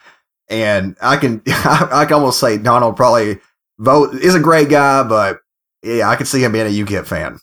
and 0.49 0.97
I 1.03 1.17
can 1.17 1.43
I, 1.49 2.05
can 2.05 2.15
almost 2.15 2.39
say 2.39 2.57
Donald 2.57 2.97
probably 2.97 3.41
vote 3.79 4.15
is 4.15 4.35
a 4.35 4.41
great 4.41 4.69
guy, 4.69 5.03
but 5.03 5.41
yeah, 5.83 6.09
I 6.09 6.17
can 6.17 6.27
see 6.27 6.43
him 6.43 6.53
being 6.53 6.67
a 6.67 6.85
UKIP 6.85 7.07
fan. 7.07 7.39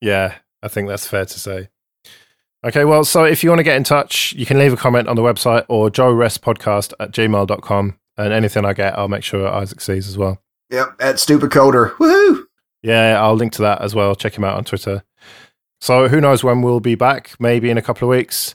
Yeah, 0.00 0.36
I 0.62 0.68
think 0.68 0.88
that's 0.88 1.06
fair 1.06 1.24
to 1.24 1.38
say. 1.38 1.68
Okay, 2.64 2.84
well, 2.84 3.04
so 3.04 3.24
if 3.24 3.42
you 3.42 3.50
want 3.50 3.60
to 3.60 3.64
get 3.64 3.76
in 3.76 3.84
touch, 3.84 4.34
you 4.34 4.44
can 4.44 4.58
leave 4.58 4.72
a 4.72 4.76
comment 4.76 5.08
on 5.08 5.16
the 5.16 5.22
website 5.22 5.64
or 5.68 5.88
JoeRess 5.88 6.38
Podcast 6.38 6.92
at 7.00 7.10
gmail.com. 7.12 7.98
And 8.18 8.32
anything 8.34 8.66
I 8.66 8.74
get, 8.74 8.98
I'll 8.98 9.08
make 9.08 9.24
sure 9.24 9.48
Isaac 9.48 9.80
sees 9.80 10.06
as 10.06 10.18
well. 10.18 10.42
Yep, 10.68 10.96
at 11.00 11.18
stupid 11.18 11.50
coder, 11.50 11.92
woohoo! 11.92 12.44
Yeah, 12.82 13.18
I'll 13.20 13.34
link 13.34 13.52
to 13.54 13.62
that 13.62 13.80
as 13.80 13.94
well. 13.94 14.14
Check 14.14 14.36
him 14.36 14.44
out 14.44 14.56
on 14.58 14.64
Twitter. 14.64 15.02
So 15.80 16.08
who 16.08 16.20
knows 16.20 16.44
when 16.44 16.60
we'll 16.60 16.80
be 16.80 16.94
back? 16.94 17.32
Maybe 17.40 17.70
in 17.70 17.78
a 17.78 17.82
couple 17.82 18.06
of 18.06 18.16
weeks. 18.16 18.54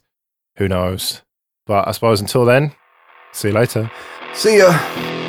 Who 0.58 0.68
knows? 0.68 1.24
But 1.66 1.88
I 1.88 1.92
suppose 1.92 2.22
until 2.22 2.46
then, 2.46 2.76
see 3.34 3.48
you 3.48 3.56
later. 3.56 3.92
See 4.34 4.60
ya. 4.60 5.25